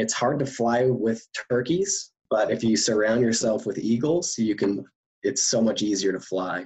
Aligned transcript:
it's 0.00 0.14
hard 0.14 0.38
to 0.38 0.46
fly 0.46 0.86
with 0.86 1.26
turkeys, 1.50 2.12
but 2.30 2.50
if 2.50 2.64
you 2.64 2.76
surround 2.76 3.20
yourself 3.20 3.66
with 3.66 3.78
eagles, 3.78 4.36
you 4.38 4.54
can. 4.54 4.84
It's 5.22 5.42
so 5.42 5.60
much 5.60 5.82
easier 5.82 6.12
to 6.12 6.20
fly. 6.20 6.64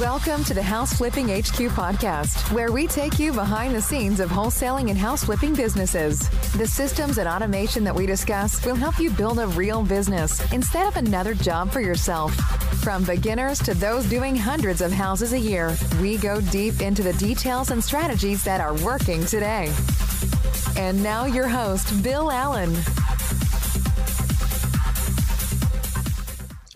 Welcome 0.00 0.44
to 0.44 0.52
the 0.52 0.62
House 0.62 0.92
Flipping 0.92 1.28
HQ 1.28 1.72
podcast, 1.72 2.52
where 2.52 2.70
we 2.70 2.86
take 2.86 3.18
you 3.18 3.32
behind 3.32 3.74
the 3.74 3.80
scenes 3.80 4.20
of 4.20 4.28
wholesaling 4.28 4.90
and 4.90 4.98
house 4.98 5.24
flipping 5.24 5.54
businesses. 5.54 6.28
The 6.52 6.66
systems 6.66 7.16
and 7.16 7.26
automation 7.26 7.82
that 7.84 7.94
we 7.94 8.04
discuss 8.04 8.62
will 8.66 8.74
help 8.74 8.98
you 8.98 9.08
build 9.08 9.38
a 9.38 9.46
real 9.46 9.82
business 9.82 10.52
instead 10.52 10.86
of 10.86 10.96
another 10.96 11.32
job 11.32 11.70
for 11.70 11.80
yourself. 11.80 12.34
From 12.82 13.04
beginners 13.04 13.58
to 13.60 13.72
those 13.72 14.04
doing 14.04 14.36
hundreds 14.36 14.82
of 14.82 14.92
houses 14.92 15.32
a 15.32 15.38
year, 15.38 15.74
we 16.02 16.18
go 16.18 16.42
deep 16.42 16.82
into 16.82 17.02
the 17.02 17.14
details 17.14 17.70
and 17.70 17.82
strategies 17.82 18.44
that 18.44 18.60
are 18.60 18.74
working 18.84 19.24
today. 19.24 19.72
And 20.76 21.02
now, 21.02 21.24
your 21.24 21.48
host, 21.48 22.02
Bill 22.02 22.30
Allen. 22.30 22.76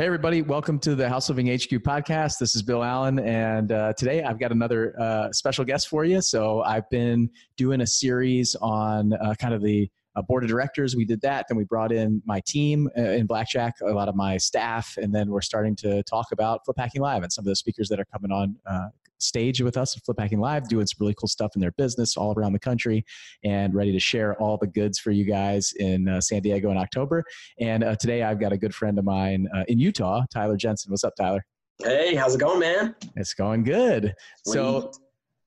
Hey, 0.00 0.06
everybody. 0.06 0.40
Welcome 0.40 0.78
to 0.78 0.94
the 0.94 1.06
House 1.10 1.26
Flipping 1.26 1.48
HQ 1.48 1.84
podcast. 1.84 2.38
This 2.38 2.56
is 2.56 2.62
Bill 2.62 2.82
Allen. 2.82 3.18
And 3.18 3.70
uh, 3.70 3.92
today 3.92 4.22
I've 4.22 4.38
got 4.38 4.50
another 4.50 4.98
uh, 4.98 5.30
special 5.30 5.62
guest 5.62 5.88
for 5.88 6.06
you. 6.06 6.22
So 6.22 6.62
I've 6.62 6.88
been 6.88 7.28
doing 7.58 7.82
a 7.82 7.86
series 7.86 8.56
on 8.62 9.12
uh, 9.12 9.34
kind 9.38 9.52
of 9.52 9.60
the 9.60 9.90
uh, 10.16 10.22
board 10.22 10.42
of 10.42 10.48
directors. 10.48 10.96
We 10.96 11.04
did 11.04 11.20
that. 11.22 11.46
Then 11.48 11.56
we 11.56 11.64
brought 11.64 11.92
in 11.92 12.22
my 12.24 12.40
team 12.46 12.88
uh, 12.96 13.02
in 13.02 13.26
Blackjack, 13.26 13.74
a 13.82 13.86
lot 13.92 14.08
of 14.08 14.16
my 14.16 14.36
staff. 14.36 14.96
And 14.96 15.14
then 15.14 15.30
we're 15.30 15.40
starting 15.40 15.76
to 15.76 16.02
talk 16.04 16.32
about 16.32 16.64
Flip 16.64 16.76
Hacking 16.78 17.02
Live 17.02 17.22
and 17.22 17.32
some 17.32 17.42
of 17.42 17.46
the 17.46 17.56
speakers 17.56 17.88
that 17.88 18.00
are 18.00 18.06
coming 18.06 18.32
on 18.32 18.56
uh, 18.66 18.88
stage 19.18 19.60
with 19.60 19.76
us 19.76 19.96
at 19.96 20.04
Flip 20.04 20.18
Hacking 20.18 20.40
Live, 20.40 20.68
doing 20.68 20.86
some 20.86 20.96
really 21.00 21.14
cool 21.14 21.28
stuff 21.28 21.52
in 21.54 21.60
their 21.60 21.72
business 21.72 22.16
all 22.16 22.34
around 22.36 22.52
the 22.52 22.58
country, 22.58 23.04
and 23.44 23.74
ready 23.74 23.92
to 23.92 24.00
share 24.00 24.34
all 24.40 24.56
the 24.56 24.66
goods 24.66 24.98
for 24.98 25.10
you 25.10 25.24
guys 25.24 25.72
in 25.78 26.08
uh, 26.08 26.20
San 26.20 26.42
Diego 26.42 26.70
in 26.70 26.76
October. 26.76 27.24
And 27.60 27.84
uh, 27.84 27.96
today 27.96 28.22
I've 28.22 28.40
got 28.40 28.52
a 28.52 28.58
good 28.58 28.74
friend 28.74 28.98
of 28.98 29.04
mine 29.04 29.48
uh, 29.54 29.64
in 29.68 29.78
Utah, 29.78 30.24
Tyler 30.32 30.56
Jensen. 30.56 30.90
What's 30.90 31.04
up, 31.04 31.14
Tyler? 31.16 31.44
Hey, 31.82 32.14
how's 32.14 32.34
it 32.34 32.40
going, 32.40 32.60
man? 32.60 32.94
It's 33.16 33.32
going 33.32 33.64
good. 33.64 34.14
Sweet. 34.44 34.54
So 34.54 34.92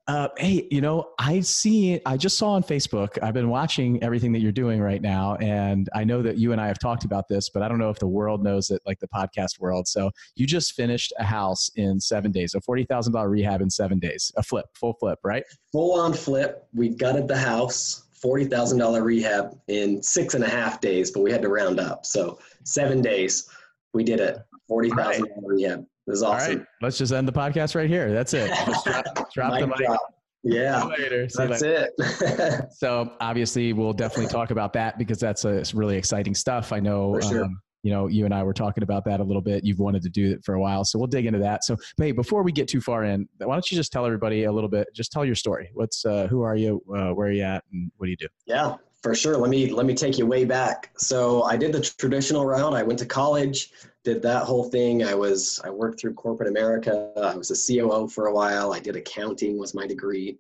uh, 0.08 0.28
hey, 0.38 0.68
you 0.70 0.82
know, 0.82 1.12
I 1.18 1.40
see, 1.40 2.02
I 2.06 2.18
just 2.18 2.38
saw 2.38 2.52
on 2.52 2.64
Facebook, 2.64 3.18
I've 3.23 3.34
been 3.34 3.50
watching 3.50 4.04
everything 4.04 4.34
that 4.34 4.40
you're 4.40 4.52
doing 4.52 4.82
right 4.82 5.02
now. 5.02 5.36
And 5.36 5.88
I 5.96 6.04
know 6.04 6.22
that 6.22 6.38
you 6.38 6.52
and 6.52 6.59
I 6.59 6.68
have 6.68 6.78
talked 6.78 7.06
about 7.06 7.30
this, 7.30 7.50
but 7.50 7.64
I 7.64 7.70
don't 7.70 7.78
know 7.80 7.90
if 7.90 8.00
the 8.00 8.08
world 8.08 8.44
knows 8.44 8.70
it, 8.70 8.81
like 8.86 9.00
the 9.00 9.08
podcast 9.08 9.59
world. 9.59 9.88
So 9.88 10.12
you 10.36 10.46
just 10.46 10.74
finished 10.74 11.14
a 11.20 11.24
house 11.24 11.72
in 11.76 12.02
seven 12.02 12.31
days, 12.31 12.54
a 12.54 12.59
$40,000 12.59 13.30
rehab 13.30 13.62
in 13.62 13.70
seven 13.70 13.98
days, 13.98 14.30
a 14.36 14.44
flip, 14.44 14.66
full 14.74 14.94
flip, 15.00 15.20
right? 15.24 15.44
Full 15.72 15.98
on 15.98 16.12
flip. 16.14 16.68
We 16.74 16.90
gutted 16.90 17.30
the 17.30 17.38
house, 17.38 18.04
$40,000 18.22 19.02
rehab 19.02 19.58
in 19.70 20.04
six 20.04 20.34
and 20.34 20.44
a 20.44 20.50
half 20.50 20.81
days, 20.81 21.12
but 21.12 21.22
we 21.22 21.31
had 21.31 21.42
to 21.44 21.50
round 21.50 21.80
up. 21.80 22.06
So 22.06 22.40
seven 22.66 23.02
days, 23.02 23.50
we 23.94 24.04
did 24.04 24.20
it. 24.20 24.40
$40,000 24.70 24.96
right. 24.96 25.22
rehab. 25.38 25.86
This 26.08 26.18
is 26.18 26.23
awesome. 26.23 26.52
All 26.52 26.58
right, 26.58 26.66
let's 26.82 26.98
just 26.98 27.14
end 27.14 27.28
the 27.28 27.34
podcast 27.34 27.76
right 27.76 27.90
here. 27.90 28.12
That's 28.12 28.34
it. 28.34 28.50
Just 28.66 28.86
drop, 28.86 29.34
drop 29.34 29.59
the 29.59 29.68
mic. 29.68 29.78
Drop. 29.78 30.00
Yeah. 30.44 30.84
Later. 30.84 31.28
That's 31.34 31.62
later. 31.62 31.90
it. 31.98 32.66
so 32.73 33.14
obviously, 33.22 33.73
we'll 33.73 33.94
definitely 33.94 34.28
talk 34.28 34.52
about 34.52 34.74
that 34.74 34.98
because 34.98 35.20
that's 35.20 35.46
a 35.46 35.64
really 35.74 35.96
exciting 35.96 36.36
stuff. 36.36 36.74
I 36.74 36.80
know. 36.80 37.20
Sure. 37.22 37.46
Um, 37.46 37.62
you 37.84 37.92
know, 37.92 38.08
you 38.08 38.24
and 38.24 38.34
I 38.34 38.44
were 38.44 38.54
talking 38.54 38.81
about 38.81 39.04
that 39.06 39.20
a 39.20 39.24
little 39.24 39.42
bit. 39.42 39.66
You've 39.66 39.80
wanted 39.80 40.04
to 40.04 40.09
do 40.09 40.31
it 40.31 40.44
for 40.46 40.56
a 40.56 40.59
while, 40.59 40.86
so 40.86 40.98
we'll 40.98 41.08
dig 41.08 41.26
into 41.26 41.40
that. 41.40 41.66
So, 41.66 41.76
but 41.98 42.06
hey, 42.06 42.12
before 42.14 42.42
we 42.42 42.54
get 42.54 42.70
too 42.70 42.80
far 42.80 43.04
in, 43.04 43.28
why 43.40 43.54
don't 43.54 43.70
you 43.70 43.76
just 43.76 43.92
tell 43.92 44.06
everybody 44.06 44.46
a 44.46 44.52
little 44.52 44.70
bit? 44.70 44.88
Just 44.94 45.12
tell 45.12 45.26
your 45.26 45.36
story. 45.36 45.70
What's 45.74 46.06
uh, 46.06 46.28
who 46.28 46.44
are 46.44 46.56
you? 46.56 46.81
Uh, 46.90 47.09
where 47.09 47.28
are 47.28 47.31
you 47.31 47.44
at? 47.44 47.64
And 47.74 47.92
what 47.98 48.06
do 48.06 48.12
you 48.12 48.18
do? 48.18 48.28
Yeah, 48.46 48.76
for 49.02 49.14
sure. 49.14 49.38
Let 49.38 49.50
me 49.50 49.70
let 49.70 49.86
me 49.86 49.94
take 49.96 50.18
you 50.18 50.26
way 50.26 50.46
back. 50.46 50.92
So 50.98 51.44
I 51.44 51.58
did 51.58 51.74
the 51.74 51.81
traditional 51.81 52.46
route. 52.46 52.74
I 52.74 52.84
went 52.84 53.00
to 53.00 53.06
college 53.06 53.72
did 54.04 54.22
that 54.22 54.44
whole 54.44 54.66
thing. 54.66 55.04
I 55.04 55.16
was 55.16 55.59
I 55.64 55.69
worked 55.69 56.00
through 56.00 56.14
corporate 56.14 56.50
America. 56.50 57.12
I 57.18 57.36
was 57.36 57.52
a 57.52 57.74
COO 57.74 58.08
for 58.08 58.28
a 58.28 58.34
while. 58.34 58.74
I 58.74 58.80
did 58.80 58.96
accounting 58.96 59.58
was 59.58 59.74
my 59.74 59.88
degree, 59.88 60.38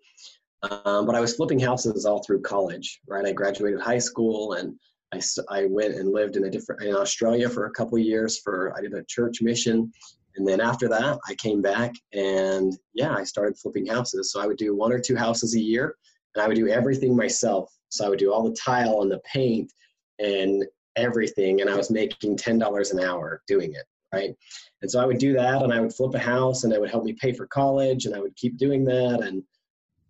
um, 0.63 1.05
but 1.05 1.15
I 1.15 1.21
was 1.21 1.35
flipping 1.35 1.59
houses 1.59 2.05
all 2.05 2.21
through 2.23 2.41
college. 2.41 2.99
Right, 3.07 3.25
I 3.25 3.31
graduated 3.31 3.79
high 3.79 3.99
school 3.99 4.53
and 4.53 4.77
I, 5.13 5.21
I 5.49 5.65
went 5.65 5.95
and 5.95 6.11
lived 6.11 6.35
in 6.35 6.45
a 6.45 6.49
different 6.49 6.83
in 6.83 6.95
Australia 6.95 7.49
for 7.49 7.65
a 7.65 7.71
couple 7.71 7.97
years. 7.97 8.39
For 8.39 8.75
I 8.77 8.81
did 8.81 8.93
a 8.93 9.03
church 9.03 9.41
mission, 9.41 9.91
and 10.35 10.47
then 10.47 10.59
after 10.59 10.89
that 10.89 11.19
I 11.27 11.35
came 11.35 11.61
back 11.61 11.93
and 12.13 12.77
yeah 12.93 13.15
I 13.15 13.23
started 13.23 13.57
flipping 13.57 13.85
houses. 13.85 14.31
So 14.31 14.41
I 14.41 14.47
would 14.47 14.57
do 14.57 14.75
one 14.75 14.91
or 14.91 14.99
two 14.99 15.15
houses 15.15 15.55
a 15.55 15.59
year, 15.59 15.95
and 16.35 16.43
I 16.43 16.47
would 16.47 16.57
do 16.57 16.67
everything 16.67 17.15
myself. 17.15 17.71
So 17.89 18.05
I 18.05 18.09
would 18.09 18.19
do 18.19 18.33
all 18.33 18.43
the 18.43 18.55
tile 18.55 19.03
and 19.03 19.11
the 19.11 19.19
paint 19.19 19.71
and 20.19 20.65
everything 20.95 21.61
and 21.61 21.69
I 21.69 21.75
was 21.75 21.89
making 21.89 22.37
$10 22.37 22.91
an 22.91 22.99
hour 22.99 23.41
doing 23.47 23.73
it, 23.73 23.85
right? 24.13 24.35
And 24.81 24.89
so 24.89 24.99
I 24.99 25.05
would 25.05 25.17
do 25.17 25.33
that 25.33 25.61
and 25.61 25.73
I 25.73 25.79
would 25.79 25.93
flip 25.93 26.13
a 26.13 26.19
house 26.19 26.63
and 26.63 26.73
it 26.73 26.79
would 26.79 26.91
help 26.91 27.03
me 27.03 27.13
pay 27.13 27.33
for 27.33 27.47
college 27.47 28.05
and 28.05 28.15
I 28.15 28.19
would 28.19 28.35
keep 28.35 28.57
doing 28.57 28.85
that. 28.85 29.21
And 29.21 29.43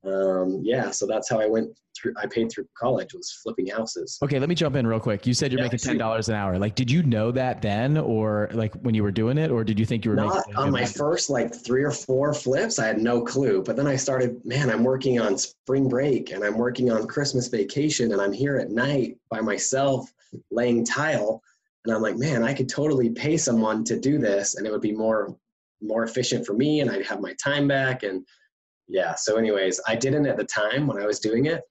um, 0.05 0.61
yeah, 0.63 0.91
so 0.91 1.07
that's 1.07 1.29
how 1.29 1.39
I 1.39 1.47
went 1.47 1.69
through, 1.95 2.13
I 2.17 2.27
paid 2.27 2.51
through 2.51 2.67
college 2.77 3.13
was 3.13 3.31
flipping 3.43 3.67
houses. 3.67 4.17
Okay, 4.21 4.39
let 4.39 4.49
me 4.49 4.55
jump 4.55 4.75
in 4.75 4.85
real 4.85 4.99
quick. 4.99 5.25
You 5.25 5.33
said 5.33 5.51
you're 5.51 5.61
yeah, 5.61 5.69
making 5.71 5.97
$10 5.97 6.29
an 6.29 6.35
hour. 6.35 6.57
Like, 6.57 6.75
did 6.75 6.91
you 6.91 7.03
know 7.03 7.31
that 7.31 7.61
then 7.61 7.97
or 7.97 8.49
like 8.53 8.73
when 8.75 8.95
you 8.95 9.03
were 9.03 9.11
doing 9.11 9.37
it 9.37 9.51
or 9.51 9.63
did 9.63 9.79
you 9.79 9.85
think 9.85 10.03
you 10.03 10.11
were 10.11 10.17
Not 10.17 10.47
making 10.47 10.55
on 10.55 10.71
my 10.71 10.85
first 10.85 11.29
like 11.29 11.53
three 11.53 11.83
or 11.83 11.91
four 11.91 12.33
flips, 12.33 12.79
I 12.79 12.87
had 12.87 12.99
no 12.99 13.21
clue. 13.21 13.63
But 13.63 13.75
then 13.75 13.87
I 13.87 13.95
started, 13.95 14.43
man, 14.43 14.69
I'm 14.69 14.83
working 14.83 15.19
on 15.19 15.37
spring 15.37 15.87
break 15.87 16.31
and 16.31 16.43
I'm 16.43 16.57
working 16.57 16.91
on 16.91 17.07
Christmas 17.07 17.47
vacation 17.47 18.11
and 18.11 18.21
I'm 18.21 18.33
here 18.33 18.57
at 18.57 18.71
night 18.71 19.17
by 19.29 19.39
myself 19.41 20.11
laying 20.51 20.85
tile. 20.85 21.41
And 21.85 21.93
i'm 21.93 22.01
like 22.01 22.17
man 22.17 22.43
i 22.43 22.53
could 22.53 22.69
totally 22.69 23.09
pay 23.09 23.35
someone 23.35 23.83
to 23.85 23.99
do 23.99 24.17
this 24.17 24.55
and 24.55 24.65
it 24.65 24.71
would 24.71 24.81
be 24.81 24.93
more 24.93 25.35
more 25.81 26.03
efficient 26.05 26.45
for 26.45 26.53
me 26.53 26.79
and 26.79 26.89
i'd 26.89 27.05
have 27.05 27.19
my 27.19 27.33
time 27.43 27.67
back. 27.67 28.03
And 28.03 28.25
yeah 28.87 29.15
so 29.15 29.35
anyways 29.37 29.79
i 29.87 29.95
didn't 29.95 30.25
at 30.25 30.37
the 30.37 30.45
time 30.45 30.87
when 30.87 31.01
i 31.01 31.05
was 31.05 31.19
doing 31.19 31.45
it 31.45 31.61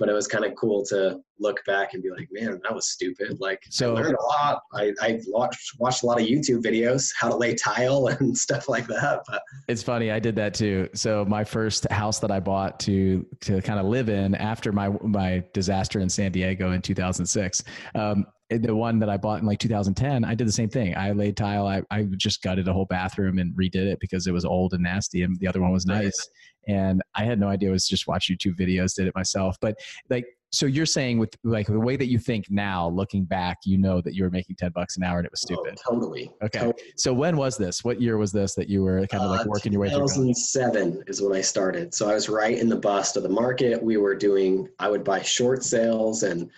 but 0.00 0.08
it 0.08 0.14
was 0.14 0.26
kind 0.26 0.46
of 0.46 0.54
cool 0.56 0.84
to 0.86 1.20
look 1.38 1.64
back 1.66 1.92
and 1.94 2.02
be 2.02 2.10
like 2.10 2.28
man 2.32 2.58
that 2.64 2.74
was 2.74 2.88
stupid. 2.88 3.38
Like 3.38 3.62
so 3.68 3.94
i 3.94 4.00
learned 4.00 4.16
a 4.16 4.22
lot. 4.22 4.62
I, 4.74 4.92
I 5.00 5.20
watched, 5.28 5.78
watched 5.78 6.02
a 6.02 6.06
lot 6.06 6.20
of 6.20 6.26
youtube 6.26 6.62
videos 6.64 7.12
how 7.16 7.28
to 7.28 7.36
lay 7.36 7.54
tile 7.54 8.06
and 8.20 8.36
stuff 8.36 8.68
like 8.68 8.86
that 8.88 9.20
but 9.28 9.42
it's 9.68 9.82
funny 9.82 10.10
i 10.10 10.18
did 10.18 10.34
that 10.36 10.54
too. 10.54 10.88
So 10.94 11.24
my 11.26 11.44
first 11.44 11.86
house 11.92 12.18
that 12.20 12.30
i 12.30 12.40
bought 12.40 12.80
to 12.80 13.24
to 13.42 13.60
kind 13.60 13.78
of 13.78 13.86
live 13.86 14.08
in 14.08 14.34
after 14.34 14.72
my 14.72 14.88
my 15.02 15.44
disaster 15.52 16.00
in 16.00 16.08
san 16.08 16.32
diego 16.32 16.72
in 16.72 16.80
2006 16.80 17.62
um, 17.94 18.26
the 18.50 18.74
one 18.74 18.98
that 18.98 19.08
I 19.08 19.16
bought 19.16 19.40
in 19.40 19.46
like 19.46 19.58
2010, 19.58 20.24
I 20.24 20.34
did 20.34 20.46
the 20.46 20.52
same 20.52 20.68
thing. 20.68 20.96
I 20.96 21.12
laid 21.12 21.36
tile. 21.36 21.66
I, 21.66 21.82
I 21.90 22.02
just 22.16 22.42
gutted 22.42 22.66
a 22.68 22.72
whole 22.72 22.86
bathroom 22.86 23.38
and 23.38 23.54
redid 23.54 23.86
it 23.86 23.98
because 24.00 24.26
it 24.26 24.32
was 24.32 24.44
old 24.44 24.74
and 24.74 24.82
nasty, 24.82 25.22
and 25.22 25.38
the 25.38 25.46
other 25.46 25.60
one 25.60 25.72
was 25.72 25.86
nice 25.86 26.28
and 26.68 27.02
I 27.14 27.24
had 27.24 27.40
no 27.40 27.48
idea. 27.48 27.70
I 27.70 27.72
was 27.72 27.88
just 27.88 28.06
watch 28.06 28.30
YouTube 28.30 28.58
videos, 28.58 28.94
did 28.94 29.06
it 29.06 29.14
myself. 29.14 29.56
But 29.60 29.78
like, 30.08 30.24
so 30.52 30.66
you're 30.66 30.86
saying 30.86 31.18
with 31.18 31.36
like 31.44 31.68
the 31.68 31.78
way 31.78 31.96
that 31.96 32.06
you 32.06 32.18
think 32.18 32.46
now, 32.50 32.88
looking 32.88 33.24
back, 33.24 33.58
you 33.64 33.78
know 33.78 34.00
that 34.00 34.14
you 34.14 34.24
were 34.24 34.30
making 34.30 34.56
ten 34.56 34.72
bucks 34.72 34.96
an 34.96 35.04
hour 35.04 35.18
and 35.18 35.26
it 35.26 35.30
was 35.30 35.44
oh, 35.44 35.54
stupid. 35.54 35.78
Oh, 35.86 35.94
totally. 35.94 36.30
Okay. 36.42 36.58
Totally. 36.58 36.92
So 36.96 37.14
when 37.14 37.36
was 37.36 37.56
this? 37.56 37.84
What 37.84 38.00
year 38.00 38.16
was 38.16 38.32
this 38.32 38.54
that 38.56 38.68
you 38.68 38.82
were 38.82 39.06
kind 39.06 39.22
of 39.22 39.30
like 39.30 39.46
uh, 39.46 39.48
working 39.48 39.70
uh, 39.70 39.74
your 39.74 39.80
way 39.82 39.90
through? 39.90 40.00
2007 40.00 41.04
is 41.06 41.22
when 41.22 41.36
I 41.36 41.40
started. 41.40 41.94
So 41.94 42.10
I 42.10 42.14
was 42.14 42.28
right 42.28 42.58
in 42.58 42.68
the 42.68 42.76
bust 42.76 43.16
of 43.16 43.22
the 43.22 43.28
market. 43.28 43.80
We 43.80 43.96
were 43.96 44.16
doing. 44.16 44.68
I 44.80 44.88
would 44.88 45.04
buy 45.04 45.22
short 45.22 45.62
sales 45.64 46.22
and. 46.22 46.50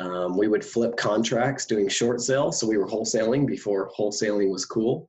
Um, 0.00 0.36
we 0.36 0.48
would 0.48 0.64
flip 0.64 0.96
contracts 0.96 1.66
doing 1.66 1.88
short 1.88 2.22
sales. 2.22 2.58
So 2.58 2.66
we 2.66 2.78
were 2.78 2.88
wholesaling 2.88 3.46
before 3.46 3.90
wholesaling 3.96 4.50
was 4.50 4.64
cool. 4.64 5.08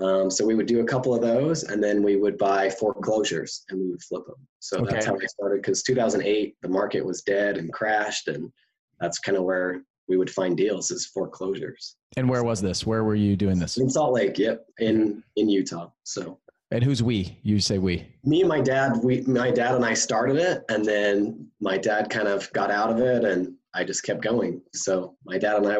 Um, 0.00 0.28
so 0.28 0.44
we 0.44 0.56
would 0.56 0.66
do 0.66 0.80
a 0.80 0.84
couple 0.84 1.14
of 1.14 1.22
those, 1.22 1.62
and 1.62 1.82
then 1.82 2.02
we 2.02 2.16
would 2.16 2.36
buy 2.36 2.68
foreclosures 2.68 3.64
and 3.68 3.80
we 3.80 3.90
would 3.90 4.02
flip 4.02 4.26
them. 4.26 4.34
So 4.58 4.78
okay. 4.78 4.94
that's 4.94 5.06
how 5.06 5.14
I 5.14 5.26
started. 5.26 5.62
Because 5.62 5.84
2008, 5.84 6.56
the 6.60 6.68
market 6.68 7.04
was 7.06 7.22
dead 7.22 7.58
and 7.58 7.72
crashed, 7.72 8.26
and 8.26 8.52
that's 8.98 9.20
kind 9.20 9.38
of 9.38 9.44
where 9.44 9.82
we 10.08 10.16
would 10.16 10.30
find 10.30 10.56
deals 10.56 10.90
is 10.90 11.06
foreclosures. 11.06 11.96
And 12.16 12.28
where 12.28 12.42
was 12.42 12.60
this? 12.60 12.84
Where 12.84 13.04
were 13.04 13.14
you 13.14 13.36
doing 13.36 13.60
this? 13.60 13.76
In 13.76 13.88
Salt 13.88 14.14
Lake. 14.14 14.36
Yep, 14.36 14.66
in 14.80 15.22
in 15.36 15.48
Utah. 15.48 15.90
So. 16.02 16.40
And 16.72 16.82
who's 16.82 17.04
we? 17.04 17.38
You 17.44 17.60
say 17.60 17.78
we. 17.78 18.04
Me 18.24 18.40
and 18.40 18.48
my 18.48 18.60
dad. 18.60 18.96
We, 19.00 19.20
my 19.22 19.52
dad 19.52 19.76
and 19.76 19.84
I 19.84 19.94
started 19.94 20.36
it, 20.36 20.64
and 20.70 20.84
then 20.84 21.46
my 21.60 21.78
dad 21.78 22.10
kind 22.10 22.26
of 22.26 22.52
got 22.52 22.72
out 22.72 22.90
of 22.90 22.98
it, 22.98 23.24
and 23.24 23.54
I 23.74 23.84
just 23.84 24.04
kept 24.04 24.22
going. 24.22 24.62
So 24.72 25.16
my 25.24 25.38
dad 25.38 25.56
and 25.56 25.66
I 25.66 25.78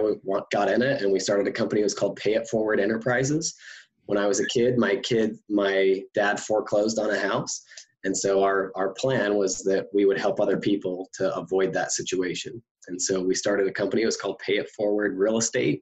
got 0.52 0.68
in 0.68 0.82
it, 0.82 1.02
and 1.02 1.12
we 1.12 1.20
started 1.20 1.46
a 1.46 1.52
company. 1.52 1.80
It 1.80 1.84
was 1.84 1.94
called 1.94 2.16
Pay 2.16 2.34
It 2.34 2.48
Forward 2.48 2.80
Enterprises 2.80 3.54
when 4.06 4.18
I 4.18 4.26
was 4.26 4.38
a 4.38 4.46
kid, 4.46 4.76
my 4.76 4.96
kid, 4.96 5.38
my 5.48 6.02
dad 6.12 6.38
foreclosed 6.38 6.98
on 6.98 7.10
a 7.10 7.18
house. 7.18 7.62
And 8.04 8.14
so 8.14 8.42
our, 8.42 8.70
our 8.74 8.92
plan 8.92 9.36
was 9.36 9.62
that 9.62 9.86
we 9.94 10.04
would 10.04 10.18
help 10.18 10.40
other 10.40 10.58
people 10.58 11.08
to 11.14 11.34
avoid 11.34 11.72
that 11.72 11.92
situation. 11.92 12.62
And 12.88 13.00
so 13.00 13.22
we 13.22 13.34
started 13.34 13.66
a 13.66 13.72
company, 13.72 14.02
it 14.02 14.06
was 14.06 14.18
called 14.18 14.38
Pay 14.40 14.58
It 14.58 14.68
Forward 14.76 15.16
Real 15.16 15.38
Estate. 15.38 15.80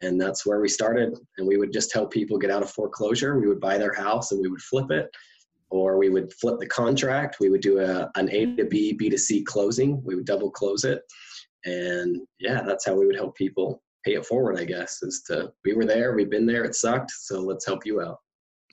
And 0.00 0.20
that's 0.20 0.44
where 0.44 0.60
we 0.60 0.68
started. 0.68 1.16
And 1.38 1.46
we 1.46 1.58
would 1.58 1.72
just 1.72 1.94
help 1.94 2.10
people 2.10 2.38
get 2.38 2.50
out 2.50 2.64
of 2.64 2.70
foreclosure. 2.72 3.38
We 3.38 3.46
would 3.46 3.60
buy 3.60 3.78
their 3.78 3.94
house 3.94 4.32
and 4.32 4.40
we 4.40 4.48
would 4.48 4.62
flip 4.62 4.90
it. 4.90 5.08
or 5.70 5.98
we 5.98 6.08
would 6.10 6.32
flip 6.34 6.58
the 6.58 6.66
contract. 6.66 7.36
We 7.40 7.48
would 7.48 7.60
do 7.60 7.78
a, 7.78 8.10
an 8.16 8.28
A 8.30 8.56
to 8.56 8.64
B, 8.64 8.92
B 8.92 9.08
to 9.08 9.18
C 9.18 9.42
closing. 9.42 10.02
We 10.04 10.16
would 10.16 10.24
double 10.26 10.50
close 10.50 10.84
it. 10.84 11.02
And 11.64 12.20
yeah, 12.38 12.62
that's 12.62 12.86
how 12.86 12.94
we 12.94 13.06
would 13.06 13.16
help 13.16 13.36
people 13.36 13.82
pay 14.04 14.14
it 14.14 14.24
forward, 14.24 14.58
I 14.58 14.64
guess, 14.64 15.02
is 15.02 15.22
to 15.26 15.52
we 15.64 15.74
were 15.74 15.84
there, 15.84 16.14
we've 16.14 16.30
been 16.30 16.46
there, 16.46 16.64
it 16.64 16.74
sucked, 16.74 17.10
so 17.10 17.40
let's 17.40 17.66
help 17.66 17.84
you 17.84 18.00
out. 18.00 18.18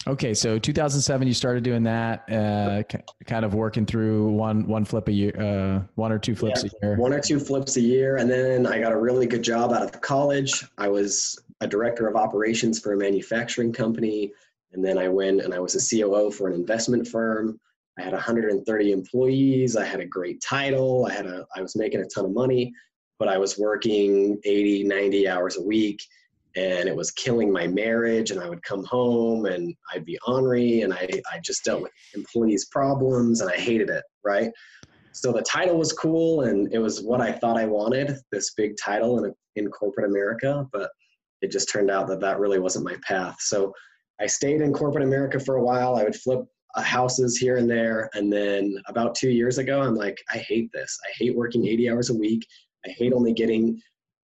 Okay, 0.05 0.33
so 0.33 0.57
2007, 0.57 1.27
you 1.27 1.33
started 1.33 1.63
doing 1.63 1.83
that, 1.83 2.31
uh, 2.31 2.83
kind 3.25 3.43
of 3.43 3.55
working 3.55 3.85
through 3.85 4.29
one 4.29 4.65
one 4.65 4.85
flip 4.85 5.09
a 5.09 5.11
year, 5.11 5.33
uh, 5.37 5.85
one 5.95 6.11
or 6.11 6.19
two 6.19 6.35
flips 6.35 6.63
yeah, 6.63 6.69
a 6.81 6.87
year. 6.87 6.97
One 6.97 7.11
or 7.11 7.19
two 7.19 7.39
flips 7.39 7.75
a 7.75 7.81
year, 7.81 8.17
and 8.17 8.29
then 8.29 8.65
I 8.65 8.79
got 8.79 8.93
a 8.93 8.97
really 8.97 9.25
good 9.25 9.43
job 9.43 9.73
out 9.73 9.83
of 9.83 9.99
college. 9.99 10.65
I 10.77 10.87
was 10.87 11.37
a 11.59 11.67
director 11.67 12.07
of 12.07 12.15
operations 12.15 12.79
for 12.79 12.93
a 12.93 12.97
manufacturing 12.97 13.73
company, 13.73 14.31
and 14.71 14.85
then 14.85 14.97
I 14.97 15.09
went 15.09 15.41
and 15.41 15.53
I 15.53 15.59
was 15.59 15.75
a 15.75 15.79
COO 15.79 16.31
for 16.31 16.47
an 16.47 16.53
investment 16.53 17.07
firm. 17.07 17.59
I 17.97 18.03
had 18.03 18.13
130 18.13 18.91
employees. 18.91 19.75
I 19.75 19.85
had 19.85 19.99
a 19.99 20.05
great 20.05 20.41
title. 20.41 21.07
I 21.09 21.13
had 21.13 21.25
a 21.25 21.45
I 21.55 21.61
was 21.61 21.75
making 21.75 22.01
a 22.01 22.05
ton 22.05 22.25
of 22.25 22.31
money, 22.31 22.71
but 23.19 23.27
I 23.27 23.38
was 23.38 23.57
working 23.57 24.39
80, 24.44 24.83
90 24.83 25.27
hours 25.27 25.57
a 25.57 25.61
week 25.61 26.01
and 26.57 26.89
it 26.89 26.95
was 26.95 27.11
killing 27.11 27.51
my 27.51 27.67
marriage 27.67 28.31
and 28.31 28.39
i 28.39 28.49
would 28.49 28.63
come 28.63 28.83
home 28.85 29.45
and 29.45 29.75
i'd 29.94 30.05
be 30.05 30.17
ornery 30.27 30.81
and 30.81 30.94
i, 30.94 31.07
I 31.31 31.39
just 31.39 31.63
dealt 31.63 31.83
with 31.83 31.91
employees 32.15 32.65
problems 32.71 33.41
and 33.41 33.49
i 33.49 33.55
hated 33.55 33.89
it 33.89 34.03
right 34.25 34.51
so 35.11 35.31
the 35.31 35.41
title 35.41 35.77
was 35.77 35.94
cool 35.94 36.41
and 36.41 36.73
it 36.73 36.79
was 36.79 37.01
what 37.01 37.21
i 37.21 37.31
thought 37.31 37.57
i 37.57 37.65
wanted 37.65 38.15
this 38.31 38.53
big 38.55 38.73
title 38.83 39.23
in, 39.23 39.33
in 39.55 39.69
corporate 39.69 40.09
america 40.09 40.65
but 40.73 40.89
it 41.41 41.51
just 41.51 41.71
turned 41.71 41.91
out 41.91 42.07
that 42.07 42.19
that 42.21 42.39
really 42.39 42.59
wasn't 42.59 42.83
my 42.83 42.95
path 43.07 43.35
so 43.39 43.71
i 44.19 44.25
stayed 44.25 44.61
in 44.61 44.73
corporate 44.73 45.03
america 45.03 45.39
for 45.39 45.55
a 45.57 45.63
while 45.63 45.95
i 45.95 46.03
would 46.03 46.15
flip 46.15 46.44
houses 46.81 47.38
here 47.38 47.57
and 47.57 47.69
there 47.69 48.09
and 48.13 48.31
then 48.31 48.75
about 48.88 49.15
two 49.15 49.29
years 49.29 49.57
ago 49.57 49.81
i'm 49.81 49.95
like 49.95 50.18
i 50.33 50.38
hate 50.38 50.69
this 50.74 50.97
i 51.06 51.12
hate 51.18 51.35
working 51.35 51.65
80 51.65 51.89
hours 51.89 52.09
a 52.09 52.13
week 52.13 52.45
i 52.85 52.89
hate 52.89 53.13
only 53.13 53.33
getting 53.33 53.81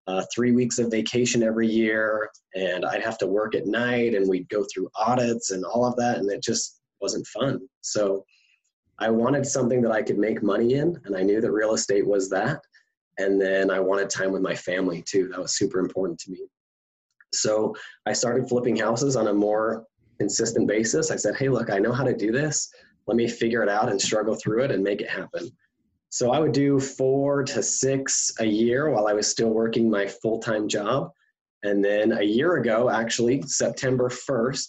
uh, 0.08 0.24
three 0.34 0.52
weeks 0.52 0.80
of 0.80 0.92
vacation 0.92 1.44
every 1.44 1.68
year, 1.68 2.30
and 2.56 2.86
I'd 2.86 3.04
have 3.04 3.18
to 3.20 3.28
work 3.28 3.56
at 3.56 3.68
night, 3.68 4.16
and 4.16 4.28
we'd 4.28 4.50
go 4.50 4.66
through 4.72 4.90
audits 4.96 5.52
and 5.52 5.64
all 5.64 5.86
of 5.86 5.96
that, 5.98 6.18
and 6.18 6.30
it 6.30 6.44
just 6.44 6.82
wasn't 7.02 7.26
fun. 7.28 7.60
So 7.82 8.26
I 9.00 9.10
wanted 9.10 9.46
something 9.46 9.82
that 9.82 9.92
I 9.92 10.02
could 10.02 10.18
make 10.18 10.44
money 10.44 10.76
in, 10.76 11.00
and 11.06 11.16
I 11.16 11.24
knew 11.24 11.42
that 11.42 11.52
real 11.52 11.74
estate 11.74 12.06
was 12.06 12.30
that. 12.30 12.62
And 13.18 13.40
then 13.40 13.70
I 13.70 13.80
wanted 13.80 14.10
time 14.10 14.32
with 14.32 14.42
my 14.42 14.56
family 14.56 15.04
too. 15.04 15.30
That 15.30 15.40
was 15.40 15.56
super 15.56 15.80
important 15.80 16.20
to 16.22 16.32
me. 16.32 16.48
So 17.32 17.76
I 18.06 18.14
started 18.14 18.50
flipping 18.50 18.76
houses 18.76 19.16
on 19.16 19.28
a 19.28 19.34
more 19.34 19.86
consistent 20.20 20.68
basis. 20.68 21.12
I 21.12 21.16
said, 21.16 21.36
hey, 21.36 21.50
look, 21.50 21.70
I 21.70 21.80
know 21.80 21.92
how 21.92 22.04
to 22.04 22.16
do 22.16 22.32
this. 22.32 22.70
Let 23.08 23.18
me 23.18 23.28
figure 23.28 23.64
it 23.64 23.70
out 23.70 23.90
and 23.90 24.02
struggle 24.02 24.36
through 24.36 24.64
it 24.64 24.72
and 24.72 24.84
make 24.84 25.02
it 25.02 25.10
happen. 25.10 25.52
So 26.10 26.32
I 26.32 26.40
would 26.40 26.52
do 26.52 26.80
four 26.80 27.44
to 27.44 27.64
six 27.64 28.32
a 28.40 28.46
year 28.46 28.92
while 28.92 29.08
I 29.08 29.14
was 29.14 29.28
still 29.28 29.50
working 29.50 29.90
my 29.90 30.06
full 30.06 30.40
time 30.40 30.68
job. 30.68 31.12
And 31.64 31.84
then 31.84 32.12
a 32.12 32.22
year 32.22 32.58
ago, 32.58 32.90
actually, 32.90 33.42
September 33.44 34.10
1st, 34.10 34.68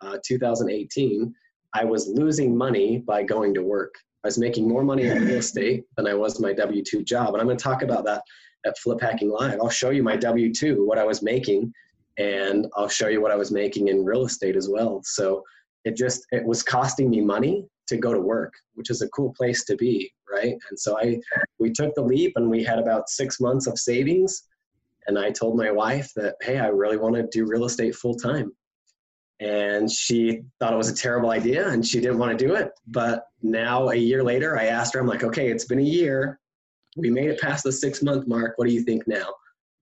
uh, 0.00 0.18
2018, 0.24 1.34
I 1.74 1.84
was 1.84 2.08
losing 2.08 2.56
money 2.56 2.98
by 2.98 3.22
going 3.22 3.52
to 3.54 3.62
work. 3.62 3.94
I 4.24 4.28
was 4.28 4.38
making 4.38 4.66
more 4.66 4.82
money 4.82 5.06
in 5.06 5.24
real 5.24 5.36
estate 5.38 5.84
than 5.96 6.06
I 6.06 6.14
was 6.14 6.40
my 6.40 6.52
W 6.52 6.82
2 6.82 7.04
job. 7.04 7.34
And 7.34 7.40
I'm 7.40 7.46
going 7.46 7.58
to 7.58 7.62
talk 7.62 7.82
about 7.82 8.04
that 8.06 8.22
at 8.64 8.78
Flip 8.78 9.00
Hacking 9.00 9.30
Live. 9.30 9.60
I'll 9.60 9.68
show 9.68 9.90
you 9.90 10.02
my 10.02 10.16
W 10.16 10.52
2, 10.52 10.86
what 10.86 10.98
I 10.98 11.04
was 11.04 11.22
making, 11.22 11.72
and 12.18 12.66
I'll 12.76 12.88
show 12.88 13.08
you 13.08 13.20
what 13.22 13.30
I 13.30 13.36
was 13.36 13.50
making 13.50 13.88
in 13.88 14.04
real 14.04 14.26
estate 14.26 14.56
as 14.56 14.68
well. 14.68 15.00
So 15.04 15.42
it 15.84 15.96
just, 15.96 16.26
it 16.32 16.44
was 16.44 16.62
costing 16.62 17.08
me 17.08 17.20
money 17.20 17.64
to 17.86 17.96
go 17.96 18.12
to 18.12 18.20
work, 18.20 18.52
which 18.74 18.90
is 18.90 19.02
a 19.02 19.08
cool 19.08 19.32
place 19.34 19.64
to 19.64 19.76
be, 19.76 20.12
right? 20.30 20.54
And 20.68 20.78
so 20.78 20.98
I 20.98 21.18
we 21.58 21.70
took 21.70 21.94
the 21.94 22.02
leap 22.02 22.34
and 22.36 22.50
we 22.50 22.62
had 22.62 22.78
about 22.78 23.08
6 23.08 23.40
months 23.40 23.66
of 23.66 23.78
savings 23.78 24.42
and 25.06 25.18
I 25.18 25.30
told 25.30 25.56
my 25.56 25.70
wife 25.70 26.12
that 26.16 26.34
hey, 26.42 26.58
I 26.58 26.66
really 26.66 26.98
want 26.98 27.14
to 27.14 27.26
do 27.32 27.46
real 27.46 27.64
estate 27.64 27.94
full 27.94 28.14
time. 28.14 28.52
And 29.40 29.90
she 29.90 30.42
thought 30.58 30.74
it 30.74 30.76
was 30.76 30.90
a 30.90 30.94
terrible 30.94 31.30
idea 31.30 31.68
and 31.68 31.86
she 31.86 32.00
didn't 32.00 32.18
want 32.18 32.36
to 32.36 32.46
do 32.46 32.54
it, 32.56 32.72
but 32.88 33.24
now 33.42 33.88
a 33.90 33.94
year 33.94 34.22
later 34.22 34.58
I 34.58 34.66
asked 34.66 34.92
her 34.94 35.00
I'm 35.00 35.06
like, 35.06 35.24
"Okay, 35.24 35.50
it's 35.50 35.64
been 35.64 35.78
a 35.78 35.82
year. 35.82 36.38
We 36.96 37.08
made 37.08 37.30
it 37.30 37.40
past 37.40 37.64
the 37.64 37.72
6 37.72 38.02
month 38.02 38.26
mark. 38.26 38.54
What 38.56 38.66
do 38.66 38.74
you 38.74 38.82
think 38.82 39.06
now?" 39.06 39.32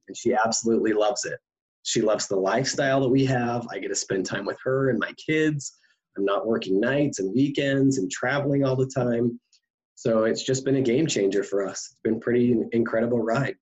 And 0.07 0.17
she 0.17 0.35
absolutely 0.35 0.93
loves 0.93 1.25
it. 1.25 1.41
She 1.87 2.03
loves 2.03 2.27
the 2.27 2.37
lifestyle 2.37 3.01
that 3.01 3.09
we 3.09 3.25
have. 3.27 3.67
I 3.71 3.79
get 3.79 3.89
to 3.89 3.95
spend 3.95 4.27
time 4.27 4.45
with 4.45 4.59
her 4.65 4.91
and 4.91 4.99
my 4.99 5.13
kids 5.15 5.73
I'm 6.17 6.25
not 6.25 6.47
working 6.47 6.81
nights 6.81 7.19
and 7.19 7.35
weekends 7.35 7.99
and 7.99 8.11
traveling 8.11 8.65
all 8.65 8.77
the 8.77 8.87
time. 8.87 9.39
So 9.95 10.25
it's 10.25 10.43
just 10.43 10.65
been 10.65 10.77
a 10.77 10.83
game 10.83 11.07
changer 11.07 11.43
for 11.43 11.67
us. 11.67 11.89
It's 11.91 12.01
been 12.03 12.21
pretty 12.21 12.57
incredible 12.73 13.21
ride. 13.21 13.57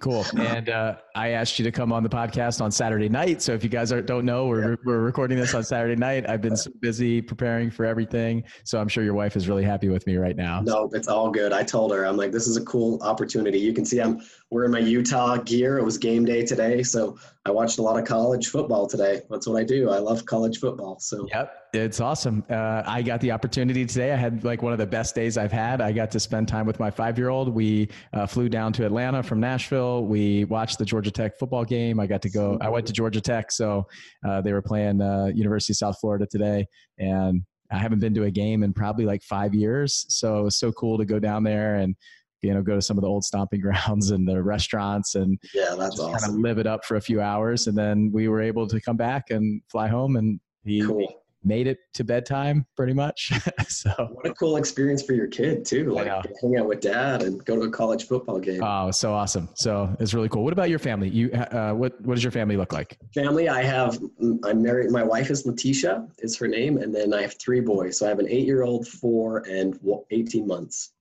Cool. 0.00 0.24
And 0.36 0.68
uh, 0.68 0.96
I 1.18 1.30
asked 1.30 1.58
you 1.58 1.64
to 1.64 1.72
come 1.72 1.92
on 1.92 2.04
the 2.04 2.08
podcast 2.08 2.60
on 2.60 2.70
Saturday 2.70 3.08
night. 3.08 3.42
So 3.42 3.52
if 3.52 3.64
you 3.64 3.68
guys 3.68 3.90
don't 3.90 4.24
know, 4.24 4.46
we're, 4.46 4.70
yeah. 4.70 4.76
we're 4.84 5.00
recording 5.00 5.36
this 5.36 5.52
on 5.52 5.64
Saturday 5.64 5.96
night. 6.00 6.30
I've 6.30 6.40
been 6.40 6.56
so 6.56 6.70
busy 6.78 7.20
preparing 7.20 7.72
for 7.72 7.84
everything. 7.84 8.44
So 8.62 8.80
I'm 8.80 8.86
sure 8.86 9.02
your 9.02 9.14
wife 9.14 9.34
is 9.34 9.48
really 9.48 9.64
happy 9.64 9.88
with 9.88 10.06
me 10.06 10.16
right 10.16 10.36
now. 10.36 10.60
No, 10.60 10.88
it's 10.92 11.08
all 11.08 11.32
good. 11.32 11.52
I 11.52 11.64
told 11.64 11.90
her, 11.90 12.06
I'm 12.06 12.16
like, 12.16 12.30
this 12.30 12.46
is 12.46 12.56
a 12.56 12.64
cool 12.64 13.02
opportunity. 13.02 13.58
You 13.58 13.72
can 13.72 13.84
see 13.84 14.00
I'm 14.00 14.20
wearing 14.50 14.70
my 14.70 14.78
Utah 14.78 15.38
gear. 15.38 15.76
It 15.78 15.84
was 15.84 15.98
game 15.98 16.24
day 16.24 16.46
today. 16.46 16.84
So 16.84 17.18
I 17.44 17.50
watched 17.50 17.78
a 17.78 17.82
lot 17.82 17.98
of 17.98 18.06
college 18.06 18.46
football 18.46 18.86
today. 18.86 19.22
That's 19.28 19.48
what 19.48 19.58
I 19.58 19.64
do. 19.64 19.90
I 19.90 19.98
love 19.98 20.24
college 20.24 20.58
football. 20.60 21.00
So, 21.00 21.26
yep. 21.32 21.68
It's 21.74 22.00
awesome. 22.00 22.44
Uh, 22.48 22.82
I 22.86 23.02
got 23.02 23.20
the 23.20 23.30
opportunity 23.30 23.84
today. 23.84 24.12
I 24.12 24.16
had 24.16 24.42
like 24.42 24.62
one 24.62 24.72
of 24.72 24.78
the 24.78 24.86
best 24.86 25.14
days 25.14 25.36
I've 25.36 25.52
had. 25.52 25.82
I 25.82 25.92
got 25.92 26.10
to 26.12 26.20
spend 26.20 26.48
time 26.48 26.66
with 26.66 26.80
my 26.80 26.90
five 26.90 27.18
year 27.18 27.28
old. 27.28 27.50
We 27.50 27.90
uh, 28.14 28.26
flew 28.26 28.48
down 28.48 28.72
to 28.74 28.86
Atlanta 28.86 29.22
from 29.22 29.38
Nashville. 29.40 30.04
We 30.04 30.44
watched 30.44 30.78
the 30.78 30.86
Georgia 30.86 31.07
Tech 31.10 31.38
football 31.38 31.64
game. 31.64 32.00
I 32.00 32.06
got 32.06 32.22
to 32.22 32.30
go, 32.30 32.58
I 32.60 32.68
went 32.68 32.86
to 32.86 32.92
Georgia 32.92 33.20
Tech. 33.20 33.50
So 33.52 33.86
uh, 34.26 34.40
they 34.40 34.52
were 34.52 34.62
playing 34.62 35.00
uh, 35.00 35.26
University 35.34 35.72
of 35.72 35.76
South 35.78 35.98
Florida 36.00 36.26
today. 36.30 36.66
And 36.98 37.42
I 37.70 37.78
haven't 37.78 38.00
been 38.00 38.14
to 38.14 38.24
a 38.24 38.30
game 38.30 38.62
in 38.62 38.72
probably 38.72 39.04
like 39.04 39.22
five 39.22 39.54
years. 39.54 40.06
So 40.08 40.38
it 40.38 40.42
was 40.42 40.58
so 40.58 40.72
cool 40.72 40.98
to 40.98 41.04
go 41.04 41.18
down 41.18 41.42
there 41.42 41.76
and 41.76 41.94
you 42.42 42.54
know 42.54 42.62
go 42.62 42.76
to 42.76 42.82
some 42.82 42.96
of 42.96 43.02
the 43.02 43.08
old 43.08 43.24
stomping 43.24 43.60
grounds 43.62 44.10
and 44.12 44.26
the 44.26 44.40
restaurants 44.40 45.16
and 45.16 45.38
yeah 45.52 45.74
that's 45.76 45.98
awesome. 45.98 46.18
kind 46.20 46.34
of 46.34 46.40
live 46.40 46.58
it 46.58 46.68
up 46.68 46.84
for 46.84 46.96
a 46.96 47.00
few 47.00 47.20
hours 47.20 47.66
and 47.66 47.76
then 47.76 48.12
we 48.12 48.28
were 48.28 48.40
able 48.40 48.64
to 48.64 48.80
come 48.80 48.96
back 48.96 49.30
and 49.30 49.60
fly 49.68 49.88
home 49.88 50.14
and 50.14 50.38
he 50.64 50.80
cool 50.80 51.17
made 51.44 51.66
it 51.66 51.78
to 51.94 52.04
bedtime 52.04 52.66
pretty 52.76 52.92
much. 52.92 53.32
so 53.68 53.90
what 54.12 54.26
a 54.26 54.34
cool 54.34 54.56
experience 54.56 55.02
for 55.02 55.12
your 55.14 55.26
kid 55.26 55.64
too. 55.64 55.92
Like 55.92 56.06
hang 56.06 56.56
out 56.58 56.66
with 56.66 56.80
dad 56.80 57.22
and 57.22 57.44
go 57.44 57.56
to 57.56 57.62
a 57.62 57.70
college 57.70 58.06
football 58.06 58.38
game. 58.38 58.62
Oh, 58.62 58.90
so 58.90 59.12
awesome. 59.12 59.48
So 59.54 59.94
it's 60.00 60.14
really 60.14 60.28
cool. 60.28 60.44
What 60.44 60.52
about 60.52 60.70
your 60.70 60.78
family? 60.78 61.08
You, 61.08 61.30
uh, 61.30 61.72
what, 61.72 62.00
what 62.02 62.14
does 62.14 62.24
your 62.24 62.32
family 62.32 62.56
look 62.56 62.72
like? 62.72 62.98
Family. 63.14 63.48
I 63.48 63.62
have, 63.62 63.98
I'm 64.44 64.62
married. 64.62 64.90
My 64.90 65.02
wife 65.02 65.30
is 65.30 65.46
Letitia 65.46 66.06
is 66.18 66.36
her 66.38 66.48
name. 66.48 66.78
And 66.78 66.94
then 66.94 67.14
I 67.14 67.22
have 67.22 67.38
three 67.38 67.60
boys. 67.60 67.98
So 67.98 68.06
I 68.06 68.08
have 68.08 68.18
an 68.18 68.28
eight-year-old, 68.28 68.86
four 68.86 69.38
and 69.48 69.78
18 70.10 70.46
months. 70.46 70.92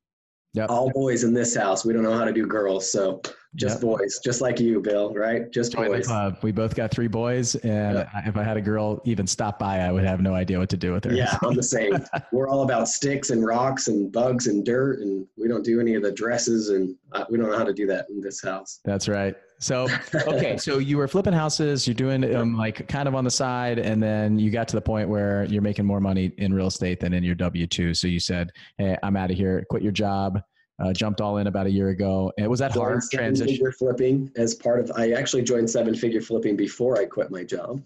Yep. 0.54 0.70
All 0.70 0.90
boys 0.92 1.24
in 1.24 1.34
this 1.34 1.56
house. 1.56 1.86
We 1.86 1.94
don't 1.94 2.04
know 2.04 2.18
how 2.18 2.26
to 2.26 2.34
do 2.34 2.48
girls. 2.48 2.92
So 2.92 3.22
just 3.56 3.82
boys, 3.82 4.20
just 4.24 4.42
like 4.42 4.60
you, 4.60 4.82
Bill, 4.82 5.14
right? 5.14 5.52
Just 5.52 5.74
Join 5.74 5.88
boys. 5.88 6.10
We 6.42 6.52
both 6.52 6.76
got 6.76 6.92
three 6.92 7.08
boys, 7.08 7.56
and 7.56 8.08
if 8.26 8.38
I 8.38 8.44
had 8.44 8.58
a 8.58 8.62
girl 8.62 9.02
even 9.06 9.26
stop 9.26 9.58
by, 9.58 9.80
I 9.80 9.92
would 9.92 10.04
have 10.04 10.22
no 10.22 10.34
idea 10.34 10.60
what 10.60 10.70
to 10.70 10.78
do 10.78 10.94
with 10.94 11.06
her. 11.06 11.14
Yeah, 11.14 11.38
I'm 11.44 11.56
the 11.56 11.64
same. 11.64 11.94
We're 12.32 12.50
all 12.50 12.64
about 12.64 12.88
sticks 12.88 13.30
and 13.30 13.46
rocks 13.46 13.88
and 13.88 14.12
bugs 14.12 14.48
and 14.48 14.66
dirt, 14.66 15.00
and 15.00 15.26
we 15.38 15.48
don't 15.48 15.64
do 15.64 15.80
any 15.80 15.96
of 15.96 16.04
the 16.04 16.12
dresses, 16.12 16.70
and 16.70 16.96
uh, 17.14 17.26
we 17.30 17.38
don't 17.38 17.50
know 17.50 17.58
how 17.58 17.64
to 17.64 17.74
do 17.74 17.88
that 17.88 18.10
in 18.10 18.22
this 18.22 18.42
house. 18.42 18.80
That's 18.84 19.08
right. 19.08 19.36
So, 19.60 19.88
okay, 20.28 20.58
so 20.58 20.78
you 20.78 20.98
were 20.98 21.08
flipping 21.08 21.34
houses, 21.34 21.88
you're 21.88 21.96
doing 21.96 22.36
um, 22.36 22.56
like 22.56 22.88
kind 22.88 23.08
of 23.08 23.16
on 23.16 23.24
the 23.24 23.32
side, 23.32 23.80
and 23.80 24.02
then 24.04 24.38
you 24.38 24.52
got 24.52 24.68
to 24.68 24.76
the 24.76 24.82
point 24.82 25.10
where 25.10 25.46
you're 25.46 25.64
making 25.64 25.86
more 25.86 26.00
money 26.00 26.32
in 26.38 26.54
real 26.54 26.68
estate 26.68 27.00
than 27.00 27.14
in 27.14 27.24
your 27.24 27.36
W 27.36 27.66
2. 27.66 27.94
So 27.94 28.08
you 28.08 28.20
said, 28.20 28.52
Hey, 28.78 28.98
I'm 29.02 29.18
out 29.18 29.32
of 29.32 29.38
here, 29.38 29.66
quit 29.70 29.82
your 29.82 29.92
job 29.92 30.40
uh, 30.80 30.94
jumped 30.94 31.22
all 31.22 31.38
in 31.38 31.48
about 31.48 31.66
a 31.66 31.72
year 31.72 31.90
ago. 31.90 32.32
It 32.38 32.50
was 32.50 32.60
that 32.60 32.74
joined 32.74 32.88
hard 32.88 33.04
transition? 33.12 33.56
Figure 33.56 33.72
flipping 33.72 34.32
as 34.36 34.56
part 34.56 34.80
of. 34.80 34.92
I 34.96 35.12
actually 35.12 35.44
joined 35.44 35.70
seven 35.70 35.96
figure 35.96 36.22
flipping 36.22 36.56
before 36.56 37.00
I 37.00 37.06
quit 37.06 37.32
my 37.32 37.44
job, 37.44 37.82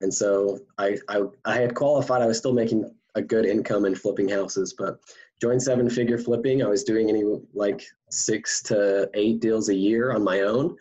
and 0.00 0.12
so 0.12 0.60
I, 0.78 0.98
I 1.08 1.22
I 1.44 1.56
had 1.56 1.74
qualified. 1.74 2.22
I 2.22 2.26
was 2.26 2.38
still 2.38 2.52
making 2.52 2.90
a 3.14 3.22
good 3.22 3.46
income 3.46 3.84
in 3.84 3.94
flipping 3.94 4.28
houses, 4.28 4.74
but 4.78 5.00
joined 5.40 5.62
seven 5.62 5.90
figure 5.90 6.18
flipping. 6.18 6.62
I 6.62 6.68
was 6.68 6.84
doing 6.84 7.08
any 7.08 7.24
like 7.54 7.84
six 8.10 8.62
to 8.64 9.10
eight 9.14 9.40
deals 9.40 9.68
a 9.68 9.74
year 9.74 10.12
on 10.12 10.22
my 10.22 10.42
own, 10.42 10.76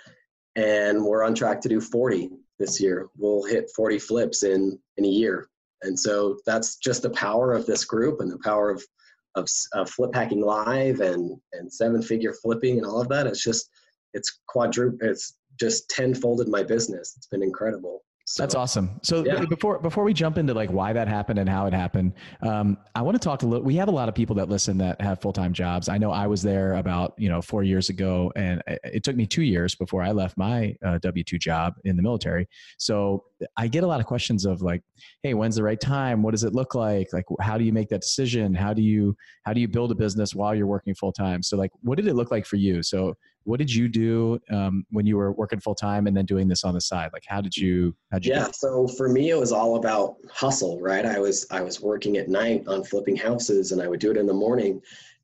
and 0.55 1.03
we're 1.03 1.23
on 1.23 1.33
track 1.33 1.61
to 1.61 1.69
do 1.69 1.81
forty 1.81 2.29
this 2.59 2.79
year. 2.79 3.07
We'll 3.17 3.43
hit 3.43 3.71
forty 3.75 3.97
flips 3.97 4.43
in 4.43 4.77
in 4.97 5.05
a 5.05 5.09
year, 5.09 5.49
and 5.81 5.99
so 5.99 6.37
that's 6.45 6.75
just 6.75 7.01
the 7.01 7.09
power 7.09 7.53
of 7.53 7.65
this 7.65 7.85
group 7.85 8.21
and 8.21 8.31
the 8.31 8.39
power 8.43 8.69
of 8.69 8.83
of, 9.35 9.47
of 9.73 9.89
flip 9.89 10.13
hacking 10.13 10.41
live 10.41 11.01
and 11.01 11.37
and 11.53 11.71
seven 11.71 12.01
figure 12.01 12.33
flipping 12.33 12.77
and 12.77 12.85
all 12.85 13.01
of 13.01 13.09
that 13.09 13.27
it's 13.27 13.43
just 13.43 13.69
it's 14.13 14.39
quadruple 14.47 14.97
it's 15.01 15.35
just 15.59 15.89
tenfolded 15.89 16.47
my 16.47 16.63
business. 16.63 17.13
It's 17.17 17.27
been 17.27 17.43
incredible 17.43 18.03
So, 18.27 18.41
That's 18.41 18.55
awesome. 18.55 18.99
So 19.03 19.23
yeah. 19.23 19.45
before 19.45 19.77
before 19.77 20.03
we 20.03 20.11
jump 20.11 20.39
into 20.39 20.51
like 20.51 20.71
why 20.71 20.93
that 20.93 21.07
happened 21.07 21.37
and 21.37 21.47
how 21.47 21.67
it 21.67 21.73
happened, 21.73 22.13
um, 22.41 22.75
I 22.95 23.03
want 23.03 23.13
to 23.13 23.23
talk 23.23 23.43
a 23.43 23.45
little. 23.45 23.63
We 23.63 23.75
have 23.75 23.87
a 23.87 23.91
lot 23.91 24.09
of 24.09 24.15
people 24.15 24.35
that 24.37 24.49
listen 24.49 24.79
that 24.79 24.99
have 24.99 25.21
full 25.21 25.31
time 25.31 25.53
jobs. 25.53 25.89
I 25.89 25.99
know 25.99 26.09
I 26.09 26.25
was 26.25 26.41
there 26.41 26.73
about 26.73 27.13
you 27.19 27.29
know 27.29 27.39
four 27.39 27.61
years 27.61 27.89
ago, 27.89 28.31
and 28.35 28.63
it 28.83 29.03
took 29.03 29.15
me 29.15 29.27
two 29.27 29.43
years 29.43 29.75
before 29.75 30.01
I 30.01 30.11
left 30.11 30.39
my 30.39 30.75
uh, 30.83 30.97
W 31.03 31.23
two 31.23 31.37
job 31.37 31.75
in 31.83 31.95
the 31.95 32.01
military. 32.01 32.47
So 32.79 33.25
I 33.57 33.67
get 33.67 33.83
a 33.83 33.87
lot 33.87 33.99
of 33.99 34.07
questions 34.07 34.43
of 34.45 34.63
like, 34.63 34.81
hey, 35.21 35.35
when's 35.35 35.57
the 35.57 35.63
right 35.63 35.79
time? 35.79 36.23
What 36.23 36.31
does 36.31 36.43
it 36.43 36.53
look 36.53 36.73
like? 36.73 37.13
Like, 37.13 37.25
how 37.41 37.59
do 37.59 37.63
you 37.63 37.73
make 37.73 37.89
that 37.89 38.01
decision? 38.01 38.55
How 38.55 38.73
do 38.73 38.81
you 38.81 39.15
how 39.43 39.53
do 39.53 39.61
you 39.61 39.67
build 39.67 39.91
a 39.91 39.95
business 39.95 40.33
while 40.33 40.55
you're 40.55 40.65
working 40.65 40.95
full 40.95 41.11
time? 41.11 41.43
So 41.43 41.57
like, 41.57 41.69
what 41.83 41.97
did 41.97 42.07
it 42.07 42.15
look 42.15 42.31
like 42.31 42.47
for 42.47 42.55
you? 42.55 42.81
So 42.81 43.13
what 43.45 43.59
did 43.59 43.73
you 43.73 43.87
do 43.87 44.39
um, 44.51 44.85
when 44.89 45.05
you 45.05 45.17
were 45.17 45.31
working 45.31 45.59
full 45.59 45.75
time 45.75 46.07
and 46.07 46.17
then 46.17 46.25
doing 46.25 46.47
this 46.47 46.63
on 46.63 46.73
the 46.73 46.81
side? 46.81 47.11
Like, 47.13 47.23
how 47.27 47.41
did 47.41 47.55
you? 47.55 47.95
How'd 48.11 48.25
you 48.25 48.33
yeah. 48.33 48.49
So 48.51 48.87
for 48.87 49.07
me, 49.07 49.29
it 49.29 49.39
was 49.39 49.51
all 49.51 49.77
about 49.77 50.17
hustle, 50.31 50.81
right? 50.81 51.05
I 51.05 51.19
was 51.19 51.45
I 51.51 51.61
was 51.61 51.79
working 51.79 52.17
at 52.17 52.27
night 52.27 52.67
on 52.67 52.83
flipping 52.83 53.15
houses, 53.15 53.71
and 53.71 53.81
I 53.81 53.87
would 53.87 53.99
do 53.99 54.11
it 54.11 54.17
in 54.17 54.25
the 54.25 54.33
morning, 54.33 54.81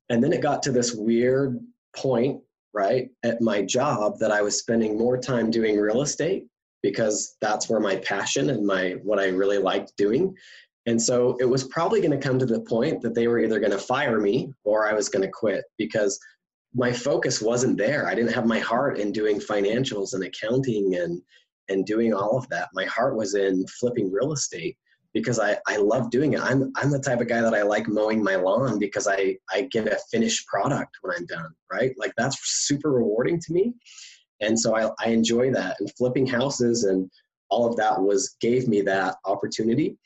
and 0.09 0.23
then 0.23 0.31
it 0.33 0.41
got 0.41 0.63
to 0.63 0.71
this 0.71 0.93
weird 0.93 1.59
point, 1.95 2.39
right, 2.73 3.09
at 3.23 3.41
my 3.41 3.63
job 3.63 4.19
that 4.19 4.31
I 4.31 4.41
was 4.41 4.57
spending 4.57 4.97
more 4.97 5.17
time 5.17 5.49
doing 5.51 5.77
real 5.79 6.03
estate 6.03 6.45
because 6.83 7.37
that's 7.41 7.69
where 7.69 7.79
my 7.79 7.95
passion 7.97 8.51
and 8.51 8.65
my 8.65 8.91
what 9.03 9.19
I 9.19 9.27
really 9.27 9.57
liked 9.57 9.97
doing. 9.97 10.35
And 10.87 10.99
so 10.99 11.37
it 11.39 11.45
was 11.45 11.65
probably 11.65 12.01
going 12.01 12.19
to 12.19 12.27
come 12.27 12.39
to 12.39 12.45
the 12.45 12.61
point 12.61 13.01
that 13.01 13.13
they 13.13 13.27
were 13.27 13.39
either 13.39 13.59
going 13.59 13.71
to 13.71 13.77
fire 13.77 14.19
me 14.19 14.51
or 14.63 14.87
I 14.87 14.93
was 14.93 15.09
going 15.09 15.21
to 15.21 15.31
quit 15.31 15.63
because 15.77 16.19
my 16.73 16.91
focus 16.91 17.41
wasn't 17.41 17.77
there. 17.77 18.07
I 18.07 18.15
didn't 18.15 18.33
have 18.33 18.45
my 18.45 18.59
heart 18.59 18.97
in 18.97 19.11
doing 19.11 19.39
financials 19.39 20.13
and 20.13 20.23
accounting 20.23 20.95
and 20.95 21.21
and 21.69 21.85
doing 21.85 22.13
all 22.13 22.37
of 22.37 22.47
that. 22.49 22.69
My 22.73 22.85
heart 22.85 23.15
was 23.15 23.35
in 23.35 23.65
flipping 23.67 24.11
real 24.11 24.33
estate 24.33 24.77
because 25.13 25.39
I, 25.39 25.57
I 25.67 25.77
love 25.77 26.09
doing 26.09 26.33
it. 26.33 26.41
I'm 26.41 26.71
I'm 26.75 26.91
the 26.91 26.99
type 26.99 27.21
of 27.21 27.27
guy 27.27 27.41
that 27.41 27.53
I 27.53 27.61
like 27.63 27.87
mowing 27.87 28.23
my 28.23 28.35
lawn 28.35 28.79
because 28.79 29.07
I, 29.07 29.37
I 29.49 29.63
get 29.71 29.87
a 29.87 29.99
finished 30.11 30.47
product 30.47 30.97
when 31.01 31.15
I'm 31.15 31.25
done, 31.25 31.53
right? 31.71 31.93
Like 31.97 32.13
that's 32.17 32.37
super 32.41 32.91
rewarding 32.91 33.39
to 33.39 33.53
me. 33.53 33.73
And 34.39 34.59
so 34.59 34.75
I, 34.75 34.89
I 35.05 35.09
enjoy 35.09 35.51
that. 35.51 35.77
And 35.79 35.91
flipping 35.97 36.25
houses 36.25 36.85
and 36.85 37.09
all 37.49 37.67
of 37.67 37.75
that 37.77 38.01
was 38.01 38.35
gave 38.39 38.67
me 38.67 38.81
that 38.81 39.17
opportunity. 39.25 39.97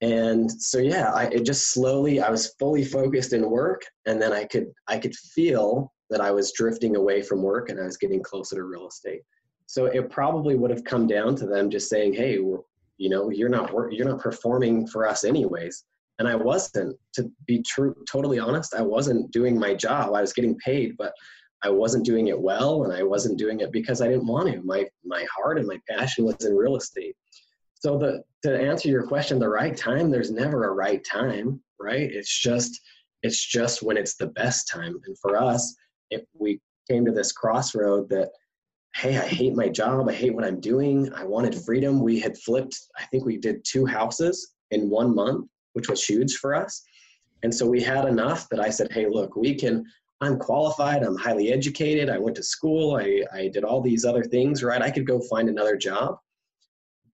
And 0.00 0.50
so 0.50 0.78
yeah, 0.78 1.12
I 1.12 1.24
it 1.26 1.44
just 1.44 1.72
slowly 1.72 2.20
I 2.20 2.30
was 2.30 2.54
fully 2.58 2.84
focused 2.84 3.32
in 3.32 3.48
work 3.48 3.82
and 4.06 4.20
then 4.20 4.32
I 4.32 4.44
could 4.44 4.66
I 4.88 4.98
could 4.98 5.14
feel 5.14 5.92
that 6.10 6.20
I 6.20 6.30
was 6.30 6.52
drifting 6.52 6.96
away 6.96 7.22
from 7.22 7.42
work 7.42 7.68
and 7.68 7.80
I 7.80 7.84
was 7.84 7.96
getting 7.96 8.22
closer 8.22 8.56
to 8.56 8.64
real 8.64 8.88
estate. 8.88 9.22
So 9.66 9.86
it 9.86 10.10
probably 10.10 10.56
would 10.56 10.70
have 10.70 10.84
come 10.84 11.06
down 11.06 11.36
to 11.36 11.46
them 11.46 11.70
just 11.70 11.88
saying, 11.88 12.12
"Hey, 12.12 12.34
you 12.34 12.64
know, 12.98 13.30
you're 13.30 13.48
not 13.48 13.72
work, 13.72 13.92
you're 13.92 14.08
not 14.08 14.20
performing 14.20 14.86
for 14.86 15.08
us 15.08 15.24
anyways." 15.24 15.84
And 16.18 16.28
I 16.28 16.36
wasn't. 16.36 16.96
To 17.14 17.30
be 17.46 17.62
true, 17.62 17.94
totally 18.08 18.38
honest, 18.38 18.74
I 18.74 18.82
wasn't 18.82 19.30
doing 19.32 19.58
my 19.58 19.74
job. 19.74 20.14
I 20.14 20.20
was 20.20 20.32
getting 20.32 20.56
paid, 20.58 20.96
but 20.96 21.12
I 21.62 21.70
wasn't 21.70 22.04
doing 22.04 22.28
it 22.28 22.38
well, 22.38 22.84
and 22.84 22.92
I 22.92 23.02
wasn't 23.02 23.38
doing 23.38 23.60
it 23.60 23.72
because 23.72 24.02
I 24.02 24.08
didn't 24.08 24.26
want 24.26 24.52
to. 24.52 24.62
My 24.62 24.86
my 25.04 25.26
heart 25.34 25.58
and 25.58 25.66
my 25.66 25.80
passion 25.88 26.26
was 26.26 26.44
in 26.44 26.54
real 26.54 26.76
estate. 26.76 27.16
So 27.84 27.98
the 27.98 28.24
to 28.44 28.58
answer 28.58 28.88
your 28.88 29.06
question, 29.06 29.38
the 29.38 29.46
right 29.46 29.76
time, 29.76 30.10
there's 30.10 30.30
never 30.30 30.64
a 30.64 30.72
right 30.72 31.04
time, 31.04 31.60
right? 31.78 32.10
It's 32.10 32.40
just 32.40 32.80
it's 33.22 33.44
just 33.44 33.82
when 33.82 33.98
it's 33.98 34.16
the 34.16 34.28
best 34.28 34.70
time. 34.70 34.98
And 35.04 35.18
for 35.18 35.36
us, 35.36 35.76
if 36.08 36.22
we 36.32 36.62
came 36.90 37.04
to 37.04 37.12
this 37.12 37.32
crossroad 37.32 38.08
that 38.08 38.30
hey 38.94 39.18
i 39.18 39.26
hate 39.26 39.54
my 39.54 39.68
job. 39.68 40.08
I 40.08 40.14
hate 40.14 40.34
what 40.34 40.46
i'm 40.46 40.60
doing. 40.60 41.12
I 41.12 41.24
wanted 41.24 41.54
freedom. 41.54 42.00
We 42.00 42.18
had 42.18 42.38
flipped 42.38 42.74
i 42.98 43.04
think 43.04 43.26
we 43.26 43.36
did 43.36 43.62
two 43.64 43.84
houses 43.84 44.54
in 44.70 44.88
one 44.88 45.14
month 45.14 45.46
which 45.74 45.90
was 45.90 46.02
huge 46.02 46.36
for 46.36 46.54
us. 46.54 46.82
And 47.42 47.54
so 47.54 47.66
we 47.66 47.82
had 47.82 48.06
enough 48.06 48.48
that 48.48 48.60
i 48.60 48.70
said 48.70 48.92
hey 48.92 49.06
look 49.10 49.36
we 49.36 49.54
can 49.54 49.84
i'm 50.22 50.38
qualified. 50.38 51.02
I'm 51.02 51.18
highly 51.18 51.52
educated. 51.52 52.08
I 52.08 52.18
went 52.18 52.36
to 52.36 52.42
school. 52.42 52.96
I, 52.96 53.24
I 53.30 53.48
did 53.48 53.64
all 53.64 53.82
these 53.82 54.06
other 54.06 54.24
things 54.24 54.62
right? 54.62 54.80
I 54.80 54.90
could 54.90 55.06
go 55.06 55.20
find 55.20 55.50
another 55.50 55.76
job. 55.76 56.16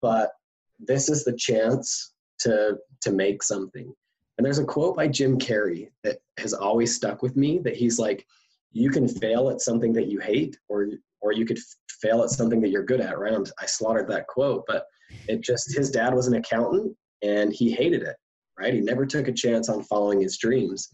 But 0.03 0.31
this 0.79 1.09
is 1.09 1.25
the 1.25 1.37
chance 1.37 2.13
to 2.41 2.79
to 3.03 3.13
make 3.13 3.43
something. 3.43 3.93
And 4.37 4.45
there's 4.45 4.59
a 4.59 4.65
quote 4.65 4.97
by 4.97 5.09
jim 5.09 5.39
carrey 5.39 5.89
that 6.05 6.19
has 6.39 6.53
always 6.53 6.95
stuck 6.95 7.23
with 7.23 7.37
me 7.37 7.59
that 7.61 7.77
he's 7.77 7.99
like 7.99 8.25
you 8.73 8.91
can 8.91 9.09
fail 9.09 9.49
at 9.51 9.61
something 9.61 9.93
that 9.95 10.09
you 10.09 10.21
hate 10.21 10.57
or 10.69 10.89
or 11.21 11.33
you 11.33 11.45
could 11.45 11.59
fail 12.01 12.23
at 12.23 12.31
something 12.31 12.61
that 12.61 12.71
you're 12.71 12.85
good 12.85 13.01
at. 13.01 13.19
Right? 13.19 13.35
I 13.61 13.67
slaughtered 13.67 14.09
that 14.09 14.27
quote 14.29 14.65
but 14.67 14.85
it 15.27 15.41
just 15.41 15.77
his 15.77 15.91
dad 15.91 16.15
was 16.15 16.27
an 16.27 16.35
accountant 16.35 16.97
and 17.23 17.53
he 17.53 17.73
hated 17.73 18.03
it 18.03 18.17
right? 18.59 18.75
He 18.75 18.81
never 18.81 19.07
took 19.07 19.29
a 19.29 19.33
chance 19.33 19.69
on 19.69 19.85
following 19.85 20.21
his 20.21 20.37
dreams. 20.37 20.89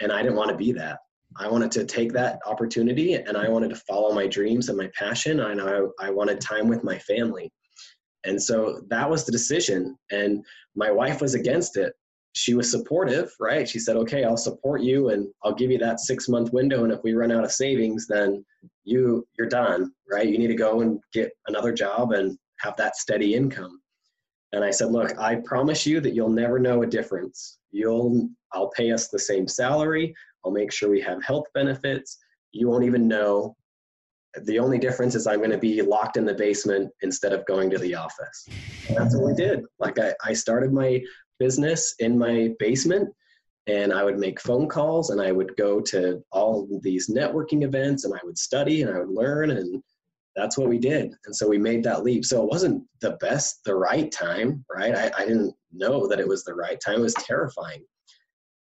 And 0.00 0.12
i 0.12 0.22
didn't 0.22 0.36
want 0.36 0.50
to 0.50 0.56
be 0.56 0.72
that. 0.72 0.98
I 1.36 1.48
wanted 1.48 1.70
to 1.72 1.84
take 1.84 2.12
that 2.12 2.40
opportunity 2.46 3.14
and 3.14 3.36
i 3.36 3.48
wanted 3.48 3.68
to 3.68 3.76
follow 3.76 4.14
my 4.14 4.26
dreams 4.26 4.68
and 4.68 4.78
my 4.78 4.90
passion 4.98 5.40
and 5.40 5.60
i, 5.60 5.80
I 6.00 6.10
wanted 6.10 6.40
time 6.40 6.68
with 6.68 6.82
my 6.82 6.98
family 7.00 7.52
and 8.28 8.40
so 8.40 8.80
that 8.88 9.08
was 9.08 9.24
the 9.24 9.32
decision 9.32 9.96
and 10.10 10.44
my 10.76 10.90
wife 10.90 11.20
was 11.20 11.34
against 11.34 11.76
it 11.76 11.92
she 12.38 12.54
was 12.54 12.70
supportive, 12.70 13.32
right? 13.40 13.68
She 13.68 13.80
said, 13.80 13.96
okay, 13.96 14.22
I'll 14.22 14.36
support 14.36 14.80
you 14.80 15.08
and 15.08 15.26
I'll 15.42 15.54
give 15.54 15.72
you 15.72 15.78
that 15.78 15.98
six 15.98 16.28
month 16.28 16.52
window. 16.52 16.84
And 16.84 16.92
if 16.92 17.02
we 17.02 17.14
run 17.14 17.32
out 17.32 17.42
of 17.44 17.50
savings, 17.50 18.06
then 18.06 18.44
you 18.84 19.26
you're 19.36 19.48
done, 19.48 19.92
right? 20.10 20.28
You 20.28 20.38
need 20.38 20.48
to 20.48 20.54
go 20.54 20.80
and 20.80 21.00
get 21.12 21.32
another 21.48 21.72
job 21.72 22.12
and 22.12 22.38
have 22.60 22.76
that 22.76 22.96
steady 22.96 23.34
income. 23.34 23.80
And 24.52 24.64
I 24.64 24.70
said, 24.70 24.90
look, 24.90 25.18
I 25.18 25.36
promise 25.44 25.84
you 25.84 26.00
that 26.00 26.14
you'll 26.14 26.30
never 26.30 26.58
know 26.60 26.82
a 26.82 26.86
difference. 26.86 27.58
You'll 27.72 28.28
I'll 28.52 28.70
pay 28.70 28.92
us 28.92 29.08
the 29.08 29.18
same 29.18 29.48
salary. 29.48 30.14
I'll 30.44 30.52
make 30.52 30.72
sure 30.72 30.90
we 30.90 31.00
have 31.00 31.22
health 31.22 31.46
benefits. 31.54 32.18
You 32.52 32.68
won't 32.68 32.84
even 32.84 33.08
know. 33.08 33.56
The 34.42 34.58
only 34.58 34.78
difference 34.78 35.14
is 35.14 35.26
I'm 35.26 35.38
going 35.38 35.50
to 35.50 35.58
be 35.58 35.80
locked 35.82 36.16
in 36.16 36.24
the 36.24 36.34
basement 36.34 36.90
instead 37.02 37.32
of 37.32 37.46
going 37.46 37.70
to 37.70 37.78
the 37.78 37.94
office. 37.94 38.48
And 38.88 38.96
that's 38.96 39.16
what 39.16 39.26
we 39.26 39.34
did. 39.34 39.64
Like 39.78 39.98
I, 39.98 40.14
I 40.24 40.32
started 40.32 40.72
my 40.72 41.02
business 41.38 41.94
in 41.98 42.18
my 42.18 42.50
basement 42.58 43.08
and 43.66 43.92
I 43.92 44.02
would 44.02 44.18
make 44.18 44.40
phone 44.40 44.68
calls 44.68 45.10
and 45.10 45.20
I 45.20 45.32
would 45.32 45.56
go 45.56 45.80
to 45.80 46.22
all 46.32 46.66
these 46.82 47.08
networking 47.08 47.64
events 47.64 48.04
and 48.04 48.14
I 48.14 48.20
would 48.24 48.38
study 48.38 48.82
and 48.82 48.90
I 48.90 48.98
would 48.98 49.10
learn 49.10 49.50
and 49.50 49.82
that's 50.36 50.56
what 50.56 50.68
we 50.68 50.78
did. 50.78 51.14
And 51.26 51.34
so 51.34 51.48
we 51.48 51.58
made 51.58 51.82
that 51.84 52.04
leap. 52.04 52.24
So 52.24 52.42
it 52.42 52.48
wasn't 52.48 52.84
the 53.00 53.12
best, 53.20 53.64
the 53.64 53.74
right 53.74 54.10
time, 54.10 54.64
right? 54.74 54.94
I, 54.94 55.10
I 55.18 55.26
didn't 55.26 55.54
know 55.72 56.06
that 56.06 56.20
it 56.20 56.28
was 56.28 56.44
the 56.44 56.54
right 56.54 56.80
time. 56.80 57.00
It 57.00 57.02
was 57.02 57.14
terrifying. 57.14 57.84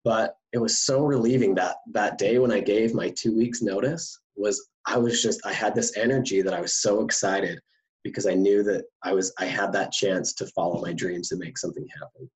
But 0.03 0.35
it 0.51 0.57
was 0.57 0.85
so 0.85 1.03
relieving 1.03 1.55
that 1.55 1.77
that 1.91 2.17
day 2.17 2.39
when 2.39 2.51
I 2.51 2.59
gave 2.59 2.93
my 2.93 3.09
two 3.09 3.35
weeks 3.35 3.61
notice 3.61 4.19
was 4.35 4.69
I 4.85 4.97
was 4.97 5.21
just 5.21 5.39
I 5.45 5.53
had 5.53 5.75
this 5.75 5.97
energy 5.97 6.41
that 6.41 6.53
I 6.53 6.61
was 6.61 6.81
so 6.81 7.01
excited 7.03 7.59
because 8.03 8.25
I 8.25 8.33
knew 8.33 8.63
that 8.63 8.85
I 9.03 9.13
was 9.13 9.33
I 9.39 9.45
had 9.45 9.71
that 9.73 9.91
chance 9.91 10.33
to 10.33 10.47
follow 10.47 10.81
my 10.81 10.93
dreams 10.93 11.31
and 11.31 11.39
make 11.39 11.57
something 11.57 11.85
happen. 11.99 12.29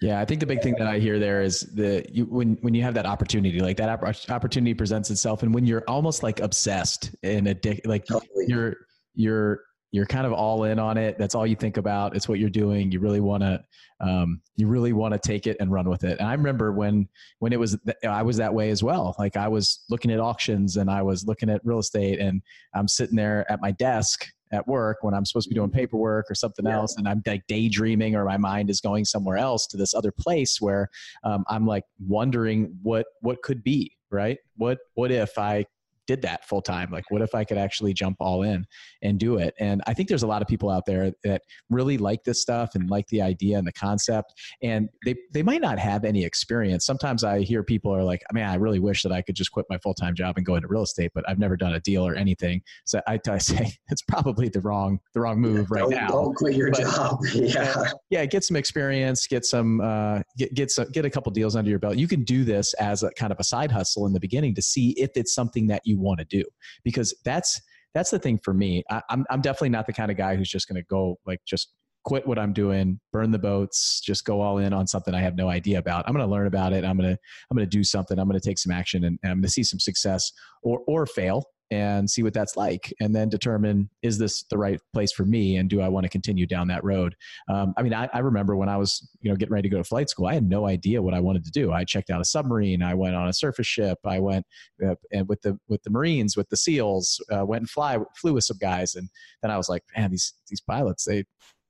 Yeah, 0.00 0.20
I 0.20 0.24
think 0.24 0.40
the 0.40 0.46
big 0.46 0.62
thing 0.62 0.76
that 0.78 0.86
I 0.86 0.98
hear 0.98 1.18
there 1.18 1.42
is 1.42 1.60
the 1.74 2.04
you, 2.10 2.24
when 2.26 2.56
when 2.60 2.74
you 2.74 2.82
have 2.82 2.94
that 2.94 3.06
opportunity, 3.06 3.60
like 3.60 3.76
that 3.78 4.02
opportunity 4.30 4.74
presents 4.74 5.10
itself, 5.10 5.42
and 5.42 5.52
when 5.52 5.66
you're 5.66 5.84
almost 5.88 6.22
like 6.22 6.40
obsessed 6.40 7.14
and 7.22 7.48
addicted, 7.48 7.86
like 7.88 8.04
totally. 8.04 8.44
you're 8.46 8.76
you're 9.14 9.60
you're 9.90 10.06
kind 10.06 10.26
of 10.26 10.32
all 10.32 10.64
in 10.64 10.78
on 10.78 10.98
it. 10.98 11.18
That's 11.18 11.34
all 11.34 11.46
you 11.46 11.56
think 11.56 11.76
about. 11.76 12.14
It's 12.14 12.28
what 12.28 12.38
you're 12.38 12.50
doing. 12.50 12.92
You 12.92 13.00
really 13.00 13.20
want 13.20 13.42
to, 13.42 13.62
um, 14.00 14.40
you 14.56 14.66
really 14.66 14.92
want 14.92 15.14
to 15.14 15.18
take 15.18 15.46
it 15.46 15.56
and 15.60 15.72
run 15.72 15.88
with 15.88 16.04
it. 16.04 16.18
And 16.18 16.28
I 16.28 16.34
remember 16.34 16.72
when, 16.72 17.08
when 17.38 17.52
it 17.52 17.58
was, 17.58 17.76
I 18.06 18.22
was 18.22 18.36
that 18.36 18.52
way 18.52 18.70
as 18.70 18.82
well. 18.82 19.16
Like 19.18 19.36
I 19.36 19.48
was 19.48 19.84
looking 19.88 20.10
at 20.10 20.20
auctions 20.20 20.76
and 20.76 20.90
I 20.90 21.02
was 21.02 21.26
looking 21.26 21.48
at 21.48 21.62
real 21.64 21.78
estate 21.78 22.20
and 22.20 22.42
I'm 22.74 22.88
sitting 22.88 23.16
there 23.16 23.50
at 23.50 23.60
my 23.62 23.70
desk 23.72 24.26
at 24.52 24.66
work 24.66 24.98
when 25.02 25.14
I'm 25.14 25.24
supposed 25.24 25.44
to 25.44 25.50
be 25.50 25.54
doing 25.54 25.70
paperwork 25.70 26.30
or 26.30 26.34
something 26.34 26.66
yeah. 26.66 26.76
else, 26.76 26.96
and 26.96 27.08
I'm 27.08 27.22
like 27.26 27.46
daydreaming 27.48 28.14
or 28.14 28.24
my 28.24 28.36
mind 28.36 28.70
is 28.70 28.80
going 28.80 29.04
somewhere 29.04 29.36
else 29.36 29.66
to 29.68 29.76
this 29.76 29.94
other 29.94 30.12
place 30.12 30.60
where 30.60 30.88
um, 31.24 31.44
I'm 31.48 31.66
like 31.66 31.84
wondering 32.00 32.76
what 32.82 33.06
what 33.20 33.42
could 33.42 33.62
be 33.62 33.92
right. 34.10 34.38
What 34.56 34.78
what 34.94 35.10
if 35.10 35.38
I 35.38 35.66
did 36.08 36.22
that 36.22 36.44
full 36.48 36.60
time 36.60 36.90
like 36.90 37.04
what 37.10 37.22
if 37.22 37.34
i 37.34 37.44
could 37.44 37.58
actually 37.58 37.92
jump 37.92 38.16
all 38.18 38.42
in 38.42 38.66
and 39.02 39.18
do 39.20 39.36
it? 39.36 39.54
And 39.60 39.82
i 39.86 39.94
think 39.94 40.08
there's 40.08 40.24
a 40.24 40.26
lot 40.26 40.42
of 40.42 40.48
people 40.48 40.70
out 40.70 40.84
there 40.86 41.12
that 41.22 41.42
really 41.70 41.98
like 41.98 42.24
this 42.24 42.42
stuff 42.42 42.74
and 42.74 42.90
like 42.90 43.06
the 43.08 43.22
idea 43.22 43.56
and 43.58 43.66
the 43.66 43.72
concept 43.72 44.34
and 44.62 44.88
they 45.04 45.14
they 45.32 45.42
might 45.42 45.60
not 45.60 45.78
have 45.78 46.04
any 46.04 46.24
experience. 46.24 46.84
Sometimes 46.84 47.22
i 47.22 47.40
hear 47.40 47.62
people 47.62 47.94
are 47.94 48.02
like 48.02 48.22
man 48.32 48.48
i 48.48 48.54
really 48.56 48.80
wish 48.80 49.02
that 49.02 49.12
i 49.12 49.22
could 49.22 49.36
just 49.36 49.52
quit 49.52 49.66
my 49.70 49.78
full-time 49.78 50.14
job 50.14 50.36
and 50.36 50.46
go 50.46 50.56
into 50.56 50.66
real 50.68 50.82
estate 50.82 51.12
but 51.14 51.28
i've 51.28 51.38
never 51.38 51.56
done 51.56 51.74
a 51.74 51.80
deal 51.80 52.06
or 52.06 52.14
anything. 52.14 52.62
So 52.84 53.00
i, 53.06 53.20
I 53.28 53.38
say 53.38 53.72
it's 53.88 54.02
probably 54.02 54.48
the 54.48 54.60
wrong 54.60 54.98
the 55.14 55.20
wrong 55.20 55.40
move 55.40 55.70
right 55.70 55.80
don't, 55.80 55.90
now. 55.90 56.08
don't 56.08 56.34
quit 56.34 56.56
your 56.56 56.70
but, 56.70 56.80
job. 56.80 57.20
Yeah 57.34 57.84
yeah 58.10 58.24
get 58.26 58.44
some 58.44 58.56
experience 58.56 59.26
get 59.26 59.44
some 59.44 59.80
uh, 59.80 60.20
get 60.36 60.54
get 60.54 60.70
some 60.70 60.90
get 60.90 61.04
a 61.04 61.10
couple 61.10 61.30
deals 61.32 61.56
under 61.56 61.70
your 61.70 61.78
belt. 61.78 61.96
You 61.96 62.08
can 62.08 62.24
do 62.24 62.44
this 62.44 62.74
as 62.74 63.02
a 63.02 63.10
kind 63.12 63.32
of 63.32 63.38
a 63.40 63.44
side 63.44 63.70
hustle 63.70 64.06
in 64.06 64.12
the 64.12 64.20
beginning 64.20 64.54
to 64.54 64.62
see 64.62 64.90
if 64.90 65.10
it's 65.14 65.34
something 65.34 65.66
that 65.68 65.82
you 65.84 65.97
want 65.98 66.18
to 66.20 66.24
do 66.24 66.44
because 66.84 67.14
that's 67.24 67.60
that's 67.94 68.10
the 68.10 68.18
thing 68.18 68.38
for 68.38 68.54
me. 68.54 68.84
I, 68.90 68.96
am 68.96 69.02
I'm, 69.10 69.26
I'm 69.30 69.40
definitely 69.40 69.70
not 69.70 69.86
the 69.86 69.92
kind 69.92 70.10
of 70.10 70.16
guy 70.16 70.36
who's 70.36 70.50
just 70.50 70.68
going 70.68 70.80
to 70.80 70.86
go 70.88 71.18
like 71.26 71.40
just 71.46 71.72
quit 72.04 72.26
what 72.26 72.38
I'm 72.38 72.52
doing, 72.52 73.00
burn 73.12 73.30
the 73.30 73.38
boats, 73.38 74.00
just 74.00 74.24
go 74.24 74.40
all 74.40 74.58
in 74.58 74.72
on 74.72 74.86
something 74.86 75.14
I 75.14 75.20
have 75.20 75.36
no 75.36 75.48
idea 75.48 75.78
about. 75.78 76.04
I'm 76.06 76.14
going 76.14 76.26
to 76.26 76.30
learn 76.30 76.46
about 76.46 76.72
it. 76.72 76.84
I'm 76.84 76.96
going 76.96 77.14
to 77.14 77.18
I'm 77.50 77.56
going 77.56 77.68
to 77.68 77.76
do 77.76 77.84
something. 77.84 78.18
I'm 78.18 78.28
going 78.28 78.40
to 78.40 78.46
take 78.46 78.58
some 78.58 78.72
action 78.72 79.04
and, 79.04 79.18
and 79.22 79.32
I'm 79.32 79.38
going 79.38 79.42
to 79.42 79.50
see 79.50 79.64
some 79.64 79.80
success 79.80 80.30
or 80.62 80.80
or 80.86 81.06
fail 81.06 81.44
and 81.70 82.08
see 82.08 82.22
what 82.22 82.32
that's 82.32 82.56
like 82.56 82.92
and 83.00 83.14
then 83.14 83.28
determine 83.28 83.88
is 84.02 84.18
this 84.18 84.44
the 84.44 84.56
right 84.56 84.80
place 84.92 85.12
for 85.12 85.24
me 85.24 85.56
and 85.56 85.68
do 85.68 85.80
i 85.80 85.88
want 85.88 86.04
to 86.04 86.08
continue 86.08 86.46
down 86.46 86.68
that 86.68 86.82
road 86.82 87.14
um, 87.50 87.74
i 87.76 87.82
mean 87.82 87.92
I, 87.92 88.08
I, 88.12 88.20
remember 88.20 88.56
when 88.56 88.68
i 88.68 88.76
was 88.76 89.08
you 89.20 89.30
know 89.30 89.36
getting 89.36 89.52
ready 89.52 89.68
to 89.68 89.74
go 89.74 89.78
to 89.78 89.84
flight 89.84 90.08
school 90.08 90.26
i 90.26 90.34
had 90.34 90.48
no 90.48 90.66
idea 90.66 91.02
what 91.02 91.14
i 91.14 91.20
wanted 91.20 91.44
to 91.44 91.50
do 91.50 91.72
i 91.72 91.84
checked 91.84 92.10
out 92.10 92.20
a 92.20 92.24
submarine 92.24 92.82
i 92.82 92.94
went 92.94 93.14
on 93.14 93.28
a 93.28 93.32
surface 93.32 93.66
ship 93.66 93.98
i 94.04 94.18
went 94.18 94.46
uh, 94.86 94.94
and 95.12 95.28
with 95.28 95.42
the 95.42 95.58
with 95.68 95.82
the 95.82 95.90
marines 95.90 96.36
with 96.36 96.48
the 96.48 96.56
seals 96.56 97.20
uh, 97.30 97.44
went 97.44 97.62
and 97.62 97.70
fly 97.70 97.98
flew 98.16 98.34
with 98.34 98.44
some 98.44 98.58
guys 98.58 98.94
and 98.94 99.08
then 99.42 99.50
i 99.50 99.56
was 99.56 99.68
like 99.68 99.82
man 99.96 100.10
these 100.10 100.34
these 100.48 100.60
pilots 100.60 101.04
they 101.04 101.24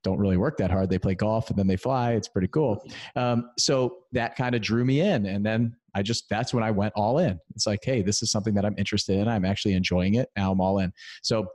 don't 0.05 0.19
really 0.19 0.37
work 0.37 0.57
that 0.59 0.71
hard. 0.71 0.89
They 0.89 0.99
play 0.99 1.15
golf 1.15 1.51
and 1.51 1.59
then 1.59 1.67
they 1.67 1.77
fly. 1.77 2.13
It's 2.13 2.29
pretty 2.29 2.49
cool. 2.49 2.85
Um, 3.17 3.51
so 3.59 3.99
that 4.13 4.37
kind 4.37 4.55
of 4.55 4.63
drew 4.63 4.85
me 4.85 5.01
in. 5.01 5.27
And 5.27 5.45
then 5.45 5.75
I 5.99 6.03
just, 6.03 6.29
that's 6.29 6.55
when 6.55 6.65
I 6.65 6.71
went 6.71 6.93
all 6.97 7.19
in. 7.19 7.39
It's 7.55 7.67
like, 7.67 7.81
hey, 7.83 8.03
this 8.03 8.23
is 8.23 8.31
something 8.31 8.55
that 8.55 8.65
I'm 8.65 8.75
interested 8.79 9.19
in. 9.19 9.29
I'm 9.29 9.45
actually 9.45 9.75
enjoying 9.75 10.15
it. 10.15 10.29
Now 10.37 10.53
I'm 10.53 10.61
all 10.61 10.79
in. 10.79 10.93
So 11.23 11.49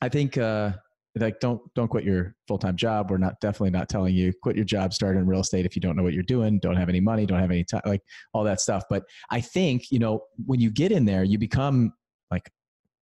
I 0.00 0.08
think, 0.08 0.38
uh, 0.38 0.72
like 1.16 1.38
don't 1.38 1.60
don't 1.74 1.88
quit 1.88 2.04
your 2.04 2.34
full-time 2.48 2.76
job 2.76 3.10
we're 3.10 3.18
not 3.18 3.38
definitely 3.40 3.70
not 3.70 3.88
telling 3.88 4.14
you 4.14 4.32
quit 4.42 4.56
your 4.56 4.64
job 4.64 4.92
start 4.92 5.16
in 5.16 5.26
real 5.26 5.40
estate 5.40 5.64
if 5.64 5.76
you 5.76 5.80
don't 5.80 5.96
know 5.96 6.02
what 6.02 6.12
you're 6.12 6.22
doing 6.24 6.58
don't 6.58 6.76
have 6.76 6.88
any 6.88 7.00
money 7.00 7.24
don't 7.24 7.40
have 7.40 7.50
any 7.50 7.64
time 7.64 7.82
like 7.86 8.02
all 8.32 8.42
that 8.42 8.60
stuff 8.60 8.82
but 8.90 9.04
i 9.30 9.40
think 9.40 9.90
you 9.90 9.98
know 9.98 10.20
when 10.46 10.60
you 10.60 10.70
get 10.70 10.90
in 10.90 11.04
there 11.04 11.22
you 11.22 11.38
become 11.38 11.92
like 12.30 12.50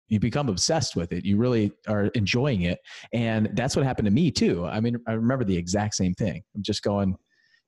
you 0.09 0.19
become 0.19 0.49
obsessed 0.49 0.97
with 0.97 1.13
it 1.13 1.25
you 1.25 1.37
really 1.37 1.71
are 1.87 2.07
enjoying 2.17 2.63
it 2.63 2.81
and 3.13 3.49
that's 3.55 3.77
what 3.77 3.85
happened 3.85 4.07
to 4.07 4.13
me 4.13 4.31
too 4.31 4.67
i 4.67 4.81
mean 4.81 4.97
i 5.07 5.13
remember 5.13 5.45
the 5.45 5.57
exact 5.57 5.95
same 5.95 6.15
thing 6.15 6.43
i'm 6.57 6.63
just 6.63 6.83
going 6.83 7.15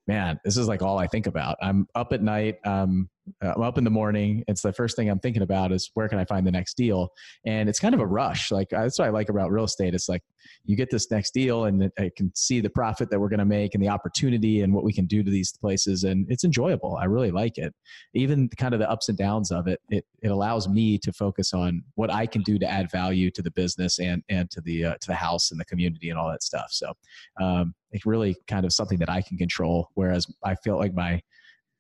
man 0.07 0.39
this 0.45 0.57
is 0.57 0.69
like 0.69 0.83
all 0.83 0.99
i 0.99 1.07
think 1.07 1.27
about 1.27 1.57
i'm 1.63 1.87
up 1.95 2.13
at 2.13 2.23
night 2.23 2.59
um, 2.65 3.09
I'm 3.41 3.63
up 3.63 3.79
in 3.79 3.85
the 3.85 3.91
morning. 3.91 4.45
It's 4.49 4.63
the 4.63 4.73
first 4.73 4.97
thing 4.97 5.09
I'm 5.09 5.21
thinking 5.21 5.43
about 5.43 5.73
is 5.73 5.91
where 5.95 6.09
can 6.09 6.19
I 6.19 6.25
find 6.25 6.47
the 6.47 6.51
next 6.51 6.75
deal? 6.75 7.13
And 7.47 7.69
it's 7.69 7.79
kind 7.79 7.95
of 7.95 8.01
a 8.01 8.07
rush. 8.07 8.51
Like 8.51 8.71
that's 8.71 8.99
what 8.99 9.07
I 9.07 9.11
like 9.11 9.29
about 9.29 9.51
real 9.51 9.65
estate. 9.65 9.95
It's 9.95 10.09
like 10.09 10.23
you 10.65 10.77
get 10.77 10.91
this 10.91 11.11
next 11.11 11.33
deal 11.33 11.67
and 11.67 11.91
I 11.99 12.11
can 12.17 12.33
see 12.35 12.61
the 12.61 12.71
profit 12.71 13.11
that 13.11 13.21
we're 13.21 13.29
going 13.29 13.39
to 13.39 13.45
make 13.45 13.75
and 13.75 13.83
the 13.83 13.89
opportunity 13.89 14.63
and 14.63 14.75
what 14.75 14.85
we 14.85 14.93
can 14.93 15.07
do 15.07 15.23
to 15.23 15.31
these 15.31 15.53
places. 15.53 16.05
And 16.05 16.27
it's 16.31 16.45
enjoyable. 16.45 16.97
I 16.97 17.05
really 17.05 17.31
like 17.31 17.59
it. 17.59 17.75
Even 18.15 18.49
kind 18.49 18.75
of 18.75 18.81
the 18.81 18.91
ups 18.91 19.09
and 19.09 19.17
downs 19.17 19.53
of 19.53 19.69
it, 19.69 19.81
it, 19.89 20.05
it 20.23 20.29
allows 20.29 20.69
me 20.69 20.99
to 20.99 21.13
focus 21.13 21.53
on 21.53 21.83
what 21.95 22.11
I 22.11 22.27
can 22.27 22.43
do 22.43 22.59
to 22.59 22.67
add 22.67 22.91
value 22.91 23.31
to 23.33 23.43
the 23.43 23.51
business 23.53 23.99
and, 24.01 24.23
and 24.29 24.51
to 24.51 24.61
the, 24.61 24.85
uh, 24.85 24.95
to 25.01 25.07
the 25.07 25.15
house 25.15 25.51
and 25.53 25.61
the 25.61 25.65
community 25.65 26.11
and 26.11 26.19
all 26.19 26.31
that 26.31 26.43
stuff. 26.43 26.69
So 26.71 26.93
um, 27.41 27.75
it's 27.93 28.07
really 28.07 28.37
kind 28.49 28.65
of 28.65 28.73
something 28.73 28.99
that 28.99 29.11
I 29.11 29.23
can 29.23 29.39
control. 29.39 29.91
Whereas 29.95 30.27
I 30.45 30.55
felt 30.57 30.79
like 30.79 30.95
my, 30.95 31.21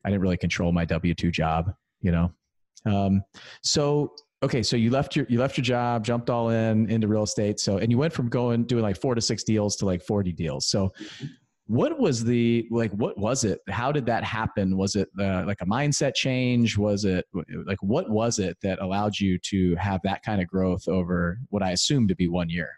I 0.04 0.10
didn't 0.10 0.22
really 0.22 0.36
control 0.36 0.72
my 0.72 0.84
W 0.84 1.14
two 1.14 1.30
job, 1.30 1.72
you 2.00 2.12
know. 2.12 2.32
Um, 2.84 3.22
so 3.62 4.12
okay, 4.42 4.62
so 4.62 4.76
you 4.76 4.90
left 4.90 5.14
your 5.16 5.26
you 5.28 5.38
left 5.38 5.56
your 5.56 5.64
job, 5.64 6.04
jumped 6.04 6.30
all 6.30 6.50
in 6.50 6.90
into 6.90 7.08
real 7.08 7.22
estate. 7.22 7.60
So 7.60 7.78
and 7.78 7.90
you 7.90 7.98
went 7.98 8.12
from 8.12 8.28
going 8.28 8.64
doing 8.64 8.82
like 8.82 9.00
four 9.00 9.14
to 9.14 9.20
six 9.20 9.44
deals 9.44 9.76
to 9.76 9.86
like 9.86 10.02
forty 10.02 10.32
deals. 10.32 10.66
So 10.66 10.92
what 11.66 11.98
was 11.98 12.24
the 12.24 12.66
like 12.70 12.90
what 12.92 13.16
was 13.16 13.44
it 13.44 13.60
how 13.70 13.92
did 13.92 14.04
that 14.04 14.24
happen 14.24 14.76
was 14.76 14.96
it 14.96 15.08
uh, 15.20 15.44
like 15.46 15.60
a 15.60 15.66
mindset 15.66 16.14
change 16.14 16.76
was 16.76 17.04
it 17.04 17.24
like 17.64 17.78
what 17.82 18.10
was 18.10 18.38
it 18.38 18.56
that 18.62 18.80
allowed 18.80 19.18
you 19.18 19.38
to 19.38 19.74
have 19.76 20.00
that 20.02 20.22
kind 20.22 20.42
of 20.42 20.48
growth 20.48 20.88
over 20.88 21.38
what 21.50 21.62
i 21.62 21.70
assumed 21.70 22.08
to 22.08 22.16
be 22.16 22.28
one 22.28 22.50
year 22.50 22.68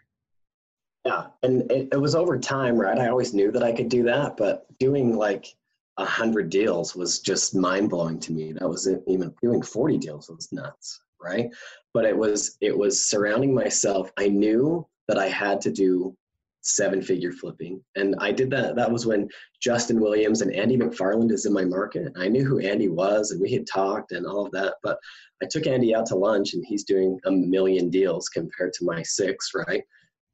yeah 1.05 1.27
and 1.43 1.71
it, 1.71 1.89
it 1.91 2.01
was 2.01 2.15
over 2.15 2.37
time 2.37 2.77
right 2.77 2.99
i 2.99 3.07
always 3.09 3.33
knew 3.33 3.51
that 3.51 3.63
i 3.63 3.71
could 3.71 3.89
do 3.89 4.03
that 4.03 4.35
but 4.37 4.65
doing 4.79 5.15
like 5.15 5.55
a 5.97 6.05
hundred 6.05 6.49
deals 6.49 6.95
was 6.95 7.19
just 7.19 7.55
mind 7.55 7.89
blowing 7.89 8.19
to 8.19 8.33
me. 8.33 8.51
That 8.53 8.67
was 8.67 8.87
even 9.07 9.33
doing 9.41 9.61
40 9.61 9.97
deals 9.97 10.29
was 10.29 10.51
nuts, 10.51 11.01
right? 11.21 11.49
But 11.93 12.05
it 12.05 12.17
was 12.17 12.57
it 12.61 12.77
was 12.77 13.07
surrounding 13.09 13.53
myself. 13.53 14.11
I 14.17 14.27
knew 14.27 14.85
that 15.07 15.17
I 15.17 15.27
had 15.27 15.61
to 15.61 15.71
do 15.71 16.15
seven 16.61 17.01
figure 17.01 17.31
flipping. 17.31 17.81
And 17.95 18.15
I 18.19 18.31
did 18.31 18.49
that. 18.49 18.75
That 18.75 18.91
was 18.91 19.05
when 19.05 19.29
Justin 19.61 20.01
Williams 20.01 20.41
and 20.41 20.51
Andy 20.51 20.75
McFarland 20.75 21.31
is 21.31 21.45
in 21.45 21.53
my 21.53 21.63
market. 21.63 22.11
I 22.17 22.27
knew 22.27 22.43
who 22.43 22.59
Andy 22.59 22.89
was 22.89 23.31
and 23.31 23.39
we 23.39 23.51
had 23.51 23.67
talked 23.67 24.11
and 24.11 24.25
all 24.25 24.47
of 24.47 24.51
that. 24.53 24.75
But 24.81 24.97
I 25.43 25.45
took 25.49 25.67
Andy 25.67 25.93
out 25.93 26.07
to 26.07 26.15
lunch 26.15 26.55
and 26.55 26.65
he's 26.65 26.83
doing 26.83 27.19
a 27.25 27.31
million 27.31 27.91
deals 27.91 28.29
compared 28.29 28.73
to 28.73 28.85
my 28.85 29.03
six, 29.03 29.51
right? 29.53 29.83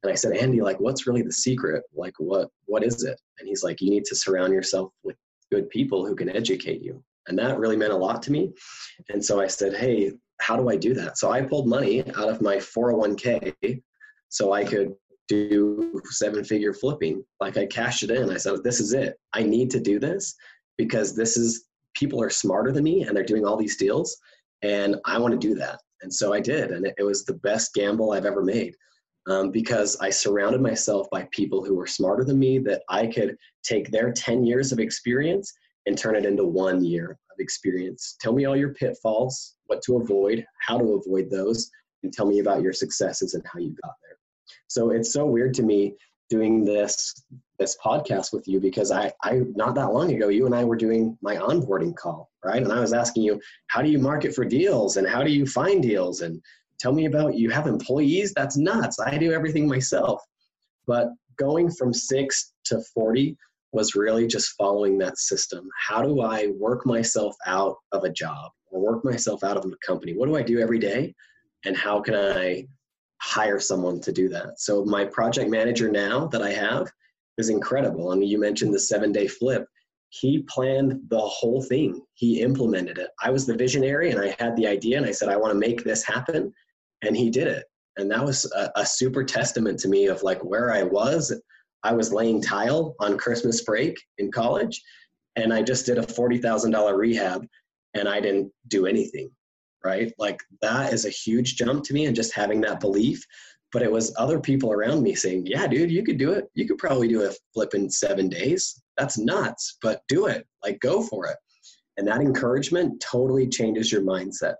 And 0.02 0.10
I 0.10 0.14
said, 0.14 0.36
Andy, 0.36 0.60
like, 0.60 0.80
what's 0.80 1.06
really 1.06 1.22
the 1.22 1.32
secret? 1.32 1.84
Like, 1.94 2.14
what, 2.18 2.48
what 2.66 2.82
is 2.82 3.04
it? 3.04 3.20
And 3.38 3.48
he's 3.48 3.62
like, 3.62 3.80
you 3.80 3.90
need 3.90 4.04
to 4.06 4.16
surround 4.16 4.52
yourself 4.52 4.92
with 5.04 5.16
good 5.50 5.68
people 5.70 6.06
who 6.06 6.16
can 6.16 6.28
educate 6.28 6.82
you. 6.82 7.02
And 7.28 7.38
that 7.38 7.58
really 7.58 7.76
meant 7.76 7.92
a 7.92 7.96
lot 7.96 8.22
to 8.24 8.32
me. 8.32 8.52
And 9.10 9.24
so 9.24 9.40
I 9.40 9.46
said, 9.46 9.74
hey, 9.76 10.12
how 10.40 10.56
do 10.56 10.68
I 10.68 10.76
do 10.76 10.92
that? 10.94 11.18
So 11.18 11.30
I 11.30 11.42
pulled 11.42 11.68
money 11.68 12.02
out 12.16 12.28
of 12.28 12.42
my 12.42 12.56
401k 12.56 13.80
so 14.28 14.52
I 14.52 14.64
could 14.64 14.94
do 15.28 16.00
seven 16.10 16.42
figure 16.42 16.74
flipping. 16.74 17.24
Like 17.40 17.56
I 17.56 17.66
cashed 17.66 18.02
it 18.02 18.10
in. 18.10 18.30
I 18.30 18.38
said, 18.38 18.64
this 18.64 18.80
is 18.80 18.92
it. 18.92 19.18
I 19.32 19.42
need 19.44 19.70
to 19.70 19.80
do 19.80 20.00
this 20.00 20.34
because 20.76 21.14
this 21.14 21.36
is 21.36 21.66
people 21.94 22.20
are 22.20 22.30
smarter 22.30 22.72
than 22.72 22.82
me 22.82 23.02
and 23.02 23.16
they're 23.16 23.24
doing 23.24 23.46
all 23.46 23.56
these 23.56 23.76
deals. 23.76 24.16
And 24.62 24.96
I 25.04 25.18
want 25.18 25.32
to 25.32 25.38
do 25.38 25.54
that. 25.56 25.80
And 26.02 26.12
so 26.12 26.32
I 26.32 26.40
did. 26.40 26.72
And 26.72 26.86
it, 26.86 27.04
was 27.04 27.24
the 27.24 27.34
best 27.34 27.74
gamble 27.74 28.12
I've 28.12 28.26
ever 28.26 28.42
made 28.42 28.74
um, 29.28 29.50
because 29.50 29.96
I 30.00 30.10
surrounded 30.10 30.60
myself 30.60 31.08
by 31.10 31.28
people 31.30 31.64
who 31.64 31.74
were 31.74 31.86
smarter 31.86 32.24
than 32.24 32.38
me 32.38 32.58
that 32.60 32.82
I 32.88 33.06
could 33.06 33.36
take 33.62 33.90
their 33.90 34.12
10 34.12 34.44
years 34.44 34.72
of 34.72 34.78
experience 34.78 35.52
and 35.86 35.96
turn 35.96 36.16
it 36.16 36.26
into 36.26 36.44
one 36.44 36.84
year 36.84 37.10
of 37.10 37.38
experience. 37.38 38.16
Tell 38.20 38.32
me 38.32 38.44
all 38.44 38.56
your 38.56 38.74
pitfalls, 38.74 39.56
what 39.66 39.82
to 39.82 39.96
avoid, 39.98 40.44
how 40.66 40.78
to 40.78 40.94
avoid 40.94 41.30
those, 41.30 41.70
and 42.02 42.12
tell 42.12 42.26
me 42.26 42.40
about 42.40 42.62
your 42.62 42.72
successes 42.72 43.34
and 43.34 43.44
how 43.46 43.60
you 43.60 43.74
got 43.82 43.94
there. 44.02 44.18
So 44.68 44.90
it's 44.90 45.12
so 45.12 45.26
weird 45.26 45.54
to 45.54 45.62
me 45.62 45.94
doing 46.32 46.64
this 46.64 47.22
this 47.58 47.76
podcast 47.84 48.32
with 48.32 48.48
you 48.48 48.58
because 48.58 48.90
I, 48.90 49.12
I 49.22 49.42
not 49.54 49.74
that 49.74 49.92
long 49.92 50.12
ago 50.12 50.28
you 50.28 50.46
and 50.46 50.54
I 50.54 50.64
were 50.64 50.76
doing 50.76 51.16
my 51.20 51.36
onboarding 51.36 51.94
call 51.94 52.30
right 52.42 52.62
and 52.62 52.72
I 52.72 52.80
was 52.80 52.94
asking 52.94 53.24
you 53.24 53.38
how 53.66 53.82
do 53.82 53.90
you 53.90 53.98
market 53.98 54.34
for 54.34 54.44
deals 54.44 54.96
and 54.96 55.06
how 55.06 55.22
do 55.22 55.30
you 55.30 55.44
find 55.44 55.82
deals 55.82 56.22
and 56.22 56.40
tell 56.82 56.92
me 56.92 57.06
about 57.06 57.36
you 57.36 57.48
have 57.50 57.68
employees? 57.68 58.32
That's 58.34 58.56
nuts. 58.56 58.98
I 58.98 59.16
do 59.16 59.32
everything 59.32 59.68
myself. 59.68 60.20
But 60.86 61.10
going 61.38 61.70
from 61.70 61.92
six 61.94 62.52
to 62.64 62.82
40 62.92 63.36
was 63.72 63.94
really 63.94 64.26
just 64.26 64.54
following 64.58 64.98
that 64.98 65.16
system. 65.16 65.68
How 65.88 66.02
do 66.02 66.20
i 66.20 66.48
work 66.58 66.84
myself 66.84 67.34
out 67.46 67.76
of 67.92 68.04
a 68.04 68.12
job 68.12 68.50
or 68.70 68.80
work 68.80 69.04
myself 69.04 69.44
out 69.44 69.56
of 69.56 69.64
a 69.64 69.86
company? 69.86 70.12
What 70.12 70.26
do 70.26 70.36
i 70.36 70.42
do 70.42 70.58
every 70.58 70.78
day? 70.78 71.14
And 71.64 71.76
how 71.76 72.00
can 72.00 72.14
i 72.14 72.66
hire 73.22 73.60
someone 73.60 74.00
to 74.00 74.12
do 74.12 74.28
that? 74.30 74.58
So 74.60 74.84
my 74.84 75.04
project 75.04 75.48
manager 75.50 75.88
now 75.90 76.26
that 76.28 76.42
i 76.42 76.50
have 76.50 76.90
is 77.38 77.48
incredible. 77.48 78.10
I 78.10 78.16
mean, 78.16 78.28
you 78.28 78.38
mentioned 78.38 78.74
the 78.74 78.80
seven 78.80 79.12
day 79.12 79.26
flip. 79.26 79.66
He 80.10 80.44
planned 80.46 81.00
the 81.08 81.20
whole 81.20 81.62
thing. 81.62 82.02
He 82.12 82.42
implemented 82.42 82.98
it. 82.98 83.08
I 83.22 83.30
was 83.30 83.46
the 83.46 83.56
visionary 83.56 84.10
and 84.10 84.20
i 84.20 84.36
had 84.38 84.54
the 84.56 84.66
idea 84.66 84.98
and 84.98 85.06
i 85.06 85.12
said 85.12 85.30
i 85.30 85.36
want 85.36 85.52
to 85.52 85.58
make 85.66 85.82
this 85.82 86.02
happen 86.02 86.52
and 87.02 87.16
he 87.16 87.30
did 87.30 87.48
it. 87.48 87.64
And 87.96 88.10
that 88.10 88.24
was 88.24 88.50
a, 88.52 88.70
a, 88.76 88.86
super 88.86 89.22
testament 89.22 89.78
to 89.80 89.88
me 89.88 90.06
of 90.06 90.22
like 90.22 90.42
where 90.42 90.72
i 90.72 90.82
was. 90.82 91.32
I 91.84 91.92
was 91.92 92.12
laying 92.12 92.40
tile 92.40 92.94
on 93.00 93.18
christmas 93.18 93.62
break 93.62 93.96
in 94.18 94.30
college 94.30 94.80
and 95.36 95.52
i 95.52 95.62
just 95.62 95.84
did 95.84 95.98
a 95.98 96.02
$40000 96.02 96.96
rehab 96.96 97.46
and 97.94 98.08
i 98.08 98.20
didn't 98.20 98.52
do 98.68 98.86
anything 98.86 99.30
right? 99.84 100.12
Like 100.18 100.40
that 100.60 100.92
is 100.92 101.04
a 101.04 101.10
huge 101.10 101.56
jump 101.56 101.84
to 101.84 101.94
me 101.94 102.06
and 102.06 102.16
just 102.16 102.34
having 102.34 102.60
that 102.62 102.80
belief. 102.80 103.24
But 103.72 103.82
it 103.82 103.90
was 103.90 104.14
other 104.18 104.38
people 104.38 104.70
around 104.70 105.02
me 105.02 105.14
saying 105.14 105.46
yeah 105.46 105.66
dude 105.66 105.90
you 105.90 106.02
could 106.02 106.18
do 106.18 106.32
it. 106.32 106.48
You 106.54 106.66
could 106.66 106.78
probably 106.78 107.08
do 107.08 107.22
a 107.22 107.32
flip 107.54 107.74
in 107.74 107.88
seven 107.90 108.28
days. 108.28 108.82
That's 108.96 109.18
nuts 109.18 109.78
but 109.82 110.02
do 110.08 110.26
it. 110.26 110.46
Like 110.62 110.78
go 110.80 111.02
for 111.02 111.26
it. 111.26 111.36
And 111.96 112.06
that 112.08 112.20
encouragement 112.20 113.00
totally 113.00 113.48
changes 113.48 113.90
your 113.90 114.02
mindset 114.02 114.54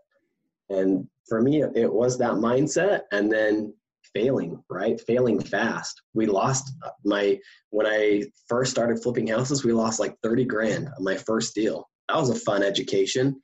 and 0.73 1.07
for 1.29 1.41
me, 1.41 1.63
it 1.63 1.93
was 1.93 2.19
that 2.19 2.33
mindset 2.33 3.03
and 3.13 3.31
then 3.31 3.73
failing, 4.15 4.63
right? 4.69 5.01
Failing 5.01 5.41
fast. 5.41 6.03
We 6.15 6.27
lost 6.27 6.73
uh, 6.85 6.91
my, 7.05 7.39
when 7.71 7.87
I 7.87 8.25
first 8.49 8.71
started 8.71 9.03
flipping 9.03 9.29
houses, 9.29 9.65
we 9.65 9.73
lost 9.73 10.01
like 10.01 10.17
30 10.23 10.45
grand 10.45 10.89
on 10.89 11.05
my 11.05 11.17
first 11.17 11.55
deal. 11.55 11.89
That 12.09 12.19
was 12.19 12.31
a 12.31 12.35
fun 12.35 12.63
education. 12.63 13.41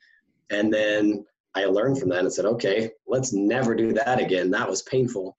And 0.51 0.73
then 0.73 1.25
I 1.55 1.64
learned 1.67 1.99
from 1.99 2.11
that 2.11 2.21
and 2.21 2.33
said, 2.33 2.45
okay, 2.45 2.91
let's 3.07 3.33
never 3.33 3.75
do 3.75 3.93
that 3.95 4.21
again. 4.21 4.51
That 4.51 4.69
was 4.69 4.83
painful. 4.83 5.37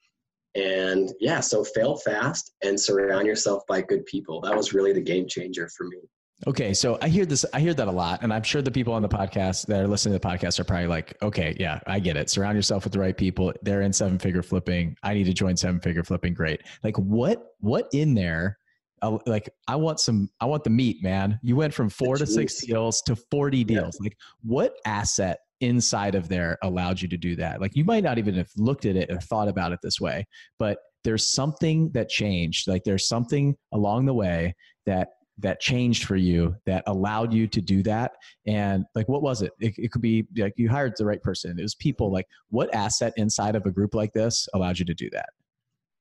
And 0.56 1.12
yeah, 1.19 1.41
so 1.41 1.63
fail 1.63 1.97
fast 1.97 2.54
and 2.63 2.80
surround 2.80 3.28
yourself 3.28 3.63
by 3.67 3.82
good 3.82 4.06
people. 4.06 4.41
That 4.41 4.58
was 4.58 4.73
really 4.73 4.93
the 4.93 5.02
game 5.02 5.28
changer 5.28 5.69
for 5.78 5.86
me. 5.88 5.99
Okay, 6.47 6.73
so 6.73 6.97
I 7.02 7.10
hear 7.10 7.25
this. 7.25 7.45
I 7.54 7.60
hear 7.60 7.73
that 7.73 7.88
a 7.88 7.91
lot, 7.91 8.23
and 8.23 8.34
I'm 8.34 8.43
sure 8.43 8.62
the 8.62 8.71
people 8.71 8.93
on 8.93 9.02
the 9.02 9.10
podcast 9.10 9.67
that 9.67 9.82
are 9.82 9.88
listening 9.88 10.17
to 10.17 10.19
the 10.19 10.28
podcast 10.28 10.58
are 10.60 10.63
probably 10.63 10.88
like, 10.88 11.17
"Okay, 11.21 11.56
yeah, 11.60 11.80
I 11.86 11.99
get 11.99 12.15
it. 12.15 12.30
Surround 12.30 12.56
yourself 12.56 12.86
with 12.86 12.93
the 12.93 12.99
right 12.99 13.17
people. 13.17 13.52
They're 13.62 13.82
in 13.82 13.91
seven 13.91 14.17
figure 14.17 14.41
flipping. 14.41 14.95
I 15.04 15.13
need 15.13 15.25
to 15.25 15.34
join 15.34 15.58
seven 15.58 15.82
figure 15.82 16.04
flipping. 16.04 16.34
Great. 16.34 16.62
Like, 16.82 16.97
what 16.97 17.56
what 17.60 17.89
in 17.91 18.13
there 18.13 18.58
uh, 19.02 19.17
like 19.25 19.49
I 19.67 19.75
want 19.75 19.99
some, 19.99 20.30
I 20.39 20.45
want 20.45 20.63
the 20.63 20.69
meat, 20.69 21.04
man. 21.04 21.39
You 21.41 21.56
went 21.56 21.73
from 21.73 21.89
four 21.89 22.17
to 22.17 22.25
six 22.25 22.65
deals 22.65 23.02
to 23.04 23.15
40 23.15 23.63
deals. 23.63 23.97
Yeah. 23.99 24.06
Like 24.06 24.17
what 24.43 24.73
asset 24.86 25.39
inside 25.62 26.15
of 26.15 26.30
there 26.30 26.58
allowed 26.63 27.02
you 27.02 27.08
to 27.10 27.17
do 27.17 27.36
that? 27.38 27.62
Like 27.62 27.75
you 27.75 27.86
might 27.86 28.04
not 28.04 28.17
even 28.17 28.36
have 28.36 28.49
looked 28.58 28.86
at 28.86 28.95
it 28.95 29.12
or 29.12 29.19
thought 29.19 29.47
about 29.47 29.71
it 29.71 29.80
this 29.82 29.99
way, 29.99 30.28
but 30.58 30.80
there's 31.04 31.32
something 31.32 31.91
that 31.91 32.10
changed. 32.10 32.67
Like 32.67 32.84
there's 32.84 33.08
something 33.08 33.56
along 33.71 34.06
the 34.06 34.13
way 34.13 34.56
that 34.86 35.10
that 35.39 35.60
changed 35.60 36.06
for 36.06 36.15
you 36.15 36.56
that 36.65 36.84
allowed 36.88 37.34
you 37.34 37.47
to 37.47 37.62
do 37.62 37.84
that? 37.84 38.13
And 38.45 38.86
like 38.95 39.08
what 39.08 39.21
was 39.21 39.41
it? 39.41 39.52
it 39.60 39.73
it, 39.78 39.91
could 39.91 40.02
be 40.02 40.25
like 40.38 40.54
you 40.58 40.69
hired 40.69 40.93
the 40.97 41.06
right 41.06 41.21
person. 41.21 41.60
It 41.60 41.63
was 41.63 41.75
people 41.75 42.08
mm-hmm. 42.08 42.15
like 42.15 42.28
what 42.49 42.73
asset 42.73 43.13
inside 43.17 43.56
of 43.56 43.65
a 43.65 43.71
group 43.71 43.95
like 43.95 44.13
this 44.13 44.47
allowed 44.54 44.80
you 44.80 44.86
to 44.86 44.93
do 44.93 45.10
that? 45.12 45.30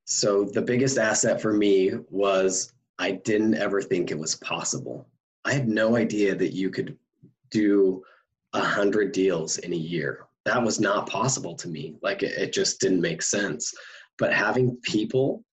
So 0.05 0.45
the 0.45 0.63
biggest 0.63 0.99
asset 0.99 1.41
for 1.41 1.53
me 1.53 1.93
was 2.11 2.73
i 2.99 3.13
didn't 3.13 3.55
ever 3.55 3.83
think 3.83 4.11
it 4.11 4.19
was 4.19 4.37
possible. 4.37 5.07
I 5.45 5.53
had 5.53 5.69
no 5.69 5.97
idea 5.97 6.35
that 6.35 6.55
you 6.55 6.71
could 6.71 6.97
do 7.51 8.03
a 8.55 8.61
hundred 8.61 9.13
deals 9.13 9.59
in 9.59 9.73
a 9.73 9.77
year. 9.77 10.27
That 10.45 10.63
was 10.63 10.81
not 10.81 11.09
possible 11.09 11.55
to 11.57 11.69
me. 11.69 11.97
Like 12.03 12.23
it, 12.23 12.33
it 12.39 12.53
just 12.53 12.81
didn't 12.81 13.01
make 13.01 13.23
sense. 13.23 13.73
But 14.19 14.33
having 14.33 14.77
people 14.83 15.45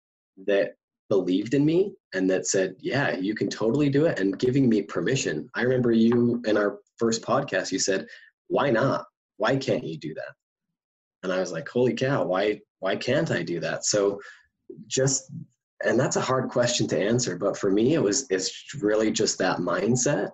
that 0.47 0.77
believed 1.16 1.55
in 1.55 1.64
me 1.64 1.94
and 2.12 2.29
that 2.31 2.44
said, 2.44 2.74
yeah, 2.81 3.16
you 3.27 3.35
can 3.37 3.48
totally 3.48 3.88
do 3.88 4.07
it 4.07 4.18
and 4.18 4.38
giving 4.38 4.68
me 4.68 4.83
permission. 4.83 5.48
I 5.55 5.62
remember 5.62 5.92
you 5.92 6.42
in 6.44 6.57
our 6.57 6.79
first 6.98 7.22
podcast, 7.22 7.70
you 7.70 7.79
said, 7.79 8.07
why 8.48 8.70
not? 8.70 9.05
Why 9.37 9.57
can't 9.57 9.85
you 9.85 9.96
do 9.96 10.12
that? 10.14 10.33
And 11.22 11.33
I 11.33 11.38
was 11.38 11.53
like, 11.53 11.68
holy 11.68 11.94
cow, 11.94 12.24
why, 12.24 12.61
why 12.81 12.96
can't 12.96 13.31
I 13.31 13.42
do 13.44 13.61
that? 13.61 13.85
So 13.85 14.20
just, 14.88 15.31
and 15.85 16.00
that's 16.00 16.16
a 16.16 16.29
hard 16.31 16.50
question 16.50 16.88
to 16.88 16.98
answer, 16.98 17.37
but 17.37 17.57
for 17.57 17.70
me, 17.70 17.94
it 17.94 18.03
was, 18.03 18.27
it's 18.31 18.50
really 18.81 19.12
just 19.12 19.38
that 19.38 19.59
mindset. 19.59 20.31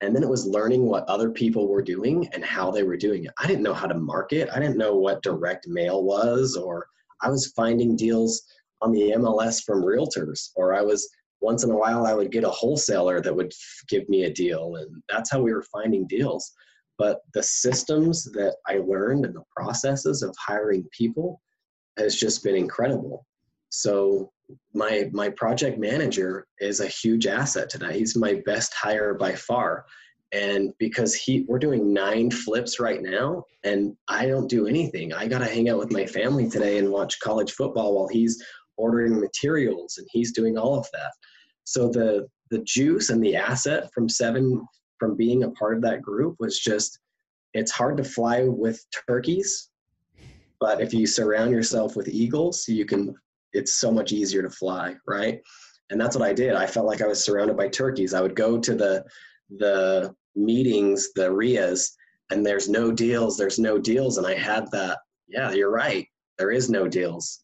And 0.00 0.14
then 0.14 0.24
it 0.24 0.28
was 0.28 0.46
learning 0.46 0.82
what 0.86 1.08
other 1.08 1.30
people 1.30 1.68
were 1.68 1.80
doing 1.94 2.28
and 2.34 2.44
how 2.44 2.72
they 2.72 2.82
were 2.82 2.96
doing 2.96 3.24
it. 3.24 3.32
I 3.38 3.46
didn't 3.46 3.62
know 3.62 3.74
how 3.80 3.86
to 3.86 3.94
market. 3.94 4.48
I 4.52 4.58
didn't 4.58 4.78
know 4.78 4.96
what 4.96 5.22
direct 5.22 5.68
mail 5.68 6.02
was, 6.02 6.56
or 6.56 6.86
I 7.22 7.30
was 7.30 7.52
finding 7.54 7.96
deals 7.96 8.42
on 8.84 8.92
the 8.92 9.14
MLS 9.16 9.64
from 9.64 9.82
realtors, 9.82 10.50
or 10.54 10.74
I 10.74 10.82
was 10.82 11.08
once 11.40 11.64
in 11.64 11.70
a 11.70 11.76
while 11.76 12.06
I 12.06 12.14
would 12.14 12.30
get 12.30 12.44
a 12.44 12.50
wholesaler 12.50 13.20
that 13.20 13.34
would 13.34 13.52
give 13.88 14.08
me 14.08 14.24
a 14.24 14.32
deal, 14.32 14.76
and 14.76 15.02
that's 15.08 15.30
how 15.30 15.40
we 15.42 15.52
were 15.52 15.64
finding 15.72 16.06
deals. 16.06 16.52
But 16.98 17.20
the 17.32 17.42
systems 17.42 18.24
that 18.32 18.56
I 18.68 18.78
learned 18.78 19.24
and 19.24 19.34
the 19.34 19.42
processes 19.54 20.22
of 20.22 20.34
hiring 20.38 20.86
people 20.96 21.40
has 21.98 22.16
just 22.16 22.44
been 22.44 22.54
incredible. 22.54 23.26
So 23.70 24.30
my 24.72 25.10
my 25.12 25.30
project 25.30 25.78
manager 25.78 26.46
is 26.60 26.80
a 26.80 26.86
huge 26.86 27.26
asset 27.26 27.68
today. 27.68 27.98
He's 27.98 28.16
my 28.16 28.42
best 28.46 28.72
hire 28.74 29.14
by 29.14 29.34
far. 29.34 29.86
And 30.32 30.72
because 30.78 31.14
he 31.14 31.44
we're 31.48 31.58
doing 31.58 31.92
nine 31.92 32.30
flips 32.30 32.80
right 32.80 33.02
now 33.02 33.44
and 33.62 33.96
I 34.08 34.26
don't 34.26 34.48
do 34.48 34.66
anything. 34.66 35.12
I 35.12 35.26
got 35.26 35.38
to 35.38 35.46
hang 35.46 35.68
out 35.68 35.78
with 35.78 35.92
my 35.92 36.06
family 36.06 36.48
today 36.48 36.78
and 36.78 36.90
watch 36.90 37.20
college 37.20 37.52
football 37.52 37.94
while 37.94 38.08
he's 38.08 38.42
ordering 38.76 39.20
materials 39.20 39.98
and 39.98 40.06
he's 40.10 40.32
doing 40.32 40.58
all 40.58 40.78
of 40.78 40.86
that. 40.92 41.12
So 41.64 41.88
the 41.88 42.26
the 42.50 42.58
juice 42.60 43.10
and 43.10 43.22
the 43.22 43.36
asset 43.36 43.90
from 43.92 44.08
seven 44.08 44.66
from 44.98 45.16
being 45.16 45.44
a 45.44 45.50
part 45.50 45.74
of 45.74 45.82
that 45.82 46.02
group 46.02 46.36
was 46.38 46.58
just 46.58 46.98
it's 47.52 47.72
hard 47.72 47.96
to 47.96 48.04
fly 48.04 48.44
with 48.44 48.84
turkeys 49.08 49.70
but 50.60 50.80
if 50.80 50.92
you 50.92 51.06
surround 51.06 51.50
yourself 51.50 51.96
with 51.96 52.06
eagles 52.08 52.68
you 52.68 52.84
can 52.84 53.14
it's 53.54 53.72
so 53.72 53.90
much 53.90 54.12
easier 54.12 54.42
to 54.42 54.50
fly 54.50 54.94
right? 55.06 55.40
And 55.90 56.00
that's 56.00 56.16
what 56.16 56.26
i 56.28 56.32
did. 56.32 56.54
I 56.54 56.66
felt 56.66 56.86
like 56.86 57.00
i 57.02 57.06
was 57.06 57.24
surrounded 57.24 57.56
by 57.56 57.68
turkeys. 57.68 58.14
I 58.14 58.20
would 58.20 58.36
go 58.36 58.58
to 58.58 58.74
the 58.74 59.04
the 59.58 60.14
meetings 60.36 61.08
the 61.14 61.30
REIAs 61.30 61.96
and 62.30 62.44
there's 62.44 62.68
no 62.68 62.90
deals 62.90 63.36
there's 63.36 63.58
no 63.58 63.78
deals 63.78 64.18
and 64.18 64.26
i 64.26 64.34
had 64.34 64.70
that 64.72 64.98
yeah 65.28 65.52
you're 65.52 65.70
right 65.70 66.06
there 66.38 66.50
is 66.50 66.68
no 66.70 66.88
deals 66.88 67.43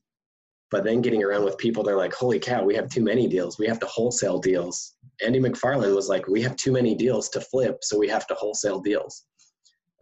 but 0.71 0.85
then 0.85 1.03
getting 1.03 1.23
around 1.23 1.45
with 1.45 1.59
people, 1.59 1.83
they're 1.83 1.97
like, 1.97 2.15
holy 2.15 2.39
cow, 2.39 2.65
we 2.65 2.75
have 2.77 2.89
too 2.89 3.03
many 3.03 3.27
deals. 3.27 3.59
We 3.59 3.67
have 3.67 3.81
to 3.81 3.87
wholesale 3.87 4.39
deals. 4.39 4.95
Andy 5.25 5.41
McFarland 5.41 5.95
was 5.95 6.09
like, 6.09 6.29
we 6.29 6.41
have 6.43 6.57
too 6.57 6.73
many 6.73 6.95
deals 6.95 7.29
to 7.31 7.41
flip, 7.41 7.79
so 7.83 7.99
we 7.99 8.09
have 8.09 8.27
to 8.29 8.35
wholesale 8.35 8.81
deals. 8.81 9.25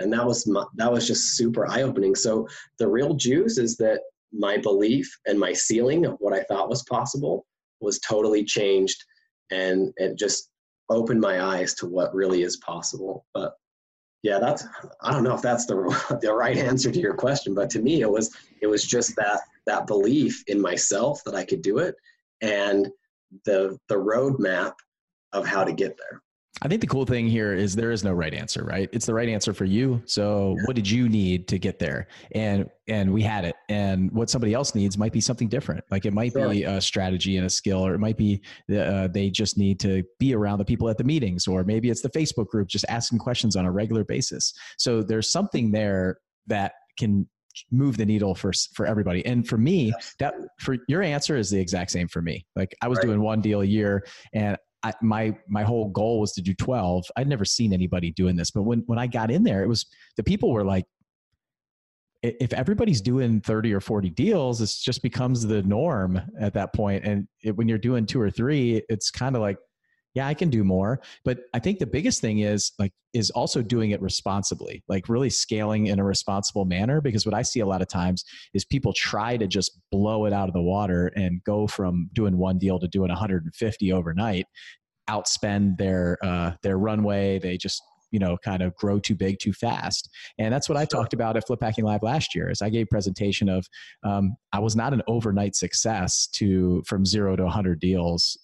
And 0.00 0.12
that 0.12 0.24
was 0.24 0.46
my, 0.46 0.64
that 0.76 0.92
was 0.92 1.06
just 1.06 1.36
super 1.36 1.68
eye 1.68 1.82
opening. 1.82 2.14
So 2.14 2.46
the 2.78 2.88
real 2.88 3.14
juice 3.14 3.58
is 3.58 3.76
that 3.78 4.00
my 4.32 4.58
belief 4.58 5.10
and 5.26 5.40
my 5.40 5.52
ceiling 5.52 6.04
of 6.04 6.16
what 6.20 6.34
I 6.34 6.42
thought 6.44 6.68
was 6.68 6.84
possible 6.84 7.46
was 7.80 7.98
totally 8.00 8.44
changed, 8.44 9.02
and 9.50 9.92
it 9.96 10.18
just 10.18 10.50
opened 10.90 11.20
my 11.20 11.42
eyes 11.42 11.74
to 11.74 11.86
what 11.86 12.14
really 12.14 12.42
is 12.42 12.58
possible. 12.58 13.24
But 13.34 13.54
yeah, 14.22 14.38
that's 14.38 14.64
I 15.00 15.12
don't 15.12 15.22
know 15.22 15.34
if 15.34 15.42
that's 15.42 15.66
the 15.66 16.18
the 16.22 16.32
right 16.32 16.56
answer 16.56 16.90
to 16.90 17.00
your 17.00 17.14
question, 17.14 17.54
but 17.54 17.70
to 17.70 17.80
me 17.80 18.02
it 18.02 18.10
was 18.10 18.34
it 18.60 18.66
was 18.66 18.84
just 18.84 19.14
that 19.16 19.40
that 19.66 19.86
belief 19.86 20.42
in 20.46 20.60
myself 20.60 21.22
that 21.24 21.34
I 21.34 21.44
could 21.44 21.62
do 21.62 21.78
it 21.78 21.94
and 22.40 22.88
the 23.44 23.78
the 23.88 23.94
roadmap 23.94 24.74
of 25.32 25.46
how 25.46 25.64
to 25.64 25.72
get 25.72 25.96
there. 25.98 26.22
I 26.62 26.68
think 26.68 26.80
the 26.80 26.86
cool 26.86 27.04
thing 27.04 27.28
here 27.28 27.54
is 27.54 27.76
there 27.76 27.92
is 27.92 28.02
no 28.02 28.12
right 28.12 28.34
answer, 28.34 28.64
right? 28.64 28.88
It's 28.92 29.06
the 29.06 29.14
right 29.14 29.28
answer 29.28 29.52
for 29.54 29.64
you. 29.64 30.02
So 30.06 30.56
what 30.64 30.74
did 30.74 30.90
you 30.90 31.08
need 31.08 31.46
to 31.48 31.58
get 31.58 31.78
there? 31.78 32.08
And 32.32 32.68
and 32.88 33.12
we 33.12 33.22
had 33.22 33.44
it. 33.44 33.54
And 33.68 34.10
what 34.12 34.30
somebody 34.30 34.54
else 34.54 34.74
needs 34.74 34.98
might 34.98 35.12
be 35.12 35.20
something 35.20 35.48
different. 35.48 35.84
Like 35.90 36.06
it 36.06 36.12
might 36.12 36.32
sure. 36.32 36.48
be 36.48 36.64
a 36.64 36.80
strategy 36.80 37.36
and 37.36 37.46
a 37.46 37.50
skill, 37.50 37.86
or 37.86 37.94
it 37.94 37.98
might 37.98 38.16
be 38.16 38.40
uh, 38.74 39.08
they 39.08 39.30
just 39.30 39.58
need 39.58 39.78
to 39.80 40.02
be 40.18 40.34
around 40.34 40.58
the 40.58 40.64
people 40.64 40.88
at 40.88 40.98
the 40.98 41.04
meetings, 41.04 41.46
or 41.46 41.64
maybe 41.64 41.90
it's 41.90 42.02
the 42.02 42.10
Facebook 42.10 42.48
group 42.48 42.68
just 42.68 42.86
asking 42.88 43.18
questions 43.18 43.56
on 43.56 43.64
a 43.64 43.70
regular 43.70 44.04
basis. 44.04 44.52
So 44.78 45.02
there's 45.02 45.30
something 45.30 45.70
there 45.70 46.18
that 46.46 46.72
can 46.98 47.28
move 47.70 47.96
the 47.96 48.06
needle 48.06 48.34
for 48.34 48.52
for 48.74 48.86
everybody. 48.86 49.24
And 49.26 49.46
for 49.46 49.58
me, 49.58 49.92
that 50.18 50.34
for 50.58 50.76
your 50.88 51.02
answer 51.02 51.36
is 51.36 51.50
the 51.50 51.60
exact 51.60 51.90
same 51.90 52.08
for 52.08 52.22
me. 52.22 52.46
Like 52.56 52.74
I 52.82 52.88
was 52.88 52.98
right. 52.98 53.06
doing 53.06 53.20
one 53.20 53.40
deal 53.40 53.60
a 53.60 53.66
year, 53.66 54.06
and 54.32 54.56
I, 54.82 54.92
my 55.02 55.36
my 55.48 55.64
whole 55.64 55.88
goal 55.88 56.20
was 56.20 56.32
to 56.34 56.42
do 56.42 56.54
12 56.54 57.06
i'd 57.16 57.26
never 57.26 57.44
seen 57.44 57.72
anybody 57.72 58.12
doing 58.12 58.36
this 58.36 58.52
but 58.52 58.62
when 58.62 58.84
when 58.86 58.98
i 58.98 59.08
got 59.08 59.30
in 59.30 59.42
there 59.42 59.64
it 59.64 59.66
was 59.66 59.86
the 60.16 60.22
people 60.22 60.52
were 60.52 60.64
like 60.64 60.84
if 62.22 62.52
everybody's 62.52 63.00
doing 63.00 63.40
30 63.40 63.72
or 63.72 63.80
40 63.80 64.10
deals 64.10 64.60
it 64.60 64.70
just 64.82 65.02
becomes 65.02 65.46
the 65.46 65.62
norm 65.62 66.20
at 66.40 66.52
that 66.54 66.74
point. 66.74 67.04
And 67.04 67.28
it, 67.44 67.56
when 67.56 67.68
you're 67.68 67.78
doing 67.78 68.06
two 68.06 68.20
or 68.20 68.30
three 68.30 68.82
it's 68.88 69.10
kind 69.10 69.36
of 69.36 69.42
like 69.42 69.58
yeah 70.14 70.26
i 70.26 70.34
can 70.34 70.50
do 70.50 70.64
more 70.64 71.00
but 71.24 71.40
i 71.54 71.58
think 71.58 71.78
the 71.78 71.86
biggest 71.86 72.20
thing 72.20 72.40
is 72.40 72.72
like 72.78 72.92
is 73.14 73.30
also 73.30 73.62
doing 73.62 73.90
it 73.90 74.00
responsibly 74.02 74.82
like 74.88 75.08
really 75.08 75.30
scaling 75.30 75.86
in 75.86 75.98
a 75.98 76.04
responsible 76.04 76.64
manner 76.64 77.00
because 77.00 77.24
what 77.24 77.34
i 77.34 77.42
see 77.42 77.60
a 77.60 77.66
lot 77.66 77.82
of 77.82 77.88
times 77.88 78.24
is 78.54 78.64
people 78.64 78.92
try 78.92 79.36
to 79.36 79.46
just 79.46 79.78
blow 79.90 80.24
it 80.26 80.32
out 80.32 80.48
of 80.48 80.54
the 80.54 80.62
water 80.62 81.10
and 81.16 81.42
go 81.44 81.66
from 81.66 82.08
doing 82.12 82.36
one 82.36 82.58
deal 82.58 82.78
to 82.78 82.88
doing 82.88 83.08
150 83.08 83.92
overnight 83.92 84.46
outspend 85.08 85.78
their 85.78 86.18
uh, 86.22 86.52
their 86.62 86.78
runway 86.78 87.38
they 87.38 87.56
just 87.56 87.82
you 88.10 88.18
know 88.18 88.36
kind 88.38 88.62
of 88.62 88.74
grow 88.76 88.98
too 88.98 89.14
big 89.14 89.38
too 89.38 89.52
fast. 89.52 90.08
And 90.38 90.52
that's 90.52 90.68
what 90.68 90.78
i 90.78 90.84
talked 90.84 91.12
about 91.12 91.36
at 91.36 91.46
flip 91.46 91.60
hacking 91.62 91.84
live 91.84 92.02
last 92.02 92.34
year 92.34 92.50
is 92.50 92.62
i 92.62 92.70
gave 92.70 92.88
presentation 92.88 93.48
of 93.48 93.66
um, 94.02 94.36
i 94.52 94.58
was 94.58 94.76
not 94.76 94.92
an 94.92 95.02
overnight 95.06 95.54
success 95.54 96.26
to 96.34 96.82
from 96.86 97.04
zero 97.04 97.36
to 97.36 97.44
100 97.44 97.80
deals 97.80 98.36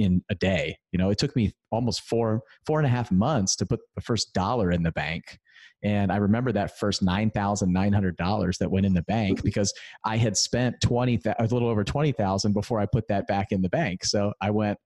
in 0.00 0.24
a 0.30 0.34
day. 0.34 0.76
You 0.92 0.98
know, 0.98 1.10
it 1.10 1.18
took 1.18 1.36
me 1.36 1.52
almost 1.70 2.00
four 2.00 2.42
four 2.66 2.80
and 2.80 2.86
a 2.86 2.90
half 2.90 3.12
months 3.12 3.54
to 3.56 3.66
put 3.66 3.80
the 3.94 4.00
first 4.00 4.32
dollar 4.32 4.72
in 4.72 4.82
the 4.82 4.90
bank. 4.90 5.38
And 5.82 6.10
I 6.10 6.16
remember 6.16 6.52
that 6.52 6.78
first 6.78 7.02
nine 7.02 7.30
thousand 7.30 7.72
nine 7.72 7.92
hundred 7.92 8.16
dollars 8.16 8.58
that 8.58 8.70
went 8.70 8.86
in 8.86 8.94
the 8.94 9.02
bank 9.02 9.42
because 9.44 9.72
I 10.04 10.16
had 10.16 10.36
spent 10.36 10.80
twenty 10.82 11.20
a 11.38 11.42
little 11.42 11.68
over 11.68 11.84
twenty 11.84 12.12
thousand 12.12 12.54
before 12.54 12.80
I 12.80 12.86
put 12.86 13.06
that 13.08 13.26
back 13.28 13.48
in 13.52 13.60
the 13.62 13.68
bank. 13.68 14.04
So 14.04 14.32
I 14.40 14.50
went, 14.50 14.78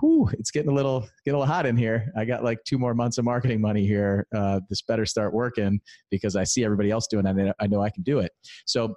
whew, 0.00 0.30
it's 0.34 0.52
getting 0.52 0.70
a 0.70 0.74
little 0.74 1.00
getting 1.24 1.34
a 1.34 1.40
little 1.40 1.52
hot 1.52 1.66
in 1.66 1.76
here. 1.76 2.12
I 2.16 2.24
got 2.24 2.44
like 2.44 2.62
two 2.64 2.78
more 2.78 2.94
months 2.94 3.18
of 3.18 3.24
marketing 3.24 3.60
money 3.60 3.84
here. 3.84 4.26
Uh, 4.34 4.60
this 4.70 4.82
better 4.82 5.04
start 5.04 5.34
working 5.34 5.80
because 6.12 6.36
I 6.36 6.44
see 6.44 6.64
everybody 6.64 6.92
else 6.92 7.08
doing 7.08 7.26
it. 7.26 7.56
I 7.58 7.66
know 7.66 7.82
I 7.82 7.90
can 7.90 8.04
do 8.04 8.20
it. 8.20 8.30
So 8.66 8.94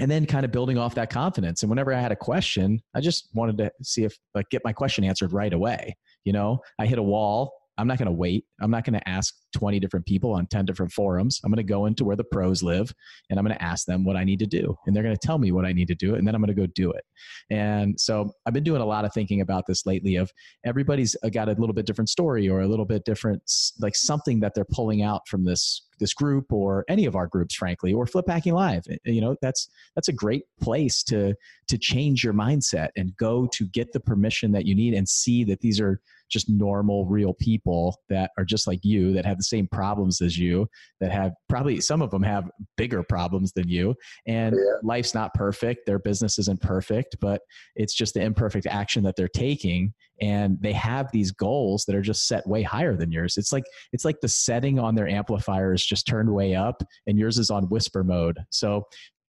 and 0.00 0.10
then 0.10 0.26
kind 0.26 0.44
of 0.44 0.50
building 0.50 0.78
off 0.78 0.94
that 0.94 1.10
confidence. 1.10 1.62
And 1.62 1.70
whenever 1.70 1.92
I 1.92 2.00
had 2.00 2.10
a 2.10 2.16
question, 2.16 2.82
I 2.94 3.00
just 3.00 3.28
wanted 3.34 3.58
to 3.58 3.70
see 3.82 4.04
if 4.04 4.18
like 4.34 4.48
get 4.50 4.62
my 4.64 4.72
question 4.72 5.04
answered 5.04 5.32
right 5.32 5.52
away. 5.52 5.96
You 6.24 6.32
know, 6.32 6.60
I 6.78 6.86
hit 6.86 6.98
a 6.98 7.02
wall. 7.02 7.52
I'm 7.78 7.86
not 7.86 7.98
going 7.98 8.06
to 8.06 8.12
wait. 8.12 8.44
I'm 8.60 8.70
not 8.70 8.84
going 8.84 8.98
to 8.98 9.08
ask 9.08 9.34
20 9.52 9.80
different 9.80 10.06
people 10.06 10.32
on 10.32 10.46
10 10.46 10.64
different 10.64 10.92
forums. 10.92 11.40
I'm 11.44 11.50
going 11.50 11.56
to 11.56 11.62
go 11.62 11.86
into 11.86 12.04
where 12.04 12.16
the 12.16 12.24
pros 12.24 12.62
live 12.62 12.92
and 13.28 13.38
I'm 13.38 13.44
going 13.44 13.56
to 13.56 13.62
ask 13.62 13.86
them 13.86 14.04
what 14.04 14.16
I 14.16 14.24
need 14.24 14.38
to 14.40 14.46
do. 14.46 14.76
And 14.86 14.94
they're 14.94 15.02
going 15.02 15.16
to 15.16 15.26
tell 15.26 15.38
me 15.38 15.52
what 15.52 15.64
I 15.64 15.72
need 15.72 15.88
to 15.88 15.94
do. 15.94 16.14
And 16.14 16.26
then 16.26 16.34
I'm 16.34 16.40
going 16.40 16.54
to 16.54 16.60
go 16.60 16.66
do 16.66 16.92
it. 16.92 17.04
And 17.50 17.98
so 18.00 18.32
I've 18.46 18.54
been 18.54 18.64
doing 18.64 18.82
a 18.82 18.86
lot 18.86 19.04
of 19.04 19.12
thinking 19.12 19.40
about 19.40 19.66
this 19.66 19.86
lately 19.86 20.16
of 20.16 20.30
everybody's 20.64 21.16
uh, 21.22 21.28
got 21.28 21.48
a 21.48 21.52
little 21.52 21.74
bit 21.74 21.86
different 21.86 22.08
story 22.08 22.48
or 22.48 22.60
a 22.60 22.68
little 22.68 22.84
bit 22.84 23.04
different, 23.04 23.42
like 23.80 23.96
something 23.96 24.40
that 24.40 24.54
they're 24.54 24.64
pulling 24.64 25.02
out 25.02 25.26
from 25.28 25.44
this 25.44 25.82
this 26.00 26.14
group 26.14 26.50
or 26.50 26.84
any 26.88 27.04
of 27.04 27.14
our 27.14 27.26
groups, 27.26 27.54
frankly, 27.54 27.92
or 27.92 28.06
Flip 28.06 28.26
Hacking 28.26 28.54
Live. 28.54 28.84
Eh, 28.90 28.96
eh, 29.06 29.10
you 29.12 29.20
know, 29.20 29.36
that's 29.40 29.68
that's 29.94 30.08
a 30.08 30.12
great 30.12 30.44
place 30.60 31.04
to 31.04 31.34
to 31.68 31.78
change 31.78 32.24
your 32.24 32.32
mindset 32.32 32.88
and 32.96 33.16
go 33.16 33.46
to 33.52 33.66
get 33.68 33.92
the 33.92 34.00
permission 34.00 34.50
that 34.52 34.66
you 34.66 34.74
need 34.74 34.94
and 34.94 35.08
see 35.08 35.44
that 35.44 35.60
these 35.60 35.80
are 35.80 36.00
just 36.28 36.48
normal, 36.48 37.06
real 37.06 37.34
people 37.34 38.00
that 38.08 38.30
are 38.38 38.44
just 38.44 38.66
like 38.66 38.80
you, 38.82 39.12
that 39.12 39.26
have 39.26 39.39
the 39.40 39.44
same 39.44 39.66
problems 39.68 40.20
as 40.20 40.38
you, 40.38 40.68
that 41.00 41.10
have 41.10 41.32
probably 41.48 41.80
some 41.80 42.02
of 42.02 42.10
them 42.10 42.22
have 42.22 42.50
bigger 42.76 43.02
problems 43.02 43.52
than 43.52 43.68
you. 43.68 43.94
And 44.26 44.54
yeah. 44.54 44.74
life's 44.82 45.14
not 45.14 45.34
perfect. 45.34 45.86
Their 45.86 45.98
business 45.98 46.38
isn't 46.38 46.60
perfect, 46.60 47.16
but 47.20 47.40
it's 47.76 47.94
just 47.94 48.14
the 48.14 48.22
imperfect 48.22 48.66
action 48.66 49.02
that 49.04 49.16
they're 49.16 49.28
taking. 49.28 49.92
And 50.20 50.58
they 50.60 50.72
have 50.74 51.10
these 51.12 51.30
goals 51.30 51.84
that 51.86 51.96
are 51.96 52.02
just 52.02 52.26
set 52.26 52.46
way 52.46 52.62
higher 52.62 52.96
than 52.96 53.10
yours. 53.10 53.36
It's 53.38 53.52
like 53.52 53.64
it's 53.92 54.04
like 54.04 54.20
the 54.20 54.28
setting 54.28 54.78
on 54.78 54.94
their 54.94 55.08
amplifier 55.08 55.72
is 55.72 55.84
just 55.84 56.06
turned 56.06 56.32
way 56.32 56.54
up 56.54 56.82
and 57.06 57.18
yours 57.18 57.38
is 57.38 57.50
on 57.50 57.68
whisper 57.70 58.04
mode. 58.04 58.38
So 58.50 58.84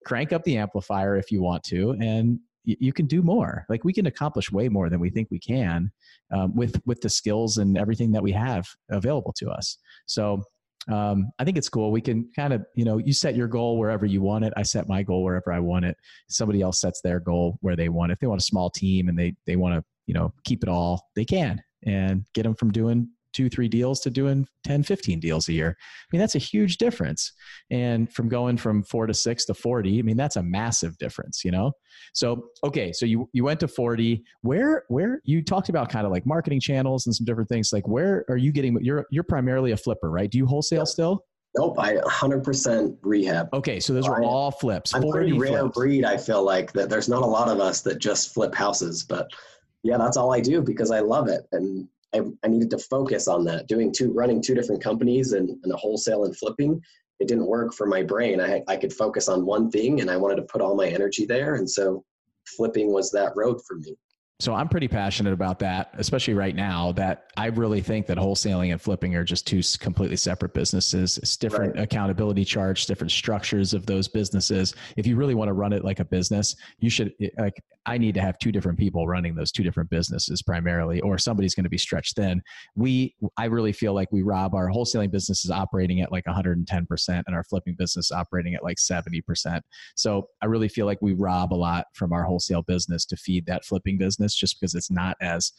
crank 0.05 0.31
up 0.31 0.43
the 0.43 0.57
amplifier 0.57 1.17
if 1.17 1.31
you 1.31 1.41
want 1.41 1.63
to 1.63 1.91
and 1.99 2.39
you 2.67 2.91
can 2.91 3.05
do 3.05 3.21
more. 3.21 3.65
Like 3.69 3.83
we 3.83 3.93
can 3.93 4.07
accomplish 4.07 4.51
way 4.51 4.67
more 4.67 4.89
than 4.89 4.99
we 4.99 5.09
think 5.09 5.29
we 5.31 5.39
can 5.39 5.91
um, 6.31 6.53
with 6.55 6.81
with 6.85 6.99
the 7.01 7.09
skills 7.09 7.57
and 7.57 7.77
everything 7.77 8.11
that 8.11 8.23
we 8.23 8.33
have 8.33 8.67
available 8.89 9.33
to 9.37 9.49
us. 9.49 9.77
So 10.05 10.43
um, 10.89 11.31
I 11.39 11.43
think 11.43 11.57
it's 11.57 11.69
cool. 11.69 11.91
We 11.91 12.01
can 12.01 12.29
kind 12.35 12.53
of, 12.53 12.65
you 12.75 12.85
know, 12.85 12.97
you 12.97 13.13
set 13.13 13.35
your 13.35 13.47
goal 13.47 13.77
wherever 13.77 14.05
you 14.05 14.21
want 14.21 14.45
it. 14.45 14.53
I 14.55 14.63
set 14.63 14.87
my 14.87 15.03
goal 15.03 15.23
wherever 15.23 15.51
I 15.51 15.59
want 15.59 15.85
it. 15.85 15.97
Somebody 16.29 16.61
else 16.61 16.79
sets 16.79 17.01
their 17.01 17.19
goal 17.19 17.57
where 17.61 17.75
they 17.75 17.89
want. 17.89 18.11
It. 18.11 18.13
If 18.13 18.19
they 18.19 18.27
want 18.27 18.41
a 18.41 18.45
small 18.45 18.69
team 18.69 19.09
and 19.09 19.17
they 19.17 19.35
they 19.45 19.55
want 19.55 19.75
to, 19.75 19.83
you 20.05 20.13
know, 20.13 20.33
keep 20.43 20.63
it 20.63 20.69
all, 20.69 21.07
they 21.15 21.25
can 21.25 21.61
and 21.85 22.25
get 22.33 22.43
them 22.43 22.55
from 22.55 22.71
doing 22.71 23.09
two, 23.37 23.49
three 23.49 23.67
deals 23.67 23.99
to 23.99 24.09
doing 24.09 24.47
10, 24.63 24.81
15 24.81 25.19
deals 25.19 25.47
a 25.47 25.53
year. 25.53 25.77
I 25.79 26.05
mean, 26.11 26.19
that's 26.19 26.33
a 26.33 26.39
huge 26.39 26.77
difference. 26.77 27.31
And 27.69 28.11
from 28.11 28.29
going 28.29 28.57
from 28.57 28.81
four 28.81 29.05
to 29.05 29.13
six 29.13 29.45
to 29.45 29.53
40, 29.53 29.99
I 29.99 30.01
mean, 30.01 30.17
that's 30.17 30.37
a 30.37 30.43
massive 30.43 30.97
difference, 30.97 31.45
you 31.45 31.51
know? 31.51 31.71
So, 32.13 32.47
okay. 32.63 32.91
So 32.91 33.05
you, 33.05 33.29
you 33.33 33.43
went 33.43 33.59
to 33.59 33.67
40 33.67 34.23
where, 34.41 34.85
where 34.87 35.21
you 35.23 35.43
talked 35.43 35.69
about 35.69 35.89
kind 35.89 36.07
of 36.07 36.11
like 36.11 36.25
marketing 36.25 36.59
channels 36.59 37.05
and 37.05 37.15
some 37.15 37.25
different 37.25 37.47
things. 37.47 37.71
Like 37.71 37.87
where 37.87 38.25
are 38.27 38.37
you 38.37 38.51
getting, 38.51 38.75
you're, 38.81 39.05
you're 39.11 39.23
primarily 39.23 39.71
a 39.71 39.77
flipper, 39.77 40.09
right? 40.09 40.31
Do 40.31 40.39
you 40.39 40.47
wholesale 40.47 40.87
still? 40.87 41.23
Nope, 41.55 41.75
I 41.77 41.95
100% 41.97 42.97
rehab. 43.03 43.53
Okay, 43.53 43.79
so 43.79 43.93
those 43.93 44.07
are 44.07 44.23
all 44.23 44.49
flips. 44.49 44.95
I'm 44.95 45.07
pretty 45.09 45.33
rare 45.33 45.59
flips. 45.59 45.77
breed. 45.77 46.05
I 46.05 46.17
feel 46.17 46.43
like 46.43 46.71
that. 46.73 46.89
There's 46.89 47.07
not 47.07 47.21
a 47.21 47.25
lot 47.25 47.49
of 47.49 47.59
us 47.59 47.81
that 47.81 47.99
just 47.99 48.33
flip 48.33 48.53
houses, 48.53 49.03
but 49.03 49.29
yeah, 49.83 49.97
that's 49.97 50.17
all 50.17 50.33
I 50.33 50.39
do 50.39 50.61
because 50.61 50.91
I 50.91 50.99
love 50.99 51.27
it, 51.29 51.47
and 51.51 51.87
I, 52.13 52.21
I 52.43 52.47
needed 52.47 52.69
to 52.71 52.77
focus 52.77 53.27
on 53.27 53.43
that. 53.45 53.67
Doing 53.67 53.91
two, 53.91 54.11
running 54.13 54.41
two 54.41 54.55
different 54.55 54.83
companies 54.83 55.33
and, 55.33 55.49
and 55.49 55.71
the 55.71 55.77
wholesale 55.77 56.25
and 56.25 56.35
flipping, 56.37 56.81
it 57.19 57.27
didn't 57.27 57.47
work 57.47 57.73
for 57.73 57.87
my 57.87 58.03
brain. 58.03 58.39
I, 58.39 58.63
I 58.67 58.77
could 58.77 58.93
focus 58.93 59.27
on 59.27 59.45
one 59.45 59.69
thing 59.71 60.01
and 60.01 60.09
I 60.09 60.17
wanted 60.17 60.35
to 60.37 60.43
put 60.43 60.61
all 60.61 60.75
my 60.75 60.87
energy 60.87 61.25
there. 61.25 61.55
And 61.55 61.69
so 61.69 62.03
flipping 62.45 62.93
was 62.93 63.11
that 63.11 63.35
road 63.35 63.59
for 63.67 63.77
me 63.77 63.95
so 64.39 64.53
I'm 64.53 64.69
pretty 64.69 64.87
passionate 64.87 65.33
about 65.33 65.57
that, 65.59 65.89
especially 65.93 66.35
right 66.35 66.55
now. 66.55 66.91
That 66.91 67.31
I 67.37 67.47
really 67.47 67.81
think 67.81 68.05
that 68.05 68.19
wholesaling 68.19 68.71
and 68.71 68.79
flipping 68.79 69.15
are 69.15 69.23
just 69.23 69.47
two 69.47 69.61
completely 69.79 70.15
separate 70.15 70.53
businesses. 70.53 71.17
It's 71.17 71.37
different 71.37 71.75
right. 71.75 71.83
accountability 71.83 72.45
charge, 72.45 72.85
different 72.85 73.11
structures 73.11 73.73
of 73.73 73.87
those 73.87 74.07
businesses. 74.07 74.75
If 74.95 75.07
you 75.07 75.15
really 75.15 75.33
want 75.33 75.49
to 75.49 75.53
run 75.53 75.73
it 75.73 75.83
like 75.83 75.99
a 75.99 76.05
business, 76.05 76.55
you 76.79 76.89
should 76.91 77.13
like. 77.39 77.55
I 77.87 77.97
need 77.97 78.15
to 78.15 78.21
have 78.21 78.37
two 78.37 78.51
different 78.51 78.77
people 78.77 79.07
running 79.07 79.33
those 79.33 79.49
two 79.49 79.63
different 79.63 79.89
businesses 79.89 80.41
primarily, 80.41 80.99
or 80.99 81.17
somebody's 81.17 81.55
going 81.55 81.63
to 81.63 81.69
be 81.69 81.77
stretched 81.77 82.17
thin. 82.17 82.41
We, 82.75 83.15
I 83.37 83.45
really 83.45 83.71
feel 83.71 83.93
like 83.93 84.11
we 84.11 84.23
rob 84.23 84.53
our 84.53 84.67
wholesaling 84.67 85.09
business 85.09 85.45
is 85.45 85.51
operating 85.51 86.01
at 86.01 86.11
like 86.11 86.27
110 86.27 86.85
percent, 86.85 87.23
and 87.25 87.35
our 87.35 87.45
flipping 87.45 87.75
business 87.75 88.11
operating 88.11 88.53
at 88.53 88.63
like 88.63 88.77
70 88.77 89.21
percent. 89.21 89.63
So 89.95 90.27
I 90.43 90.45
really 90.45 90.67
feel 90.67 90.85
like 90.85 91.01
we 91.01 91.13
rob 91.13 91.53
a 91.53 91.55
lot 91.55 91.85
from 91.95 92.13
our 92.13 92.23
wholesale 92.23 92.61
business 92.61 93.03
to 93.05 93.15
feed 93.15 93.45
that 93.47 93.65
flipping 93.65 93.97
business 93.97 94.26
business 94.27 94.35
just 94.35 94.59
because 94.59 94.75
it's 94.75 94.91
not 94.91 95.15
as 95.21 95.51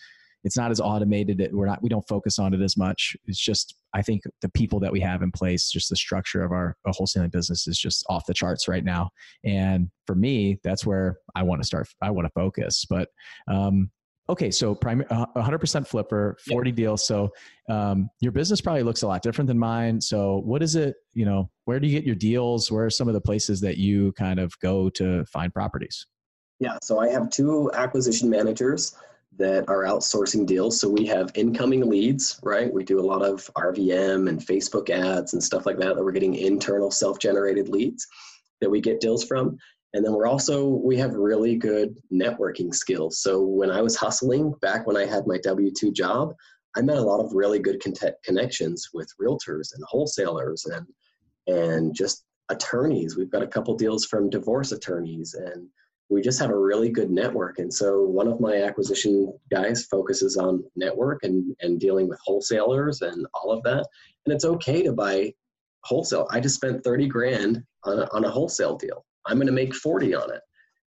it's 0.45 0.57
not 0.57 0.71
as 0.71 0.81
automated. 0.81 1.51
We're 1.53 1.67
not 1.67 1.83
we 1.83 1.89
don't 1.89 2.07
focus 2.07 2.39
on 2.39 2.55
it 2.55 2.61
as 2.61 2.77
much. 2.77 3.17
It's 3.27 3.41
just 3.41 3.75
i 3.95 4.03
think 4.03 4.23
the 4.43 4.51
people 4.51 4.79
that 4.79 4.93
we 4.93 5.01
have 5.01 5.23
in 5.23 5.33
place 5.33 5.71
just 5.71 5.89
the 5.89 5.97
structure 5.97 6.43
of 6.45 6.53
our, 6.53 6.77
our 6.85 6.93
wholesaling 6.93 7.33
business 7.33 7.67
is 7.67 7.79
just 7.79 8.05
off 8.11 8.27
the 8.27 8.35
charts 8.35 8.69
right 8.69 8.85
now. 8.85 9.11
And 9.45 9.89
for 10.07 10.15
me 10.15 10.59
that's 10.63 10.85
where 10.85 11.19
i 11.35 11.43
want 11.43 11.63
to 11.63 11.67
start 11.67 11.89
i 12.03 12.11
want 12.11 12.27
to 12.27 12.33
focus. 12.33 12.85
But 12.89 13.09
um, 13.49 13.91
okay 14.29 14.51
so 14.51 14.75
prime, 14.75 15.03
uh, 15.09 15.27
100% 15.37 15.87
flipper 15.87 16.37
40 16.47 16.69
yep. 16.71 16.77
deals 16.77 17.07
so 17.07 17.31
um, 17.71 18.11
your 18.21 18.33
business 18.33 18.61
probably 18.61 18.83
looks 18.83 19.03
a 19.03 19.09
lot 19.09 19.23
different 19.23 19.49
than 19.49 19.59
mine. 19.59 20.01
So 20.03 20.43
what 20.45 20.63
is 20.63 20.77
it 20.77 20.97
you 21.15 21.25
know 21.25 21.51
where 21.65 21.81
do 21.81 21.87
you 21.89 21.95
get 21.99 22.07
your 22.07 22.21
deals? 22.31 22.71
Where 22.71 22.85
are 22.85 22.91
some 22.91 23.09
of 23.09 23.15
the 23.15 23.21
places 23.21 23.61
that 23.63 23.79
you 23.79 24.13
kind 24.13 24.39
of 24.39 24.53
go 24.61 24.91
to 24.91 25.25
find 25.27 25.53
properties 25.53 26.07
yeah, 26.61 26.77
so 26.83 26.99
I 26.99 27.09
have 27.09 27.31
two 27.31 27.71
acquisition 27.75 28.29
managers 28.29 28.95
that 29.39 29.69
are 29.69 29.85
outsourcing 29.85 30.45
deals. 30.45 30.81
So 30.81 30.89
we 30.89 31.07
have 31.07 31.31
incoming 31.35 31.89
leads, 31.89 32.41
right? 32.43 32.73
We 32.73 32.83
do 32.83 32.99
a 32.99 33.09
lot 33.09 33.23
of 33.23 33.49
RVM 33.57 34.29
and 34.29 34.41
Facebook 34.41 34.91
ads 34.91 35.33
and 35.33 35.43
stuff 35.43 35.65
like 35.65 35.79
that 35.79 35.95
that 35.95 36.05
we're 36.05 36.13
getting 36.13 36.35
internal 36.35 36.91
self-generated 36.91 37.69
leads 37.69 38.07
that 38.61 38.71
we 38.71 38.81
get 38.81 39.01
deals 39.01 39.25
from. 39.25 39.57
And 39.95 40.05
then 40.05 40.13
we're 40.13 40.27
also 40.27 40.67
we 40.67 40.97
have 40.97 41.15
really 41.15 41.57
good 41.57 41.97
networking 42.13 42.75
skills. 42.75 43.21
So 43.21 43.41
when 43.41 43.71
I 43.71 43.81
was 43.81 43.97
hustling 43.97 44.53
back 44.61 44.87
when 44.87 44.97
I 44.97 45.07
had 45.07 45.27
my 45.27 45.39
W2 45.39 45.93
job, 45.93 46.35
I 46.77 46.83
met 46.83 46.99
a 46.99 47.03
lot 47.03 47.25
of 47.25 47.33
really 47.33 47.61
good 47.61 47.83
con- 47.83 48.13
connections 48.25 48.91
with 48.93 49.09
realtors 49.21 49.75
and 49.75 49.85
wholesalers 49.87 50.67
and 50.67 50.87
and 51.47 51.95
just 51.95 52.25
attorneys. 52.51 53.17
We've 53.17 53.31
got 53.31 53.43
a 53.43 53.47
couple 53.47 53.77
deals 53.77 54.05
from 54.05 54.29
divorce 54.29 54.73
attorneys 54.73 55.35
and 55.35 55.69
we 56.11 56.23
just 56.23 56.41
have 56.41 56.51
a 56.51 56.59
really 56.59 56.89
good 56.89 57.11
network. 57.11 57.59
And 57.59 57.73
so 57.73 58.03
one 58.03 58.29
of 58.29 58.41
my 58.41 58.63
acquisition 58.63 59.33
guys 59.51 59.85
focuses 59.85 60.37
on 60.37 60.65
network 60.75 61.23
and, 61.23 61.55
and 61.61 61.79
dealing 61.79 62.09
with 62.09 62.19
wholesalers 62.25 63.03
and 63.03 63.27
all 63.35 63.53
of 63.53 63.63
that. 63.65 63.87
And 64.25 64.35
it's 64.35 64.45
okay 64.45 64.83
to 64.83 64.93
buy 64.93 65.35
wholesale. 65.85 66.27
I 66.31 66.41
just 66.41 66.55
spent 66.55 66.83
30 66.83 67.09
grand 67.09 67.63
on 67.85 68.01
a, 68.01 68.09
on 68.13 68.25
a 68.25 68.31
wholesale 68.31 68.77
deal. 68.77 69.05
I'm 69.27 69.37
going 69.37 69.47
to 69.47 69.53
make 69.53 69.75
40 69.75 70.15
on 70.15 70.33
it. 70.33 70.41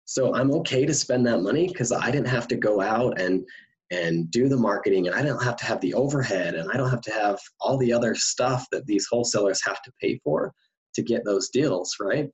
So 0.04 0.34
I'm 0.34 0.52
okay 0.54 0.84
to 0.84 0.94
spend 0.94 1.26
that 1.26 1.42
money 1.42 1.68
because 1.68 1.92
I 1.92 2.10
didn't 2.10 2.28
have 2.28 2.48
to 2.48 2.56
go 2.56 2.80
out 2.80 3.20
and 3.20 3.44
and 3.92 4.30
do 4.30 4.48
the 4.48 4.56
marketing 4.56 5.06
and 5.06 5.14
I 5.14 5.22
don't 5.22 5.42
have 5.42 5.56
to 5.56 5.66
have 5.66 5.78
the 5.82 5.92
overhead 5.92 6.54
and 6.54 6.70
I 6.72 6.78
don't 6.78 6.88
have 6.88 7.02
to 7.02 7.12
have 7.12 7.38
all 7.60 7.76
the 7.76 7.92
other 7.92 8.14
stuff 8.14 8.66
that 8.72 8.86
these 8.86 9.06
wholesalers 9.10 9.60
have 9.66 9.82
to 9.82 9.92
pay 10.00 10.18
for 10.24 10.54
to 10.94 11.02
get 11.02 11.24
those 11.24 11.50
deals, 11.50 11.94
right? 12.00 12.30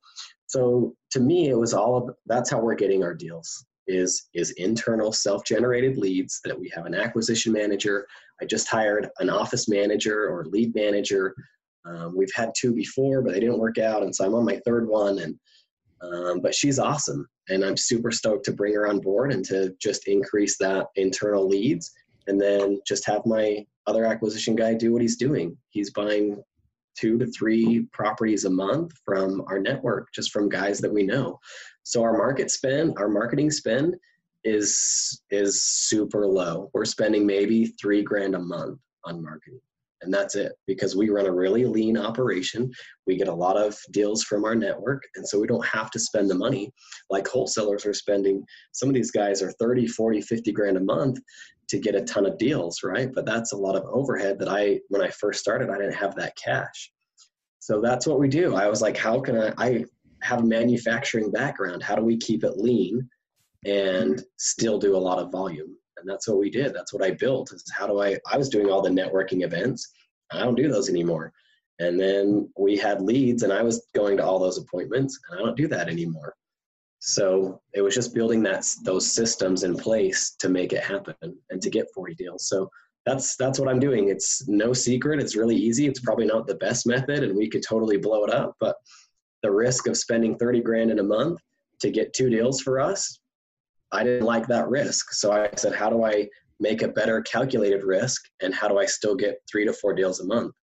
So 0.49 0.95
to 1.11 1.19
me, 1.19 1.49
it 1.49 1.57
was 1.57 1.75
all 1.75 1.95
of 1.95 2.15
that's 2.25 2.49
how 2.49 2.59
we're 2.59 2.73
getting 2.73 3.03
our 3.03 3.13
deals 3.13 3.65
is 3.87 4.29
is 4.33 4.51
internal 4.51 5.11
self-generated 5.11 5.95
leads 5.97 6.41
that 6.43 6.59
we 6.59 6.71
have 6.75 6.87
an 6.87 6.95
acquisition 6.95 7.53
manager. 7.53 8.07
I 8.41 8.45
just 8.45 8.67
hired 8.67 9.09
an 9.19 9.29
office 9.29 9.69
manager 9.69 10.27
or 10.27 10.45
lead 10.45 10.73
manager. 10.73 11.35
Um, 11.85 12.15
we've 12.17 12.33
had 12.33 12.51
two 12.57 12.73
before, 12.73 13.21
but 13.21 13.33
they 13.33 13.39
didn't 13.39 13.59
work 13.59 13.77
out, 13.77 14.01
and 14.01 14.15
so 14.15 14.25
I'm 14.25 14.33
on 14.33 14.43
my 14.43 14.59
third 14.65 14.87
one. 14.87 15.19
And 15.19 15.39
um, 16.01 16.39
but 16.41 16.55
she's 16.55 16.79
awesome, 16.79 17.27
and 17.49 17.63
I'm 17.63 17.77
super 17.77 18.09
stoked 18.09 18.45
to 18.45 18.51
bring 18.51 18.73
her 18.73 18.87
on 18.87 18.99
board 18.99 19.31
and 19.31 19.45
to 19.45 19.75
just 19.79 20.07
increase 20.07 20.57
that 20.57 20.87
internal 20.95 21.47
leads, 21.47 21.91
and 22.25 22.41
then 22.41 22.79
just 22.87 23.05
have 23.05 23.23
my 23.27 23.63
other 23.85 24.03
acquisition 24.03 24.55
guy 24.55 24.73
do 24.73 24.93
what 24.93 25.03
he's 25.03 25.17
doing. 25.17 25.55
He's 25.69 25.91
buying 25.91 26.41
two 26.99 27.17
to 27.17 27.27
three 27.27 27.87
properties 27.91 28.45
a 28.45 28.49
month 28.49 28.91
from 29.05 29.43
our 29.47 29.59
network, 29.59 30.09
just 30.13 30.31
from 30.31 30.49
guys 30.49 30.79
that 30.79 30.93
we 30.93 31.03
know. 31.03 31.39
So 31.83 32.03
our 32.03 32.17
market 32.17 32.51
spend, 32.51 32.97
our 32.97 33.09
marketing 33.09 33.51
spend 33.51 33.95
is 34.43 35.21
is 35.31 35.63
super 35.63 36.25
low. 36.25 36.69
We're 36.73 36.85
spending 36.85 37.25
maybe 37.25 37.67
three 37.81 38.03
grand 38.03 38.35
a 38.35 38.39
month 38.39 38.79
on 39.05 39.21
marketing. 39.21 39.59
And 40.01 40.13
that's 40.13 40.35
it 40.35 40.53
because 40.65 40.95
we 40.95 41.09
run 41.09 41.25
a 41.25 41.31
really 41.31 41.65
lean 41.65 41.97
operation. 41.97 42.71
We 43.05 43.17
get 43.17 43.27
a 43.27 43.33
lot 43.33 43.57
of 43.57 43.77
deals 43.91 44.23
from 44.23 44.45
our 44.45 44.55
network. 44.55 45.03
And 45.15 45.27
so 45.27 45.37
we 45.39 45.47
don't 45.47 45.65
have 45.65 45.91
to 45.91 45.99
spend 45.99 46.29
the 46.29 46.35
money 46.35 46.71
like 47.09 47.27
wholesalers 47.27 47.85
are 47.85 47.93
spending. 47.93 48.45
Some 48.71 48.87
of 48.87 48.95
these 48.95 49.11
guys 49.11 49.41
are 49.41 49.51
30, 49.51 49.87
40, 49.87 50.21
50 50.21 50.51
grand 50.53 50.77
a 50.77 50.81
month 50.81 51.19
to 51.69 51.79
get 51.79 51.95
a 51.95 52.01
ton 52.01 52.25
of 52.25 52.37
deals, 52.37 52.81
right? 52.83 53.09
But 53.13 53.25
that's 53.25 53.51
a 53.51 53.57
lot 53.57 53.75
of 53.75 53.83
overhead 53.85 54.39
that 54.39 54.49
I, 54.49 54.79
when 54.89 55.01
I 55.01 55.09
first 55.09 55.39
started, 55.39 55.69
I 55.69 55.77
didn't 55.77 55.93
have 55.93 56.15
that 56.15 56.35
cash. 56.35 56.91
So 57.59 57.79
that's 57.81 58.07
what 58.07 58.19
we 58.19 58.27
do. 58.27 58.55
I 58.55 58.67
was 58.67 58.81
like, 58.81 58.97
how 58.97 59.19
can 59.19 59.37
I, 59.37 59.53
I 59.57 59.85
have 60.21 60.39
a 60.39 60.45
manufacturing 60.45 61.31
background. 61.31 61.83
How 61.83 61.95
do 61.95 62.03
we 62.03 62.17
keep 62.17 62.43
it 62.43 62.57
lean 62.57 63.07
and 63.65 64.21
still 64.37 64.77
do 64.77 64.95
a 64.95 64.97
lot 64.97 65.19
of 65.19 65.31
volume? 65.31 65.75
And 65.97 66.09
that's 66.09 66.27
what 66.27 66.39
we 66.39 66.49
did. 66.49 66.73
That's 66.73 66.93
what 66.93 67.03
I 67.03 67.11
built 67.11 67.51
is 67.51 67.63
how 67.75 67.87
do 67.87 68.01
I, 68.01 68.17
I 68.31 68.37
was 68.37 68.49
doing 68.49 68.69
all 68.69 68.81
the 68.81 68.89
networking 68.89 69.43
events. 69.43 69.91
I 70.31 70.39
don't 70.39 70.55
do 70.55 70.69
those 70.69 70.89
anymore. 70.89 71.33
And 71.79 71.99
then 71.99 72.49
we 72.57 72.77
had 72.77 73.01
leads 73.01 73.43
and 73.43 73.53
I 73.53 73.61
was 73.63 73.87
going 73.95 74.17
to 74.17 74.25
all 74.25 74.39
those 74.39 74.57
appointments 74.57 75.17
and 75.29 75.39
I 75.39 75.43
don't 75.43 75.57
do 75.57 75.67
that 75.69 75.89
anymore. 75.89 76.35
So 76.99 77.61
it 77.73 77.81
was 77.81 77.95
just 77.95 78.13
building 78.13 78.43
that 78.43 78.65
those 78.83 79.09
systems 79.09 79.63
in 79.63 79.75
place 79.75 80.35
to 80.39 80.49
make 80.49 80.73
it 80.73 80.83
happen 80.83 81.15
and 81.49 81.61
to 81.61 81.69
get 81.69 81.87
40 81.95 82.13
deals. 82.15 82.47
So 82.47 82.69
that's 83.05 83.35
that's 83.37 83.57
what 83.57 83.69
I'm 83.69 83.79
doing. 83.79 84.09
It's 84.09 84.47
no 84.47 84.73
secret. 84.73 85.21
It's 85.21 85.35
really 85.35 85.55
easy. 85.55 85.87
It's 85.87 86.01
probably 86.01 86.25
not 86.25 86.45
the 86.45 86.55
best 86.55 86.85
method, 86.85 87.23
and 87.23 87.35
we 87.35 87.49
could 87.49 87.63
totally 87.67 87.97
blow 87.97 88.25
it 88.25 88.31
up. 88.31 88.55
But 88.59 88.75
the 89.41 89.51
risk 89.51 89.87
of 89.87 89.97
spending 89.97 90.37
30 90.37 90.61
grand 90.61 90.91
in 90.91 90.99
a 90.99 91.03
month 91.03 91.39
to 91.79 91.89
get 91.89 92.13
two 92.13 92.29
deals 92.29 92.61
for 92.61 92.79
us, 92.79 93.19
I 93.91 94.03
didn't 94.03 94.25
like 94.25 94.47
that 94.47 94.67
risk. 94.69 95.13
So 95.13 95.31
I 95.31 95.49
said, 95.55 95.73
how 95.73 95.89
do 95.89 96.03
I 96.03 96.27
make 96.59 96.81
a 96.81 96.89
better 96.89 97.21
calculated 97.21 97.83
risk, 97.83 98.21
and 98.41 98.53
how 98.53 98.67
do 98.67 98.77
I 98.77 98.85
still 98.85 99.15
get 99.15 99.39
three 99.49 99.65
to 99.65 99.71
four 99.71 99.93
deals 99.93 100.19
a 100.19 100.25
month? 100.25 100.53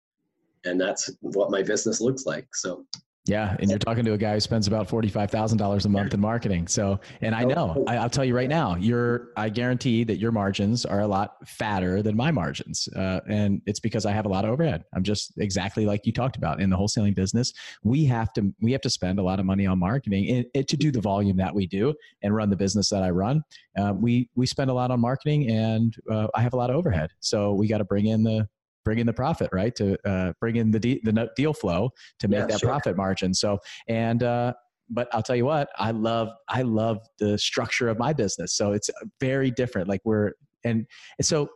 And 0.65 0.79
that's 0.79 1.11
what 1.21 1.51
my 1.51 1.63
business 1.63 2.01
looks 2.01 2.27
like. 2.27 2.47
So 2.55 2.85
yeah, 3.27 3.57
and 3.59 3.69
you're 3.69 3.81
talking 3.81 4.05
to 4.05 4.13
a 4.13 4.19
guy 4.19 4.35
who 4.35 4.41
spends 4.41 4.69
about 4.69 4.89
forty-five 4.89 5.33
thousand 5.33 5.59
dollars 5.59 5.85
a 5.85 5.89
month 5.89 6.15
in 6.15 6.21
marketing. 6.21 6.69
So, 6.69 7.01
and 7.21 7.35
I 7.35 7.43
know, 7.43 7.85
I, 7.89 7.99
will 8.01 8.09
tell 8.09 8.25
you 8.25 8.37
right 8.37 8.49
now, 8.49 8.77
you're. 8.77 9.31
I 9.37 9.49
guarantee 9.49 10.05
that 10.05 10.19
your 10.19 10.31
margins 10.31 10.87
are 10.87 11.01
a 11.01 11.07
lot 11.07 11.37
fatter 11.47 12.03
than 12.03 12.17
my 12.17 12.31
margins, 12.31 12.89
uh, 12.95 13.21
and 13.29 13.61
it's 13.67 13.81
because 13.81 14.07
I 14.07 14.13
have 14.13 14.27
a 14.27 14.29
lot 14.29 14.45
of 14.45 14.51
overhead. 14.51 14.85
I'm 14.95 15.03
just 15.03 15.33
exactly 15.39 15.87
like 15.87 16.07
you 16.07 16.13
talked 16.13 16.37
about 16.37 16.61
in 16.61 16.71
the 16.71 16.77
wholesaling 16.77 17.17
business. 17.17 17.53
We 17.83 18.05
have 18.05 18.33
to 18.35 18.55
we 18.61 18.71
have 18.71 18.81
to 18.83 18.91
spend 18.91 19.19
a 19.19 19.23
lot 19.23 19.41
of 19.41 19.47
money 19.47 19.67
on 19.67 19.81
marketing 19.81 20.45
to 20.55 20.77
do 20.77 20.93
the 20.93 21.01
volume 21.01 21.37
that 21.39 21.53
we 21.53 21.67
do 21.67 21.95
and 22.23 22.35
run 22.35 22.49
the 22.49 22.57
business 22.57 22.89
that 22.91 23.03
I 23.03 23.11
run. 23.11 23.43
Uh, 23.77 23.93
we 23.97 24.31
we 24.37 24.47
spend 24.47 24.71
a 24.71 24.75
lot 24.75 24.93
on 24.93 25.01
marketing, 25.01 25.51
and 25.51 25.97
uh, 26.11 26.29
I 26.37 26.43
have 26.43 26.53
a 26.53 26.57
lot 26.57 26.71
of 26.71 26.77
overhead. 26.77 27.11
So 27.19 27.55
we 27.55 27.67
got 27.67 27.79
to 27.79 27.85
bring 27.85 28.07
in 28.07 28.23
the 28.23 28.49
bring 28.87 29.01
in 29.01 29.07
the 29.07 29.13
profit, 29.13 29.51
right? 29.53 29.75
To 29.75 29.99
uh, 30.09 30.33
bring 30.41 30.57
in 30.57 30.71
the 30.71 30.79
de- 30.79 31.01
the 31.03 31.29
deal 31.35 31.53
flow 31.53 31.91
to 32.21 32.29
make 32.29 32.39
yeah, 32.39 32.47
that 32.47 32.61
sure. 32.61 32.69
profit 32.69 32.97
margin. 32.97 33.35
So 33.35 33.59
and 33.89 34.23
uh, 34.23 34.53
but 34.89 35.09
I'll 35.13 35.25
tell 35.25 35.35
you 35.35 35.45
what, 35.45 35.69
I 35.77 35.91
love 35.91 36.29
I 36.49 36.63
love 36.63 36.99
the 37.19 37.37
structure 37.37 37.89
of 37.89 37.99
my 37.99 38.13
business. 38.13 38.55
So 38.55 38.73
it's 38.73 38.89
very 39.21 39.51
different. 39.51 39.89
Like 39.89 40.01
we're 40.05 40.33
and 40.65 40.87
so 41.21 41.49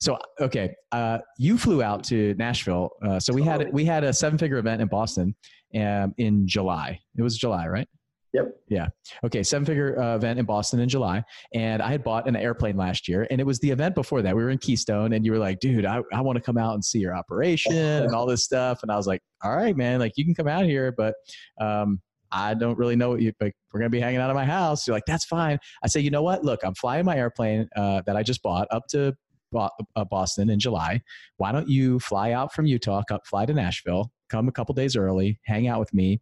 so 0.00 0.16
okay, 0.40 0.74
uh, 0.90 1.18
you 1.38 1.58
flew 1.58 1.82
out 1.82 2.04
to 2.04 2.34
Nashville. 2.38 2.90
Uh, 3.04 3.20
so 3.20 3.34
we 3.34 3.42
had 3.42 3.70
we 3.70 3.84
had 3.84 4.02
a 4.02 4.12
seven 4.12 4.38
figure 4.38 4.56
event 4.56 4.80
in 4.80 4.88
Boston 4.88 5.34
um, 5.76 6.14
in 6.16 6.48
July. 6.48 6.98
It 7.18 7.22
was 7.22 7.36
July, 7.36 7.68
right? 7.68 7.88
Yep. 8.34 8.60
Yeah. 8.68 8.88
Okay. 9.24 9.42
Seven 9.42 9.64
figure 9.64 9.98
uh, 9.98 10.16
event 10.16 10.38
in 10.38 10.44
Boston 10.44 10.80
in 10.80 10.88
July. 10.88 11.24
And 11.54 11.80
I 11.80 11.90
had 11.90 12.04
bought 12.04 12.28
an 12.28 12.36
airplane 12.36 12.76
last 12.76 13.08
year. 13.08 13.26
And 13.30 13.40
it 13.40 13.44
was 13.44 13.58
the 13.60 13.70
event 13.70 13.94
before 13.94 14.20
that. 14.20 14.36
We 14.36 14.42
were 14.42 14.50
in 14.50 14.58
Keystone 14.58 15.14
and 15.14 15.24
you 15.24 15.32
were 15.32 15.38
like, 15.38 15.60
dude, 15.60 15.86
I, 15.86 16.02
I 16.12 16.20
want 16.20 16.36
to 16.36 16.42
come 16.42 16.58
out 16.58 16.74
and 16.74 16.84
see 16.84 16.98
your 16.98 17.16
operation 17.16 17.74
and 17.74 18.14
all 18.14 18.26
this 18.26 18.44
stuff. 18.44 18.82
And 18.82 18.92
I 18.92 18.96
was 18.96 19.06
like, 19.06 19.22
all 19.42 19.56
right, 19.56 19.74
man, 19.76 19.98
like 19.98 20.12
you 20.16 20.24
can 20.26 20.34
come 20.34 20.46
out 20.48 20.66
here, 20.66 20.92
but 20.92 21.14
um, 21.58 22.02
I 22.30 22.52
don't 22.52 22.78
really 22.78 22.96
know 22.96 23.08
what 23.08 23.22
you, 23.22 23.32
like, 23.40 23.54
we're 23.72 23.80
going 23.80 23.90
to 23.90 23.96
be 23.96 24.00
hanging 24.00 24.20
out 24.20 24.28
of 24.28 24.36
my 24.36 24.44
house. 24.44 24.86
You're 24.86 24.94
like, 24.94 25.06
that's 25.06 25.24
fine. 25.24 25.58
I 25.82 25.88
say, 25.88 26.00
you 26.00 26.10
know 26.10 26.22
what? 26.22 26.44
Look, 26.44 26.60
I'm 26.62 26.74
flying 26.74 27.06
my 27.06 27.16
airplane 27.16 27.66
uh, 27.74 28.02
that 28.04 28.16
I 28.16 28.22
just 28.22 28.42
bought 28.42 28.68
up 28.70 28.86
to 28.88 29.16
uh, 29.56 30.04
Boston 30.10 30.50
in 30.50 30.60
July. 30.60 31.00
Why 31.38 31.52
don't 31.52 31.68
you 31.68 31.98
fly 32.00 32.32
out 32.32 32.52
from 32.52 32.66
Utah, 32.66 33.02
fly 33.24 33.46
to 33.46 33.54
Nashville, 33.54 34.12
come 34.28 34.48
a 34.48 34.52
couple 34.52 34.74
days 34.74 34.96
early, 34.96 35.38
hang 35.44 35.68
out 35.68 35.80
with 35.80 35.92
me, 35.92 36.20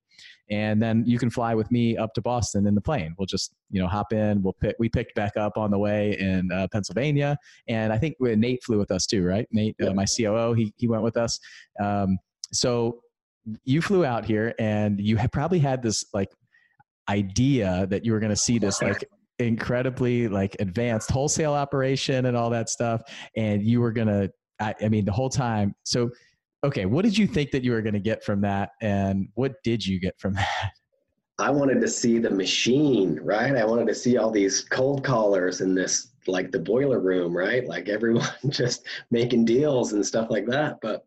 and 0.51 0.81
then 0.81 1.05
you 1.07 1.19
can 1.19 1.31
fly 1.31 1.55
with 1.55 1.71
me 1.71 1.97
up 1.97 2.15
to 2.15 2.23
Boston 2.23 2.67
in 2.67 2.75
the 2.75 2.81
plane. 2.81 3.15
We'll 3.19 3.27
just 3.27 3.55
you 3.71 3.81
know 3.81 3.89
hop 3.89 4.13
in. 4.13 4.43
We'll 4.43 4.55
pick. 4.55 4.77
We 4.79 4.89
picked 4.89 5.15
back 5.15 5.37
up 5.37 5.57
on 5.57 5.71
the 5.71 5.79
way 5.79 6.19
in 6.19 6.51
uh, 6.53 6.69
Pennsylvania, 6.73 7.37
and 7.69 7.93
I 7.93 7.99
think 7.99 8.17
Nate 8.21 8.63
flew 8.63 8.79
with 8.79 8.91
us 8.91 9.07
too, 9.07 9.25
right? 9.25 9.47
Nate, 9.53 9.77
uh, 9.83 9.93
my 9.93 10.05
COO, 10.05 10.55
he 10.55 10.73
he 10.77 10.89
went 10.89 11.03
with 11.03 11.17
us. 11.17 11.39
Um, 11.83 12.19
so 12.53 13.01
you 13.65 13.83
flew 13.83 14.05
out 14.05 14.25
here, 14.25 14.55
and 14.59 15.01
you 15.01 15.17
had 15.17 15.33
probably 15.33 15.59
had 15.59 15.83
this 15.83 16.05
like 16.13 16.31
idea 17.09 17.87
that 17.91 18.05
you 18.05 18.13
were 18.13 18.21
going 18.21 18.31
to 18.31 18.37
see 18.37 18.59
this 18.59 18.83
like 18.83 19.05
incredibly 19.39 20.29
like 20.29 20.57
advanced 20.61 21.11
wholesale 21.11 21.53
operation 21.53 22.27
and 22.27 22.37
all 22.37 22.51
that 22.51 22.71
stuff 22.71 23.03
and 23.37 23.63
you 23.63 23.81
were 23.81 23.93
gonna 23.93 24.29
I, 24.59 24.75
I, 24.83 24.89
mean 24.89 25.05
the 25.05 25.13
whole 25.13 25.29
time 25.29 25.75
so 25.83 26.11
okay 26.67 26.85
what 26.85 27.05
did 27.05 27.17
you 27.17 27.27
think 27.27 27.51
that 27.51 27.63
you 27.63 27.73
were 27.73 27.83
gonna 27.83 27.99
get 27.99 28.23
from 28.25 28.41
that 28.41 28.71
and 28.83 29.29
what 29.35 29.55
did 29.63 29.85
you 29.85 30.01
get 30.01 30.19
from 30.19 30.35
that? 30.35 30.73
I 31.39 31.51
wanted 31.51 31.81
to 31.83 31.89
see 31.89 32.19
the 32.19 32.31
machine 32.31 33.21
right? 33.23 33.57
I 33.57 33.65
wanted 33.65 33.87
to 33.89 33.95
see 33.95 34.17
all 34.17 34.31
these 34.31 34.63
cold 34.63 35.05
callers 35.05 35.61
in 35.61 35.75
this 35.75 36.09
like 36.27 36.51
the 36.51 36.59
boiler 36.59 37.01
room 37.01 37.37
right? 37.37 37.67
Like 37.67 37.89
everyone 37.89 38.29
just 38.49 38.87
making 39.11 39.45
deals 39.45 39.93
and 39.93 40.05
stuff 40.05 40.29
like 40.31 40.47
that 40.47 40.79
but 40.83 41.05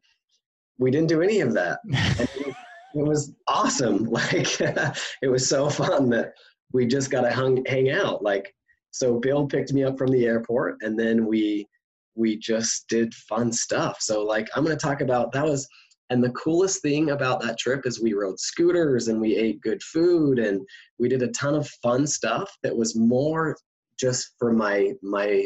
we 0.80 0.89
didn't 0.89 1.10
do 1.10 1.22
any 1.22 1.41
of 1.41 1.54
that. 1.54 1.80
It, 2.30 2.56
it 2.95 3.06
was 3.06 3.34
awesome. 3.48 4.06
Like 4.06 4.60
it 4.62 5.30
was 5.30 5.48
so 5.48 5.69
fun 5.69 6.10
that 6.10 6.34
we 6.74 6.88
just 6.88 7.12
got 7.12 7.22
to 7.22 7.32
hang, 7.32 7.63
hang 7.67 7.91
out. 7.91 8.24
Like, 8.24 8.54
so 8.91 9.19
Bill 9.19 9.45
picked 9.45 9.74
me 9.74 9.84
up 9.84 9.98
from 9.98 10.10
the 10.12 10.26
airport 10.26 10.78
and 10.82 10.98
then 10.98 11.28
we, 11.28 11.67
we 12.15 12.38
just 12.38 12.88
did 12.88 13.13
fun 13.13 13.52
stuff. 13.52 13.98
So 14.02 14.24
like, 14.24 14.48
I'm 14.56 14.63
going 14.63 14.78
to 14.78 14.86
talk 14.86 15.02
about, 15.02 15.32
that 15.32 15.45
was, 15.45 15.67
and 16.10 16.24
the 16.24 16.32
coolest 16.32 16.82
thing 16.82 17.12
about 17.12 17.41
that 17.41 17.60
trip 17.60 17.86
is 17.86 18.02
we 18.02 18.13
rode 18.13 18.39
scooters 18.39 19.08
and 19.08 19.22
we 19.22 19.36
ate 19.36 19.62
good 19.62 19.82
food 19.84 20.39
and 20.39 20.65
we 20.98 21.08
did 21.08 21.22
a 21.22 21.28
ton 21.30 21.56
of 21.56 21.69
fun 21.84 22.08
stuff 22.08 22.52
that 22.63 22.76
was 22.76 22.95
more 22.95 23.56
just 24.00 24.32
for 24.39 24.52
my, 24.52 24.93
my 25.04 25.45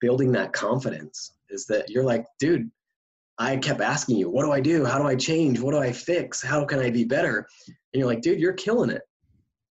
building 0.00 0.30
that 0.32 0.52
confidence 0.52 1.32
is 1.48 1.64
that 1.66 1.88
you're 1.88 2.04
like, 2.04 2.26
dude, 2.38 2.70
I 3.38 3.56
kept 3.56 3.80
asking 3.80 4.18
you, 4.18 4.28
what 4.28 4.44
do 4.44 4.52
I 4.52 4.60
do? 4.60 4.84
How 4.84 4.98
do 4.98 5.06
I 5.06 5.16
change? 5.16 5.58
What 5.58 5.72
do 5.72 5.78
I 5.78 5.90
fix? 5.90 6.42
How 6.42 6.64
can 6.64 6.80
I 6.80 6.90
be 6.90 7.04
better? 7.04 7.46
And 7.66 7.76
you're 8.00 8.06
like, 8.06 8.20
dude, 8.20 8.38
you're 8.38 8.52
killing 8.52 8.90
it. 8.90 9.02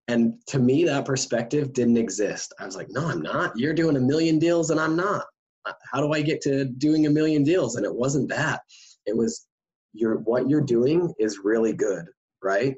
And 0.08 0.34
to 0.48 0.58
me, 0.58 0.84
that 0.84 1.04
perspective 1.04 1.72
didn't 1.72 1.96
exist. 1.96 2.54
I 2.58 2.66
was 2.66 2.76
like, 2.76 2.88
no, 2.90 3.06
I'm 3.06 3.22
not. 3.22 3.56
You're 3.56 3.74
doing 3.74 3.96
a 3.96 4.00
million 4.00 4.38
deals 4.38 4.70
and 4.70 4.80
I'm 4.80 4.96
not. 4.96 5.24
Uh, 5.66 5.72
how 5.92 6.00
do 6.00 6.12
I 6.12 6.22
get 6.22 6.40
to 6.42 6.64
doing 6.64 7.06
a 7.06 7.10
million 7.10 7.42
deals? 7.42 7.76
And 7.76 7.84
it 7.84 7.94
wasn't 7.94 8.28
that. 8.28 8.62
It 9.06 9.16
was 9.16 9.46
your 9.92 10.16
what 10.18 10.48
you're 10.48 10.60
doing 10.60 11.12
is 11.18 11.40
really 11.42 11.72
good, 11.72 12.06
right? 12.42 12.74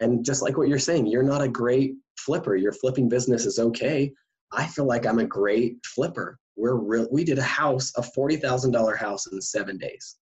And 0.00 0.24
just 0.24 0.42
like 0.42 0.56
what 0.56 0.68
you're 0.68 0.78
saying, 0.78 1.06
you're 1.06 1.22
not 1.22 1.42
a 1.42 1.48
great 1.48 1.94
flipper. 2.18 2.56
Your 2.56 2.72
flipping 2.72 3.08
business 3.08 3.46
is 3.46 3.58
okay. 3.58 4.12
I 4.52 4.66
feel 4.66 4.86
like 4.86 5.06
I'm 5.06 5.18
a 5.18 5.26
great 5.26 5.76
flipper. 5.84 6.38
We're 6.56 6.76
real. 6.76 7.06
We 7.10 7.24
did 7.24 7.38
a 7.38 7.42
house, 7.42 7.92
a 7.96 8.02
forty 8.02 8.36
thousand 8.36 8.72
dollar 8.72 8.96
house 8.96 9.26
in 9.26 9.40
seven 9.40 9.78
days. 9.78 10.16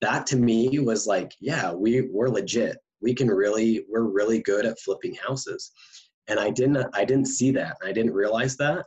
That 0.00 0.26
to 0.28 0.36
me 0.36 0.78
was 0.80 1.06
like, 1.06 1.32
yeah, 1.40 1.72
we 1.72 2.02
we're 2.02 2.28
legit. 2.28 2.78
We 3.00 3.14
can 3.14 3.28
really, 3.28 3.84
we're 3.88 4.02
really 4.02 4.40
good 4.40 4.64
at 4.64 4.78
flipping 4.78 5.14
houses 5.14 5.72
and 6.28 6.38
i 6.38 6.50
didn't 6.50 6.86
i 6.94 7.04
didn't 7.04 7.26
see 7.26 7.50
that 7.50 7.76
i 7.84 7.92
didn't 7.92 8.12
realize 8.12 8.56
that 8.56 8.86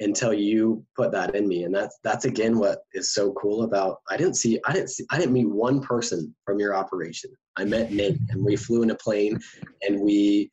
until 0.00 0.32
you 0.34 0.84
put 0.96 1.12
that 1.12 1.34
in 1.34 1.46
me. 1.46 1.64
And 1.64 1.74
that's 1.74 1.98
that's 2.02 2.24
again 2.24 2.58
what 2.58 2.80
is 2.94 3.14
so 3.14 3.32
cool 3.32 3.62
about 3.62 3.98
i 4.10 4.16
didn't 4.16 4.34
see 4.34 4.58
i 4.66 4.72
didn't 4.72 4.90
see 4.90 5.04
i 5.10 5.18
didn't 5.18 5.32
meet 5.32 5.48
one 5.48 5.80
person 5.80 6.34
from 6.44 6.58
your 6.58 6.74
operation. 6.74 7.30
I 7.56 7.64
met 7.64 7.92
nate 7.92 8.18
and 8.30 8.44
we 8.44 8.56
flew 8.56 8.82
in 8.82 8.90
a 8.90 8.96
plane 8.96 9.38
and 9.82 10.00
we 10.00 10.50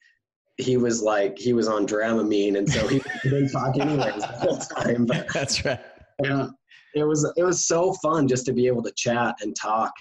he 0.57 0.77
was 0.77 1.01
like 1.01 1.37
he 1.37 1.53
was 1.53 1.67
on 1.67 1.87
dramamine 1.87 2.57
and 2.57 2.69
so 2.69 2.87
he 2.87 3.01
didn't 3.23 3.49
talk 3.49 3.77
anyways 3.79 4.21
the 4.21 4.27
whole 4.27 4.57
time 4.57 5.05
but 5.05 5.27
that's 5.33 5.65
right. 5.65 5.79
Yeah 6.23 6.47
it 6.93 7.03
was 7.03 7.29
it 7.37 7.43
was 7.43 7.67
so 7.67 7.93
fun 7.93 8.27
just 8.27 8.45
to 8.45 8.53
be 8.53 8.67
able 8.67 8.83
to 8.83 8.91
chat 8.95 9.35
and 9.41 9.55
talk 9.55 9.93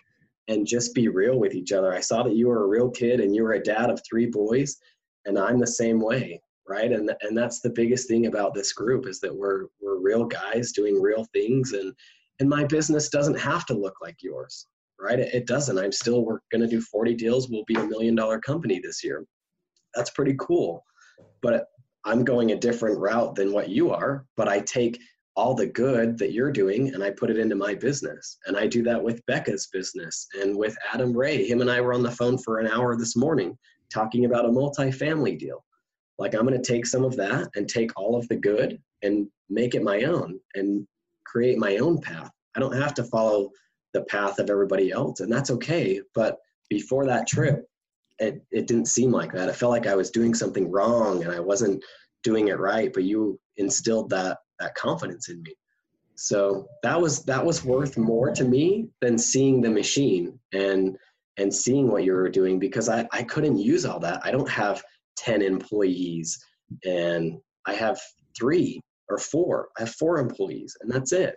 and 0.48 0.66
just 0.66 0.94
be 0.94 1.08
real 1.08 1.38
with 1.38 1.54
each 1.54 1.70
other. 1.72 1.94
I 1.94 2.00
saw 2.00 2.24
that 2.24 2.34
you 2.34 2.48
were 2.48 2.64
a 2.64 2.68
real 2.68 2.90
kid 2.90 3.20
and 3.20 3.34
you 3.34 3.44
were 3.44 3.52
a 3.52 3.62
dad 3.62 3.88
of 3.90 4.02
three 4.08 4.26
boys 4.26 4.78
and 5.24 5.38
I'm 5.38 5.60
the 5.60 5.66
same 5.66 6.00
way, 6.00 6.40
right? 6.70 6.92
And 6.92 7.10
and 7.22 7.36
that's 7.36 7.60
the 7.60 7.70
biggest 7.70 8.06
thing 8.06 8.26
about 8.26 8.54
this 8.54 8.72
group 8.72 9.06
is 9.08 9.18
that 9.20 9.34
we're 9.34 9.64
we're 9.80 9.98
real 9.98 10.24
guys 10.24 10.70
doing 10.70 11.02
real 11.02 11.26
things, 11.32 11.72
and 11.72 11.92
and 12.38 12.48
my 12.48 12.64
business 12.64 13.08
doesn't 13.08 13.38
have 13.38 13.66
to 13.66 13.74
look 13.74 13.96
like 14.00 14.22
yours, 14.22 14.66
right? 14.98 15.18
It, 15.18 15.34
it 15.34 15.46
doesn't. 15.46 15.78
I'm 15.78 15.92
still 15.92 16.24
we're 16.24 16.38
going 16.52 16.62
to 16.62 16.68
do 16.68 16.80
40 16.80 17.14
deals. 17.16 17.50
We'll 17.50 17.64
be 17.66 17.74
a 17.74 17.84
million 17.84 18.14
dollar 18.14 18.38
company 18.38 18.80
this 18.80 19.02
year. 19.02 19.26
That's 19.94 20.10
pretty 20.10 20.36
cool, 20.38 20.84
but 21.42 21.66
I'm 22.04 22.24
going 22.24 22.52
a 22.52 22.56
different 22.56 22.98
route 22.98 23.34
than 23.34 23.52
what 23.52 23.68
you 23.68 23.90
are. 23.90 24.24
But 24.36 24.48
I 24.48 24.60
take 24.60 25.00
all 25.36 25.54
the 25.54 25.66
good 25.66 26.18
that 26.18 26.32
you're 26.32 26.52
doing 26.52 26.92
and 26.94 27.02
I 27.02 27.10
put 27.10 27.30
it 27.30 27.38
into 27.38 27.54
my 27.54 27.74
business. 27.74 28.38
And 28.46 28.56
I 28.56 28.66
do 28.66 28.82
that 28.84 29.02
with 29.02 29.24
Becca's 29.26 29.68
business 29.72 30.26
and 30.40 30.56
with 30.56 30.76
Adam 30.92 31.16
Ray. 31.16 31.46
Him 31.46 31.60
and 31.60 31.70
I 31.70 31.80
were 31.80 31.94
on 31.94 32.02
the 32.02 32.10
phone 32.10 32.36
for 32.36 32.58
an 32.58 32.66
hour 32.66 32.96
this 32.96 33.16
morning 33.16 33.56
talking 33.92 34.24
about 34.24 34.44
a 34.44 34.48
multifamily 34.48 35.38
deal. 35.38 35.64
Like 36.20 36.34
I'm 36.34 36.46
going 36.46 36.60
to 36.60 36.72
take 36.72 36.86
some 36.86 37.02
of 37.02 37.16
that 37.16 37.48
and 37.56 37.68
take 37.68 37.98
all 37.98 38.14
of 38.14 38.28
the 38.28 38.36
good 38.36 38.78
and 39.02 39.26
make 39.48 39.74
it 39.74 39.82
my 39.82 40.02
own 40.02 40.38
and 40.54 40.86
create 41.24 41.58
my 41.58 41.78
own 41.78 41.98
path. 41.98 42.30
I 42.54 42.60
don't 42.60 42.76
have 42.76 42.94
to 42.94 43.04
follow 43.04 43.50
the 43.94 44.02
path 44.02 44.38
of 44.38 44.50
everybody 44.50 44.90
else, 44.90 45.20
and 45.20 45.32
that's 45.32 45.50
okay. 45.50 46.00
But 46.14 46.36
before 46.68 47.06
that 47.06 47.26
trip, 47.26 47.64
it, 48.18 48.42
it 48.50 48.66
didn't 48.66 48.86
seem 48.86 49.10
like 49.10 49.32
that. 49.32 49.48
It 49.48 49.56
felt 49.56 49.72
like 49.72 49.86
I 49.86 49.96
was 49.96 50.10
doing 50.10 50.34
something 50.34 50.70
wrong 50.70 51.24
and 51.24 51.32
I 51.32 51.40
wasn't 51.40 51.82
doing 52.22 52.48
it 52.48 52.58
right. 52.58 52.92
But 52.92 53.04
you 53.04 53.40
instilled 53.56 54.10
that 54.10 54.38
that 54.58 54.74
confidence 54.74 55.30
in 55.30 55.42
me. 55.42 55.54
So 56.16 56.68
that 56.82 57.00
was 57.00 57.24
that 57.24 57.44
was 57.44 57.64
worth 57.64 57.96
more 57.96 58.30
to 58.30 58.44
me 58.44 58.88
than 59.00 59.16
seeing 59.16 59.62
the 59.62 59.70
machine 59.70 60.38
and 60.52 60.98
and 61.38 61.52
seeing 61.52 61.90
what 61.90 62.04
you 62.04 62.12
were 62.12 62.28
doing 62.28 62.58
because 62.58 62.90
I, 62.90 63.08
I 63.10 63.22
couldn't 63.22 63.56
use 63.56 63.86
all 63.86 63.98
that. 64.00 64.20
I 64.22 64.30
don't 64.30 64.50
have 64.50 64.82
10 65.20 65.42
employees 65.42 66.38
and 66.84 67.38
I 67.66 67.74
have 67.74 68.00
three 68.38 68.80
or 69.08 69.18
four. 69.18 69.68
I 69.78 69.82
have 69.82 69.90
four 69.94 70.18
employees 70.18 70.76
and 70.80 70.90
that's 70.90 71.12
it. 71.12 71.36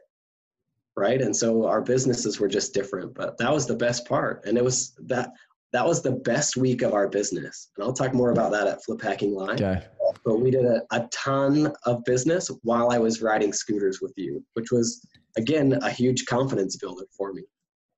right? 0.96 1.22
And 1.22 1.36
so 1.36 1.66
our 1.66 1.82
businesses 1.82 2.40
were 2.40 2.48
just 2.48 2.74
different, 2.74 3.14
but 3.16 3.38
that 3.40 3.52
was 3.52 3.66
the 3.66 3.76
best 3.76 4.08
part. 4.08 4.46
And 4.46 4.58
it 4.58 4.64
was 4.64 4.94
that 5.08 5.32
that 5.74 5.86
was 5.86 6.04
the 6.04 6.12
best 6.12 6.56
week 6.56 6.84
of 6.84 6.94
our 6.94 7.08
business. 7.08 7.72
And 7.76 7.84
I'll 7.84 7.94
talk 7.94 8.14
more 8.14 8.32
about 8.32 8.52
that 8.52 8.68
at 8.68 8.84
Flip 8.84 9.02
Hacking 9.02 9.34
Live. 9.34 9.60
Okay. 9.60 9.84
But 10.24 10.40
we 10.40 10.52
did 10.52 10.66
a, 10.66 10.84
a 10.92 11.08
ton 11.12 11.74
of 11.88 12.04
business 12.06 12.52
while 12.62 12.92
I 12.92 13.00
was 13.00 13.24
riding 13.24 13.52
scooters 13.52 14.00
with 14.00 14.14
you, 14.16 14.44
which 14.54 14.72
was 14.72 15.02
again 15.36 15.74
a 15.82 15.90
huge 15.90 16.26
confidence 16.26 16.78
builder 16.78 17.06
for 17.18 17.34
me. 17.34 17.44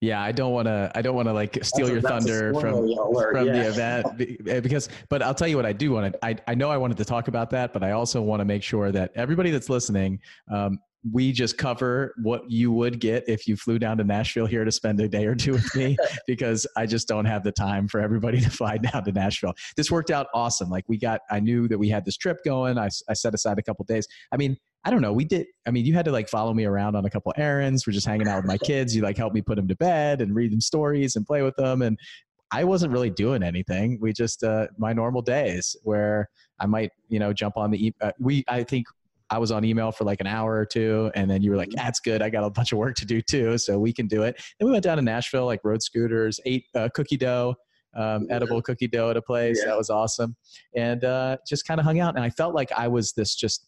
Yeah, 0.06 0.22
I 0.22 0.32
don't 0.32 0.54
want 0.54 0.68
to. 0.68 0.92
I 0.94 1.02
don't 1.02 1.16
want 1.16 1.28
to 1.28 1.34
like 1.34 1.58
steal 1.64 1.90
your 1.90 2.00
thunder 2.00 2.54
from 2.54 2.76
alert, 2.76 3.34
from 3.34 3.48
yeah. 3.48 3.54
the 3.54 3.68
event 3.70 4.40
eh, 4.48 4.60
because. 4.60 4.88
But 5.10 5.24
I'll 5.24 5.34
tell 5.34 5.48
you 5.48 5.56
what 5.56 5.66
I 5.66 5.74
do 5.74 5.92
want 5.92 6.14
to. 6.14 6.26
I 6.26 6.38
I 6.48 6.54
know 6.54 6.70
I 6.70 6.78
wanted 6.78 6.98
to 6.98 7.06
talk 7.06 7.28
about 7.28 7.50
that, 7.50 7.74
but 7.74 7.84
I 7.84 7.92
also 7.92 8.22
want 8.22 8.40
to 8.40 8.46
make 8.46 8.62
sure 8.62 8.92
that 8.92 9.12
everybody 9.16 9.50
that's 9.50 9.68
listening, 9.68 10.20
um, 10.52 10.80
we 11.12 11.32
just 11.32 11.58
cover 11.58 12.14
what 12.18 12.50
you 12.50 12.72
would 12.72 13.00
get 13.00 13.24
if 13.28 13.48
you 13.48 13.56
flew 13.56 13.78
down 13.78 13.98
to 13.98 14.04
Nashville 14.04 14.46
here 14.46 14.66
to 14.66 14.72
spend 14.72 15.00
a 15.00 15.08
day 15.08 15.26
or 15.26 15.36
two 15.36 15.54
with 15.54 15.76
me 15.76 15.96
because 16.28 16.66
I 16.76 16.86
just 16.86 17.08
don't 17.08 17.26
have 17.26 17.44
the 17.44 17.52
time 17.52 17.88
for 17.88 18.00
everybody 18.00 18.40
to 18.42 18.50
fly 18.50 18.78
down 18.78 19.04
to 19.04 19.12
Nashville. 19.12 19.54
This 19.78 19.92
worked 19.92 20.10
out 20.10 20.28
awesome. 20.34 20.70
Like 20.70 20.86
we 20.88 20.98
got, 20.98 21.22
I 21.30 21.40
knew 21.40 21.68
that 21.68 21.78
we 21.78 21.90
had 21.90 22.06
this 22.06 22.18
trip 22.18 22.38
going. 22.44 22.78
I, 22.78 22.90
I 23.08 23.14
set 23.14 23.34
aside 23.34 23.60
a 23.60 23.62
couple 23.62 23.86
days. 23.86 24.08
I 24.32 24.38
mean, 24.38 24.58
I 24.84 24.92
don't 24.92 25.02
know. 25.02 25.14
We 25.14 25.26
did. 25.26 25.48
I 25.66 25.72
mean, 25.72 25.86
you 25.86 25.94
had 25.94 26.06
to 26.06 26.12
like 26.12 26.30
follow 26.30 26.54
me 26.54 26.66
around 26.66 26.96
on 26.96 27.06
a 27.06 27.10
couple 27.10 27.34
errands. 27.38 27.86
We're 27.86 27.94
just 27.94 28.06
hanging 28.06 28.28
out 28.28 28.38
with 28.38 28.46
my 28.46 28.58
kids. 28.58 28.96
You 28.96 29.02
like 29.02 29.18
help 29.18 29.34
me 29.34 29.42
put 29.42 29.56
them 29.56 29.68
to 29.68 29.76
bed 29.76 30.22
and 30.22 30.36
read 30.36 30.52
them 30.52 30.62
stories 30.62 31.16
and 31.16 31.26
play 31.26 31.42
with 31.42 31.56
them. 31.56 31.82
And 31.82 32.00
I 32.52 32.64
wasn't 32.64 32.94
really 32.94 33.10
doing 33.10 33.42
anything. 33.42 33.98
We 34.00 34.14
just 34.14 34.44
uh, 34.44 34.68
my 34.78 34.94
normal 34.94 35.24
days 35.24 35.76
where 35.84 36.30
I 36.60 36.68
might 36.68 36.92
you 37.10 37.20
know 37.20 37.34
jump 37.34 37.58
on 37.58 37.72
the. 37.72 37.94
Uh, 38.00 38.12
we 38.20 38.44
I 38.48 38.64
think 38.64 38.86
I 39.30 39.40
was 39.40 39.52
on 39.52 39.66
email 39.66 39.92
for 39.92 40.04
like 40.04 40.22
an 40.22 40.28
hour 40.28 40.54
or 40.54 40.66
two, 40.66 41.12
and 41.16 41.30
then 41.30 41.42
you 41.42 41.52
were 41.52 41.58
like, 41.58 41.70
mm-hmm. 41.70 41.84
"That's 41.84 42.00
good. 42.00 42.22
I 42.22 42.30
got 42.30 42.44
a 42.44 42.50
bunch 42.50 42.72
of 42.72 42.78
work 42.78 42.96
to 42.96 43.06
do 43.06 43.22
too, 43.22 43.58
so 43.58 43.80
we 43.80 43.92
can 43.92 44.08
do 44.08 44.24
it." 44.24 44.36
Then 44.60 44.68
we 44.68 44.72
went 44.72 44.84
down 44.84 44.98
to 44.98 45.04
Nashville, 45.04 45.46
like 45.46 45.62
road 45.64 45.82
scooters, 45.82 46.40
ate 46.46 46.66
uh, 46.76 46.90
cookie 46.94 47.18
dough, 47.18 47.56
um, 47.96 48.28
edible 48.30 48.62
cookie 48.62 48.88
dough 48.88 49.10
at 49.10 49.18
a 49.18 49.22
place. 49.22 49.60
Yeah. 49.60 49.72
That 49.72 49.78
was 49.78 49.90
awesome, 49.90 50.36
and 50.76 51.04
uh, 51.04 51.38
just 51.48 51.68
kind 51.68 51.80
of 51.80 51.86
hung 51.86 52.00
out. 52.00 52.16
And 52.16 52.24
I 52.24 52.30
felt 52.30 52.54
like 52.54 52.72
I 52.72 52.88
was 52.88 53.14
this 53.14 53.36
just. 53.36 53.68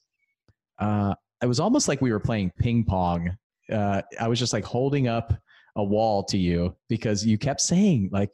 Uh, 0.79 1.15
it 1.41 1.47
was 1.47 1.59
almost 1.59 1.87
like 1.87 2.01
we 2.01 2.11
were 2.11 2.19
playing 2.19 2.51
ping 2.59 2.83
pong. 2.83 3.35
Uh, 3.71 4.01
I 4.19 4.27
was 4.27 4.39
just 4.39 4.53
like 4.53 4.63
holding 4.63 5.07
up 5.07 5.33
a 5.75 5.83
wall 5.83 6.23
to 6.23 6.37
you 6.37 6.75
because 6.87 7.25
you 7.25 7.37
kept 7.37 7.61
saying 7.61 8.09
like, 8.11 8.31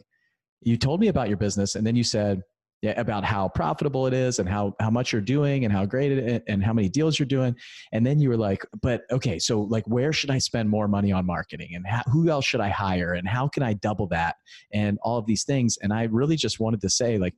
you 0.62 0.78
told 0.78 1.00
me 1.00 1.08
about 1.08 1.28
your 1.28 1.38
business, 1.38 1.76
and 1.76 1.86
then 1.86 1.96
you 1.96 2.04
said 2.04 2.42
about 2.84 3.24
how 3.24 3.48
profitable 3.50 4.08
it 4.08 4.14
is 4.14 4.40
and 4.40 4.48
how 4.48 4.76
how 4.80 4.90
much 4.90 5.12
you're 5.12 5.22
doing 5.22 5.64
and 5.64 5.74
how 5.74 5.86
great 5.86 6.12
it 6.12 6.18
is 6.18 6.42
and 6.48 6.64
how 6.64 6.74
many 6.74 6.90
deals 6.90 7.18
you're 7.18 7.26
doing. 7.26 7.56
And 7.92 8.06
then 8.06 8.20
you 8.20 8.30
were 8.30 8.38
like 8.38 8.66
but 8.82 9.04
okay 9.12 9.40
so 9.40 9.62
like 9.62 9.86
where 9.88 10.12
should 10.12 10.30
i 10.30 10.38
spend 10.38 10.70
more 10.70 10.88
money 10.88 11.12
on 11.12 11.26
marketing? 11.26 11.70
And 11.74 11.86
how, 11.88 12.02
who 12.12 12.30
else 12.30 12.46
should 12.46 12.62
i 12.62 12.70
hire? 12.70 13.14
And 13.14 13.28
how 13.28 13.48
can 13.48 13.64
i 13.64 13.74
double 13.74 14.08
that? 14.08 14.36
And 14.74 14.98
all 15.02 15.18
of 15.18 15.26
these 15.26 15.44
things. 15.44 15.78
And 15.82 15.94
i 15.94 16.04
really 16.04 16.36
just 16.36 16.60
wanted 16.60 16.82
to 16.82 16.90
say 16.90 17.18
like 17.18 17.34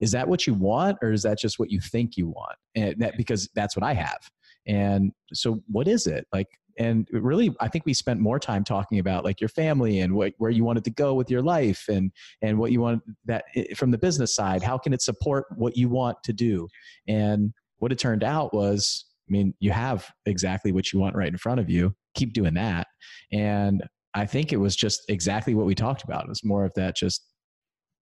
is 0.00 0.12
that 0.12 0.28
what 0.28 0.46
you 0.46 0.54
want 0.54 0.98
or 1.02 1.12
is 1.12 1.22
that 1.22 1.38
just 1.38 1.58
what 1.58 1.70
you 1.70 1.80
think 1.80 2.16
you 2.16 2.28
want? 2.28 2.56
And 2.76 2.94
that 3.00 3.16
because 3.16 3.48
that's 3.54 3.76
what 3.76 3.84
i 3.84 3.94
have. 3.94 4.18
And 4.66 5.12
so 5.32 5.62
what 5.66 5.88
is 5.88 6.06
it? 6.06 6.26
Like 6.32 6.48
and 6.78 7.08
really 7.12 7.54
i 7.60 7.68
think 7.68 7.84
we 7.84 7.92
spent 7.92 8.20
more 8.20 8.38
time 8.38 8.64
talking 8.64 8.98
about 8.98 9.24
like 9.24 9.40
your 9.40 9.48
family 9.48 10.00
and 10.00 10.14
what, 10.14 10.32
where 10.38 10.50
you 10.50 10.64
wanted 10.64 10.84
to 10.84 10.90
go 10.90 11.14
with 11.14 11.30
your 11.30 11.42
life 11.42 11.84
and 11.88 12.12
and 12.40 12.58
what 12.58 12.72
you 12.72 12.80
want 12.80 13.02
that 13.26 13.44
from 13.76 13.90
the 13.90 13.98
business 13.98 14.34
side 14.34 14.62
how 14.62 14.78
can 14.78 14.92
it 14.92 15.02
support 15.02 15.46
what 15.56 15.76
you 15.76 15.88
want 15.88 16.22
to 16.24 16.32
do? 16.32 16.68
And 17.06 17.52
what 17.78 17.92
it 17.92 17.98
turned 17.98 18.24
out 18.24 18.52
was 18.52 19.06
i 19.28 19.32
mean 19.32 19.54
you 19.60 19.72
have 19.72 20.10
exactly 20.26 20.72
what 20.72 20.92
you 20.92 21.00
want 21.00 21.16
right 21.16 21.28
in 21.28 21.38
front 21.38 21.60
of 21.60 21.68
you. 21.68 21.94
Keep 22.14 22.32
doing 22.32 22.54
that. 22.54 22.86
And 23.32 23.82
i 24.14 24.26
think 24.26 24.52
it 24.52 24.58
was 24.58 24.76
just 24.76 25.02
exactly 25.08 25.54
what 25.54 25.66
we 25.66 25.74
talked 25.74 26.04
about. 26.04 26.24
It 26.24 26.28
was 26.28 26.44
more 26.44 26.64
of 26.64 26.72
that 26.74 26.96
just 26.96 27.24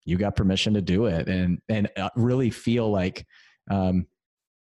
you 0.05 0.17
got 0.17 0.35
permission 0.35 0.73
to 0.73 0.81
do 0.81 1.05
it 1.05 1.27
and 1.27 1.59
and 1.69 1.89
uh, 1.97 2.09
really 2.15 2.49
feel 2.49 2.89
like 2.91 3.25
um, 3.69 4.07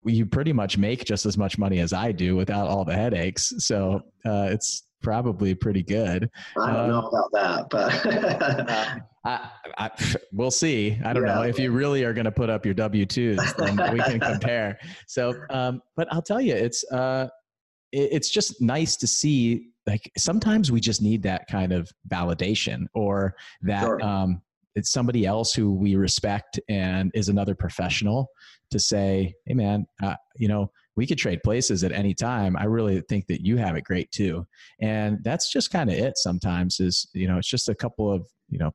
you 0.05 0.27
pretty 0.27 0.53
much 0.53 0.79
make 0.79 1.05
just 1.05 1.27
as 1.27 1.37
much 1.37 1.59
money 1.59 1.81
as 1.81 1.93
I 1.93 2.13
do 2.13 2.37
without 2.37 2.69
all 2.69 2.85
the 2.85 2.95
headaches. 2.95 3.53
So 3.59 4.01
uh, 4.25 4.49
it's 4.51 4.85
probably 5.03 5.55
pretty 5.55 5.83
good. 5.83 6.31
I 6.57 6.73
don't 6.73 6.89
know 6.89 6.99
um, 6.99 7.05
about 7.07 7.31
that, 7.33 7.71
but 7.71 8.71
uh, 8.71 8.99
I, 9.25 9.51
I, 9.77 9.91
we'll 10.33 10.51
see. 10.51 10.99
I 11.05 11.13
don't 11.13 11.27
yeah. 11.27 11.35
know 11.35 11.43
if 11.43 11.59
you 11.59 11.71
really 11.71 12.05
are 12.05 12.13
going 12.13 12.25
to 12.25 12.33
put 12.33 12.51
up 12.51 12.65
your 12.65 12.75
W 12.75 13.07
twos, 13.07 13.39
then 13.55 13.77
we 13.93 13.99
can 14.01 14.21
compare. 14.21 14.79
So, 15.07 15.35
um, 15.51 15.83
but 15.97 16.09
I'll 16.13 16.23
tell 16.23 16.41
you, 16.41 16.55
it's 16.55 16.85
uh, 16.91 17.29
it, 17.93 18.09
it's 18.13 18.31
just 18.31 18.61
nice 18.61 18.97
to 18.97 19.07
see. 19.07 19.69
Like 19.87 20.11
sometimes 20.17 20.71
we 20.71 20.81
just 20.81 21.01
need 21.01 21.23
that 21.23 21.47
kind 21.49 21.73
of 21.73 21.91
validation, 22.09 22.87
or 22.95 23.35
that 23.63 23.83
sure. 23.83 24.03
um, 24.03 24.43
it's 24.79 24.91
somebody 24.91 25.27
else 25.27 25.53
who 25.53 25.73
we 25.73 25.97
respect 25.97 26.59
and 26.69 27.11
is 27.15 27.29
another 27.29 27.55
professional 27.55 28.29
to 28.71 28.79
say, 28.79 29.35
hey 29.47 29.55
man, 29.55 29.87
uh, 30.03 30.15
you 30.37 30.49
know, 30.49 30.71
we 30.97 31.07
could 31.07 31.19
trade 31.19 31.41
places 31.45 31.85
at 31.85 31.93
any 31.93 32.15
time. 32.15 32.57
I 32.57 32.65
really 32.65 33.01
think 33.09 33.27
that 33.27 33.45
you 33.45 33.57
have 33.57 33.77
it 33.77 33.85
great 33.85 34.11
too. 34.11 34.47
And 34.81 35.19
that's 35.23 35.53
just 35.53 35.71
kind 35.71 35.91
of 35.91 35.97
it 35.97 36.17
sometimes 36.17 36.81
is, 36.81 37.09
you 37.13 37.29
know, 37.29 37.39
it's 37.39 37.49
just 37.49 37.69
a 37.69 37.75
couple 37.75 38.13
of, 38.13 38.27
you 38.49 38.59
know, 38.59 38.73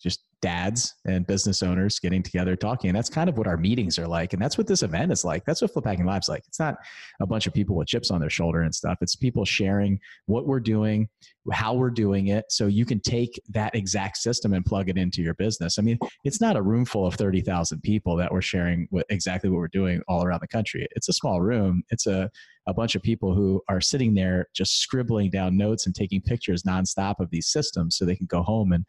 just 0.00 0.20
dads 0.42 0.94
and 1.06 1.26
business 1.26 1.62
owners 1.62 1.98
getting 1.98 2.22
together 2.22 2.56
talking. 2.56 2.88
And 2.88 2.96
that's 2.96 3.08
kind 3.08 3.28
of 3.28 3.38
what 3.38 3.46
our 3.46 3.56
meetings 3.56 3.98
are 3.98 4.06
like. 4.06 4.32
And 4.32 4.42
that's 4.42 4.58
what 4.58 4.66
this 4.66 4.82
event 4.82 5.12
is 5.12 5.24
like. 5.24 5.44
That's 5.44 5.62
what 5.62 5.72
flip 5.72 5.86
hacking 5.86 6.06
live's 6.06 6.28
like. 6.28 6.42
It's 6.46 6.60
not 6.60 6.76
a 7.20 7.26
bunch 7.26 7.46
of 7.46 7.54
people 7.54 7.76
with 7.76 7.88
chips 7.88 8.10
on 8.10 8.20
their 8.20 8.30
shoulder 8.30 8.62
and 8.62 8.74
stuff. 8.74 8.98
It's 9.00 9.16
people 9.16 9.44
sharing 9.44 9.98
what 10.26 10.46
we're 10.46 10.60
doing 10.60 11.08
how 11.52 11.74
we're 11.74 11.90
doing 11.90 12.28
it 12.28 12.46
so 12.48 12.66
you 12.66 12.84
can 12.84 13.00
take 13.00 13.40
that 13.50 13.74
exact 13.74 14.16
system 14.16 14.52
and 14.52 14.64
plug 14.64 14.88
it 14.88 14.98
into 14.98 15.22
your 15.22 15.34
business. 15.34 15.78
I 15.78 15.82
mean 15.82 15.98
it's 16.24 16.40
not 16.40 16.56
a 16.56 16.62
room 16.62 16.84
full 16.84 17.06
of 17.06 17.14
30,000 17.14 17.80
people 17.82 18.16
that 18.16 18.32
we're 18.32 18.42
sharing 18.42 18.86
what, 18.90 19.06
exactly 19.10 19.50
what 19.50 19.58
we're 19.58 19.68
doing 19.68 20.02
all 20.08 20.24
around 20.24 20.40
the 20.40 20.48
country. 20.48 20.86
It's 20.92 21.08
a 21.08 21.12
small 21.12 21.40
room. 21.40 21.82
It's 21.90 22.06
a 22.06 22.30
a 22.68 22.74
bunch 22.74 22.96
of 22.96 23.02
people 23.02 23.32
who 23.32 23.62
are 23.68 23.80
sitting 23.80 24.12
there 24.14 24.48
just 24.52 24.80
scribbling 24.80 25.30
down 25.30 25.56
notes 25.56 25.86
and 25.86 25.94
taking 25.94 26.20
pictures 26.20 26.64
nonstop 26.64 27.20
of 27.20 27.30
these 27.30 27.46
systems 27.46 27.96
so 27.96 28.04
they 28.04 28.16
can 28.16 28.26
go 28.26 28.42
home 28.42 28.72
and 28.72 28.84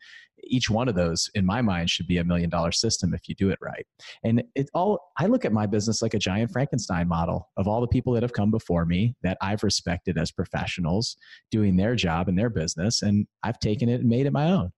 each 0.50 0.70
one 0.70 0.88
of 0.88 0.95
those 0.95 1.30
in 1.36 1.45
my 1.45 1.62
mind 1.62 1.89
should 1.89 2.08
be 2.08 2.18
a 2.18 2.24
million 2.24 2.50
dollar 2.50 2.72
system 2.72 3.14
if 3.14 3.28
you 3.28 3.36
do 3.36 3.50
it 3.50 3.60
right. 3.62 3.86
And 4.24 4.43
it 4.56 4.70
all 4.74 5.00
i 5.18 5.26
look 5.26 5.45
at 5.45 5.52
my 5.52 5.66
business 5.66 6.02
like 6.02 6.14
a 6.14 6.20
giant 6.20 6.52
frankenstein 6.52 7.08
model 7.08 7.50
of 7.58 7.68
all 7.68 7.82
the 7.82 7.88
people 7.88 8.14
that 8.14 8.24
have 8.24 8.34
come 8.34 8.52
before 8.52 8.86
me 8.86 9.16
that 9.24 9.38
i've 9.41 9.64
respected 9.64 10.18
as 10.18 10.32
professionals 10.32 11.18
doing 11.52 11.76
their 11.76 11.95
job 11.95 12.28
and 12.28 12.38
their 12.38 12.50
business 12.50 13.02
and 13.02 13.28
i've 13.43 13.60
taken 13.60 13.89
it 13.89 14.02
and 14.02 14.10
made 14.10 14.26
it 14.26 14.34
my 14.34 14.52
own. 14.52 14.72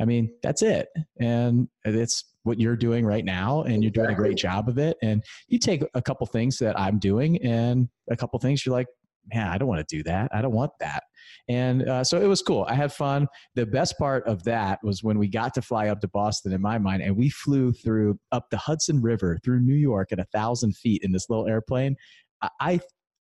I 0.00 0.04
mean 0.04 0.32
that's 0.42 0.62
it. 0.62 0.88
And 1.20 1.68
it's 1.84 2.24
what 2.42 2.58
you're 2.58 2.76
doing 2.76 3.06
right 3.06 3.24
now 3.24 3.62
and 3.62 3.82
you're 3.82 3.92
doing 3.92 4.10
a 4.10 4.14
great 4.14 4.36
job 4.36 4.68
of 4.68 4.76
it. 4.76 4.96
And 5.02 5.22
you 5.48 5.58
take 5.58 5.82
a 5.94 6.02
couple 6.02 6.26
things 6.26 6.58
that 6.58 6.78
i'm 6.78 6.98
doing 6.98 7.40
and 7.42 7.88
a 8.10 8.16
couple 8.16 8.38
things 8.38 8.64
you're 8.64 8.74
like 8.74 8.88
man, 9.32 9.48
I 9.48 9.58
don't 9.58 9.68
want 9.68 9.86
to 9.86 9.96
do 9.96 10.02
that. 10.04 10.30
I 10.34 10.42
don't 10.42 10.52
want 10.52 10.72
that. 10.80 11.04
And 11.48 11.88
uh, 11.88 12.04
so 12.04 12.20
it 12.20 12.26
was 12.26 12.42
cool. 12.42 12.66
I 12.68 12.74
had 12.74 12.92
fun. 12.92 13.28
The 13.54 13.66
best 13.66 13.98
part 13.98 14.26
of 14.26 14.42
that 14.44 14.78
was 14.82 15.02
when 15.02 15.18
we 15.18 15.28
got 15.28 15.54
to 15.54 15.62
fly 15.62 15.88
up 15.88 16.00
to 16.00 16.08
Boston 16.08 16.52
in 16.52 16.60
my 16.60 16.78
mind, 16.78 17.02
and 17.02 17.16
we 17.16 17.30
flew 17.30 17.72
through 17.72 18.18
up 18.32 18.46
the 18.50 18.56
Hudson 18.56 19.00
River 19.02 19.38
through 19.44 19.60
New 19.60 19.74
York 19.74 20.12
at 20.12 20.18
a 20.18 20.26
thousand 20.32 20.76
feet 20.76 21.02
in 21.04 21.12
this 21.12 21.28
little 21.28 21.46
airplane. 21.46 21.96
I, 22.42 22.48
I, 22.60 22.80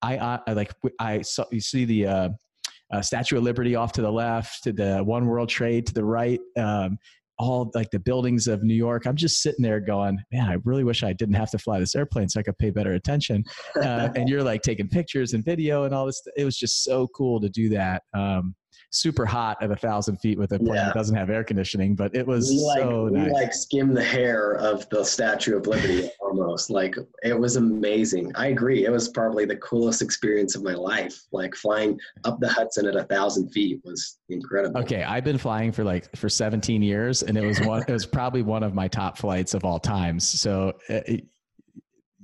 I, 0.03 0.39
I 0.47 0.53
like, 0.53 0.73
I 0.99 1.23
saw, 1.23 1.45
you 1.51 1.61
see 1.61 1.85
the, 1.85 2.07
uh, 2.07 2.29
uh, 2.93 3.01
Statue 3.01 3.39
of 3.39 3.43
Liberty 3.43 3.75
off 3.75 3.93
to 3.93 4.03
the 4.03 4.13
left, 4.13 4.65
to 4.65 4.73
the 4.73 4.99
One 4.99 5.27
World 5.27 5.49
Trade 5.49 5.87
to 5.87 5.95
the 5.95 6.05
right. 6.05 6.41
Um, 6.59 6.99
all 7.39 7.71
like 7.75 7.91
the 7.91 7.99
buildings 7.99 8.47
of 8.47 8.63
New 8.63 8.75
York. 8.75 9.07
I'm 9.07 9.17
just 9.17 9.43
sitting 9.43 9.63
there 9.63 9.81
going, 9.81 10.19
man, 10.33 10.49
I 10.49 10.57
really 10.65 10.85
wish 10.85 11.03
I 11.03 11.13
didn't 11.13 11.35
have 11.35 11.51
to 11.51 11.59
fly 11.59 11.79
this 11.81 11.95
airplane 11.95 12.29
so 12.29 12.41
I 12.41 12.43
could 12.43 12.59
pay 12.59 12.71
better 12.71 12.95
attention. 12.95 13.45
Uh, 13.77 14.11
and 14.17 14.29
you're 14.29 14.43
like 14.43 14.63
taking 14.63 14.89
pictures 14.89 15.33
and 15.33 15.45
video 15.45 15.85
and 15.85 15.95
all 15.95 16.07
this. 16.07 16.23
It 16.37 16.45
was 16.45 16.57
just 16.57 16.85
so 16.85 17.09
cool 17.09 17.41
to 17.41 17.49
do 17.49 17.69
that. 17.71 18.03
Um, 18.15 18.55
super 18.93 19.25
hot 19.25 19.57
at 19.63 19.71
a 19.71 19.77
thousand 19.77 20.19
feet 20.19 20.39
with 20.39 20.53
a 20.53 20.59
plane 20.59 20.75
yeah. 20.75 20.85
that 20.85 20.95
doesn't 20.95 21.17
have 21.17 21.31
air 21.31 21.43
conditioning, 21.43 21.95
but 21.95 22.15
it 22.15 22.27
was 22.27 22.51
we 22.51 22.59
like, 22.59 22.81
so 22.81 23.05
we 23.05 23.11
nice. 23.13 23.33
like 23.33 23.55
skim 23.55 23.95
the 23.95 24.05
hair 24.05 24.53
of 24.57 24.89
the 24.91 25.03
Statue 25.03 25.57
of 25.57 25.67
Liberty 25.67 26.11
almost. 26.21 26.71
Like 26.71 26.97
it 27.23 27.39
was 27.39 27.57
amazing. 27.57 28.33
I 28.37 28.49
agree. 28.49 28.85
It 28.85 28.91
was 28.91 29.09
probably 29.09 29.47
the 29.47 29.57
coolest 29.57 30.03
experience 30.03 30.55
of 30.55 30.63
my 30.63 30.75
life. 30.75 31.19
Like 31.33 31.55
flying 31.55 31.99
up 32.25 32.39
the 32.41 32.49
Hudson 32.49 32.87
at 32.87 32.95
a 32.95 33.05
thousand 33.05 33.49
feet 33.49 33.81
was 33.83 34.19
incredible. 34.29 34.81
Okay, 34.83 35.03
I've 35.03 35.25
been 35.25 35.39
flying 35.39 35.73
for 35.73 35.85
like 35.85 36.15
for 36.15 36.29
17 36.29 36.83
years, 36.83 37.23
and 37.23 37.39
it 37.39 37.45
was 37.45 37.61
one. 37.61 37.83
it 37.89 37.93
was 37.93 38.07
probably 38.07 38.43
one 38.43 38.63
of 38.63 38.75
my 38.75 38.89
top 38.89 39.17
flights 39.17 39.55
of 39.55 39.65
all 39.65 39.81
times. 39.81 40.29
So. 40.29 40.75
Uh, 40.89 41.01
it, 41.07 41.27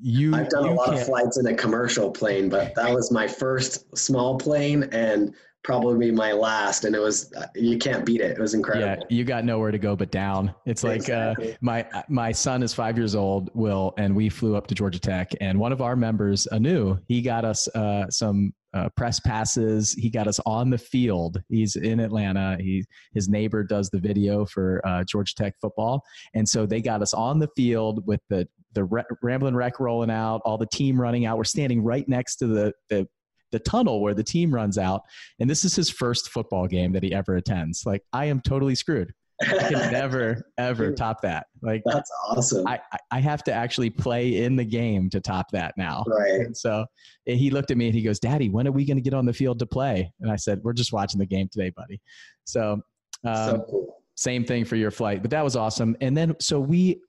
you, 0.01 0.33
I've 0.33 0.49
done 0.49 0.69
a 0.69 0.75
lot 0.75 0.95
of 0.95 1.05
flights 1.05 1.39
in 1.39 1.47
a 1.49 1.55
commercial 1.55 2.09
plane, 2.13 2.49
but 2.49 2.73
that 2.77 2.95
was 2.95 3.11
my 3.11 3.27
first 3.27 3.99
small 3.99 4.39
plane, 4.39 4.85
and 4.93 5.35
probably 5.69 6.07
be 6.07 6.11
my 6.11 6.33
last 6.33 6.87
and 6.87 6.97
it 6.97 6.99
was 6.99 7.31
you 7.55 7.77
can't 7.77 8.07
beat 8.07 8.23
it 8.23 8.31
it 8.31 8.41
was 8.41 8.55
incredible 8.55 8.87
yeah 8.87 8.97
you 9.11 9.23
got 9.23 9.45
nowhere 9.45 9.71
to 9.71 9.77
go 9.77 9.95
but 9.95 10.11
down 10.11 10.55
it's 10.65 10.83
like 10.83 11.11
uh, 11.11 11.37
exactly. 11.37 11.53
uh, 11.53 11.57
my 11.61 11.87
my 12.09 12.33
son 12.33 12.63
is 12.63 12.73
five 12.73 12.97
years 12.97 13.15
old 13.15 13.51
will 13.53 13.93
and 13.99 14.17
we 14.17 14.31
flew 14.31 14.57
up 14.57 14.67
to 14.67 14.75
georgia 14.75 14.99
tech 14.99 15.31
and 15.43 15.61
one 15.61 15.71
of 15.71 15.83
our 15.83 15.95
members 15.95 16.47
anu 16.53 16.97
he 17.07 17.21
got 17.21 17.45
us 17.45 17.69
uh, 17.75 18.09
some 18.09 18.51
uh, 18.75 18.87
press 18.99 19.19
passes. 19.21 19.95
He 19.95 20.11
got 20.11 20.29
us 20.29 20.39
on 20.45 20.69
the 20.69 20.77
field. 20.77 21.43
He's 21.49 21.77
in 21.77 22.01
Atlanta. 22.01 22.59
He 22.61 22.85
his 23.15 23.27
neighbor 23.27 23.65
does 23.65 23.89
the 23.89 23.99
video 23.99 24.45
for 24.45 24.83
uh, 24.87 25.05
Georgia 25.05 25.35
Tech 25.35 25.55
football, 25.59 26.03
and 26.35 26.47
so 26.47 26.67
they 26.67 26.83
got 26.83 27.01
us 27.01 27.15
on 27.15 27.39
the 27.39 27.49
field 27.57 28.07
with 28.07 28.21
the 28.29 28.47
the 28.75 28.85
Re- 28.85 29.05
Ramblin' 29.23 29.57
Wreck 29.57 29.81
rolling 29.81 30.11
out, 30.11 30.43
all 30.45 30.59
the 30.59 30.67
team 30.67 31.01
running 31.01 31.25
out. 31.25 31.39
We're 31.39 31.45
standing 31.45 31.83
right 31.83 32.07
next 32.07 32.37
to 32.37 32.47
the 32.47 32.75
the 32.91 33.09
the 33.53 33.59
tunnel 33.59 34.01
where 34.01 34.15
the 34.15 34.25
team 34.25 34.53
runs 34.53 34.79
out, 34.79 35.03
and 35.41 35.49
this 35.49 35.65
is 35.65 35.75
his 35.75 35.91
first 35.91 36.31
football 36.31 36.67
game 36.67 36.93
that 36.93 37.03
he 37.03 37.13
ever 37.13 37.37
attends. 37.37 37.85
Like 37.87 38.03
I 38.13 38.27
am 38.27 38.41
totally 38.41 38.75
screwed. 38.75 39.13
I 39.43 39.69
can 39.69 39.73
never 39.93 40.51
ever 40.59 40.93
top 40.93 41.23
that. 41.23 41.47
Like 41.63 41.83
that's 41.85 42.11
awesome. 42.29 42.67
I, 42.67 42.81
I 43.11 43.21
have 43.21 43.45
to 43.45 43.53
actually 43.53 43.91
play 43.91 44.43
in 44.43 44.57
the 44.57 44.65
game 44.65 45.09
to 45.11 45.21
top 45.21 45.51
that 45.53 45.75
now. 45.77 46.05
Right. 46.07 46.41
And 46.41 46.57
so 46.57 46.87
he 47.25 47.51
looked 47.51 47.71
at 47.71 47.77
me 47.77 47.87
and 47.87 47.95
he 47.95 48.03
goes, 48.03 48.19
"Daddy, 48.19 48.49
when 48.49 48.67
are 48.67 48.73
we 48.73 48.85
going 48.85 48.97
to 48.97 49.03
get 49.03 49.15
on 49.15 49.27
the 49.27 49.33
field 49.33 49.59
to 49.61 49.67
play?" 49.67 50.13
And 50.21 50.31
I 50.31 50.37
said, 50.37 50.61
"We're 50.63 50.73
just 50.73 50.93
watching 50.93 51.19
the 51.21 51.27
game 51.27 51.49
today, 51.51 51.71
buddy." 51.71 52.01
So, 52.45 52.81
um, 53.25 53.35
so 53.35 53.67
cool. 53.71 54.03
same 54.17 54.45
thing 54.45 54.65
for 54.65 54.77
your 54.77 54.91
flight, 54.91 55.23
but 55.23 55.31
that 55.31 55.45
was 55.45 55.57
awesome. 55.57 55.97
And 56.01 56.17
then 56.17 56.35
so 56.41 56.59
we 56.59 57.01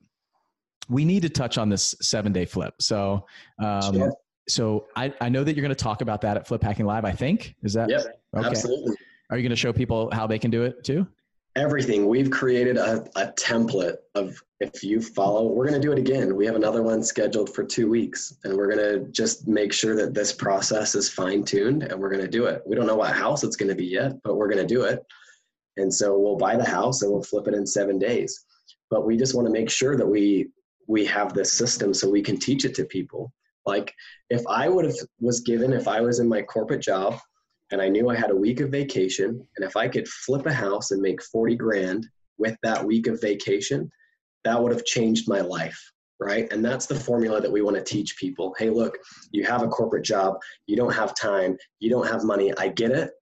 we 0.88 1.04
need 1.04 1.22
to 1.22 1.28
touch 1.28 1.58
on 1.58 1.68
this 1.68 1.94
seven 2.00 2.32
day 2.32 2.44
flip. 2.44 2.74
So. 2.80 3.26
Um, 3.62 3.94
sure. 3.94 4.12
So 4.52 4.86
I, 4.96 5.12
I 5.20 5.28
know 5.28 5.44
that 5.44 5.54
you're 5.54 5.62
going 5.62 5.74
to 5.74 5.82
talk 5.82 6.00
about 6.00 6.20
that 6.22 6.36
at 6.36 6.46
Flip 6.46 6.62
Hacking 6.62 6.86
Live. 6.86 7.04
I 7.04 7.12
think 7.12 7.54
is 7.62 7.72
that 7.74 7.88
yep, 7.88 8.20
okay. 8.36 8.48
Absolutely. 8.48 8.96
Are 9.30 9.36
you 9.36 9.42
going 9.42 9.50
to 9.50 9.56
show 9.56 9.72
people 9.72 10.10
how 10.12 10.26
they 10.26 10.38
can 10.38 10.50
do 10.50 10.64
it 10.64 10.82
too? 10.84 11.06
everything. 11.56 12.06
We've 12.06 12.30
created 12.30 12.76
a, 12.76 13.04
a 13.16 13.32
template 13.32 13.96
of 14.14 14.40
if 14.60 14.84
you 14.84 15.00
follow, 15.00 15.46
we're 15.46 15.66
going 15.66 15.80
to 15.80 15.86
do 15.86 15.92
it 15.92 15.98
again. 15.98 16.36
We 16.36 16.46
have 16.46 16.54
another 16.54 16.82
one 16.82 17.02
scheduled 17.02 17.54
for 17.54 17.64
two 17.64 17.88
weeks, 17.88 18.36
and 18.44 18.56
we're 18.56 18.70
going 18.72 18.78
to 18.78 19.10
just 19.10 19.48
make 19.48 19.72
sure 19.72 19.96
that 19.96 20.14
this 20.14 20.32
process 20.32 20.94
is 20.94 21.08
fine 21.08 21.44
tuned 21.44 21.82
and 21.82 21.98
we're 22.00 22.10
going 22.10 22.22
to 22.22 22.28
do 22.28 22.46
it. 22.46 22.62
We 22.66 22.76
don't 22.76 22.86
know 22.86 22.96
what 22.96 23.12
house 23.12 23.42
it's 23.42 23.56
going 23.56 23.68
to 23.68 23.74
be 23.74 23.86
yet, 23.86 24.12
but 24.22 24.36
we're 24.36 24.48
going 24.48 24.66
to 24.66 24.74
do 24.74 24.84
it. 24.84 25.04
And 25.76 25.92
so 25.92 26.18
we'll 26.18 26.36
buy 26.36 26.56
the 26.56 26.68
house 26.68 27.02
and 27.02 27.10
we'll 27.10 27.22
flip 27.22 27.48
it 27.48 27.54
in 27.54 27.66
seven 27.66 27.98
days. 27.98 28.44
But 28.90 29.06
we 29.06 29.16
just 29.16 29.34
want 29.34 29.46
to 29.46 29.52
make 29.52 29.70
sure 29.70 29.96
that 29.96 30.06
we 30.06 30.48
we 30.86 31.06
have 31.06 31.32
this 31.32 31.52
system 31.52 31.94
so 31.94 32.10
we 32.10 32.22
can 32.22 32.36
teach 32.36 32.64
it 32.64 32.74
to 32.74 32.84
people. 32.84 33.32
Like 33.66 33.92
if 34.30 34.42
I 34.48 34.68
would 34.68 34.84
have 34.84 34.96
was 35.20 35.40
given 35.40 35.72
if 35.72 35.86
I 35.88 36.00
was 36.00 36.18
in 36.18 36.28
my 36.28 36.42
corporate 36.42 36.82
job 36.82 37.20
and 37.70 37.80
I 37.80 37.88
knew 37.88 38.08
I 38.08 38.16
had 38.16 38.30
a 38.30 38.36
week 38.36 38.60
of 38.60 38.70
vacation. 38.70 39.46
And 39.56 39.64
if 39.64 39.76
I 39.76 39.88
could 39.88 40.08
flip 40.08 40.46
a 40.46 40.52
house 40.52 40.90
and 40.90 41.00
make 41.00 41.22
40 41.22 41.56
grand 41.56 42.06
with 42.38 42.56
that 42.62 42.84
week 42.84 43.06
of 43.06 43.20
vacation, 43.20 43.90
that 44.44 44.60
would 44.60 44.72
have 44.72 44.84
changed 44.84 45.28
my 45.28 45.40
life. 45.40 45.80
Right. 46.18 46.52
And 46.52 46.62
that's 46.62 46.84
the 46.84 46.94
formula 46.94 47.40
that 47.40 47.50
we 47.50 47.62
want 47.62 47.76
to 47.76 47.82
teach 47.82 48.16
people. 48.18 48.54
Hey, 48.58 48.68
look, 48.68 48.98
you 49.32 49.44
have 49.44 49.62
a 49.62 49.68
corporate 49.68 50.04
job, 50.04 50.34
you 50.66 50.76
don't 50.76 50.92
have 50.92 51.14
time, 51.14 51.56
you 51.78 51.88
don't 51.88 52.06
have 52.06 52.24
money. 52.24 52.52
I 52.58 52.68
get 52.68 52.90
it. 52.90 53.12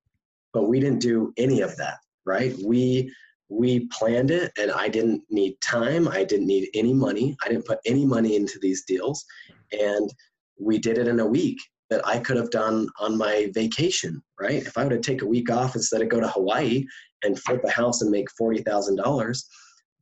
But 0.53 0.65
we 0.65 0.81
didn't 0.81 1.01
do 1.01 1.33
any 1.37 1.61
of 1.61 1.77
that. 1.77 1.99
Right. 2.27 2.57
We, 2.65 3.13
we 3.49 3.87
planned 3.87 4.31
it 4.31 4.53
and 4.59 4.71
I 4.71 4.89
didn't 4.89 5.23
need 5.31 5.61
time. 5.61 6.07
I 6.09 6.25
didn't 6.25 6.47
need 6.47 6.69
any 6.75 6.93
money. 6.93 7.37
I 7.45 7.49
didn't 7.49 7.67
put 7.67 7.79
any 7.87 8.05
money 8.05 8.37
into 8.37 8.59
these 8.61 8.85
deals. 8.85 9.25
And 9.73 10.13
we 10.61 10.79
did 10.79 10.99
it 10.99 11.09
in 11.09 11.21
a 11.21 11.27
week 11.27 11.59
that 11.91 12.07
I 12.07 12.19
could 12.19 12.37
have 12.37 12.51
done 12.51 12.89
on 13.01 13.17
my 13.17 13.51
vacation, 13.55 14.23
right? 14.39 14.67
If 14.67 14.77
I 14.77 14.83
would 14.83 14.93
have 14.93 15.01
take 15.01 15.23
a 15.23 15.27
week 15.27 15.51
off 15.51 15.75
instead 15.75 16.03
of 16.03 16.09
go 16.09 16.21
to 16.21 16.29
Hawaii 16.29 16.85
and 17.25 17.39
flip 17.39 17.63
a 17.65 17.71
house 17.71 18.03
and 18.03 18.11
make 18.11 18.31
forty 18.33 18.63
thousand 18.63 18.97
dollars, 18.97 19.49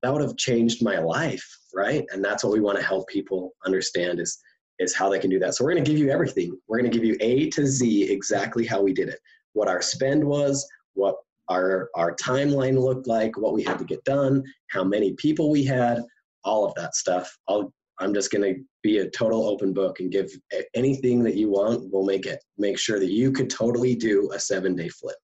that 0.02 0.12
would 0.12 0.22
have 0.22 0.36
changed 0.36 0.82
my 0.82 0.98
life, 0.98 1.46
right? 1.74 2.04
And 2.10 2.24
that's 2.24 2.42
what 2.42 2.52
we 2.52 2.60
want 2.60 2.78
to 2.78 2.84
help 2.84 3.08
people 3.08 3.52
understand 3.64 4.20
is 4.20 4.38
is 4.78 4.94
how 4.94 5.08
they 5.08 5.18
can 5.18 5.30
do 5.30 5.38
that. 5.38 5.54
So 5.54 5.64
we're 5.64 5.72
going 5.72 5.84
to 5.84 5.90
give 5.90 5.98
you 5.98 6.10
everything. 6.10 6.58
We're 6.68 6.78
going 6.78 6.90
to 6.90 6.98
give 6.98 7.06
you 7.06 7.16
A 7.20 7.48
to 7.50 7.66
Z 7.66 8.10
exactly 8.10 8.66
how 8.66 8.82
we 8.82 8.92
did 8.92 9.08
it, 9.08 9.20
what 9.52 9.68
our 9.68 9.80
spend 9.80 10.22
was, 10.22 10.66
what 10.94 11.16
our 11.48 11.90
our 11.94 12.14
timeline 12.16 12.78
looked 12.78 13.06
like, 13.06 13.36
what 13.38 13.52
we 13.52 13.62
had 13.62 13.78
to 13.78 13.84
get 13.84 14.02
done, 14.04 14.42
how 14.70 14.84
many 14.84 15.14
people 15.14 15.50
we 15.50 15.64
had, 15.64 16.02
all 16.44 16.64
of 16.64 16.74
that 16.74 16.94
stuff. 16.94 17.36
I'll 17.48 17.72
I'm 17.98 18.12
just 18.12 18.30
going 18.30 18.42
to 18.42 18.60
be 18.82 18.98
a 18.98 19.10
total 19.10 19.46
open 19.46 19.72
book 19.72 20.00
and 20.00 20.12
give 20.12 20.30
anything 20.74 21.22
that 21.24 21.34
you 21.34 21.50
want. 21.50 21.90
We'll 21.90 22.04
make 22.04 22.26
it. 22.26 22.44
Make 22.58 22.78
sure 22.78 22.98
that 22.98 23.10
you 23.10 23.32
could 23.32 23.48
totally 23.48 23.94
do 23.94 24.30
a 24.34 24.38
seven 24.38 24.76
day 24.76 24.88
flip. 24.88 25.16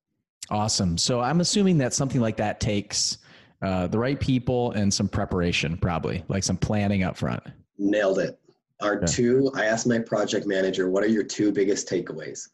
Awesome. 0.51 0.99
So 0.99 1.21
I'm 1.21 1.41
assuming 1.41 1.79
that 1.79 1.95
something 1.95 2.21
like 2.21 2.37
that 2.39 2.61
takes 2.61 3.19
uh, 3.63 3.87
the 3.87 3.99
right 3.99 4.19
people 4.19 4.73
and 4.73 4.93
some 4.93 5.09
preparation, 5.09 5.77
probably 5.77 6.25
like 6.29 6.45
some 6.45 6.57
planning 6.57 7.05
up 7.05 7.17
front. 7.17 7.43
Nailed 7.79 8.19
it. 8.19 8.39
Our 8.81 9.01
yeah. 9.01 9.07
two, 9.07 9.53
I 9.55 9.67
asked 9.67 9.87
my 9.87 10.01
project 10.01 10.47
manager, 10.47 10.91
what 10.91 11.05
are 11.05 11.09
your 11.09 11.23
two 11.23 11.53
biggest 11.53 11.89
takeaways? 11.89 12.49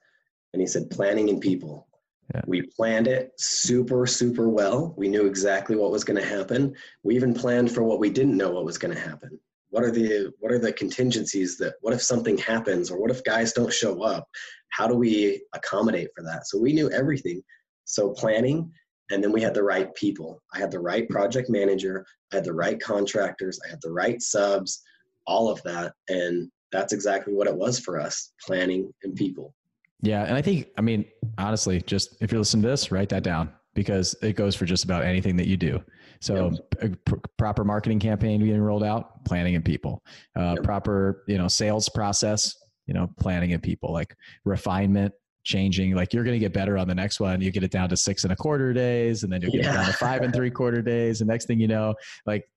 And 0.52 0.60
he 0.60 0.66
said, 0.66 0.90
planning 0.90 1.30
and 1.30 1.40
people. 1.40 1.87
Yeah. 2.34 2.42
We 2.46 2.62
planned 2.62 3.08
it 3.08 3.32
super, 3.38 4.06
super 4.06 4.48
well. 4.48 4.94
We 4.96 5.08
knew 5.08 5.26
exactly 5.26 5.76
what 5.76 5.90
was 5.90 6.04
going 6.04 6.20
to 6.20 6.28
happen. 6.28 6.74
We 7.02 7.14
even 7.16 7.32
planned 7.32 7.72
for 7.72 7.82
what 7.82 8.00
we 8.00 8.10
didn't 8.10 8.36
know 8.36 8.50
what 8.50 8.66
was 8.66 8.76
going 8.76 8.94
to 8.94 9.00
happen. 9.00 9.38
What 9.70 9.84
are 9.84 9.90
the 9.90 10.32
what 10.38 10.52
are 10.52 10.58
the 10.58 10.72
contingencies 10.72 11.58
that 11.58 11.74
what 11.80 11.94
if 11.94 12.02
something 12.02 12.38
happens 12.38 12.90
or 12.90 13.00
what 13.00 13.10
if 13.10 13.24
guys 13.24 13.52
don't 13.52 13.72
show 13.72 14.02
up? 14.02 14.26
How 14.70 14.86
do 14.86 14.94
we 14.94 15.42
accommodate 15.54 16.08
for 16.16 16.22
that? 16.24 16.46
So 16.46 16.58
we 16.58 16.72
knew 16.72 16.90
everything. 16.90 17.42
So 17.84 18.10
planning 18.10 18.70
and 19.10 19.22
then 19.22 19.32
we 19.32 19.40
had 19.40 19.54
the 19.54 19.62
right 19.62 19.94
people. 19.94 20.42
I 20.54 20.58
had 20.58 20.70
the 20.70 20.80
right 20.80 21.08
project 21.08 21.48
manager. 21.48 22.04
I 22.32 22.36
had 22.36 22.44
the 22.44 22.54
right 22.54 22.78
contractors. 22.80 23.58
I 23.66 23.70
had 23.70 23.80
the 23.82 23.92
right 23.92 24.20
subs 24.20 24.82
all 25.26 25.50
of 25.50 25.62
that. 25.62 25.92
And 26.08 26.50
that's 26.72 26.92
exactly 26.92 27.32
what 27.32 27.46
it 27.46 27.54
was 27.54 27.78
for 27.78 28.00
us 28.00 28.32
planning 28.44 28.92
and 29.02 29.14
people 29.14 29.54
yeah 30.02 30.24
and 30.24 30.36
i 30.36 30.42
think 30.42 30.68
i 30.76 30.80
mean 30.80 31.04
honestly 31.38 31.80
just 31.82 32.16
if 32.20 32.30
you're 32.30 32.40
listening 32.40 32.62
to 32.62 32.68
this 32.68 32.90
write 32.92 33.08
that 33.08 33.22
down 33.22 33.50
because 33.74 34.14
it 34.22 34.34
goes 34.34 34.54
for 34.54 34.64
just 34.64 34.84
about 34.84 35.04
anything 35.04 35.36
that 35.36 35.46
you 35.46 35.56
do 35.56 35.82
so 36.20 36.52
yep. 36.82 37.04
pr- 37.04 37.16
proper 37.36 37.64
marketing 37.64 38.00
campaign 38.00 38.42
being 38.42 38.60
rolled 38.60 38.84
out, 38.84 39.24
planning 39.24 39.54
and 39.54 39.64
people, 39.64 40.02
uh, 40.36 40.54
yep. 40.56 40.62
proper, 40.62 41.24
you 41.28 41.38
know, 41.38 41.48
sales 41.48 41.88
process, 41.88 42.56
you 42.86 42.94
know, 42.94 43.08
planning 43.20 43.52
and 43.52 43.62
people 43.62 43.92
like 43.92 44.16
refinement, 44.44 45.14
changing, 45.44 45.94
like 45.94 46.12
you're 46.12 46.24
going 46.24 46.34
to 46.34 46.40
get 46.40 46.52
better 46.52 46.76
on 46.76 46.88
the 46.88 46.94
next 46.94 47.20
one. 47.20 47.40
You 47.40 47.50
get 47.50 47.62
it 47.62 47.70
down 47.70 47.88
to 47.90 47.96
six 47.96 48.24
and 48.24 48.32
a 48.32 48.36
quarter 48.36 48.72
days 48.72 49.22
and 49.22 49.32
then 49.32 49.42
you 49.42 49.50
get 49.50 49.64
yeah. 49.64 49.70
it 49.70 49.74
down 49.74 49.86
to 49.86 49.92
five 49.92 50.22
and 50.22 50.34
three 50.34 50.50
quarter 50.50 50.82
days. 50.82 51.20
And 51.20 51.28
next 51.28 51.46
thing 51.46 51.60
you 51.60 51.68
know, 51.68 51.94
like 52.26 52.48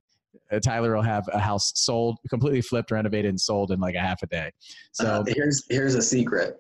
uh, 0.52 0.60
Tyler 0.60 0.96
will 0.96 1.02
have 1.04 1.28
a 1.32 1.40
house 1.40 1.72
sold, 1.76 2.18
completely 2.30 2.62
flipped, 2.62 2.92
renovated, 2.92 3.30
and 3.30 3.40
sold 3.40 3.72
in 3.72 3.80
like 3.80 3.96
a 3.96 4.00
half 4.00 4.24
a 4.24 4.28
day. 4.28 4.52
So 4.92 5.06
uh, 5.06 5.24
here's 5.28 5.66
here's 5.70 5.96
a 5.96 6.02
secret. 6.02 6.58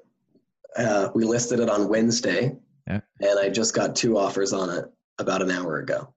Uh, 0.77 1.09
we 1.13 1.25
listed 1.25 1.59
it 1.59 1.69
on 1.69 1.89
Wednesday, 1.89 2.55
yeah. 2.87 3.01
and 3.19 3.39
I 3.39 3.49
just 3.49 3.73
got 3.73 3.95
two 3.95 4.17
offers 4.17 4.53
on 4.53 4.69
it 4.69 4.85
about 5.19 5.41
an 5.41 5.51
hour 5.51 5.79
ago. 5.79 6.13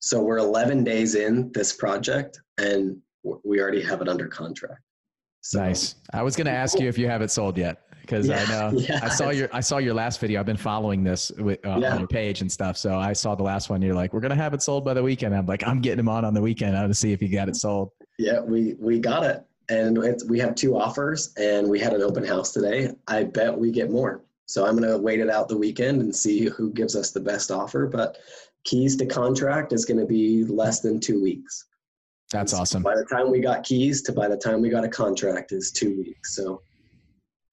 So 0.00 0.20
we're 0.20 0.38
11 0.38 0.82
days 0.82 1.14
in 1.14 1.52
this 1.52 1.72
project 1.72 2.40
and 2.58 2.96
we 3.44 3.60
already 3.60 3.80
have 3.82 4.02
it 4.02 4.08
under 4.08 4.26
contract. 4.26 4.80
So, 5.42 5.60
nice. 5.60 5.94
I 6.12 6.22
was 6.22 6.34
going 6.34 6.46
to 6.46 6.52
ask 6.52 6.78
you 6.80 6.88
if 6.88 6.98
you 6.98 7.08
have 7.08 7.22
it 7.22 7.30
sold 7.30 7.56
yet 7.56 7.82
because 8.00 8.28
yeah, 8.28 8.44
I 8.46 8.50
know 8.70 8.78
yeah. 8.78 9.00
I 9.02 9.08
saw 9.08 9.30
your 9.30 9.48
I 9.52 9.60
saw 9.60 9.78
your 9.78 9.94
last 9.94 10.20
video. 10.20 10.40
I've 10.40 10.46
been 10.46 10.56
following 10.56 11.02
this 11.02 11.30
with, 11.38 11.64
uh, 11.64 11.78
yeah. 11.80 11.94
on 11.94 11.98
your 12.00 12.08
page 12.08 12.40
and 12.40 12.50
stuff. 12.50 12.76
So 12.76 12.96
I 12.98 13.12
saw 13.12 13.34
the 13.34 13.42
last 13.42 13.70
one. 13.70 13.80
You're 13.80 13.94
like, 13.94 14.12
we're 14.12 14.20
gonna 14.20 14.36
have 14.36 14.54
it 14.54 14.62
sold 14.62 14.84
by 14.84 14.94
the 14.94 15.02
weekend. 15.02 15.34
I'm 15.34 15.46
like, 15.46 15.66
I'm 15.66 15.80
getting 15.80 16.00
him 16.00 16.08
on 16.08 16.24
on 16.24 16.34
the 16.34 16.40
weekend. 16.40 16.76
I 16.76 16.80
want 16.80 16.92
to 16.92 16.98
see 16.98 17.12
if 17.12 17.22
you 17.22 17.28
got 17.28 17.48
it 17.48 17.56
sold. 17.56 17.90
Yeah, 18.18 18.40
we 18.40 18.74
we 18.78 18.98
got 18.98 19.24
it, 19.24 19.44
and 19.72 19.98
we 20.28 20.38
have 20.38 20.54
two 20.54 20.76
offers, 20.76 21.32
and 21.36 21.68
we 21.68 21.80
had 21.80 21.92
an 21.92 22.02
open 22.02 22.24
house 22.24 22.52
today. 22.52 22.90
I 23.08 23.24
bet 23.24 23.56
we 23.56 23.70
get 23.70 23.90
more. 23.90 24.22
So 24.46 24.66
I'm 24.66 24.74
gonna 24.74 24.98
wait 24.98 25.20
it 25.20 25.30
out 25.30 25.48
the 25.48 25.56
weekend 25.56 26.02
and 26.02 26.14
see 26.14 26.46
who 26.46 26.72
gives 26.72 26.94
us 26.94 27.10
the 27.10 27.20
best 27.20 27.50
offer. 27.50 27.86
But 27.86 28.18
keys 28.64 28.96
to 28.96 29.06
contract 29.06 29.72
is 29.72 29.84
going 29.84 29.98
to 29.98 30.06
be 30.06 30.44
less 30.44 30.80
than 30.80 31.00
two 31.00 31.22
weeks. 31.22 31.66
That's 32.30 32.54
awesome. 32.54 32.82
By 32.82 32.96
the 32.96 33.04
time 33.04 33.30
we 33.30 33.40
got 33.40 33.64
keys 33.64 34.02
to 34.02 34.12
by 34.12 34.28
the 34.28 34.36
time 34.36 34.62
we 34.62 34.70
got 34.70 34.84
a 34.84 34.88
contract 34.88 35.52
is 35.52 35.70
two 35.70 35.96
weeks. 35.98 36.34
So 36.34 36.62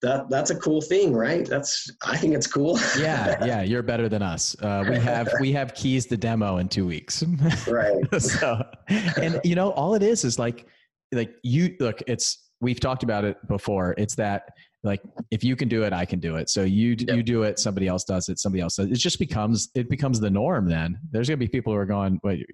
that 0.00 0.30
that's 0.30 0.50
a 0.50 0.56
cool 0.56 0.80
thing, 0.80 1.12
right? 1.12 1.46
That's 1.46 1.90
I 2.02 2.16
think 2.16 2.34
it's 2.34 2.46
cool. 2.46 2.78
yeah, 2.98 3.44
yeah, 3.44 3.62
you're 3.62 3.82
better 3.82 4.08
than 4.08 4.22
us. 4.22 4.56
Uh, 4.60 4.84
we 4.88 4.96
have 4.96 5.28
we 5.40 5.52
have 5.52 5.74
keys 5.74 6.06
to 6.06 6.16
demo 6.16 6.56
in 6.56 6.68
two 6.68 6.86
weeks. 6.86 7.22
right. 7.68 8.02
so, 8.18 8.64
and 8.88 9.38
you 9.44 9.54
know, 9.54 9.72
all 9.72 9.94
it 9.94 10.02
is 10.02 10.24
is 10.24 10.38
like 10.38 10.66
like 11.12 11.34
you 11.42 11.76
look. 11.80 12.02
It's 12.06 12.50
we've 12.60 12.80
talked 12.80 13.02
about 13.02 13.24
it 13.24 13.36
before. 13.48 13.94
It's 13.96 14.14
that 14.16 14.50
like 14.82 15.02
if 15.30 15.44
you 15.44 15.56
can 15.56 15.68
do 15.68 15.82
it 15.82 15.92
i 15.92 16.04
can 16.04 16.20
do 16.20 16.36
it 16.36 16.48
so 16.48 16.62
you 16.62 16.96
yep. 16.98 17.16
you 17.16 17.22
do 17.22 17.42
it 17.42 17.58
somebody 17.58 17.86
else 17.86 18.04
does 18.04 18.28
it 18.28 18.38
somebody 18.38 18.62
else 18.62 18.76
does 18.76 18.86
it. 18.86 18.92
it 18.92 18.96
just 18.96 19.18
becomes 19.18 19.68
it 19.74 19.88
becomes 19.88 20.20
the 20.20 20.30
norm 20.30 20.68
then 20.68 20.98
there's 21.10 21.28
going 21.28 21.38
to 21.38 21.44
be 21.44 21.48
people 21.48 21.72
who 21.72 21.78
are 21.78 21.86
going 21.86 22.18
wait 22.22 22.46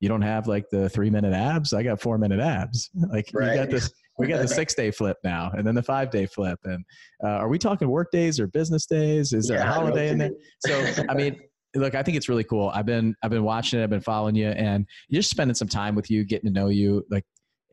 you 0.00 0.08
don't 0.08 0.22
have 0.22 0.46
like 0.46 0.68
the 0.70 0.88
three 0.90 1.10
minute 1.10 1.32
abs 1.32 1.72
i 1.72 1.82
got 1.82 2.00
four 2.00 2.18
minute 2.18 2.40
abs 2.40 2.90
like 3.10 3.30
right. 3.32 3.50
we 3.50 3.56
got 3.56 3.70
this 3.70 3.92
we 4.18 4.26
got 4.26 4.42
the 4.42 4.48
six 4.60 4.74
day 4.74 4.90
flip 4.90 5.16
now 5.22 5.50
and 5.56 5.66
then 5.66 5.74
the 5.74 5.82
five 5.82 6.10
day 6.10 6.26
flip 6.26 6.58
and 6.64 6.84
uh, 7.22 7.28
are 7.28 7.48
we 7.48 7.58
talking 7.58 7.88
work 7.88 8.10
days 8.10 8.40
or 8.40 8.46
business 8.48 8.86
days 8.86 9.32
is 9.32 9.46
there 9.48 9.58
yeah, 9.58 9.70
a 9.70 9.72
holiday 9.72 10.08
in 10.08 10.18
there 10.18 10.30
so 10.66 11.04
i 11.08 11.14
mean 11.14 11.38
look 11.76 11.94
i 11.94 12.02
think 12.02 12.16
it's 12.16 12.28
really 12.28 12.44
cool 12.44 12.70
i've 12.74 12.86
been 12.86 13.14
i've 13.22 13.30
been 13.30 13.42
watching 13.42 13.80
it 13.80 13.82
i've 13.82 13.90
been 13.90 14.00
following 14.00 14.34
you 14.34 14.48
and 14.48 14.86
you're 15.08 15.20
just 15.20 15.30
spending 15.30 15.54
some 15.54 15.68
time 15.68 15.94
with 15.94 16.10
you 16.10 16.24
getting 16.24 16.52
to 16.52 16.60
know 16.60 16.68
you 16.68 17.04
like 17.10 17.24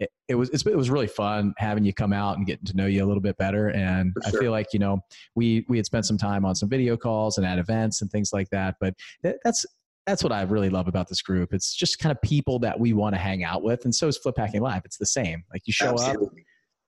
it, 0.02 0.10
it 0.28 0.36
was 0.36 0.50
it 0.50 0.76
was 0.76 0.90
really 0.90 1.08
fun 1.08 1.54
having 1.58 1.86
you 1.86 1.94
come 1.94 2.12
out 2.12 2.38
and 2.38 2.48
getting 2.48 2.66
to 2.66 2.76
know 2.76 2.88
you 2.88 3.06
a 3.06 3.08
little 3.08 3.22
bit 3.22 3.38
better. 3.38 3.70
And 3.70 4.14
sure. 4.24 4.40
I 4.40 4.42
feel 4.42 4.52
like 4.52 4.74
you 4.74 4.80
know 4.80 5.00
we 5.36 5.64
we 5.70 5.78
had 5.78 5.86
spent 5.86 6.08
some 6.08 6.18
time 6.18 6.44
on 6.44 6.56
some 6.56 6.68
video 6.68 6.98
calls 6.98 7.38
and 7.38 7.46
at 7.46 7.60
events 7.60 8.02
and 8.02 8.10
things 8.10 8.34
like 8.34 8.50
that. 8.50 8.76
But 8.80 8.96
that, 9.22 9.38
that's 9.44 9.64
that's 10.08 10.24
what 10.24 10.32
I 10.32 10.42
really 10.42 10.70
love 10.70 10.88
about 10.88 11.08
this 11.08 11.22
group. 11.22 11.54
It's 11.54 11.76
just 11.76 12.00
kind 12.00 12.12
of 12.12 12.20
people 12.24 12.58
that 12.60 12.80
we 12.80 12.94
want 12.94 13.14
to 13.14 13.20
hang 13.20 13.44
out 13.44 13.62
with, 13.62 13.86
and 13.86 13.94
so 13.94 14.08
is 14.08 14.18
Flip 14.18 14.36
Hacking 14.36 14.62
Live. 14.62 14.82
It's 14.86 14.98
the 14.98 15.06
same. 15.06 15.44
Like 15.54 15.62
you 15.68 15.74
show 15.74 15.92
Absolutely. 15.92 16.42
up, 16.42 16.46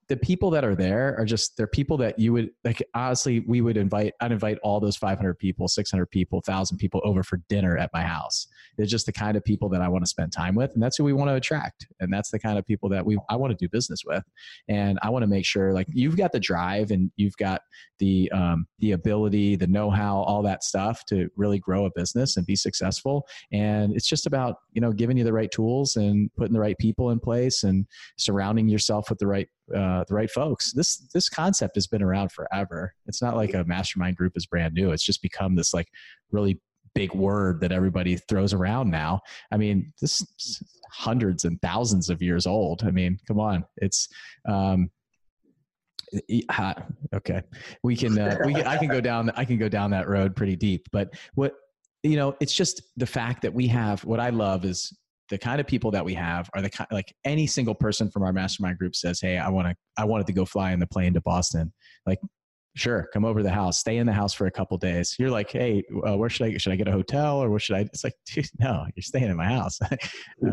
the 0.10 0.18
people 0.18 0.50
that 0.52 0.64
are 0.64 0.76
there 0.76 1.16
are 1.18 1.26
just 1.26 1.56
they're 1.58 1.68
people 1.68 1.98
that 1.98 2.18
you 2.20 2.34
would 2.34 2.50
like 2.64 2.82
honestly 2.94 3.42
we 3.42 3.62
would 3.62 3.78
invite 3.78 4.14
i'd 4.22 4.32
invite 4.32 4.58
all 4.64 4.80
those 4.80 4.98
500 4.98 5.36
people 5.36 5.68
600 5.68 6.06
people 6.08 6.38
1000 6.38 6.78
people 6.78 7.02
over 7.04 7.24
for 7.24 7.38
dinner 7.50 7.78
at 7.78 7.90
my 7.94 8.02
house. 8.02 8.48
They're 8.78 8.86
just 8.86 9.06
the 9.06 9.12
kind 9.12 9.38
of 9.38 9.44
people 9.44 9.70
that 9.70 9.82
i 9.82 9.88
want 9.88 10.04
to 10.04 10.10
spend 10.10 10.32
time 10.32 10.56
with 10.56 10.72
and 10.74 10.82
that's 10.82 10.98
who 10.98 11.04
we 11.04 11.14
want 11.14 11.30
to 11.30 11.36
attract 11.36 11.88
and 12.00 12.12
that's 12.12 12.32
the 12.32 12.40
kind 12.40 12.58
of 12.58 12.66
people 12.66 12.90
that 12.90 13.06
we 13.06 13.18
i 13.30 13.36
want 13.36 13.52
to 13.52 13.58
do 13.58 13.70
business 13.70 14.04
with. 14.06 14.24
And 14.68 15.00
i 15.02 15.10
want 15.10 15.24
to 15.24 15.28
make 15.28 15.46
sure 15.46 15.74
like 15.74 15.88
you've 15.92 16.18
got 16.18 16.32
the 16.32 16.40
drive 16.40 16.92
and 16.92 17.12
you've 17.16 17.38
got 17.38 17.62
the 18.00 18.30
um, 18.32 18.68
the 18.80 18.92
ability 18.92 19.56
the 19.56 19.68
know-how 19.68 20.18
all 20.24 20.42
that 20.44 20.64
stuff 20.64 21.06
to 21.06 21.30
really 21.36 21.60
grow 21.60 21.86
a 21.86 21.92
business 21.96 22.38
and 22.38 22.46
be 22.46 22.56
successful. 22.56 23.26
And 23.52 23.96
it's 23.96 24.08
just 24.08 24.26
about 24.26 24.58
you 24.74 24.82
know 24.82 24.92
giving 24.92 25.18
you 25.18 25.24
the 25.24 25.34
right 25.34 25.52
tools 25.52 25.96
and 25.96 26.30
putting 26.36 26.54
the 26.54 26.60
right 26.60 26.78
people 26.78 27.12
in 27.12 27.20
place 27.20 27.64
and 27.64 27.86
surrounding 28.18 28.68
yourself 28.68 29.10
with 29.10 29.20
the 29.20 29.28
right 29.28 29.48
uh, 29.74 29.93
the 30.08 30.14
right 30.14 30.30
folks. 30.30 30.74
This 30.74 30.98
this 31.14 31.30
concept 31.30 31.76
has 31.76 31.88
been 31.88 32.04
around 32.04 32.32
forever. 32.32 32.94
It's 33.06 33.22
not 33.22 33.36
like 33.36 33.54
a 33.54 33.64
mastermind 33.64 34.18
group 34.18 34.34
is 34.36 34.46
brand 34.46 34.74
new. 34.74 34.92
It's 34.92 35.04
just 35.04 35.22
become 35.22 35.56
this 35.56 35.74
like 35.74 35.88
really 36.32 36.60
big 36.96 37.14
word 37.14 37.60
that 37.62 37.72
everybody 37.72 38.18
throws 38.18 38.54
around 38.54 38.90
now. 38.90 39.22
I 39.52 39.58
mean, 39.58 39.92
this 40.00 40.24
hundreds 40.92 41.46
and 41.46 41.62
thousands 41.62 42.10
of 42.10 42.22
years 42.22 42.46
old. 42.46 42.84
I 42.84 42.92
mean, 42.92 43.18
come 43.28 43.40
on, 43.40 43.66
it's. 43.78 44.08
Um, 44.48 44.90
okay, 47.14 47.42
we 47.84 47.96
can. 47.96 48.18
Uh, 48.18 48.38
we 48.46 48.54
can, 48.54 48.68
I 48.68 48.78
can 48.78 48.88
go 48.88 49.02
down. 49.12 49.32
I 49.32 49.46
can 49.46 49.58
go 49.58 49.70
down 49.70 49.92
that 49.92 50.08
road 50.08 50.36
pretty 50.36 50.56
deep. 50.56 50.88
But 50.92 51.14
what 51.34 51.56
you 52.04 52.18
know, 52.18 52.36
it's 52.40 52.54
just 52.54 52.84
the 52.98 53.06
fact 53.06 53.42
that 53.42 53.54
we 53.54 53.68
have. 53.68 54.04
What 54.06 54.20
I 54.20 54.30
love 54.30 54.66
is 54.66 54.96
the 55.34 55.38
kind 55.40 55.60
of 55.60 55.66
people 55.66 55.90
that 55.90 56.06
we 56.06 56.14
have 56.14 56.48
are 56.54 56.62
the 56.62 56.70
kind 56.70 56.88
like 56.92 57.12
any 57.26 57.48
single 57.48 57.74
person 57.74 58.08
from 58.08 58.22
our 58.22 58.32
mastermind 58.32 58.78
group 58.78 58.96
says 58.96 59.20
hey 59.20 59.40
i 59.40 59.50
want 59.50 59.68
to 59.68 59.76
i 59.98 60.06
wanted 60.06 60.28
to 60.28 60.34
go 60.34 60.46
fly 60.46 60.72
in 60.72 60.80
the 60.80 60.86
plane 60.86 61.12
to 61.12 61.22
boston. 61.22 61.74
Like 62.06 62.20
sure 62.76 63.08
come 63.14 63.26
over 63.26 63.40
to 63.40 63.44
the 63.44 63.50
house. 63.50 63.80
Stay 63.80 63.98
in 63.98 64.06
the 64.06 64.14
house 64.14 64.32
for 64.32 64.46
a 64.46 64.52
couple 64.52 64.78
days. 64.78 65.16
You're 65.18 65.32
like 65.32 65.50
hey 65.50 65.84
uh, 66.08 66.16
where 66.18 66.30
should 66.30 66.46
i 66.46 66.58
should 66.58 66.72
i 66.72 66.76
get 66.76 66.88
a 66.88 66.92
hotel 66.92 67.42
or 67.42 67.50
what 67.50 67.64
should 67.64 67.76
i 67.76 67.80
it's 67.80 68.04
like 68.04 68.14
dude 68.28 68.48
no 68.60 68.86
you're 68.96 69.02
staying 69.02 69.32
in 69.32 69.36
my 69.36 69.48
house. 69.48 69.80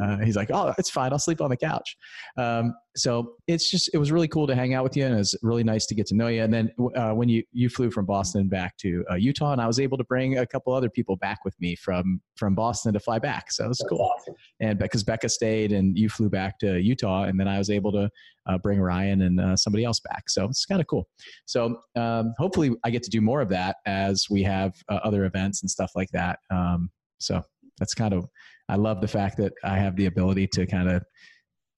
Uh, 0.01 0.18
he's 0.18 0.37
like 0.37 0.51
oh 0.51 0.72
it's 0.78 0.89
fine. 0.89 1.12
I'll 1.12 1.18
sleep 1.18 1.43
on 1.43 1.51
the 1.51 1.57
couch. 1.57 1.97
Um, 2.39 2.74
so 2.97 3.34
it's 3.47 3.70
just 3.70 3.91
it 3.95 3.99
was 3.99 4.11
really 4.11 4.26
cool 4.26 4.47
to 4.47 4.55
hang 4.55 4.74
out 4.74 4.82
with 4.82 4.97
you 4.97 5.05
and 5.05 5.14
it 5.14 5.18
was 5.18 5.36
really 5.43 5.62
nice 5.62 5.86
to 5.86 5.95
get 5.95 6.07
to 6.07 6.14
know 6.16 6.26
you. 6.26 6.43
And 6.43 6.53
then 6.53 6.72
uh, 6.97 7.12
when 7.12 7.28
you 7.28 7.43
you 7.53 7.68
flew 7.68 7.91
from 7.91 8.05
boston 8.05 8.49
back 8.49 8.76
to 8.78 9.05
uh, 9.11 9.14
utah 9.14 9.53
and 9.53 9.61
i 9.61 9.66
was 9.66 9.78
able 9.78 9.97
to 9.97 10.05
bring 10.05 10.38
a 10.38 10.47
couple 10.47 10.72
other 10.72 10.91
people 10.91 11.16
back 11.16 11.45
with 11.45 11.55
me 11.61 11.76
from 11.76 12.20
from 12.36 12.55
boston 12.55 12.93
to 12.93 13.01
fly 13.01 13.18
back. 13.18 13.53
So 13.53 13.64
it 13.64 13.68
was 13.68 13.78
That's 13.78 13.88
cool. 13.88 14.01
awesome. 14.01 14.34
and 14.61 14.78
because 14.78 15.05
becca 15.05 15.28
stayed 15.28 15.72
and 15.72 15.97
you 15.97 16.09
flew 16.09 16.28
back 16.28 16.59
to 16.61 16.80
utah 16.80 17.24
and 17.24 17.38
then 17.38 17.49
i 17.49 17.59
was 17.59 17.70
able 17.70 17.93
to 17.93 18.11
uh, 18.47 18.59
bring 18.59 18.80
ryan 18.80 19.22
and 19.22 19.41
uh, 19.41 19.57
somebody 19.57 19.84
else 19.84 20.01
back. 20.01 20.28
So 20.28 20.47
it's 20.47 20.64
kind 20.66 20.80
of 20.80 20.86
cool. 20.86 21.09
So 21.47 21.80
um, 21.97 22.34
hopefully 22.38 22.72
i 22.84 22.91
get 22.91 23.03
to 23.05 23.11
do 23.11 23.20
more 23.20 23.41
of 23.41 23.49
that 23.51 23.76
as 23.86 24.26
we 24.30 24.43
have 24.43 24.74
uh, 24.88 25.01
other 25.05 25.24
events 25.26 25.62
and 25.62 25.70
stuff 25.70 25.93
like 25.95 26.09
that. 26.12 26.38
Um, 26.51 26.91
so 27.18 27.43
that's 27.78 27.95
kind 27.95 28.14
of 28.14 28.26
i 28.68 28.76
love 28.76 29.01
the 29.01 29.09
fact 29.09 29.36
that 29.36 29.53
i 29.64 29.76
have 29.76 29.97
the 29.97 30.07
ability 30.07 30.47
to 30.47 30.66
kind 30.66 30.88
of 30.88 31.03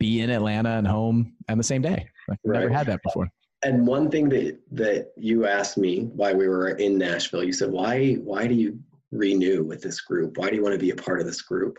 be 0.03 0.20
in 0.20 0.30
Atlanta 0.30 0.70
and 0.70 0.86
home 0.86 1.32
on 1.48 1.57
the 1.57 1.64
same 1.64 1.80
day. 1.80 2.07
I've 2.28 2.38
right. 2.44 2.61
never 2.61 2.72
had 2.72 2.86
that 2.88 3.00
before. 3.03 3.28
And 3.62 3.86
one 3.86 4.11
thing 4.11 4.28
that 4.30 4.59
that 4.72 5.12
you 5.16 5.46
asked 5.46 5.78
me 5.78 6.11
why 6.14 6.32
we 6.32 6.48
were 6.48 6.70
in 6.70 6.98
Nashville, 6.98 7.44
you 7.44 7.53
said, 7.53 7.70
"Why 7.70 8.14
why 8.14 8.46
do 8.46 8.55
you 8.55 8.78
renew 9.12 9.62
with 9.62 9.80
this 9.80 10.00
group? 10.00 10.36
Why 10.36 10.50
do 10.50 10.57
you 10.57 10.62
want 10.62 10.74
to 10.74 10.86
be 10.86 10.90
a 10.90 10.96
part 10.96 11.20
of 11.20 11.26
this 11.26 11.42
group?" 11.42 11.78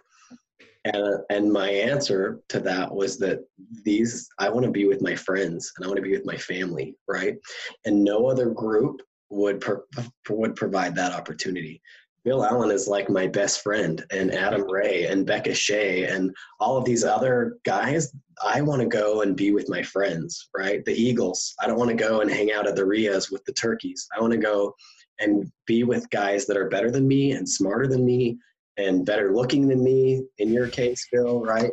And 0.85 1.19
and 1.29 1.51
my 1.51 1.69
answer 1.69 2.39
to 2.49 2.59
that 2.61 2.93
was 2.93 3.17
that 3.19 3.39
these 3.83 4.29
I 4.39 4.49
want 4.49 4.65
to 4.65 4.71
be 4.71 4.85
with 4.85 5.01
my 5.01 5.15
friends 5.15 5.73
and 5.75 5.85
I 5.85 5.89
want 5.89 5.97
to 5.97 6.09
be 6.09 6.15
with 6.15 6.25
my 6.25 6.37
family, 6.37 6.95
right? 7.07 7.37
And 7.85 8.03
no 8.03 8.27
other 8.27 8.49
group 8.49 9.01
would 9.29 9.59
pro- 9.59 9.83
would 10.29 10.55
provide 10.55 10.95
that 10.95 11.11
opportunity. 11.11 11.81
Bill 12.23 12.45
Allen 12.45 12.71
is 12.71 12.87
like 12.87 13.09
my 13.09 13.27
best 13.27 13.61
friend, 13.61 14.03
and 14.11 14.33
Adam 14.33 14.63
Ray 14.71 15.07
and 15.07 15.25
Becca 15.25 15.53
Shea 15.53 16.05
and 16.05 16.33
all 16.59 16.77
of 16.77 16.85
these 16.85 17.03
other 17.03 17.57
guys. 17.65 18.15
I 18.41 18.61
want 18.61 18.81
to 18.81 18.87
go 18.87 19.23
and 19.23 19.35
be 19.35 19.51
with 19.51 19.69
my 19.69 19.83
friends, 19.83 20.49
right? 20.55 20.83
The 20.85 20.93
Eagles. 20.93 21.53
I 21.61 21.67
don't 21.67 21.77
want 21.77 21.89
to 21.89 21.97
go 21.97 22.21
and 22.21 22.31
hang 22.31 22.53
out 22.53 22.65
at 22.65 22.77
the 22.77 22.85
REIAs 22.85 23.29
with 23.29 23.43
the 23.43 23.51
turkeys. 23.51 24.07
I 24.17 24.21
want 24.21 24.31
to 24.31 24.39
go 24.39 24.73
and 25.19 25.51
be 25.67 25.83
with 25.83 26.09
guys 26.11 26.45
that 26.45 26.55
are 26.55 26.69
better 26.69 26.89
than 26.89 27.07
me 27.07 27.33
and 27.33 27.47
smarter 27.47 27.87
than 27.87 28.05
me 28.05 28.37
and 28.77 29.05
better 29.05 29.35
looking 29.35 29.67
than 29.67 29.83
me. 29.83 30.23
In 30.37 30.53
your 30.53 30.69
case, 30.69 31.05
Bill, 31.11 31.43
right? 31.43 31.71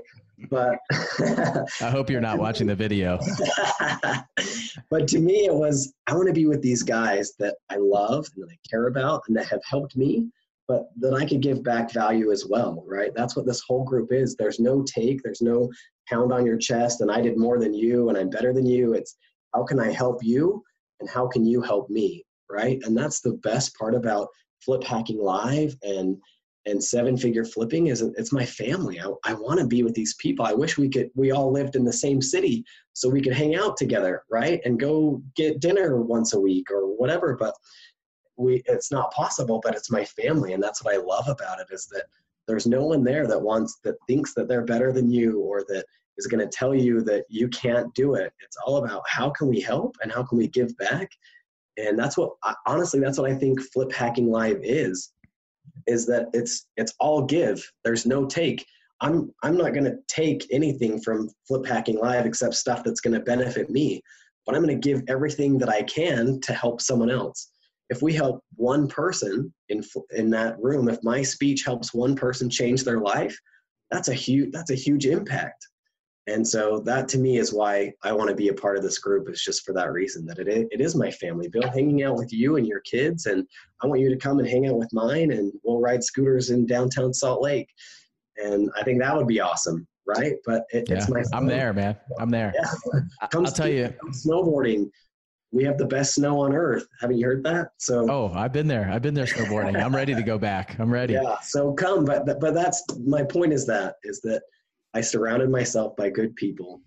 But 0.51 0.78
I 1.80 1.90
hope 1.90 2.11
you're 2.11 2.20
not 2.20 2.38
watching 2.38 2.66
the 2.66 2.74
video. 2.74 3.20
but 4.90 5.07
to 5.09 5.20
me, 5.20 5.44
it 5.44 5.55
was 5.55 5.92
I 6.09 6.14
want 6.14 6.26
to 6.26 6.34
be 6.34 6.46
with 6.46 6.61
these 6.61 6.82
guys 6.82 7.34
that 7.38 7.57
I 7.70 7.76
love 7.76 8.26
and 8.34 8.44
that 8.44 8.51
I 8.53 8.59
care 8.68 8.88
about 8.88 9.22
and 9.28 9.36
that 9.36 9.46
have 9.46 9.61
helped 9.68 9.96
me 9.96 10.28
but 10.70 10.88
that 11.00 11.14
I 11.14 11.26
could 11.26 11.40
give 11.40 11.64
back 11.64 11.90
value 11.90 12.30
as 12.30 12.46
well, 12.48 12.84
right? 12.86 13.10
That's 13.16 13.34
what 13.34 13.44
this 13.44 13.60
whole 13.66 13.82
group 13.82 14.12
is. 14.12 14.36
There's 14.36 14.60
no 14.60 14.84
take, 14.84 15.20
there's 15.20 15.42
no 15.42 15.68
pound 16.08 16.32
on 16.32 16.46
your 16.46 16.58
chest 16.58 17.00
and 17.00 17.10
I 17.10 17.20
did 17.20 17.36
more 17.36 17.58
than 17.58 17.74
you 17.74 18.08
and 18.08 18.16
I'm 18.16 18.30
better 18.30 18.52
than 18.52 18.66
you. 18.66 18.92
It's 18.92 19.16
how 19.52 19.64
can 19.64 19.80
I 19.80 19.90
help 19.90 20.22
you 20.22 20.62
and 21.00 21.10
how 21.10 21.26
can 21.26 21.44
you 21.44 21.60
help 21.60 21.90
me, 21.90 22.24
right? 22.48 22.78
And 22.84 22.96
that's 22.96 23.20
the 23.20 23.32
best 23.42 23.74
part 23.74 23.96
about 23.96 24.28
Flip 24.64 24.84
Hacking 24.84 25.20
Live 25.20 25.74
and 25.82 26.16
and 26.66 26.84
seven 26.84 27.16
figure 27.16 27.44
flipping 27.44 27.86
is 27.88 28.02
it's 28.02 28.32
my 28.32 28.44
family. 28.44 29.00
I, 29.00 29.10
I 29.24 29.32
want 29.32 29.58
to 29.58 29.66
be 29.66 29.82
with 29.82 29.94
these 29.94 30.14
people. 30.20 30.44
I 30.44 30.52
wish 30.52 30.78
we 30.78 30.88
could 30.88 31.10
we 31.16 31.32
all 31.32 31.50
lived 31.50 31.74
in 31.74 31.84
the 31.84 31.92
same 31.92 32.22
city 32.22 32.64
so 32.92 33.08
we 33.08 33.22
could 33.22 33.32
hang 33.32 33.56
out 33.56 33.76
together, 33.76 34.22
right? 34.30 34.60
And 34.64 34.78
go 34.78 35.20
get 35.34 35.60
dinner 35.60 36.00
once 36.02 36.34
a 36.34 36.40
week 36.40 36.70
or 36.70 36.82
whatever. 36.82 37.34
But 37.34 37.54
we 38.41 38.62
it's 38.66 38.91
not 38.91 39.12
possible 39.12 39.61
but 39.62 39.74
it's 39.74 39.91
my 39.91 40.05
family 40.05 40.53
and 40.53 40.62
that's 40.62 40.82
what 40.82 40.95
i 40.95 40.99
love 40.99 41.28
about 41.28 41.61
it 41.61 41.66
is 41.70 41.86
that 41.86 42.05
there's 42.49 42.66
no 42.66 42.84
one 42.84 43.05
there 43.05 43.26
that 43.26 43.41
wants 43.41 43.78
that 43.84 43.95
thinks 44.07 44.34
that 44.34 44.49
they're 44.49 44.64
better 44.64 44.93
than 44.93 45.11
you 45.11 45.38
or 45.41 45.64
that 45.68 45.84
is 46.18 46.26
going 46.26 46.47
to 46.47 46.57
tell 46.57 46.74
you 46.74 47.01
that 47.03 47.24
you 47.28 47.49
can't 47.49 47.93
do 47.95 48.14
it. 48.14 48.32
It's 48.41 48.57
all 48.66 48.84
about 48.84 49.03
how 49.09 49.30
can 49.30 49.49
we 49.49 49.61
help 49.61 49.97
and 50.03 50.12
how 50.12 50.22
can 50.22 50.36
we 50.36 50.49
give 50.49 50.76
back? 50.76 51.11
And 51.76 51.99
that's 51.99 52.16
what 52.16 52.32
honestly 52.66 53.01
that's 53.01 53.18
what 53.18 53.30
i 53.30 53.34
think 53.34 53.61
flip 53.72 53.93
hacking 53.93 54.30
live 54.30 54.59
is 54.62 55.12
is 55.86 56.07
that 56.07 56.28
it's 56.34 56.66
it's 56.76 56.93
all 56.99 57.22
give. 57.22 57.64
There's 57.84 58.05
no 58.05 58.26
take. 58.26 58.66
I'm 59.01 59.32
i'm 59.43 59.57
not 59.57 59.72
going 59.72 59.84
to 59.84 59.99
take 60.09 60.47
anything 60.51 61.01
from 61.01 61.30
flip 61.47 61.64
hacking 61.64 61.99
live 61.99 62.26
except 62.26 62.55
stuff 62.55 62.82
that's 62.84 63.01
going 63.01 63.14
to 63.14 63.20
benefit 63.20 63.70
me 63.70 64.03
but 64.45 64.55
i'm 64.55 64.62
going 64.62 64.78
to 64.78 64.88
give 64.88 65.03
everything 65.09 65.57
that 65.57 65.70
i 65.70 65.82
can 65.84 66.38
to 66.43 66.53
help 66.53 66.82
someone 66.82 67.09
else 67.11 67.49
if 67.91 68.03
we 68.03 68.12
help 68.12 68.43
one 68.57 68.88
person 68.88 69.53
in 69.68 69.82
in 70.16 70.30
that 70.30 70.57
room 70.61 70.88
if 70.88 70.99
my 71.03 71.22
speech 71.22 71.64
helps 71.64 71.93
one 71.93 72.16
person 72.16 72.49
change 72.49 72.84
their 72.84 73.01
life 73.01 73.36
that's 73.91 74.09
a 74.09 74.14
huge 74.14 74.51
that's 74.53 74.70
a 74.70 74.74
huge 74.74 75.07
impact. 75.07 75.66
And 76.26 76.47
so 76.47 76.80
that 76.80 77.09
to 77.09 77.18
me 77.18 77.38
is 77.38 77.53
why 77.53 77.93
i 78.05 78.12
want 78.12 78.28
to 78.28 78.36
be 78.36 78.49
a 78.49 78.55
part 78.55 78.76
of 78.76 78.82
this 78.82 78.99
group 78.99 79.28
is 79.28 79.43
just 79.43 79.64
for 79.64 79.72
that 79.72 79.93
reason 79.93 80.24
that 80.26 80.38
it 80.38 80.49
is, 80.49 80.66
it 80.70 80.80
is 80.80 80.95
my 80.95 81.11
family. 81.11 81.49
Bill 81.49 81.68
hanging 81.68 82.05
out 82.05 82.16
with 82.16 82.32
you 82.32 82.57
and 82.57 82.66
your 82.66 82.80
kids 82.80 83.26
and 83.26 83.47
i 83.82 83.86
want 83.86 84.01
you 84.01 84.09
to 84.09 84.16
come 84.16 84.38
and 84.38 84.49
hang 84.49 84.66
out 84.68 84.76
with 84.76 84.93
mine 84.93 85.32
and 85.32 85.53
we'll 85.64 85.80
ride 85.80 86.05
scooters 86.05 86.51
in 86.51 86.66
downtown 86.66 87.12
salt 87.12 87.43
lake. 87.43 87.68
And 88.36 88.70
i 88.76 88.82
think 88.82 89.01
that 89.01 89.16
would 89.16 89.26
be 89.28 89.41
awesome 89.41 89.86
right? 90.07 90.34
But 90.45 90.64
it, 90.70 90.88
yeah, 90.88 90.97
it's 90.97 91.09
my 91.09 91.22
i'm 91.32 91.47
there 91.47 91.72
man. 91.72 91.97
I'm 92.18 92.30
there. 92.30 92.53
Yeah. 92.55 93.01
i'll 93.32 93.45
tell 93.45 93.68
you 93.68 93.93
snowboarding 94.11 94.91
we 95.53 95.64
have 95.64 95.78
the 95.78 95.86
best 95.86 96.14
snow 96.14 96.40
on 96.40 96.55
earth. 96.55 96.86
Haven't 97.01 97.18
you 97.18 97.26
heard 97.26 97.44
that? 97.44 97.70
So 97.78 98.07
oh, 98.11 98.32
I've 98.34 98.53
been 98.53 98.68
there. 98.68 98.88
I've 98.92 99.03
been 99.03 99.14
there 99.14 99.26
snowboarding. 99.26 99.82
I'm 99.82 99.94
ready 99.94 100.14
to 100.14 100.22
go 100.22 100.38
back. 100.38 100.78
I'm 100.78 100.92
ready. 100.92 101.14
Yeah. 101.14 101.40
So 101.42 101.72
come, 101.72 102.05
but 102.05 102.24
but 102.40 102.55
that's 102.55 102.84
my 103.05 103.22
point. 103.22 103.53
Is 103.53 103.66
that 103.66 103.96
is 104.05 104.20
that 104.22 104.42
I 104.94 105.01
surrounded 105.01 105.51
myself 105.51 105.96
by 105.96 106.11
good 106.11 106.36
people, 106.36 106.80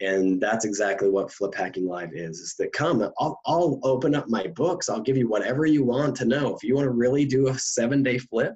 and 0.00 0.40
that's 0.40 0.64
exactly 0.64 1.08
what 1.08 1.32
Flip 1.32 1.54
Hacking 1.54 1.86
Live 1.86 2.10
is. 2.12 2.40
Is 2.40 2.54
that 2.58 2.72
come? 2.72 3.02
I'll 3.18 3.40
I'll 3.46 3.80
open 3.82 4.14
up 4.14 4.28
my 4.28 4.48
books. 4.48 4.88
I'll 4.88 5.00
give 5.00 5.16
you 5.16 5.28
whatever 5.28 5.64
you 5.64 5.84
want 5.84 6.14
to 6.16 6.26
know. 6.26 6.54
If 6.54 6.62
you 6.62 6.74
want 6.74 6.86
to 6.86 6.90
really 6.90 7.24
do 7.24 7.48
a 7.48 7.58
seven 7.58 8.02
day 8.02 8.18
flip, 8.18 8.54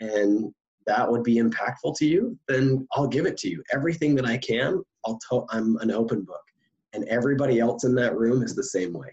and 0.00 0.52
that 0.86 1.10
would 1.10 1.24
be 1.24 1.36
impactful 1.36 1.96
to 1.96 2.06
you, 2.06 2.38
then 2.46 2.86
I'll 2.92 3.08
give 3.08 3.26
it 3.26 3.36
to 3.38 3.48
you. 3.48 3.62
Everything 3.72 4.14
that 4.14 4.26
I 4.26 4.36
can, 4.36 4.80
I'll. 5.04 5.18
To- 5.30 5.46
I'm 5.50 5.76
an 5.78 5.90
open 5.90 6.22
book 6.22 6.42
and 6.92 7.04
everybody 7.08 7.60
else 7.60 7.84
in 7.84 7.94
that 7.96 8.16
room 8.16 8.42
is 8.42 8.54
the 8.54 8.62
same 8.62 8.92
way. 8.92 9.08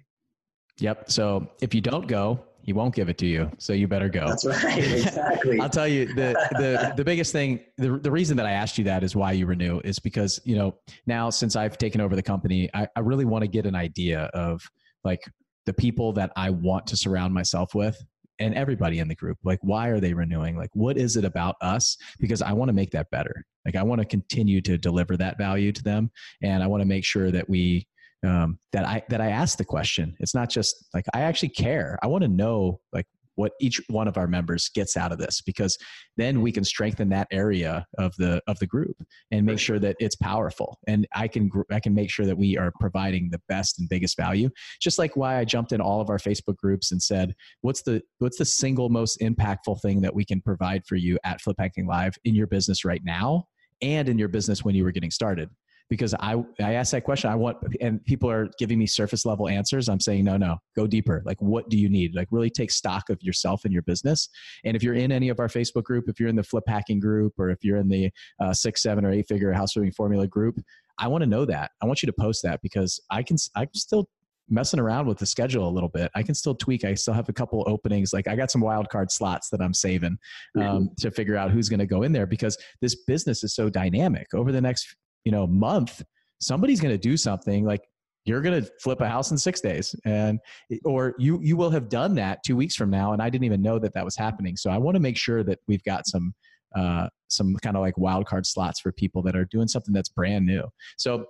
Yep. 0.80 1.12
So 1.12 1.50
if 1.62 1.74
you 1.74 1.82
don't 1.82 2.08
go, 2.08 2.40
he 2.62 2.74
won't 2.74 2.94
give 2.94 3.10
it 3.10 3.18
to 3.18 3.26
you. 3.26 3.50
So 3.58 3.74
you 3.74 3.88
better 3.88 4.10
go. 4.10 4.28
That's 4.28 4.46
right. 4.46 4.78
Exactly. 4.78 5.60
I'll 5.60 5.70
tell 5.70 5.88
you 5.88 6.06
the, 6.08 6.34
the, 6.52 6.94
the 6.96 7.04
biggest 7.04 7.32
thing, 7.32 7.62
the, 7.78 7.98
the 7.98 8.12
reason 8.12 8.38
that 8.38 8.46
I 8.46 8.52
asked 8.52 8.78
you 8.78 8.84
that 8.86 9.04
is 9.04 9.16
why 9.16 9.32
you 9.32 9.46
renew 9.46 9.82
is 9.84 10.00
because, 10.00 10.40
you 10.44 10.56
know, 10.56 10.76
now 11.08 11.30
since 11.30 11.56
I've 11.56 11.78
taken 11.78 12.00
over 12.02 12.16
the 12.16 12.24
company, 12.24 12.70
I, 12.74 12.88
I 12.96 13.00
really 13.00 13.26
want 13.26 13.44
to 13.44 13.48
get 13.48 13.66
an 13.66 13.76
idea 13.76 14.30
of 14.34 14.62
like 15.04 15.22
the 15.66 15.74
people 15.74 16.14
that 16.14 16.32
I 16.36 16.50
want 16.50 16.88
to 16.88 16.98
surround 16.98 17.34
myself 17.34 17.74
with 17.74 17.98
and 18.40 18.56
everybody 18.56 19.00
in 19.00 19.08
the 19.08 19.16
group 19.16 19.38
like 19.44 19.60
why 19.62 19.88
are 19.88 20.00
they 20.00 20.14
renewing 20.14 20.56
like 20.58 20.70
what 20.74 20.98
is 20.98 21.16
it 21.16 21.26
about 21.26 21.56
us 21.62 21.98
because 22.20 22.42
i 22.42 22.54
want 22.54 22.70
to 22.70 22.74
make 22.74 22.92
that 22.92 23.10
better 23.12 23.46
like 23.66 23.76
i 23.76 23.84
want 23.84 24.00
to 24.00 24.06
continue 24.06 24.62
to 24.62 24.78
deliver 24.78 25.18
that 25.18 25.38
value 25.38 25.72
to 25.72 25.84
them 25.84 26.10
and 26.42 26.64
i 26.64 26.68
want 26.68 26.82
to 26.82 26.88
make 26.88 27.06
sure 27.06 27.32
that 27.32 27.50
we 27.50 27.88
um, 28.26 28.60
that 28.74 28.86
I 28.86 29.02
that 29.10 29.22
I 29.22 29.30
ask 29.30 29.58
the 29.58 29.66
question. 29.66 30.16
It's 30.20 30.36
not 30.36 30.50
just 30.50 30.90
like 30.94 31.06
I 31.14 31.22
actually 31.22 31.50
care. 31.50 31.98
I 32.04 32.08
want 32.08 32.24
to 32.24 32.28
know 32.28 32.82
like 32.92 33.06
what 33.40 33.54
each 33.62 33.82
one 33.88 34.08
of 34.08 34.18
our 34.18 34.28
members 34.28 34.70
gets 34.76 34.98
out 34.98 35.14
of 35.14 35.18
this 35.18 35.40
because 35.42 35.78
then 36.18 36.42
we 36.42 36.52
mm-hmm. 36.52 36.56
can 36.56 36.64
strengthen 36.66 37.08
that 37.08 37.28
area 37.32 37.86
of 37.98 38.14
the 38.18 38.42
of 38.48 38.60
the 38.60 38.68
group 38.68 38.98
and 39.32 39.46
make 39.46 39.60
sure 39.60 39.80
that 39.80 39.96
it's 40.00 40.18
powerful. 40.18 40.78
And 40.88 41.08
i 41.14 41.28
can 41.28 41.50
i 41.72 41.80
can 41.80 41.94
make 41.94 42.10
sure 42.10 42.26
that 42.26 42.38
we 42.38 42.58
are 42.58 42.74
providing 42.80 43.30
the 43.30 43.42
best 43.48 43.80
and 43.80 43.88
biggest 43.88 44.18
value. 44.18 44.50
Just 44.82 45.00
like 45.00 45.16
why 45.16 45.38
i 45.38 45.46
jumped 45.46 45.72
in 45.72 45.80
all 45.80 46.02
of 46.02 46.10
our 46.10 46.18
facebook 46.18 46.58
groups 46.58 46.92
and 46.92 47.02
said 47.02 47.34
what's 47.62 47.82
the 47.82 48.02
what's 48.18 48.38
the 48.38 48.46
single 48.46 48.90
most 48.90 49.22
impactful 49.22 49.82
thing 49.82 50.02
that 50.02 50.14
we 50.14 50.26
can 50.26 50.42
provide 50.42 50.86
for 50.86 50.98
you 50.98 51.18
at 51.24 51.40
flip 51.40 51.56
hacking 51.58 51.88
live 51.88 52.16
in 52.26 52.36
your 52.36 52.48
business 52.48 52.84
right 52.84 53.02
now 53.06 53.46
and 53.82 54.10
in 54.10 54.20
your 54.20 54.28
business 54.28 54.66
when 54.66 54.76
you 54.76 54.84
were 54.84 54.92
getting 54.92 55.12
started 55.12 55.50
because 55.90 56.14
I 56.20 56.36
I 56.60 56.74
asked 56.74 56.92
that 56.92 57.04
question. 57.04 57.30
I 57.30 57.36
want 57.36 57.58
and 57.82 58.04
people 58.06 58.30
are 58.30 58.50
giving 58.58 58.78
me 58.78 58.86
surface 58.86 59.26
level 59.26 59.50
answers. 59.50 59.90
I'm 59.90 60.00
saying 60.00 60.24
no, 60.24 60.38
no, 60.38 60.58
go 60.76 60.88
deeper. 60.88 61.22
Like 61.26 61.42
what 61.42 61.70
do 61.70 61.78
you 61.78 61.90
need? 61.90 62.16
Like 62.16 62.28
really 62.32 62.50
take 62.50 62.72
stock 62.72 63.10
of 63.10 63.22
yourself 63.22 63.66
and 63.66 63.74
your 63.74 63.82
business. 63.82 64.30
And 64.64 64.76
if 64.76 64.84
you're 64.84 64.94
in 64.94 65.12
any 65.12 65.30
of 65.30 65.40
our 65.40 65.48
Facebook 65.48 65.84
group, 65.84 66.08
if 66.08 66.20
you're 66.20 66.30
in 66.30 66.36
the 66.36 66.44
flip 66.44 66.66
hacking 66.68 67.00
group, 67.00 67.34
or 67.38 67.50
if 67.50 67.64
you're 67.64 67.78
in 67.78 67.90
the 67.90 68.12
uh, 68.40 68.54
six, 68.54 68.84
seven, 68.84 69.04
or 69.04 69.12
eight 69.12 69.28
figure 69.28 69.52
house 69.52 69.74
flipping 69.74 69.92
formula 69.92 70.28
group, 70.28 70.60
I 71.00 71.08
want 71.08 71.24
to 71.24 71.30
know 71.30 71.46
that. 71.46 71.72
I 71.82 71.86
want 71.86 72.04
you 72.04 72.08
to 72.08 72.14
post 72.14 72.44
that 72.44 72.62
because 72.62 73.02
I 73.10 73.24
can 73.24 73.38
I'm 73.56 73.74
still 73.74 74.08
messing 74.52 74.80
around 74.80 75.08
with 75.08 75.18
the 75.18 75.26
schedule 75.26 75.68
a 75.68 75.70
little 75.70 75.90
bit. 75.90 76.12
I 76.16 76.24
can 76.24 76.36
still 76.36 76.56
tweak. 76.56 76.84
I 76.84 76.94
still 76.96 77.14
have 77.14 77.30
a 77.30 77.34
couple 77.34 77.64
openings. 77.68 78.14
Like 78.14 78.28
I 78.28 78.36
got 78.36 78.52
some 78.52 78.62
wild 78.62 78.90
card 78.90 79.12
slots 79.12 79.50
that 79.50 79.62
I'm 79.62 79.74
saving 79.74 80.18
um, 80.58 80.64
mm-hmm. 80.64 80.86
to 81.00 81.12
figure 81.12 81.36
out 81.36 81.52
who's 81.52 81.70
going 81.70 81.80
to 81.80 81.86
go 81.86 82.04
in 82.04 82.12
there 82.12 82.26
because 82.26 82.58
this 82.82 82.96
business 83.06 83.44
is 83.44 83.54
so 83.54 83.70
dynamic. 83.70 84.28
Over 84.34 84.52
the 84.52 84.62
next 84.62 84.96
you 85.26 85.32
know 85.32 85.48
month 85.48 86.02
somebody's 86.40 86.80
going 86.80 86.94
to 86.94 86.98
do 86.98 87.18
something 87.18 87.66
like 87.66 87.82
you're 88.26 88.42
going 88.42 88.62
to 88.64 88.72
flip 88.80 89.02
a 89.02 89.10
house 89.10 89.32
in 89.32 89.38
six 89.38 89.60
days. 89.62 89.96
And 90.06 90.40
or 90.86 91.16
you 91.18 91.40
you 91.42 91.58
will 91.58 91.72
have 91.72 91.90
done 91.90 92.16
that 92.16 92.44
two 92.46 92.56
weeks 92.56 92.76
from 92.76 92.90
now 92.90 93.14
and 93.14 93.22
i 93.22 93.30
didn't 93.30 93.46
even 93.46 93.62
know 93.62 93.80
that 93.80 93.94
that 93.94 94.06
was 94.06 94.16
happening. 94.16 94.56
So 94.56 94.70
i 94.70 94.78
want 94.78 94.96
to 94.96 95.00
make 95.00 95.18
sure 95.18 95.44
that 95.44 95.60
we've 95.68 95.84
got 95.84 96.08
some 96.08 96.34
uh, 96.76 97.08
some 97.30 97.56
kind 97.64 97.76
of 97.76 97.82
like 97.82 97.98
wild 97.98 98.28
card 98.28 98.46
slots 98.46 98.80
for 98.80 98.92
people 98.92 99.24
that 99.24 99.36
are 99.36 99.46
doing 99.46 99.68
something 99.68 99.92
that's 99.92 100.10
brand 100.10 100.46
new. 100.46 100.64
So 100.98 101.26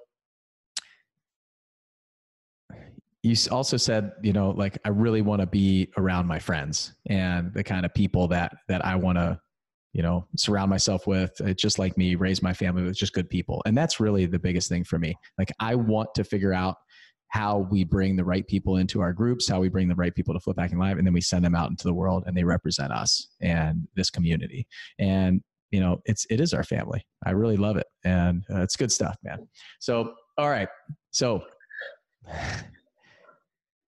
you 3.23 3.35
also 3.51 3.77
said 3.77 4.11
you 4.23 4.33
know 4.33 4.51
like 4.51 4.77
i 4.85 4.89
really 4.89 5.21
want 5.21 5.41
to 5.41 5.45
be 5.45 5.89
around 5.97 6.25
my 6.25 6.39
friends 6.39 6.93
and 7.09 7.53
the 7.53 7.63
kind 7.63 7.85
of 7.85 7.93
people 7.93 8.29
that 8.29 8.55
that 8.69 8.85
i 8.85 8.95
want 8.95 9.17
to 9.17 9.37
you 9.93 10.03
know 10.03 10.25
surround 10.37 10.69
myself 10.69 11.07
with 11.07 11.31
uh, 11.41 11.53
just 11.53 11.79
like 11.79 11.97
me 11.97 12.15
raise 12.15 12.41
my 12.41 12.53
family 12.53 12.83
with 12.83 12.95
just 12.95 13.13
good 13.13 13.29
people. 13.29 13.61
And 13.65 13.77
that's 13.77 13.99
really 13.99 14.25
the 14.25 14.39
biggest 14.39 14.69
thing 14.69 14.83
for 14.83 14.99
me. 14.99 15.15
Like 15.37 15.51
i 15.59 15.75
want 15.75 16.09
to 16.15 16.23
figure 16.23 16.53
out 16.53 16.75
how 17.29 17.67
we 17.69 17.83
bring 17.83 18.15
the 18.15 18.23
right 18.23 18.47
people 18.47 18.77
into 18.77 19.01
our 19.01 19.13
groups 19.13 19.47
how 19.47 19.59
we 19.59 19.69
bring 19.69 19.87
the 19.87 19.95
right 19.95 20.15
people 20.15 20.33
to 20.33 20.39
flip 20.39 20.57
hacking 20.57 20.79
live 20.79 20.97
and 20.97 21.05
then 21.05 21.13
we 21.13 21.21
send 21.21 21.45
them 21.45 21.53
out 21.53 21.69
into 21.69 21.83
the 21.83 21.93
world 21.93 22.23
and 22.25 22.35
they 22.35 22.43
represent 22.43 22.91
us 22.91 23.29
and 23.41 23.87
this 23.95 24.09
community. 24.09 24.67
And 24.97 25.41
you 25.71 25.79
know 25.79 26.01
it's 26.05 26.25
it 26.29 26.39
is 26.41 26.53
our 26.53 26.63
family. 26.63 27.05
I 27.25 27.31
really 27.31 27.57
love 27.57 27.77
it. 27.77 27.87
And 28.03 28.43
uh, 28.53 28.61
it's 28.61 28.75
good 28.75 28.91
stuff 28.91 29.17
man. 29.23 29.47
So 29.79 30.13
all 30.37 30.49
right. 30.49 30.69
So 31.11 31.43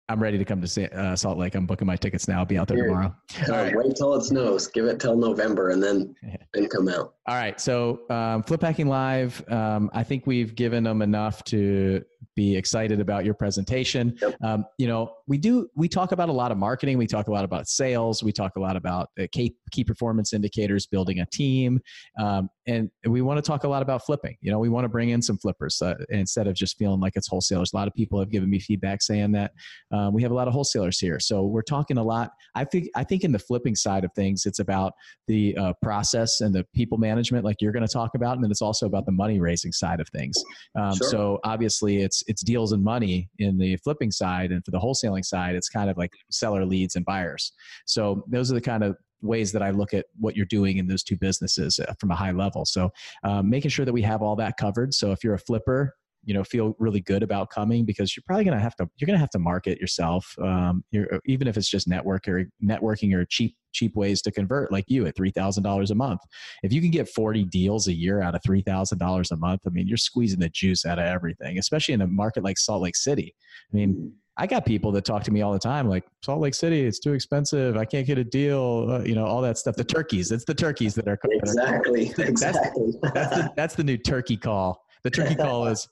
I'm 0.09 0.21
ready 0.21 0.37
to 0.37 0.43
come 0.43 0.61
to 0.61 0.99
uh, 0.99 1.15
Salt 1.15 1.37
Lake. 1.37 1.55
I'm 1.55 1.65
booking 1.65 1.87
my 1.87 1.95
tickets 1.95 2.27
now. 2.27 2.39
I'll 2.39 2.45
be 2.45 2.57
out 2.57 2.67
there 2.67 2.83
tomorrow. 2.83 3.15
All 3.47 3.53
right. 3.53 3.73
Wait 3.75 3.95
till 3.95 4.13
it 4.15 4.23
snows. 4.23 4.67
Give 4.67 4.85
it 4.85 4.99
till 4.99 5.15
November 5.15 5.69
and 5.69 5.81
then 5.81 6.13
then 6.53 6.67
come 6.67 6.89
out. 6.89 7.13
All 7.31 7.37
right. 7.37 7.61
So 7.61 8.01
um, 8.09 8.43
Flip 8.43 8.61
Hacking 8.61 8.89
Live. 8.89 9.41
Um, 9.49 9.89
I 9.93 10.03
think 10.03 10.27
we've 10.27 10.53
given 10.53 10.83
them 10.83 11.01
enough 11.01 11.45
to 11.45 12.03
be 12.35 12.55
excited 12.55 12.99
about 12.99 13.25
your 13.25 13.33
presentation. 13.33 14.17
Yep. 14.21 14.35
Um, 14.43 14.65
you 14.77 14.87
know, 14.87 15.13
we 15.27 15.37
do 15.37 15.69
we 15.75 15.87
talk 15.87 16.11
about 16.11 16.29
a 16.29 16.31
lot 16.31 16.51
of 16.51 16.57
marketing. 16.57 16.97
We 16.97 17.07
talk 17.07 17.27
a 17.27 17.31
lot 17.31 17.45
about 17.45 17.67
sales. 17.67 18.23
We 18.23 18.31
talk 18.31 18.55
a 18.57 18.59
lot 18.59 18.75
about 18.75 19.09
key, 19.31 19.55
key 19.71 19.83
performance 19.83 20.33
indicators, 20.33 20.85
building 20.85 21.19
a 21.19 21.25
team, 21.25 21.79
um, 22.19 22.49
and 22.67 22.89
we 23.05 23.21
want 23.21 23.37
to 23.37 23.41
talk 23.41 23.63
a 23.63 23.67
lot 23.67 23.81
about 23.81 24.05
flipping. 24.05 24.35
You 24.41 24.51
know, 24.51 24.59
we 24.59 24.69
want 24.69 24.85
to 24.85 24.89
bring 24.89 25.09
in 25.09 25.21
some 25.21 25.37
flippers 25.37 25.81
uh, 25.81 25.95
instead 26.09 26.47
of 26.47 26.55
just 26.55 26.77
feeling 26.77 26.99
like 26.99 27.13
it's 27.15 27.27
wholesalers. 27.27 27.73
A 27.73 27.75
lot 27.75 27.87
of 27.87 27.93
people 27.93 28.19
have 28.19 28.29
given 28.29 28.49
me 28.49 28.59
feedback 28.59 29.01
saying 29.01 29.31
that 29.33 29.51
uh, 29.91 30.09
we 30.13 30.21
have 30.21 30.31
a 30.31 30.35
lot 30.35 30.47
of 30.47 30.53
wholesalers 30.53 30.99
here. 30.99 31.19
So 31.19 31.43
we're 31.45 31.61
talking 31.61 31.97
a 31.97 32.03
lot. 32.03 32.31
I 32.55 32.65
think 32.65 32.89
I 32.95 33.03
think 33.03 33.23
in 33.23 33.31
the 33.31 33.39
flipping 33.39 33.75
side 33.75 34.03
of 34.03 34.11
things, 34.13 34.45
it's 34.45 34.59
about 34.59 34.93
the 35.27 35.57
uh, 35.57 35.73
process 35.81 36.41
and 36.41 36.53
the 36.53 36.65
people 36.73 36.97
management, 36.97 37.20
like 37.29 37.57
you're 37.59 37.71
going 37.71 37.85
to 37.85 37.91
talk 37.91 38.15
about, 38.15 38.35
and 38.35 38.43
then 38.43 38.51
it's 38.51 38.61
also 38.61 38.85
about 38.85 39.05
the 39.05 39.11
money 39.11 39.39
raising 39.39 39.71
side 39.71 39.99
of 39.99 40.07
things. 40.09 40.35
Um, 40.75 40.95
sure. 40.95 41.09
So 41.09 41.39
obviously, 41.43 42.01
it's 42.01 42.23
it's 42.27 42.41
deals 42.41 42.71
and 42.71 42.83
money 42.83 43.29
in 43.39 43.57
the 43.57 43.77
flipping 43.77 44.11
side, 44.11 44.51
and 44.51 44.63
for 44.63 44.71
the 44.71 44.79
wholesaling 44.79 45.25
side, 45.25 45.55
it's 45.55 45.69
kind 45.69 45.89
of 45.89 45.97
like 45.97 46.13
seller 46.29 46.65
leads 46.65 46.95
and 46.95 47.05
buyers. 47.05 47.51
So 47.85 48.23
those 48.27 48.51
are 48.51 48.55
the 48.55 48.61
kind 48.61 48.83
of 48.83 48.95
ways 49.21 49.51
that 49.51 49.61
I 49.61 49.69
look 49.69 49.93
at 49.93 50.05
what 50.19 50.35
you're 50.35 50.45
doing 50.47 50.77
in 50.77 50.87
those 50.87 51.03
two 51.03 51.15
businesses 51.15 51.79
uh, 51.79 51.93
from 51.99 52.11
a 52.11 52.15
high 52.15 52.31
level. 52.31 52.65
So 52.65 52.91
um, 53.23 53.49
making 53.49 53.69
sure 53.69 53.85
that 53.85 53.93
we 53.93 54.01
have 54.01 54.21
all 54.21 54.35
that 54.37 54.57
covered. 54.57 54.93
So 54.93 55.11
if 55.11 55.23
you're 55.23 55.35
a 55.35 55.39
flipper, 55.39 55.95
you 56.23 56.33
know 56.33 56.43
feel 56.43 56.75
really 56.79 57.01
good 57.01 57.23
about 57.23 57.49
coming 57.49 57.85
because 57.85 58.15
you're 58.15 58.23
probably 58.25 58.43
going 58.43 58.55
to 58.55 58.61
have 58.61 58.75
to 58.75 58.87
you're 58.97 59.05
going 59.05 59.15
to 59.15 59.19
have 59.19 59.29
to 59.29 59.39
market 59.39 59.79
yourself 59.79 60.35
um, 60.41 60.83
even 61.25 61.47
if 61.47 61.57
it's 61.57 61.69
just 61.69 61.87
network 61.87 62.27
or 62.27 62.45
networking 62.63 63.13
or 63.15 63.25
cheap 63.25 63.55
cheap 63.73 63.95
ways 63.95 64.21
to 64.21 64.31
convert 64.31 64.71
like 64.71 64.85
you 64.87 65.05
at 65.05 65.15
$3000 65.15 65.91
a 65.91 65.95
month 65.95 66.21
if 66.63 66.73
you 66.73 66.81
can 66.81 66.91
get 66.91 67.07
40 67.07 67.45
deals 67.45 67.87
a 67.87 67.93
year 67.93 68.21
out 68.21 68.35
of 68.35 68.41
$3000 68.41 69.31
a 69.31 69.35
month 69.37 69.61
i 69.65 69.69
mean 69.69 69.87
you're 69.87 69.97
squeezing 69.97 70.39
the 70.39 70.49
juice 70.49 70.85
out 70.85 70.99
of 70.99 71.05
everything 71.05 71.57
especially 71.57 71.93
in 71.93 72.01
a 72.01 72.07
market 72.07 72.43
like 72.43 72.57
salt 72.57 72.81
lake 72.81 72.95
city 72.95 73.33
i 73.71 73.75
mean 73.75 74.13
I 74.37 74.47
got 74.47 74.65
people 74.65 74.91
that 74.93 75.03
talk 75.03 75.23
to 75.25 75.31
me 75.31 75.41
all 75.41 75.51
the 75.51 75.59
time, 75.59 75.89
like 75.89 76.05
Salt 76.23 76.39
Lake 76.39 76.55
City, 76.55 76.85
it's 76.85 76.99
too 76.99 77.13
expensive. 77.13 77.75
I 77.75 77.83
can't 77.83 78.07
get 78.07 78.17
a 78.17 78.23
deal. 78.23 78.87
Uh, 78.89 79.03
you 79.03 79.13
know, 79.13 79.25
all 79.25 79.41
that 79.41 79.57
stuff. 79.57 79.75
The 79.75 79.83
turkeys, 79.83 80.31
it's 80.31 80.45
the 80.45 80.55
turkeys 80.55 80.95
that 80.95 81.07
are 81.07 81.19
exactly, 81.25 82.05
that 82.15 82.25
are, 82.25 82.29
exactly. 82.29 82.93
That's, 83.01 83.13
that's, 83.13 83.35
the, 83.35 83.53
that's 83.57 83.75
the 83.75 83.83
new 83.83 83.97
turkey 83.97 84.37
call. 84.37 84.81
The 85.03 85.11
turkey 85.11 85.35
call 85.35 85.67
is 85.67 85.87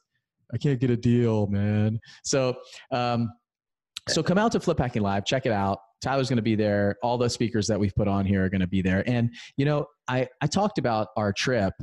I 0.53 0.57
can't 0.57 0.79
get 0.79 0.89
a 0.89 0.97
deal, 0.97 1.47
man. 1.47 1.99
So, 2.23 2.55
um, 2.91 3.29
so 4.07 4.23
come 4.23 4.37
out 4.37 4.51
to 4.53 4.59
Flip 4.59 4.79
Hacking 4.79 5.01
Live, 5.01 5.25
check 5.25 5.45
it 5.45 5.51
out. 5.51 5.79
Tyler's 6.01 6.29
going 6.29 6.37
to 6.37 6.43
be 6.43 6.55
there. 6.55 6.95
All 7.03 7.17
the 7.17 7.29
speakers 7.29 7.67
that 7.67 7.79
we've 7.79 7.93
put 7.95 8.07
on 8.07 8.25
here 8.25 8.45
are 8.45 8.49
going 8.49 8.61
to 8.61 8.67
be 8.67 8.81
there. 8.81 9.03
And 9.07 9.33
you 9.57 9.65
know, 9.65 9.85
I 10.07 10.27
I 10.41 10.47
talked 10.47 10.77
about 10.77 11.09
our 11.17 11.33
trip 11.33 11.73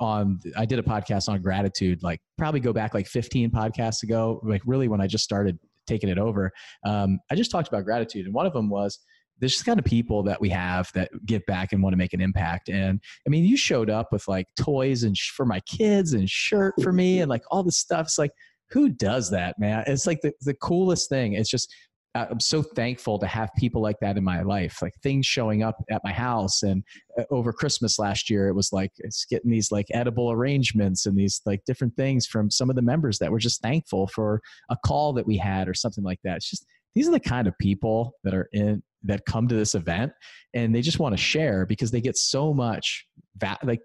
on. 0.00 0.38
I 0.56 0.64
did 0.64 0.78
a 0.78 0.82
podcast 0.82 1.28
on 1.28 1.42
gratitude, 1.42 2.02
like 2.02 2.20
probably 2.38 2.60
go 2.60 2.72
back 2.72 2.94
like 2.94 3.06
15 3.06 3.50
podcasts 3.50 4.02
ago, 4.02 4.40
like 4.44 4.62
really 4.64 4.88
when 4.88 5.00
I 5.00 5.06
just 5.06 5.24
started 5.24 5.58
taking 5.86 6.08
it 6.08 6.18
over. 6.18 6.50
Um, 6.86 7.18
I 7.30 7.34
just 7.34 7.50
talked 7.50 7.68
about 7.68 7.84
gratitude, 7.84 8.26
and 8.26 8.34
one 8.34 8.46
of 8.46 8.52
them 8.52 8.70
was 8.70 9.00
there's 9.38 9.52
just 9.52 9.66
kind 9.66 9.78
of 9.78 9.84
people 9.84 10.22
that 10.22 10.40
we 10.40 10.48
have 10.50 10.90
that 10.94 11.10
give 11.26 11.44
back 11.46 11.72
and 11.72 11.82
want 11.82 11.92
to 11.92 11.98
make 11.98 12.12
an 12.12 12.20
impact. 12.20 12.68
And 12.68 13.00
I 13.26 13.30
mean, 13.30 13.44
you 13.44 13.56
showed 13.56 13.90
up 13.90 14.12
with 14.12 14.26
like 14.28 14.46
toys 14.58 15.02
and 15.02 15.16
sh- 15.16 15.30
for 15.30 15.44
my 15.44 15.60
kids 15.60 16.12
and 16.12 16.28
shirt 16.28 16.74
for 16.82 16.92
me 16.92 17.20
and 17.20 17.28
like 17.28 17.42
all 17.50 17.62
this 17.62 17.76
stuff. 17.76 18.06
It's 18.06 18.18
like, 18.18 18.32
who 18.70 18.88
does 18.88 19.30
that, 19.30 19.58
man? 19.58 19.84
It's 19.86 20.06
like 20.06 20.20
the, 20.20 20.32
the 20.42 20.54
coolest 20.54 21.08
thing. 21.08 21.34
It's 21.34 21.50
just, 21.50 21.72
I'm 22.16 22.38
so 22.38 22.62
thankful 22.62 23.18
to 23.18 23.26
have 23.26 23.50
people 23.58 23.82
like 23.82 23.98
that 24.00 24.16
in 24.16 24.22
my 24.22 24.42
life, 24.42 24.80
like 24.80 24.94
things 25.02 25.26
showing 25.26 25.64
up 25.64 25.76
at 25.90 26.00
my 26.04 26.12
house. 26.12 26.62
And 26.62 26.84
uh, 27.18 27.24
over 27.30 27.52
Christmas 27.52 27.98
last 27.98 28.30
year, 28.30 28.46
it 28.46 28.54
was 28.54 28.72
like 28.72 28.92
it's 28.98 29.24
getting 29.24 29.50
these 29.50 29.72
like 29.72 29.86
edible 29.90 30.30
arrangements 30.30 31.06
and 31.06 31.18
these 31.18 31.40
like 31.44 31.64
different 31.66 31.96
things 31.96 32.24
from 32.26 32.52
some 32.52 32.70
of 32.70 32.76
the 32.76 32.82
members 32.82 33.18
that 33.18 33.32
were 33.32 33.40
just 33.40 33.62
thankful 33.62 34.06
for 34.06 34.40
a 34.70 34.76
call 34.86 35.12
that 35.14 35.26
we 35.26 35.36
had 35.36 35.68
or 35.68 35.74
something 35.74 36.04
like 36.04 36.20
that. 36.22 36.36
It's 36.36 36.50
just 36.50 36.66
these 36.94 37.08
are 37.08 37.12
the 37.12 37.18
kind 37.18 37.48
of 37.48 37.58
people 37.58 38.12
that 38.22 38.32
are 38.32 38.48
in 38.52 38.80
that 39.04 39.24
come 39.26 39.48
to 39.48 39.54
this 39.54 39.74
event 39.74 40.12
and 40.54 40.74
they 40.74 40.80
just 40.80 40.98
want 40.98 41.12
to 41.12 41.22
share 41.22 41.66
because 41.66 41.90
they 41.90 42.00
get 42.00 42.16
so 42.16 42.52
much 42.52 43.06
va- 43.36 43.58
like 43.62 43.80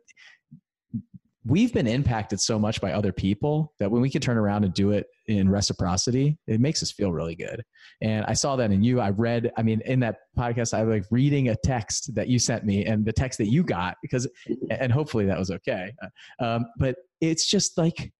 we've 1.45 1.73
been 1.73 1.87
impacted 1.87 2.39
so 2.39 2.59
much 2.59 2.81
by 2.81 2.91
other 2.91 3.11
people 3.11 3.73
that 3.79 3.89
when 3.89 4.01
we 4.01 4.09
can 4.09 4.21
turn 4.21 4.37
around 4.37 4.63
and 4.63 4.73
do 4.73 4.91
it 4.91 5.07
in 5.27 5.49
reciprocity 5.49 6.37
it 6.47 6.59
makes 6.59 6.83
us 6.83 6.91
feel 6.91 7.11
really 7.11 7.35
good. 7.35 7.63
And 8.01 8.25
i 8.25 8.33
saw 8.33 8.55
that 8.57 8.71
in 8.71 8.83
you. 8.83 8.99
I 8.99 9.09
read 9.09 9.51
i 9.57 9.63
mean 9.63 9.81
in 9.85 9.99
that 10.01 10.17
podcast 10.37 10.73
i 10.73 10.83
was 10.83 11.01
like 11.01 11.11
reading 11.11 11.49
a 11.49 11.55
text 11.55 12.13
that 12.15 12.27
you 12.27 12.39
sent 12.39 12.65
me 12.65 12.85
and 12.85 13.05
the 13.05 13.13
text 13.13 13.37
that 13.39 13.47
you 13.47 13.63
got 13.63 13.97
because 14.01 14.27
and 14.69 14.91
hopefully 14.91 15.25
that 15.25 15.39
was 15.39 15.51
okay. 15.51 15.91
Um, 16.39 16.65
but 16.77 16.95
it's 17.21 17.49
just 17.49 17.77
like 17.77 18.11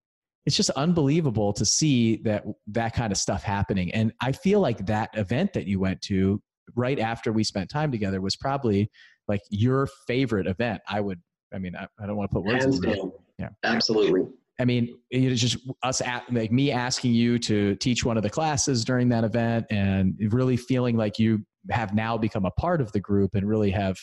it's 0.45 0.55
just 0.55 0.69
unbelievable 0.71 1.53
to 1.53 1.65
see 1.65 2.17
that 2.23 2.43
that 2.67 2.93
kind 2.95 3.11
of 3.11 3.17
stuff 3.17 3.43
happening. 3.43 3.93
And 3.93 4.13
i 4.21 4.31
feel 4.31 4.59
like 4.59 4.85
that 4.85 5.09
event 5.13 5.53
that 5.53 5.67
you 5.67 5.79
went 5.79 6.01
to 6.03 6.41
right 6.75 6.99
after 6.99 7.31
we 7.31 7.43
spent 7.43 7.69
time 7.69 7.91
together 7.91 8.21
was 8.21 8.35
probably 8.35 8.89
like 9.27 9.41
your 9.49 9.87
favorite 10.07 10.47
event. 10.47 10.81
I 10.87 11.01
would, 11.01 11.19
I 11.53 11.59
mean, 11.59 11.75
I, 11.75 11.87
I 12.01 12.05
don't 12.05 12.15
want 12.15 12.29
to 12.29 12.33
put 12.35 12.43
words 12.43 12.63
Hands 12.63 12.83
in 12.83 12.91
down. 12.91 13.11
Yeah. 13.37 13.49
Absolutely. 13.63 14.27
I 14.59 14.65
mean, 14.65 14.97
it's 15.09 15.39
just 15.39 15.57
us 15.83 16.01
at, 16.01 16.31
like 16.33 16.51
me 16.51 16.71
asking 16.71 17.13
you 17.13 17.39
to 17.39 17.75
teach 17.75 18.03
one 18.03 18.17
of 18.17 18.23
the 18.23 18.29
classes 18.29 18.83
during 18.83 19.07
that 19.09 19.23
event 19.23 19.65
and 19.69 20.15
really 20.31 20.57
feeling 20.57 20.97
like 20.97 21.17
you 21.17 21.45
have 21.71 21.93
now 21.93 22.17
become 22.17 22.45
a 22.45 22.51
part 22.51 22.81
of 22.81 22.91
the 22.91 22.99
group 22.99 23.35
and 23.35 23.47
really 23.47 23.71
have 23.71 23.97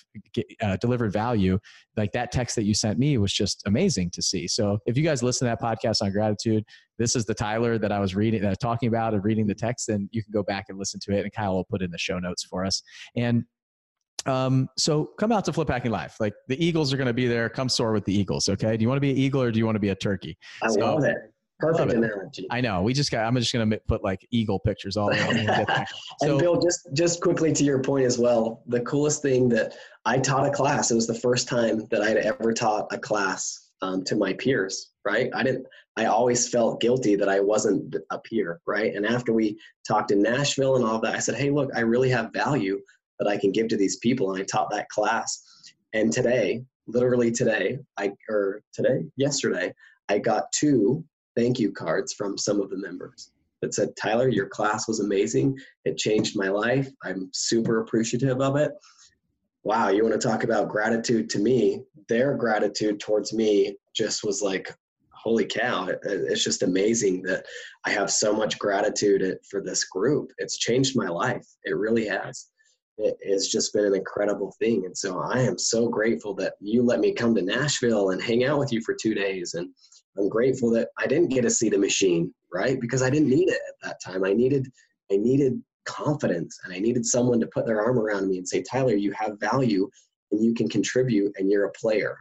uh, 0.60 0.76
delivered 0.76 1.12
value. 1.12 1.58
Like 1.96 2.12
that 2.12 2.32
text 2.32 2.56
that 2.56 2.64
you 2.64 2.74
sent 2.74 2.98
me 2.98 3.18
was 3.18 3.32
just 3.32 3.62
amazing 3.66 4.10
to 4.10 4.22
see. 4.22 4.46
So 4.46 4.78
if 4.86 4.96
you 4.96 5.02
guys 5.02 5.22
listen 5.22 5.46
to 5.46 5.50
that 5.50 5.62
podcast 5.62 6.02
on 6.02 6.12
gratitude, 6.12 6.64
this 6.98 7.16
is 7.16 7.24
the 7.24 7.34
Tyler 7.34 7.78
that 7.78 7.92
I 7.92 7.98
was 7.98 8.14
reading, 8.14 8.40
that 8.42 8.48
I 8.48 8.50
was 8.50 8.58
talking 8.58 8.88
about 8.88 9.14
and 9.14 9.24
reading 9.24 9.46
the 9.46 9.54
text, 9.54 9.86
then 9.88 10.08
you 10.12 10.22
can 10.22 10.32
go 10.32 10.42
back 10.42 10.66
and 10.68 10.78
listen 10.78 11.00
to 11.00 11.16
it. 11.16 11.22
And 11.22 11.32
Kyle 11.32 11.54
will 11.54 11.64
put 11.64 11.82
in 11.82 11.90
the 11.90 11.98
show 11.98 12.18
notes 12.18 12.44
for 12.44 12.64
us. 12.64 12.82
And 13.16 13.44
um, 14.26 14.68
so 14.76 15.10
come 15.18 15.32
out 15.32 15.44
to 15.44 15.52
Flip 15.52 15.68
Hacking 15.68 15.92
Live. 15.92 16.14
Like 16.18 16.34
the 16.48 16.62
Eagles 16.64 16.92
are 16.92 16.96
going 16.96 17.06
to 17.06 17.14
be 17.14 17.26
there. 17.26 17.48
Come 17.48 17.68
soar 17.68 17.92
with 17.92 18.04
the 18.04 18.14
Eagles. 18.16 18.48
Okay. 18.48 18.76
Do 18.76 18.82
you 18.82 18.88
want 18.88 18.96
to 18.96 19.00
be 19.00 19.12
an 19.12 19.16
eagle 19.16 19.40
or 19.40 19.50
do 19.50 19.58
you 19.58 19.64
want 19.66 19.76
to 19.76 19.80
be 19.80 19.90
a 19.90 19.94
turkey? 19.94 20.36
I 20.62 20.68
so, 20.68 20.80
love 20.80 21.04
it. 21.04 21.16
Perfect 21.58 21.92
analogy. 21.92 22.46
I 22.50 22.60
know. 22.60 22.82
We 22.82 22.92
just 22.92 23.10
got. 23.10 23.26
I'm 23.26 23.34
just 23.36 23.52
going 23.52 23.68
to 23.70 23.78
put 23.88 24.04
like 24.04 24.26
eagle 24.30 24.58
pictures 24.58 24.96
all 24.96 25.10
around. 25.10 25.36
so, 26.18 26.30
and 26.30 26.38
Bill, 26.38 26.60
just 26.60 26.88
just 26.92 27.22
quickly 27.22 27.52
to 27.52 27.64
your 27.64 27.82
point 27.82 28.04
as 28.04 28.18
well. 28.18 28.62
The 28.66 28.80
coolest 28.80 29.22
thing 29.22 29.48
that 29.50 29.74
I 30.04 30.18
taught 30.18 30.46
a 30.46 30.50
class. 30.50 30.90
It 30.90 30.94
was 30.94 31.06
the 31.06 31.14
first 31.14 31.48
time 31.48 31.86
that 31.90 32.02
I'd 32.02 32.18
ever 32.18 32.52
taught 32.52 32.92
a 32.92 32.98
class 32.98 33.70
um, 33.80 34.04
to 34.04 34.16
my 34.16 34.34
peers. 34.34 34.90
Right. 35.04 35.30
I 35.34 35.42
didn't. 35.42 35.66
I 35.96 36.06
always 36.06 36.46
felt 36.46 36.82
guilty 36.82 37.16
that 37.16 37.28
I 37.28 37.40
wasn't 37.40 37.96
a 38.10 38.18
peer. 38.18 38.60
Right. 38.66 38.94
And 38.94 39.06
after 39.06 39.32
we 39.32 39.58
talked 39.88 40.10
in 40.10 40.22
Nashville 40.22 40.76
and 40.76 40.84
all 40.84 41.00
that, 41.00 41.14
I 41.14 41.20
said, 41.20 41.36
"Hey, 41.36 41.50
look, 41.50 41.70
I 41.74 41.80
really 41.80 42.10
have 42.10 42.34
value 42.34 42.80
that 43.18 43.28
I 43.28 43.36
can 43.36 43.52
give 43.52 43.68
to 43.68 43.76
these 43.76 43.96
people. 43.96 44.32
And 44.32 44.42
I 44.42 44.44
taught 44.44 44.70
that 44.70 44.88
class. 44.88 45.42
And 45.92 46.12
today, 46.12 46.64
literally 46.86 47.30
today, 47.30 47.78
I 47.96 48.12
or 48.28 48.62
today, 48.72 49.04
yesterday, 49.16 49.72
I 50.08 50.18
got 50.18 50.52
two 50.52 51.04
thank 51.36 51.58
you 51.58 51.72
cards 51.72 52.12
from 52.12 52.38
some 52.38 52.60
of 52.60 52.70
the 52.70 52.78
members 52.78 53.30
that 53.62 53.74
said, 53.74 53.96
Tyler, 53.96 54.28
your 54.28 54.48
class 54.48 54.86
was 54.88 55.00
amazing. 55.00 55.58
It 55.84 55.96
changed 55.96 56.36
my 56.36 56.48
life. 56.48 56.88
I'm 57.04 57.30
super 57.32 57.80
appreciative 57.80 58.40
of 58.40 58.56
it. 58.56 58.72
Wow, 59.62 59.88
you 59.88 60.02
want 60.04 60.20
to 60.20 60.28
talk 60.28 60.44
about 60.44 60.68
gratitude 60.68 61.28
to 61.30 61.38
me? 61.38 61.82
Their 62.08 62.34
gratitude 62.34 63.00
towards 63.00 63.32
me 63.32 63.76
just 63.94 64.24
was 64.24 64.42
like, 64.42 64.72
holy 65.10 65.44
cow, 65.44 65.88
it's 66.04 66.44
just 66.44 66.62
amazing 66.62 67.22
that 67.22 67.46
I 67.84 67.90
have 67.90 68.10
so 68.10 68.32
much 68.32 68.58
gratitude 68.58 69.38
for 69.50 69.60
this 69.60 69.84
group. 69.84 70.30
It's 70.38 70.58
changed 70.58 70.96
my 70.96 71.08
life. 71.08 71.46
It 71.64 71.76
really 71.76 72.06
has 72.06 72.48
it 72.98 73.18
has 73.28 73.48
just 73.48 73.72
been 73.72 73.84
an 73.84 73.94
incredible 73.94 74.54
thing. 74.58 74.86
And 74.86 74.96
so 74.96 75.18
I 75.18 75.40
am 75.40 75.58
so 75.58 75.88
grateful 75.88 76.34
that 76.36 76.54
you 76.60 76.82
let 76.82 77.00
me 77.00 77.12
come 77.12 77.34
to 77.34 77.42
Nashville 77.42 78.10
and 78.10 78.22
hang 78.22 78.44
out 78.44 78.58
with 78.58 78.72
you 78.72 78.80
for 78.80 78.94
two 78.94 79.14
days. 79.14 79.54
And 79.54 79.70
I'm 80.18 80.28
grateful 80.28 80.70
that 80.70 80.88
I 80.98 81.06
didn't 81.06 81.28
get 81.28 81.42
to 81.42 81.50
see 81.50 81.68
the 81.68 81.78
machine, 81.78 82.32
right? 82.52 82.80
Because 82.80 83.02
I 83.02 83.10
didn't 83.10 83.28
need 83.28 83.48
it 83.48 83.60
at 83.68 83.74
that 83.82 84.00
time. 84.02 84.24
I 84.24 84.32
needed, 84.32 84.70
I 85.12 85.16
needed 85.16 85.60
confidence 85.84 86.58
and 86.64 86.74
I 86.74 86.78
needed 86.78 87.06
someone 87.06 87.40
to 87.40 87.46
put 87.46 87.66
their 87.66 87.80
arm 87.80 87.98
around 87.98 88.28
me 88.28 88.38
and 88.38 88.48
say, 88.48 88.62
Tyler, 88.62 88.94
you 88.94 89.12
have 89.12 89.40
value 89.40 89.88
and 90.32 90.44
you 90.44 90.54
can 90.54 90.68
contribute 90.68 91.32
and 91.38 91.50
you're 91.50 91.66
a 91.66 91.72
player. 91.72 92.18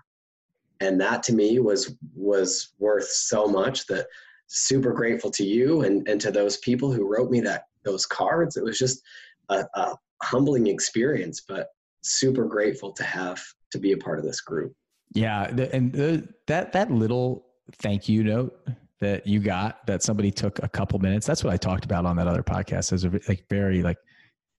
And 0.81 0.99
that 1.01 1.23
to 1.23 1.33
me 1.33 1.59
was 1.59 1.95
was 2.13 2.73
worth 2.79 3.07
so 3.07 3.47
much 3.47 3.87
that 3.87 4.07
super 4.47 4.93
grateful 4.93 5.31
to 5.31 5.43
you 5.43 5.81
and, 5.81 6.07
and 6.07 6.19
to 6.21 6.31
those 6.31 6.57
people 6.57 6.91
who 6.91 7.07
wrote 7.07 7.31
me 7.31 7.39
that 7.41 7.63
those 7.83 8.05
cards. 8.05 8.57
It 8.57 8.63
was 8.63 8.77
just 8.77 9.01
a, 9.49 9.65
a 9.75 9.95
humbling 10.21 10.67
experience, 10.67 11.41
but 11.47 11.69
super 12.01 12.45
grateful 12.45 12.91
to 12.93 13.03
have 13.03 13.41
to 13.71 13.79
be 13.79 13.93
a 13.93 13.97
part 13.97 14.19
of 14.19 14.25
this 14.25 14.41
group. 14.41 14.73
Yeah, 15.13 15.43
and 15.45 15.93
the, 15.93 16.27
that 16.47 16.73
that 16.73 16.91
little 16.91 17.44
thank 17.73 18.07
you 18.07 18.23
note 18.23 18.67
that 18.99 19.27
you 19.27 19.39
got 19.39 19.85
that 19.87 20.03
somebody 20.03 20.31
took 20.31 20.61
a 20.63 20.69
couple 20.69 20.99
minutes. 20.99 21.25
That's 21.25 21.43
what 21.43 21.53
I 21.53 21.57
talked 21.57 21.85
about 21.85 22.05
on 22.05 22.15
that 22.17 22.27
other 22.27 22.43
podcast. 22.43 22.93
As 22.93 23.03
a 23.03 23.11
like 23.27 23.45
very 23.49 23.83
like 23.83 23.97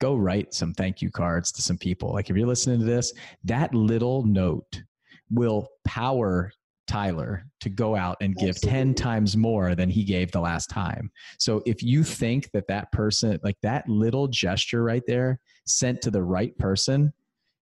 go 0.00 0.14
write 0.14 0.52
some 0.52 0.74
thank 0.74 1.00
you 1.00 1.10
cards 1.10 1.50
to 1.52 1.62
some 1.62 1.78
people. 1.78 2.12
Like 2.12 2.30
if 2.30 2.36
you're 2.36 2.46
listening 2.46 2.80
to 2.80 2.84
this, 2.84 3.12
that 3.44 3.74
little 3.74 4.24
note 4.24 4.82
will 5.30 5.68
power 5.84 6.52
Tyler 6.86 7.44
to 7.60 7.68
go 7.68 7.96
out 7.96 8.16
and 8.20 8.36
give 8.36 8.50
Absolutely. 8.50 8.78
10 8.78 8.94
times 8.94 9.36
more 9.36 9.74
than 9.74 9.90
he 9.90 10.04
gave 10.04 10.30
the 10.30 10.40
last 10.40 10.70
time. 10.70 11.10
So 11.38 11.62
if 11.66 11.82
you 11.82 12.04
think 12.04 12.50
that 12.52 12.68
that 12.68 12.92
person, 12.92 13.38
like 13.42 13.56
that 13.62 13.88
little 13.88 14.28
gesture 14.28 14.84
right 14.84 15.02
there, 15.06 15.40
sent 15.66 16.00
to 16.02 16.10
the 16.10 16.22
right 16.22 16.56
person, 16.58 17.12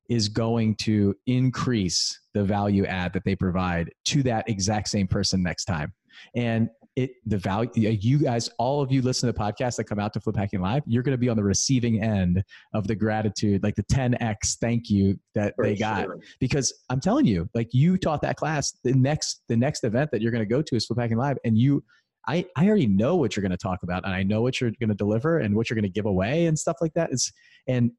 is 0.09 0.28
going 0.28 0.74
to 0.76 1.14
increase 1.26 2.20
the 2.34 2.44
value 2.44 2.84
add 2.86 3.12
that 3.12 3.24
they 3.24 3.34
provide 3.34 3.90
to 4.05 4.22
that 4.22 4.48
exact 4.48 4.88
same 4.88 5.07
person 5.07 5.42
next 5.42 5.64
time. 5.64 5.92
And 6.34 6.68
it 6.96 7.12
the 7.26 7.36
value 7.36 7.70
you 7.74 8.18
guys 8.18 8.48
all 8.59 8.80
of 8.80 8.92
you 8.92 9.02
listen 9.02 9.26
to 9.26 9.32
the 9.32 9.38
podcast 9.38 9.76
that 9.76 9.84
come 9.84 9.98
out 9.98 10.12
to 10.12 10.20
flip 10.20 10.36
hacking 10.36 10.61
live 10.61 10.82
you're 10.86 11.02
going 11.02 11.14
to 11.14 11.18
be 11.18 11.28
on 11.28 11.36
the 11.36 11.42
receiving 11.42 12.00
end 12.00 12.42
of 12.72 12.86
the 12.86 12.94
gratitude 12.94 13.62
like 13.64 13.74
the 13.74 13.82
10x 13.84 14.59
thank 14.61 14.88
you 14.88 15.18
that 15.34 15.55
For 15.57 15.64
they 15.66 15.74
got 15.74 16.05
sure. 16.05 16.20
because 16.38 16.72
i'm 16.90 17.00
telling 17.00 17.26
you 17.26 17.48
like 17.52 17.74
you 17.74 17.98
taught 17.98 18.22
that 18.22 18.36
class 18.36 18.74
the 18.84 18.92
next 18.92 19.42
the 19.48 19.57
next 19.57 19.82
event 19.82 20.11
that 20.12 20.22
you're 20.22 20.30
going 20.30 20.44
to 20.44 20.48
go 20.48 20.62
to 20.62 20.76
is 20.76 20.86
flip 20.86 21.00
hacking 21.00 21.16
live 21.16 21.36
and 21.44 21.59
you 21.59 21.82
I, 22.26 22.46
I 22.57 22.66
already 22.66 22.86
know 22.86 23.16
what 23.16 23.36
you're 23.36 23.42
going 23.42 23.50
to 23.50 23.59
talk 23.59 23.82
about 23.82 24.05
and 24.07 24.14
I 24.14 24.22
know 24.22 24.40
what 24.40 24.59
you're 24.59 24.70
going 24.80 24.88
to 24.88 24.94
deliver 24.94 25.40
and 25.40 25.55
what 25.55 25.68
you're 25.68 25.74
going 25.74 25.82
to 25.82 25.90
give 25.90 26.07
away 26.07 26.46
and 26.46 26.59
stuff 26.59 26.78
like 26.80 26.94
that. 26.94 27.11
It's, 27.12 27.30
and 27.66 27.90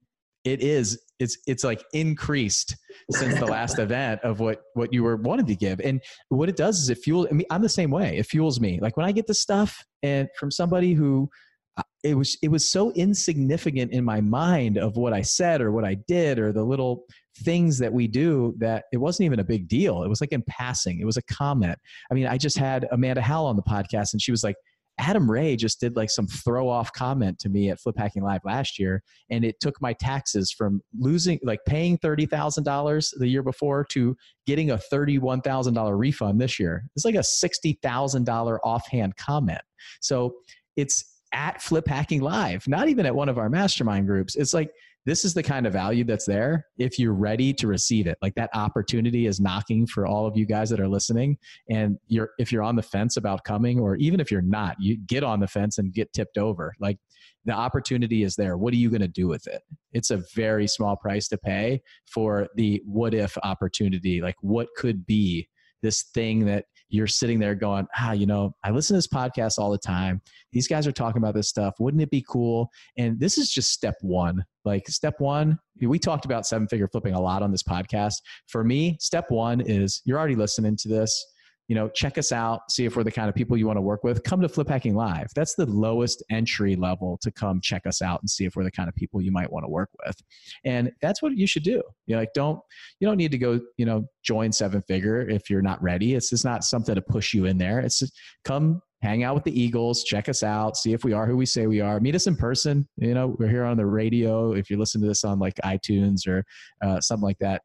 it 0.45 0.61
is 0.61 1.01
it's 1.19 1.37
it's 1.47 1.63
like 1.63 1.83
increased 1.93 2.75
since 3.11 3.37
the 3.39 3.45
last 3.45 3.79
event 3.79 4.21
of 4.23 4.39
what 4.39 4.61
what 4.75 4.93
you 4.93 5.03
were 5.03 5.17
wanting 5.17 5.47
to 5.47 5.55
give. 5.55 5.81
And 5.81 6.01
what 6.29 6.47
it 6.47 6.55
does 6.55 6.79
is 6.79 6.89
it 6.89 6.99
fuels 6.99 7.27
i 7.29 7.33
mean 7.33 7.47
i'm 7.49 7.61
the 7.61 7.69
same 7.69 7.91
way. 7.91 8.17
It 8.17 8.27
fuels 8.27 8.61
me. 8.61 8.79
Like 8.79 8.95
when 8.95 9.05
i 9.05 9.11
get 9.11 9.27
the 9.27 9.33
stuff 9.33 9.83
and 10.03 10.29
from 10.39 10.51
somebody 10.51 10.93
who 10.93 11.29
uh, 11.77 11.83
it 12.03 12.15
was 12.15 12.37
it 12.41 12.49
was 12.49 12.69
so 12.69 12.91
insignificant 12.91 13.91
in 13.91 14.05
my 14.05 14.21
mind 14.21 14.77
of 14.77 14.95
what 14.95 15.11
i 15.11 15.21
said 15.21 15.59
or 15.59 15.71
what 15.73 15.83
i 15.83 15.95
did 16.07 16.39
or 16.39 16.53
the 16.53 16.63
little 16.63 17.03
things 17.39 17.77
that 17.79 17.91
we 17.91 18.07
do 18.07 18.53
that 18.57 18.85
it 18.93 18.97
wasn't 18.97 19.25
even 19.25 19.39
a 19.39 19.43
big 19.43 19.67
deal. 19.67 20.03
It 20.03 20.07
was 20.07 20.21
like 20.21 20.31
in 20.31 20.41
passing. 20.47 21.01
It 21.01 21.05
was 21.05 21.17
a 21.17 21.23
comment. 21.23 21.77
I 22.11 22.13
mean 22.13 22.27
i 22.27 22.37
just 22.37 22.57
had 22.57 22.87
amanda 22.91 23.21
howell 23.21 23.47
on 23.47 23.55
the 23.55 23.63
podcast 23.63 24.13
and 24.13 24.21
she 24.21 24.31
was 24.31 24.43
like 24.43 24.55
Adam 24.97 25.29
Ray 25.29 25.55
just 25.55 25.79
did 25.79 25.95
like 25.95 26.09
some 26.09 26.27
throw 26.27 26.69
off 26.69 26.93
comment 26.93 27.37
to 27.39 27.49
me 27.49 27.69
at 27.69 27.79
Flip 27.79 27.95
Hacking 27.97 28.23
Live 28.23 28.41
last 28.45 28.79
year, 28.79 29.03
and 29.29 29.43
it 29.43 29.59
took 29.59 29.81
my 29.81 29.93
taxes 29.93 30.51
from 30.51 30.81
losing, 30.97 31.39
like 31.43 31.59
paying 31.67 31.97
$30,000 31.97 33.09
the 33.19 33.27
year 33.27 33.43
before 33.43 33.85
to 33.91 34.15
getting 34.45 34.71
a 34.71 34.79
$31,000 34.91 35.97
refund 35.97 36.39
this 36.39 36.59
year. 36.59 36.85
It's 36.95 37.05
like 37.05 37.15
a 37.15 37.19
$60,000 37.19 38.59
offhand 38.63 39.17
comment. 39.17 39.61
So 40.01 40.35
it's 40.77 41.03
at 41.33 41.61
Flip 41.61 41.87
Hacking 41.87 42.21
Live, 42.21 42.67
not 42.67 42.87
even 42.87 43.05
at 43.05 43.13
one 43.15 43.27
of 43.27 43.37
our 43.37 43.49
mastermind 43.49 44.07
groups. 44.07 44.35
It's 44.35 44.53
like 44.53 44.71
this 45.05 45.23
is 45.23 45.33
the 45.33 45.43
kind 45.43 45.67
of 45.67 45.73
value 45.73 46.03
that's 46.03 46.25
there 46.25 46.65
if 46.77 46.97
you're 46.97 47.13
ready 47.13 47.53
to 47.53 47.67
receive 47.67 48.07
it. 48.07 48.17
Like 48.21 48.35
that 48.35 48.49
opportunity 48.53 49.27
is 49.27 49.39
knocking 49.39 49.85
for 49.85 50.07
all 50.07 50.25
of 50.25 50.35
you 50.35 50.45
guys 50.45 50.69
that 50.71 50.79
are 50.79 50.87
listening. 50.87 51.37
And 51.69 51.97
you're 52.07 52.31
if 52.39 52.51
you're 52.51 52.63
on 52.63 52.75
the 52.75 52.81
fence 52.81 53.17
about 53.17 53.43
coming 53.43 53.79
or 53.79 53.95
even 53.97 54.19
if 54.19 54.31
you're 54.31 54.41
not 54.41 54.75
you 54.79 54.97
get 54.97 55.23
on 55.23 55.39
the 55.39 55.47
fence 55.47 55.77
and 55.77 55.93
get 55.93 56.11
tipped 56.13 56.37
over. 56.37 56.73
Like 56.79 56.97
the 57.45 57.53
opportunity 57.53 58.23
is 58.23 58.35
there. 58.35 58.57
What 58.57 58.73
are 58.73 58.77
you 58.77 58.89
going 58.89 59.01
to 59.01 59.07
do 59.07 59.27
with 59.27 59.45
it? 59.47 59.61
It's 59.93 60.09
a 60.09 60.23
very 60.33 60.67
small 60.67 60.95
price 60.95 61.27
to 61.29 61.37
pay 61.37 61.81
for 62.07 62.47
the 62.55 62.81
what 62.85 63.13
if 63.13 63.37
opportunity. 63.43 64.21
Like 64.21 64.35
what 64.41 64.69
could 64.75 65.05
be 65.05 65.47
this 65.81 66.03
thing 66.13 66.45
that 66.45 66.65
you're 66.95 67.07
sitting 67.07 67.39
there 67.39 67.55
going, 67.55 67.87
ah, 67.97 68.13
you 68.13 68.25
know, 68.25 68.55
I 68.63 68.71
listen 68.71 68.93
to 68.93 68.97
this 68.97 69.07
podcast 69.07 69.59
all 69.59 69.71
the 69.71 69.77
time. 69.77 70.21
These 70.51 70.67
guys 70.67 70.87
are 70.87 70.91
talking 70.91 71.21
about 71.21 71.35
this 71.35 71.49
stuff. 71.49 71.75
Wouldn't 71.79 72.01
it 72.01 72.09
be 72.09 72.25
cool? 72.27 72.69
And 72.97 73.19
this 73.19 73.37
is 73.37 73.49
just 73.51 73.71
step 73.71 73.95
one. 74.01 74.43
Like 74.63 74.87
step 74.87 75.19
one, 75.19 75.59
we 75.81 75.99
talked 75.99 76.25
about 76.25 76.47
seven 76.47 76.67
figure 76.67 76.87
flipping 76.87 77.13
a 77.13 77.21
lot 77.21 77.43
on 77.43 77.51
this 77.51 77.63
podcast. 77.63 78.15
For 78.47 78.63
me, 78.63 78.97
step 78.99 79.29
one 79.29 79.61
is 79.61 80.01
you're 80.05 80.17
already 80.17 80.35
listening 80.35 80.75
to 80.77 80.87
this 80.87 81.25
you 81.67 81.75
know, 81.75 81.89
check 81.89 82.17
us 82.17 82.31
out, 82.31 82.71
see 82.71 82.85
if 82.85 82.95
we're 82.95 83.03
the 83.03 83.11
kind 83.11 83.27
of 83.27 83.35
people 83.35 83.57
you 83.57 83.65
want 83.65 83.77
to 83.77 83.81
work 83.81 84.03
with. 84.03 84.23
Come 84.23 84.41
to 84.41 84.49
Flip 84.49 84.67
Hacking 84.67 84.95
Live. 84.95 85.27
That's 85.35 85.55
the 85.55 85.65
lowest 85.65 86.23
entry 86.29 86.75
level 86.75 87.17
to 87.21 87.31
come 87.31 87.59
check 87.61 87.87
us 87.87 88.01
out 88.01 88.21
and 88.21 88.29
see 88.29 88.45
if 88.45 88.55
we're 88.55 88.63
the 88.63 88.71
kind 88.71 88.87
of 88.87 88.95
people 88.95 89.21
you 89.21 89.31
might 89.31 89.51
want 89.51 89.65
to 89.65 89.69
work 89.69 89.89
with. 90.05 90.15
And 90.63 90.91
that's 91.01 91.21
what 91.21 91.35
you 91.35 91.47
should 91.47 91.63
do. 91.63 91.81
You 92.05 92.15
know, 92.15 92.19
like 92.19 92.33
don't 92.33 92.59
you 92.99 93.07
don't 93.07 93.17
need 93.17 93.31
to 93.31 93.37
go, 93.37 93.59
you 93.77 93.85
know, 93.85 94.05
join 94.23 94.51
seven 94.51 94.81
figure 94.83 95.27
if 95.27 95.49
you're 95.49 95.61
not 95.61 95.81
ready. 95.81 96.13
It's 96.13 96.29
just 96.29 96.45
not 96.45 96.63
something 96.63 96.95
to 96.95 97.01
push 97.01 97.33
you 97.33 97.45
in 97.45 97.57
there. 97.57 97.79
It's 97.79 97.99
just 97.99 98.13
come 98.43 98.81
hang 99.01 99.23
out 99.23 99.35
with 99.35 99.43
the 99.43 99.59
Eagles, 99.59 100.03
check 100.03 100.29
us 100.29 100.41
out, 100.41 100.77
see 100.77 100.93
if 100.93 101.03
we 101.03 101.13
are 101.13 101.27
who 101.27 101.37
we 101.37 101.45
say 101.45 101.67
we 101.67 101.81
are. 101.81 101.99
Meet 101.99 102.15
us 102.15 102.27
in 102.27 102.35
person. 102.35 102.87
You 102.97 103.13
know, 103.13 103.35
we're 103.37 103.49
here 103.49 103.63
on 103.63 103.77
the 103.77 103.85
radio. 103.85 104.53
If 104.53 104.69
you 104.69 104.77
listen 104.77 105.01
to 105.01 105.07
this 105.07 105.23
on 105.23 105.39
like 105.39 105.55
iTunes 105.63 106.27
or 106.27 106.43
uh, 106.81 106.99
something 107.01 107.23
like 107.23 107.37
that, 107.39 107.61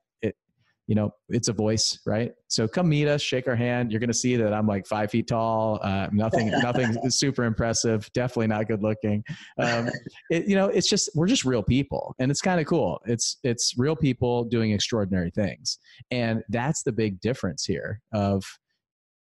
you 0.90 0.96
know, 0.96 1.14
it's 1.28 1.46
a 1.46 1.52
voice, 1.52 2.00
right? 2.04 2.32
So 2.48 2.66
come 2.66 2.88
meet 2.88 3.06
us, 3.06 3.22
shake 3.22 3.46
our 3.46 3.54
hand. 3.54 3.92
You're 3.92 4.00
going 4.00 4.08
to 4.08 4.12
see 4.12 4.34
that 4.34 4.52
I'm 4.52 4.66
like 4.66 4.88
five 4.88 5.08
feet 5.08 5.28
tall. 5.28 5.78
Uh, 5.84 6.08
nothing, 6.10 6.50
nothing 6.64 7.08
super 7.08 7.44
impressive. 7.44 8.10
Definitely 8.12 8.48
not 8.48 8.66
good 8.66 8.82
looking. 8.82 9.22
Um, 9.56 9.88
it, 10.30 10.48
you 10.48 10.56
know, 10.56 10.66
it's 10.66 10.88
just 10.88 11.08
we're 11.14 11.28
just 11.28 11.44
real 11.44 11.62
people, 11.62 12.16
and 12.18 12.28
it's 12.28 12.40
kind 12.40 12.58
of 12.58 12.66
cool. 12.66 13.00
It's 13.06 13.36
it's 13.44 13.78
real 13.78 13.94
people 13.94 14.42
doing 14.42 14.72
extraordinary 14.72 15.30
things, 15.30 15.78
and 16.10 16.42
that's 16.48 16.82
the 16.82 16.90
big 16.90 17.20
difference 17.20 17.64
here. 17.64 18.02
Of 18.12 18.42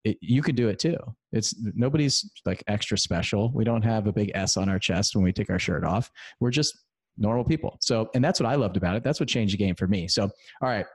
it, 0.04 0.16
you 0.22 0.40
can 0.40 0.54
do 0.54 0.68
it 0.68 0.78
too. 0.78 0.96
It's 1.30 1.54
nobody's 1.74 2.26
like 2.46 2.64
extra 2.68 2.96
special. 2.96 3.52
We 3.54 3.64
don't 3.64 3.82
have 3.82 4.06
a 4.06 4.12
big 4.14 4.30
S 4.34 4.56
on 4.56 4.70
our 4.70 4.78
chest 4.78 5.14
when 5.14 5.24
we 5.24 5.32
take 5.34 5.50
our 5.50 5.58
shirt 5.58 5.84
off. 5.84 6.11
We're 6.40 6.52
just 6.52 6.74
normal 7.18 7.44
people. 7.44 7.76
So, 7.82 8.08
and 8.14 8.24
that's 8.24 8.40
what 8.40 8.48
I 8.48 8.54
loved 8.54 8.78
about 8.78 8.96
it. 8.96 9.04
That's 9.04 9.20
what 9.20 9.28
changed 9.28 9.52
the 9.52 9.58
game 9.58 9.74
for 9.74 9.86
me. 9.86 10.08
So, 10.08 10.22
all 10.22 10.68
right, 10.68 10.86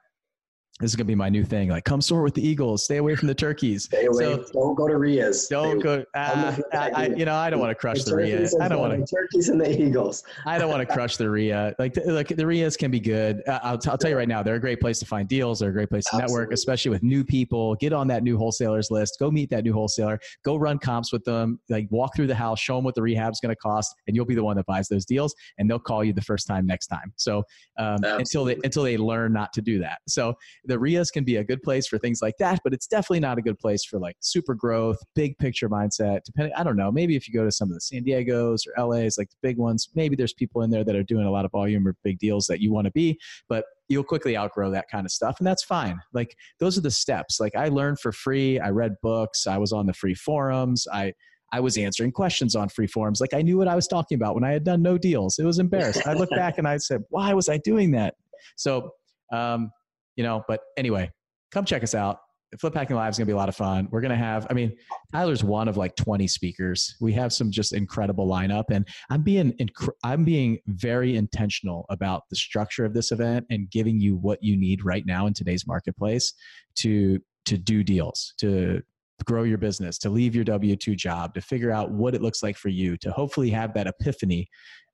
this 0.81 0.91
is 0.91 0.95
gonna 0.97 1.05
be 1.05 1.15
my 1.15 1.29
new 1.29 1.45
thing. 1.45 1.69
Like, 1.69 1.85
come 1.85 2.01
soar 2.01 2.21
with 2.21 2.33
the 2.33 2.45
Eagles. 2.45 2.83
Stay 2.83 2.97
away 2.97 3.15
from 3.15 3.29
the 3.29 3.35
turkeys. 3.35 3.85
Stay 3.85 4.07
away. 4.07 4.35
So, 4.35 4.45
don't 4.51 4.75
go 4.75 4.89
to 4.89 4.95
REIAs. 4.95 5.47
Don't 5.47 5.79
go. 5.79 6.03
Uh, 6.13 6.57
I, 6.73 6.91
I, 6.93 7.07
you 7.07 7.23
know, 7.23 7.33
I 7.33 7.49
don't 7.49 7.61
want 7.61 7.71
to 7.71 7.75
crush 7.75 8.03
the, 8.03 8.11
the 8.11 8.17
REIA. 8.17 8.49
I 8.59 8.67
don't 8.67 8.81
want 8.81 9.07
to 9.07 9.15
turkeys 9.15 9.47
and 9.47 9.59
the 9.59 9.81
Eagles. 9.81 10.23
I 10.45 10.57
don't 10.57 10.69
want 10.69 10.85
to 10.85 10.93
crush 10.93 11.15
the 11.15 11.29
REIA. 11.29 11.75
Like, 11.79 11.93
the, 11.93 12.11
like 12.11 12.27
the 12.27 12.45
REIAs 12.45 12.77
can 12.77 12.91
be 12.91 12.99
good. 12.99 13.41
Uh, 13.47 13.59
I'll, 13.63 13.77
t- 13.77 13.89
I'll 13.89 13.97
tell 13.97 14.09
you 14.09 14.17
right 14.17 14.27
now, 14.27 14.43
they're 14.43 14.55
a 14.55 14.59
great 14.59 14.81
place 14.81 14.99
to 14.99 15.05
find 15.05 15.29
deals. 15.29 15.59
They're 15.59 15.69
a 15.69 15.73
great 15.73 15.89
place 15.89 16.03
to 16.05 16.17
Absolutely. 16.17 16.33
network, 16.33 16.53
especially 16.53 16.91
with 16.91 17.03
new 17.03 17.23
people. 17.23 17.75
Get 17.75 17.93
on 17.93 18.07
that 18.09 18.23
new 18.23 18.37
wholesalers 18.37 18.91
list. 18.91 19.15
Go 19.17 19.31
meet 19.31 19.49
that 19.51 19.63
new 19.63 19.71
wholesaler. 19.71 20.19
Go 20.43 20.57
run 20.57 20.77
comps 20.77 21.13
with 21.13 21.23
them. 21.23 21.57
Like, 21.69 21.87
walk 21.89 22.17
through 22.17 22.27
the 22.27 22.35
house. 22.35 22.59
Show 22.59 22.75
them 22.75 22.83
what 22.83 22.95
the 22.95 23.01
rehab's 23.01 23.39
going 23.39 23.55
to 23.55 23.59
cost, 23.59 23.95
and 24.07 24.15
you'll 24.15 24.25
be 24.25 24.35
the 24.35 24.43
one 24.43 24.57
that 24.57 24.65
buys 24.65 24.89
those 24.89 25.05
deals. 25.05 25.33
And 25.57 25.69
they'll 25.69 25.79
call 25.79 26.03
you 26.03 26.11
the 26.11 26.21
first 26.21 26.47
time 26.47 26.67
next 26.67 26.87
time. 26.87 27.13
So 27.15 27.43
um, 27.77 28.03
until 28.03 28.43
they 28.43 28.57
until 28.65 28.83
they 28.83 28.97
learn 28.97 29.31
not 29.31 29.53
to 29.53 29.61
do 29.61 29.79
that. 29.79 29.99
So 30.07 30.35
the 30.67 30.77
REIAs 30.77 31.11
can 31.11 31.23
be 31.23 31.37
a 31.37 31.43
good 31.43 31.61
place 31.61 31.87
for 31.87 31.97
things 31.97 32.21
like 32.21 32.37
that, 32.39 32.59
but 32.63 32.73
it's 32.73 32.87
definitely 32.87 33.19
not 33.19 33.37
a 33.37 33.41
good 33.41 33.59
place 33.59 33.83
for 33.83 33.99
like 33.99 34.15
super 34.19 34.53
growth, 34.53 34.97
big 35.13 35.37
picture 35.37 35.69
mindset. 35.69 36.23
Depending, 36.25 36.53
I 36.55 36.63
don't 36.63 36.77
know, 36.77 36.91
maybe 36.91 37.15
if 37.15 37.27
you 37.27 37.33
go 37.33 37.45
to 37.45 37.51
some 37.51 37.69
of 37.69 37.73
the 37.73 37.81
San 37.81 38.03
Diego's 38.03 38.65
or 38.65 38.85
LA's, 38.85 39.17
like 39.17 39.29
the 39.29 39.37
big 39.41 39.57
ones, 39.57 39.89
maybe 39.95 40.15
there's 40.15 40.33
people 40.33 40.61
in 40.61 40.69
there 40.69 40.83
that 40.83 40.95
are 40.95 41.03
doing 41.03 41.25
a 41.25 41.31
lot 41.31 41.45
of 41.45 41.51
volume 41.51 41.87
or 41.87 41.95
big 42.03 42.19
deals 42.19 42.47
that 42.47 42.59
you 42.59 42.71
want 42.71 42.85
to 42.85 42.91
be, 42.91 43.19
but 43.47 43.65
you'll 43.87 44.03
quickly 44.03 44.35
outgrow 44.35 44.71
that 44.71 44.85
kind 44.91 45.05
of 45.05 45.11
stuff 45.11 45.35
and 45.37 45.45
that's 45.45 45.63
fine 45.63 45.99
like 46.11 46.35
those 46.59 46.75
are 46.75 46.81
the 46.81 46.89
steps 46.89 47.39
like 47.39 47.55
i 47.55 47.67
learned 47.67 47.99
for 47.99 48.11
free 48.11 48.59
i 48.59 48.69
read 48.69 48.95
books 49.03 49.45
i 49.45 49.59
was 49.59 49.71
on 49.71 49.85
the 49.85 49.93
free 49.93 50.15
forums 50.15 50.87
i 50.91 51.13
I 51.51 51.59
was 51.61 51.77
answering 51.77 52.11
questions 52.11 52.55
on 52.55 52.67
free 52.67 52.87
forums. 52.87 53.21
Like 53.21 53.33
I 53.33 53.41
knew 53.41 53.57
what 53.57 53.69
I 53.69 53.75
was 53.75 53.87
talking 53.87 54.17
about 54.17 54.35
when 54.35 54.43
I 54.43 54.51
had 54.51 54.65
done 54.65 54.81
no 54.81 54.97
deals. 54.97 55.39
It 55.39 55.45
was 55.45 55.59
embarrassing. 55.59 56.03
I 56.05 56.13
look 56.13 56.29
back 56.31 56.57
and 56.57 56.67
I 56.67 56.75
said, 56.77 57.03
why 57.09 57.33
was 57.33 57.47
I 57.47 57.59
doing 57.59 57.91
that? 57.91 58.15
So, 58.57 58.91
um, 59.31 59.71
you 60.15 60.23
know, 60.23 60.43
but 60.47 60.61
anyway, 60.77 61.11
come 61.51 61.65
check 61.65 61.83
us 61.83 61.95
out. 61.95 62.19
Flip 62.59 62.73
Hacking 62.73 62.95
Live 62.95 63.11
is 63.11 63.17
going 63.17 63.25
to 63.25 63.29
be 63.29 63.33
a 63.33 63.37
lot 63.37 63.49
of 63.49 63.55
fun. 63.55 63.87
We're 63.91 64.01
going 64.01 64.11
to 64.11 64.17
have, 64.17 64.47
I 64.49 64.53
mean, 64.53 64.71
Tyler's 65.11 65.43
one 65.43 65.67
of 65.67 65.77
like 65.77 65.95
20 65.95 66.27
speakers. 66.27 66.95
We 67.01 67.11
have 67.13 67.33
some 67.33 67.51
just 67.51 67.73
incredible 67.73 68.27
lineup, 68.27 68.65
and 68.71 68.87
I'm 69.09 69.23
being, 69.23 69.51
inc- 69.53 69.89
I'm 70.03 70.23
being 70.23 70.59
very 70.67 71.17
intentional 71.17 71.85
about 71.89 72.23
the 72.29 72.35
structure 72.35 72.85
of 72.85 72.93
this 72.93 73.11
event 73.11 73.45
and 73.49 73.69
giving 73.69 73.99
you 73.99 74.15
what 74.15 74.41
you 74.41 74.55
need 74.55 74.85
right 74.85 75.05
now 75.05 75.27
in 75.27 75.33
today's 75.33 75.67
marketplace 75.67 76.33
to 76.75 77.19
to 77.45 77.57
do 77.57 77.83
deals, 77.83 78.33
to 78.39 78.81
grow 79.23 79.43
your 79.43 79.57
business, 79.57 79.97
to 79.99 80.09
leave 80.09 80.35
your 80.35 80.43
W 80.43 80.75
2 80.75 80.95
job, 80.95 81.33
to 81.35 81.41
figure 81.41 81.71
out 81.71 81.91
what 81.91 82.15
it 82.15 82.21
looks 82.21 82.41
like 82.41 82.57
for 82.57 82.69
you, 82.69 82.97
to 82.97 83.11
hopefully 83.11 83.49
have 83.51 83.73
that 83.73 83.87
epiphany 83.87 84.49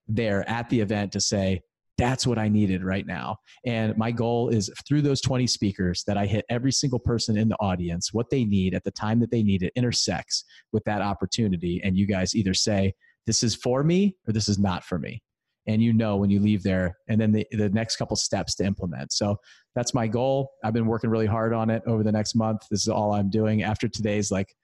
there 0.08 0.48
at 0.50 0.70
the 0.70 0.80
event 0.80 1.12
to 1.14 1.22
say, 1.22 1.62
that's 1.98 2.26
what 2.26 2.38
I 2.38 2.50
needed 2.50 2.84
right 2.84 3.06
now. 3.06 3.38
And 3.66 3.96
my 3.98 4.12
goal 4.12 4.50
is 4.50 4.72
through 4.88 5.02
those 5.02 5.22
20 5.22 5.46
speakers 5.48 6.04
that 6.08 6.18
I 6.18 6.26
hit 6.26 6.46
every 6.50 6.72
single 6.72 7.00
person 7.00 7.38
in 7.38 7.50
the 7.50 7.58
audience, 7.60 8.14
what 8.14 8.30
they 8.30 8.44
need 8.44 8.74
at 8.74 8.84
the 8.84 8.92
time 8.92 9.20
that 9.20 9.32
they 9.32 9.44
need 9.44 9.64
it 9.64 9.74
intersects 9.76 10.44
with 10.72 10.84
that 10.86 11.02
opportunity. 11.02 11.82
And 11.84 11.96
you 11.96 12.08
guys 12.08 12.36
either 12.36 12.54
say, 12.54 12.94
this 13.28 13.44
is 13.44 13.56
for 13.56 13.84
me 13.84 14.16
or 14.28 14.34
this 14.34 14.50
is 14.50 14.58
not 14.58 14.84
for 14.84 14.98
me. 14.98 15.22
And 15.68 15.82
you 15.82 15.94
know 15.94 16.18
when 16.18 16.32
you 16.32 16.40
leave 16.40 16.64
there, 16.64 16.98
and 17.08 17.22
then 17.22 17.32
the, 17.32 17.46
the 17.52 17.70
next 17.70 17.98
couple 17.98 18.16
steps 18.16 18.56
to 18.56 18.66
implement. 18.66 19.14
So 19.14 19.38
that's 19.76 19.94
my 19.94 20.08
goal. 20.08 20.52
I've 20.64 20.74
been 20.74 20.88
working 20.88 21.12
really 21.12 21.28
hard 21.28 21.54
on 21.54 21.70
it 21.70 21.84
over 21.86 22.02
the 22.02 22.12
next 22.12 22.34
month. 22.34 22.62
This 22.72 22.82
is 22.82 22.88
all 22.88 23.14
I'm 23.14 23.30
doing 23.30 23.62
after 23.62 23.88
today's 23.88 24.32
like 24.32 24.56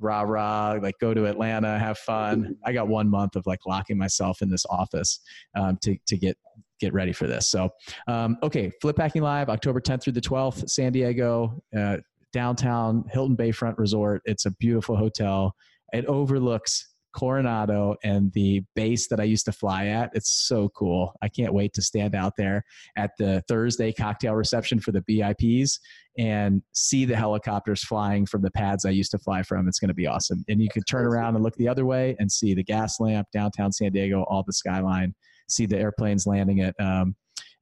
rah 0.00 0.22
rah, 0.22 0.78
like 0.80 0.98
go 1.00 1.14
to 1.14 1.26
Atlanta, 1.26 1.78
have 1.78 1.98
fun. 1.98 2.56
I 2.64 2.72
got 2.72 2.88
one 2.88 3.08
month 3.08 3.36
of 3.36 3.46
like 3.46 3.60
locking 3.66 3.98
myself 3.98 4.42
in 4.42 4.50
this 4.50 4.66
office 4.66 5.20
um, 5.54 5.78
to 5.82 5.96
to 6.06 6.16
get 6.16 6.36
get 6.80 6.92
ready 6.92 7.12
for 7.12 7.26
this. 7.26 7.48
So, 7.48 7.70
um, 8.08 8.36
okay, 8.42 8.70
Flip 8.80 8.98
Hacking 8.98 9.22
Live, 9.22 9.48
October 9.48 9.80
10th 9.80 10.02
through 10.02 10.14
the 10.14 10.20
12th, 10.20 10.68
San 10.68 10.90
Diego, 10.90 11.62
uh, 11.76 11.98
downtown 12.32 13.04
Hilton 13.10 13.36
Bayfront 13.36 13.78
Resort. 13.78 14.20
It's 14.24 14.46
a 14.46 14.50
beautiful 14.52 14.96
hotel. 14.96 15.54
It 15.92 16.06
overlooks 16.06 16.91
Coronado 17.14 17.96
and 18.02 18.32
the 18.32 18.62
base 18.74 19.08
that 19.08 19.20
I 19.20 19.24
used 19.24 19.44
to 19.46 19.52
fly 19.52 19.86
at. 19.86 20.10
It's 20.14 20.46
so 20.46 20.68
cool. 20.70 21.14
I 21.22 21.28
can't 21.28 21.54
wait 21.54 21.72
to 21.74 21.82
stand 21.82 22.14
out 22.14 22.34
there 22.36 22.64
at 22.96 23.10
the 23.18 23.42
Thursday 23.48 23.92
cocktail 23.92 24.34
reception 24.34 24.80
for 24.80 24.92
the 24.92 25.02
VIPs 25.02 25.78
and 26.18 26.62
see 26.72 27.04
the 27.04 27.16
helicopters 27.16 27.84
flying 27.84 28.26
from 28.26 28.42
the 28.42 28.50
pads 28.50 28.84
I 28.84 28.90
used 28.90 29.10
to 29.12 29.18
fly 29.18 29.42
from. 29.42 29.68
It's 29.68 29.78
going 29.78 29.88
to 29.88 29.94
be 29.94 30.06
awesome. 30.06 30.44
And 30.48 30.60
you 30.60 30.68
can 30.68 30.82
turn 30.84 31.06
around 31.06 31.34
and 31.34 31.42
look 31.44 31.56
the 31.56 31.68
other 31.68 31.86
way 31.86 32.16
and 32.18 32.30
see 32.30 32.54
the 32.54 32.64
Gaslamp, 32.64 33.24
downtown 33.32 33.72
San 33.72 33.92
Diego, 33.92 34.24
all 34.28 34.42
the 34.46 34.52
skyline 34.52 35.14
see 35.52 35.66
the 35.66 35.78
airplanes 35.78 36.26
landing 36.26 36.60
at 36.60 36.74
um, 36.80 37.14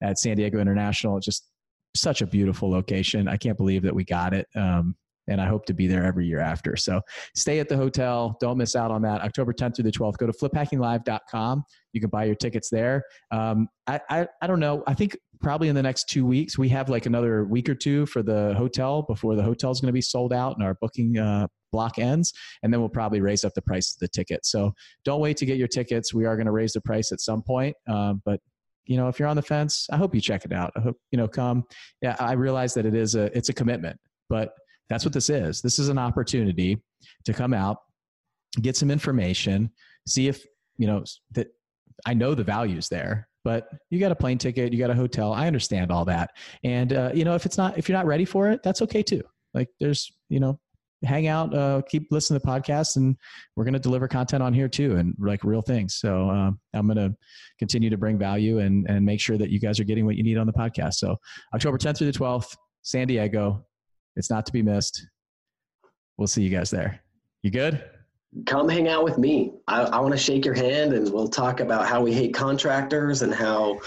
at 0.02 0.18
San 0.18 0.36
Diego 0.36 0.58
International. 0.60 1.16
It's 1.16 1.26
just 1.26 1.48
such 1.94 2.22
a 2.22 2.26
beautiful 2.26 2.70
location. 2.70 3.28
I 3.28 3.36
can't 3.36 3.56
believe 3.56 3.82
that 3.82 3.94
we 3.94 4.04
got 4.04 4.32
it. 4.32 4.46
Um, 4.54 4.96
and 5.30 5.40
I 5.40 5.46
hope 5.46 5.64
to 5.66 5.72
be 5.72 5.86
there 5.86 6.04
every 6.04 6.26
year 6.26 6.40
after. 6.40 6.76
So 6.76 7.00
stay 7.34 7.60
at 7.60 7.68
the 7.68 7.76
hotel. 7.76 8.36
Don't 8.40 8.58
miss 8.58 8.76
out 8.76 8.90
on 8.90 9.00
that. 9.02 9.22
October 9.22 9.52
10th 9.52 9.76
through 9.76 9.84
the 9.84 9.92
12th. 9.92 10.18
Go 10.18 10.26
to 10.26 10.32
fliphackinglive.com. 10.32 11.64
You 11.92 12.00
can 12.00 12.10
buy 12.10 12.24
your 12.24 12.34
tickets 12.34 12.68
there. 12.68 13.04
Um, 13.30 13.68
I, 13.86 14.00
I, 14.10 14.28
I 14.42 14.46
don't 14.46 14.60
know. 14.60 14.82
I 14.86 14.94
think 14.94 15.16
probably 15.40 15.68
in 15.68 15.74
the 15.74 15.82
next 15.82 16.08
two 16.08 16.26
weeks, 16.26 16.58
we 16.58 16.68
have 16.68 16.88
like 16.88 17.06
another 17.06 17.44
week 17.44 17.68
or 17.68 17.74
two 17.74 18.06
for 18.06 18.22
the 18.22 18.54
hotel 18.56 19.02
before 19.02 19.36
the 19.36 19.42
hotel 19.42 19.70
is 19.70 19.80
going 19.80 19.88
to 19.88 19.92
be 19.92 20.02
sold 20.02 20.32
out 20.32 20.56
and 20.56 20.64
our 20.64 20.74
booking 20.74 21.16
uh, 21.16 21.46
block 21.72 21.98
ends. 21.98 22.32
And 22.62 22.72
then 22.72 22.80
we'll 22.80 22.88
probably 22.88 23.20
raise 23.20 23.44
up 23.44 23.54
the 23.54 23.62
price 23.62 23.94
of 23.94 24.00
the 24.00 24.08
ticket. 24.08 24.44
So 24.44 24.72
don't 25.04 25.20
wait 25.20 25.36
to 25.38 25.46
get 25.46 25.56
your 25.56 25.68
tickets. 25.68 26.12
We 26.12 26.26
are 26.26 26.36
going 26.36 26.46
to 26.46 26.52
raise 26.52 26.72
the 26.72 26.80
price 26.80 27.12
at 27.12 27.20
some 27.20 27.42
point. 27.42 27.76
Um, 27.88 28.20
but 28.24 28.40
you 28.86 28.96
know, 28.96 29.08
if 29.08 29.18
you're 29.20 29.28
on 29.28 29.36
the 29.36 29.42
fence, 29.42 29.86
I 29.92 29.96
hope 29.96 30.14
you 30.14 30.20
check 30.20 30.44
it 30.44 30.52
out. 30.52 30.72
I 30.76 30.80
hope, 30.80 30.96
you 31.12 31.16
know, 31.16 31.28
come. 31.28 31.64
Yeah, 32.02 32.16
I 32.18 32.32
realize 32.32 32.74
that 32.74 32.86
it 32.86 32.94
is 32.94 33.14
a, 33.14 33.36
it's 33.36 33.48
a 33.48 33.52
commitment, 33.52 33.96
but 34.28 34.52
that's 34.90 35.04
what 35.04 35.14
this 35.14 35.30
is. 35.30 35.62
This 35.62 35.78
is 35.78 35.88
an 35.88 35.96
opportunity 35.96 36.82
to 37.24 37.32
come 37.32 37.54
out, 37.54 37.78
get 38.60 38.76
some 38.76 38.90
information, 38.90 39.70
see 40.06 40.28
if, 40.28 40.44
you 40.76 40.86
know, 40.86 41.04
that 41.32 41.46
I 42.04 42.12
know 42.12 42.34
the 42.34 42.44
value's 42.44 42.88
there, 42.88 43.28
but 43.44 43.68
you 43.88 44.00
got 44.00 44.12
a 44.12 44.16
plane 44.16 44.36
ticket, 44.36 44.72
you 44.72 44.78
got 44.78 44.90
a 44.90 44.94
hotel. 44.94 45.32
I 45.32 45.46
understand 45.46 45.90
all 45.90 46.04
that. 46.06 46.30
And, 46.64 46.92
uh, 46.92 47.12
you 47.14 47.24
know, 47.24 47.34
if 47.34 47.46
it's 47.46 47.56
not, 47.56 47.78
if 47.78 47.88
you're 47.88 47.96
not 47.96 48.06
ready 48.06 48.24
for 48.24 48.50
it, 48.50 48.62
that's 48.62 48.82
okay 48.82 49.02
too. 49.02 49.22
Like 49.54 49.68
there's, 49.78 50.10
you 50.28 50.40
know, 50.40 50.58
hang 51.04 51.28
out, 51.28 51.54
uh, 51.54 51.82
keep 51.88 52.08
listening 52.10 52.40
to 52.40 52.46
podcasts, 52.46 52.96
and 52.96 53.16
we're 53.56 53.64
going 53.64 53.74
to 53.74 53.80
deliver 53.80 54.06
content 54.08 54.42
on 54.42 54.52
here 54.52 54.68
too, 54.68 54.96
and 54.96 55.14
like 55.18 55.44
real 55.44 55.62
things. 55.62 55.94
So 55.94 56.28
uh, 56.28 56.50
I'm 56.74 56.86
going 56.86 56.96
to 56.96 57.16
continue 57.58 57.90
to 57.90 57.96
bring 57.96 58.18
value 58.18 58.58
and 58.58 58.88
and 58.88 59.04
make 59.04 59.20
sure 59.20 59.38
that 59.38 59.50
you 59.50 59.58
guys 59.60 59.80
are 59.80 59.84
getting 59.84 60.04
what 60.04 60.16
you 60.16 60.22
need 60.22 60.36
on 60.36 60.46
the 60.46 60.52
podcast. 60.52 60.94
So 60.94 61.16
October 61.54 61.78
10th 61.78 61.98
through 61.98 62.12
the 62.12 62.18
12th, 62.18 62.56
San 62.82 63.06
Diego. 63.06 63.64
It's 64.16 64.30
not 64.30 64.46
to 64.46 64.52
be 64.52 64.62
missed. 64.62 65.06
We'll 66.16 66.28
see 66.28 66.42
you 66.42 66.50
guys 66.50 66.70
there. 66.70 67.00
You 67.42 67.50
good? 67.50 67.82
Come 68.46 68.68
hang 68.68 68.88
out 68.88 69.04
with 69.04 69.18
me. 69.18 69.54
I, 69.66 69.82
I 69.82 70.00
want 70.00 70.12
to 70.12 70.18
shake 70.18 70.44
your 70.44 70.54
hand 70.54 70.92
and 70.92 71.10
we'll 71.12 71.28
talk 71.28 71.60
about 71.60 71.86
how 71.86 72.02
we 72.02 72.12
hate 72.12 72.34
contractors 72.34 73.22
and 73.22 73.34
how 73.34 73.80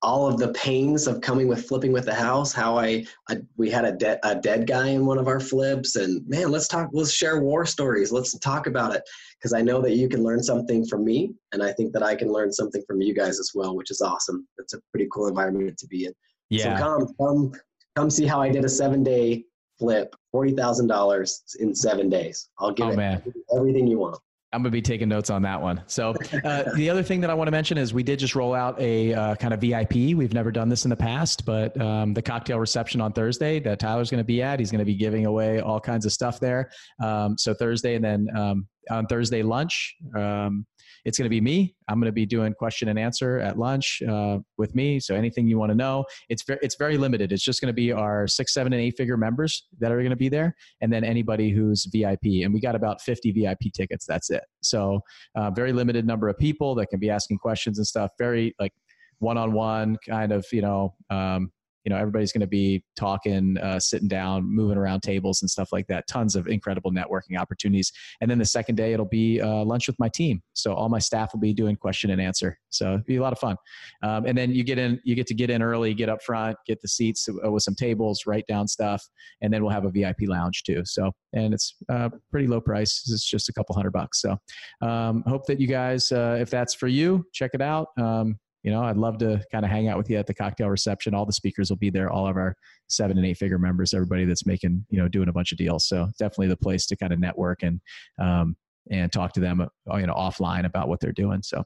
all 0.00 0.26
of 0.26 0.38
the 0.38 0.52
pains 0.52 1.06
of 1.06 1.20
coming 1.20 1.48
with 1.48 1.66
flipping 1.66 1.92
with 1.92 2.04
the 2.04 2.14
house 2.14 2.52
how 2.52 2.78
i, 2.78 3.04
I 3.28 3.38
we 3.56 3.70
had 3.70 3.84
a, 3.84 3.92
de- 3.92 4.26
a 4.26 4.34
dead 4.34 4.66
guy 4.66 4.88
in 4.88 5.04
one 5.04 5.18
of 5.18 5.26
our 5.26 5.40
flips 5.40 5.96
and 5.96 6.26
man 6.28 6.50
let's 6.50 6.68
talk 6.68 6.88
let's 6.92 7.12
share 7.12 7.40
war 7.40 7.66
stories 7.66 8.12
let's 8.12 8.38
talk 8.38 8.66
about 8.66 8.94
it 8.94 9.02
because 9.38 9.52
i 9.52 9.60
know 9.60 9.82
that 9.82 9.96
you 9.96 10.08
can 10.08 10.22
learn 10.22 10.42
something 10.42 10.86
from 10.86 11.04
me 11.04 11.32
and 11.52 11.62
i 11.62 11.72
think 11.72 11.92
that 11.92 12.02
i 12.02 12.14
can 12.14 12.32
learn 12.32 12.52
something 12.52 12.82
from 12.86 13.02
you 13.02 13.12
guys 13.12 13.38
as 13.38 13.50
well 13.54 13.76
which 13.76 13.90
is 13.90 14.00
awesome 14.00 14.46
it's 14.58 14.74
a 14.74 14.80
pretty 14.92 15.08
cool 15.12 15.26
environment 15.26 15.76
to 15.76 15.86
be 15.88 16.06
in 16.06 16.12
yeah 16.48 16.78
so 16.78 16.82
come 16.82 17.14
come 17.20 17.52
come 17.98 18.10
see 18.10 18.26
how 18.26 18.40
i 18.40 18.48
did 18.48 18.64
a 18.64 18.68
seven 18.68 19.02
day 19.02 19.44
flip 19.78 20.14
$40000 20.34 21.56
in 21.58 21.74
seven 21.74 22.08
days 22.08 22.48
i'll 22.60 22.72
give 22.72 22.86
oh, 22.86 22.90
it 22.90 22.96
man. 22.96 23.22
everything 23.54 23.86
you 23.86 23.98
want 23.98 24.18
I'm 24.50 24.62
going 24.62 24.70
to 24.70 24.76
be 24.76 24.80
taking 24.80 25.10
notes 25.10 25.28
on 25.28 25.42
that 25.42 25.60
one. 25.60 25.82
So, 25.88 26.14
uh, 26.42 26.64
the 26.74 26.88
other 26.88 27.02
thing 27.02 27.20
that 27.20 27.28
I 27.28 27.34
want 27.34 27.48
to 27.48 27.50
mention 27.50 27.76
is 27.76 27.92
we 27.92 28.02
did 28.02 28.18
just 28.18 28.34
roll 28.34 28.54
out 28.54 28.80
a 28.80 29.12
uh, 29.12 29.34
kind 29.34 29.52
of 29.52 29.60
VIP. 29.60 30.16
We've 30.16 30.32
never 30.32 30.50
done 30.50 30.70
this 30.70 30.86
in 30.86 30.88
the 30.88 30.96
past, 30.96 31.44
but 31.44 31.78
um, 31.78 32.14
the 32.14 32.22
cocktail 32.22 32.58
reception 32.58 33.02
on 33.02 33.12
Thursday 33.12 33.60
that 33.60 33.78
Tyler's 33.78 34.10
going 34.10 34.22
to 34.22 34.24
be 34.24 34.42
at, 34.42 34.58
he's 34.58 34.70
going 34.70 34.78
to 34.78 34.86
be 34.86 34.94
giving 34.94 35.26
away 35.26 35.60
all 35.60 35.78
kinds 35.78 36.06
of 36.06 36.12
stuff 36.12 36.40
there. 36.40 36.70
Um, 37.02 37.36
so, 37.36 37.52
Thursday 37.52 37.94
and 37.94 38.02
then 38.02 38.26
um, 38.34 38.66
on 38.90 39.06
Thursday 39.06 39.42
lunch, 39.42 39.94
um, 40.16 40.64
it's 41.08 41.16
going 41.16 41.24
to 41.24 41.30
be 41.30 41.40
me. 41.40 41.74
I'm 41.88 41.98
going 41.98 42.06
to 42.06 42.12
be 42.12 42.26
doing 42.26 42.52
question 42.52 42.90
and 42.90 42.98
answer 42.98 43.38
at 43.38 43.58
lunch 43.58 44.02
uh, 44.06 44.38
with 44.58 44.74
me. 44.74 45.00
So 45.00 45.14
anything 45.14 45.48
you 45.48 45.58
want 45.58 45.70
to 45.70 45.74
know, 45.74 46.04
it's 46.28 46.42
very, 46.42 46.58
it's 46.62 46.76
very 46.76 46.98
limited. 46.98 47.32
It's 47.32 47.42
just 47.42 47.62
going 47.62 47.70
to 47.70 47.74
be 47.74 47.92
our 47.92 48.26
six, 48.26 48.52
seven, 48.52 48.74
and 48.74 48.82
eight 48.82 48.94
figure 48.98 49.16
members 49.16 49.66
that 49.80 49.90
are 49.90 49.96
going 49.96 50.10
to 50.10 50.16
be 50.16 50.28
there, 50.28 50.54
and 50.82 50.92
then 50.92 51.04
anybody 51.04 51.50
who's 51.50 51.86
VIP. 51.90 52.44
And 52.44 52.52
we 52.52 52.60
got 52.60 52.74
about 52.74 53.00
50 53.00 53.32
VIP 53.32 53.72
tickets. 53.74 54.04
That's 54.06 54.28
it. 54.28 54.44
So 54.60 55.00
uh, 55.34 55.50
very 55.50 55.72
limited 55.72 56.06
number 56.06 56.28
of 56.28 56.36
people 56.36 56.74
that 56.74 56.88
can 56.88 57.00
be 57.00 57.08
asking 57.08 57.38
questions 57.38 57.78
and 57.78 57.86
stuff. 57.86 58.10
Very 58.18 58.54
like 58.60 58.74
one-on-one 59.20 59.96
kind 60.06 60.30
of 60.30 60.44
you 60.52 60.62
know 60.62 60.94
um, 61.08 61.50
you 61.88 61.94
know 61.94 61.98
everybody's 61.98 62.32
going 62.32 62.42
to 62.42 62.46
be 62.46 62.84
talking 62.96 63.56
uh, 63.62 63.80
sitting 63.80 64.08
down 64.08 64.44
moving 64.44 64.76
around 64.76 65.00
tables 65.00 65.40
and 65.40 65.50
stuff 65.50 65.72
like 65.72 65.86
that. 65.86 66.06
Tons 66.06 66.36
of 66.36 66.46
incredible 66.46 66.92
networking 66.92 67.38
opportunities. 67.38 67.90
And 68.20 68.30
then 68.30 68.36
the 68.36 68.44
second 68.44 68.74
day 68.74 68.92
it'll 68.92 69.06
be 69.06 69.40
uh, 69.40 69.64
lunch 69.64 69.86
with 69.86 69.98
my 69.98 70.10
team. 70.10 70.42
So 70.52 70.74
all 70.74 70.90
my 70.90 70.98
staff 70.98 71.32
will 71.32 71.40
be 71.40 71.54
doing 71.54 71.76
question 71.76 72.10
and 72.10 72.20
answer. 72.20 72.58
So 72.68 72.92
it'll 72.92 73.04
be 73.04 73.16
a 73.16 73.22
lot 73.22 73.32
of 73.32 73.38
fun. 73.38 73.56
Um, 74.02 74.26
and 74.26 74.36
then 74.36 74.50
you 74.50 74.64
get 74.64 74.78
in 74.78 75.00
you 75.02 75.14
get 75.14 75.26
to 75.28 75.34
get 75.34 75.48
in 75.48 75.62
early 75.62 75.94
get 75.94 76.10
up 76.10 76.22
front 76.22 76.58
get 76.66 76.78
the 76.82 76.88
seats 76.88 77.26
uh, 77.26 77.50
with 77.50 77.62
some 77.62 77.74
tables 77.74 78.24
write 78.26 78.46
down 78.46 78.68
stuff 78.68 79.02
and 79.40 79.50
then 79.50 79.62
we'll 79.62 79.72
have 79.72 79.86
a 79.86 79.90
vip 79.90 80.18
lounge 80.26 80.64
too. 80.64 80.82
So 80.84 81.10
and 81.32 81.54
it's 81.54 81.74
uh, 81.88 82.10
pretty 82.30 82.48
low 82.48 82.60
price. 82.60 83.02
It's 83.10 83.24
just 83.24 83.48
a 83.48 83.52
couple 83.54 83.74
hundred 83.74 83.92
bucks. 83.92 84.20
So 84.20 84.36
um, 84.82 85.22
hope 85.26 85.46
that 85.46 85.58
you 85.58 85.68
guys 85.68 86.12
uh, 86.12 86.36
if 86.38 86.50
that's 86.50 86.74
for 86.74 86.86
you 86.86 87.24
check 87.32 87.52
it 87.54 87.62
out. 87.62 87.88
Um, 87.96 88.38
you 88.62 88.70
know, 88.70 88.82
I'd 88.82 88.96
love 88.96 89.18
to 89.18 89.42
kind 89.52 89.64
of 89.64 89.70
hang 89.70 89.88
out 89.88 89.96
with 89.96 90.10
you 90.10 90.16
at 90.16 90.26
the 90.26 90.34
cocktail 90.34 90.68
reception. 90.68 91.14
All 91.14 91.26
the 91.26 91.32
speakers 91.32 91.70
will 91.70 91.76
be 91.76 91.90
there, 91.90 92.10
all 92.10 92.26
of 92.26 92.36
our 92.36 92.56
seven 92.88 93.16
and 93.16 93.26
eight 93.26 93.36
figure 93.36 93.58
members, 93.58 93.94
everybody 93.94 94.24
that's 94.24 94.46
making, 94.46 94.84
you 94.90 94.98
know, 94.98 95.08
doing 95.08 95.28
a 95.28 95.32
bunch 95.32 95.52
of 95.52 95.58
deals. 95.58 95.86
So 95.86 96.08
definitely 96.18 96.48
the 96.48 96.56
place 96.56 96.86
to 96.86 96.96
kind 96.96 97.12
of 97.12 97.20
network 97.20 97.62
and, 97.62 97.80
um, 98.18 98.56
and 98.90 99.12
talk 99.12 99.32
to 99.34 99.40
them, 99.40 99.60
uh, 99.60 99.96
you 99.96 100.06
know, 100.06 100.14
offline 100.14 100.64
about 100.64 100.88
what 100.88 100.98
they're 100.98 101.12
doing. 101.12 101.42
So, 101.42 101.58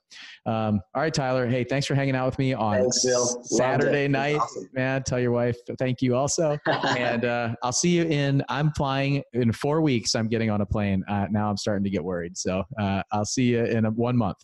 um, 0.47 0.81
all 0.95 1.03
right, 1.03 1.15
Tyler. 1.15 1.47
Hey, 1.47 1.65
thanks 1.65 1.87
for 1.87 1.95
hanging 1.95 2.17
out 2.17 2.27
with 2.27 2.39
me 2.39 2.53
on 2.53 2.81
thanks, 2.81 3.07
Saturday 3.45 4.09
night, 4.09 4.37
awesome. 4.37 4.69
man. 4.73 5.03
Tell 5.05 5.21
your 5.21 5.31
wife 5.31 5.57
thank 5.79 6.03
you 6.03 6.17
also, 6.17 6.59
and 6.67 7.25
uh, 7.25 7.55
I'll 7.63 7.73
see 7.73 7.91
you 7.91 8.05
in. 8.05 8.43
I'm 8.49 8.73
flying 8.73 9.23
in 9.33 9.53
four 9.53 9.81
weeks. 9.83 10.15
I'm 10.15 10.29
getting 10.29 10.51
on 10.51 10.61
a 10.61 10.67
plane. 10.67 11.05
Uh, 11.09 11.27
now 11.31 11.49
I'm 11.49 11.57
starting 11.57 11.85
to 11.85 11.91
get 11.91 12.03
worried. 12.03 12.37
So 12.37 12.65
uh, 12.79 13.03
I'll 13.13 13.25
see 13.25 13.45
you 13.45 13.65
in 13.65 13.85
a, 13.85 13.91
one 13.91 14.17
month. 14.17 14.39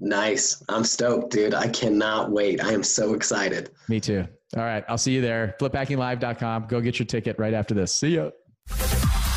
Nice. 0.00 0.62
I'm 0.68 0.84
stoked, 0.84 1.30
dude. 1.32 1.54
I 1.54 1.68
cannot 1.68 2.30
wait. 2.30 2.62
I 2.64 2.72
am 2.72 2.82
so 2.82 3.14
excited. 3.14 3.70
Me 3.88 4.00
too. 4.00 4.26
All 4.56 4.62
right. 4.62 4.84
I'll 4.88 4.98
see 4.98 5.12
you 5.12 5.20
there. 5.20 5.54
Fliphackinglive.com. 5.60 6.66
Go 6.68 6.80
get 6.80 6.98
your 6.98 7.06
ticket 7.06 7.38
right 7.38 7.54
after 7.54 7.74
this. 7.74 7.94
See 7.94 8.14
you. 8.14 8.32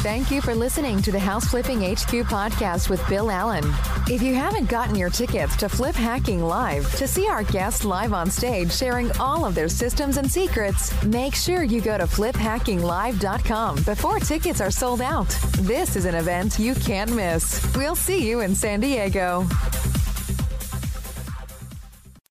Thank 0.04 0.32
you 0.32 0.42
for 0.42 0.54
listening 0.54 1.02
to 1.04 1.14
the 1.14 1.20
House 1.20 1.46
Flipping 1.46 1.80
HQ 1.80 2.28
podcast 2.28 2.90
with 2.90 3.08
Bill 3.08 3.32
Allen. 3.32 3.64
If 4.10 4.22
you 4.22 4.36
haven't 4.36 4.70
gotten 4.70 4.96
your 4.96 5.10
tickets 5.10 5.56
to 5.56 5.70
Flip 5.70 5.96
Hacking 5.96 6.44
Live 6.44 6.94
to 6.98 7.08
see 7.08 7.30
our 7.30 7.44
guests 7.44 7.86
live 7.86 8.12
on 8.12 8.30
stage 8.30 8.74
sharing 8.74 9.10
all 9.18 9.46
of 9.46 9.56
their 9.56 9.70
systems 9.70 10.18
and 10.18 10.30
secrets, 10.30 11.02
make 11.06 11.36
sure 11.36 11.64
you 11.64 11.80
go 11.80 11.98
to 11.98 12.04
fliphackinglive.com 12.04 13.76
before 13.84 14.20
tickets 14.20 14.60
are 14.60 14.72
sold 14.72 15.00
out. 15.00 15.30
This 15.60 15.96
is 15.96 16.04
an 16.04 16.16
event 16.16 16.60
you 16.60 16.76
can't 16.76 17.16
miss. 17.16 17.66
We'll 17.74 17.96
see 17.96 18.28
you 18.28 18.42
in 18.42 18.56
San 18.56 18.82
Diego. 18.82 19.48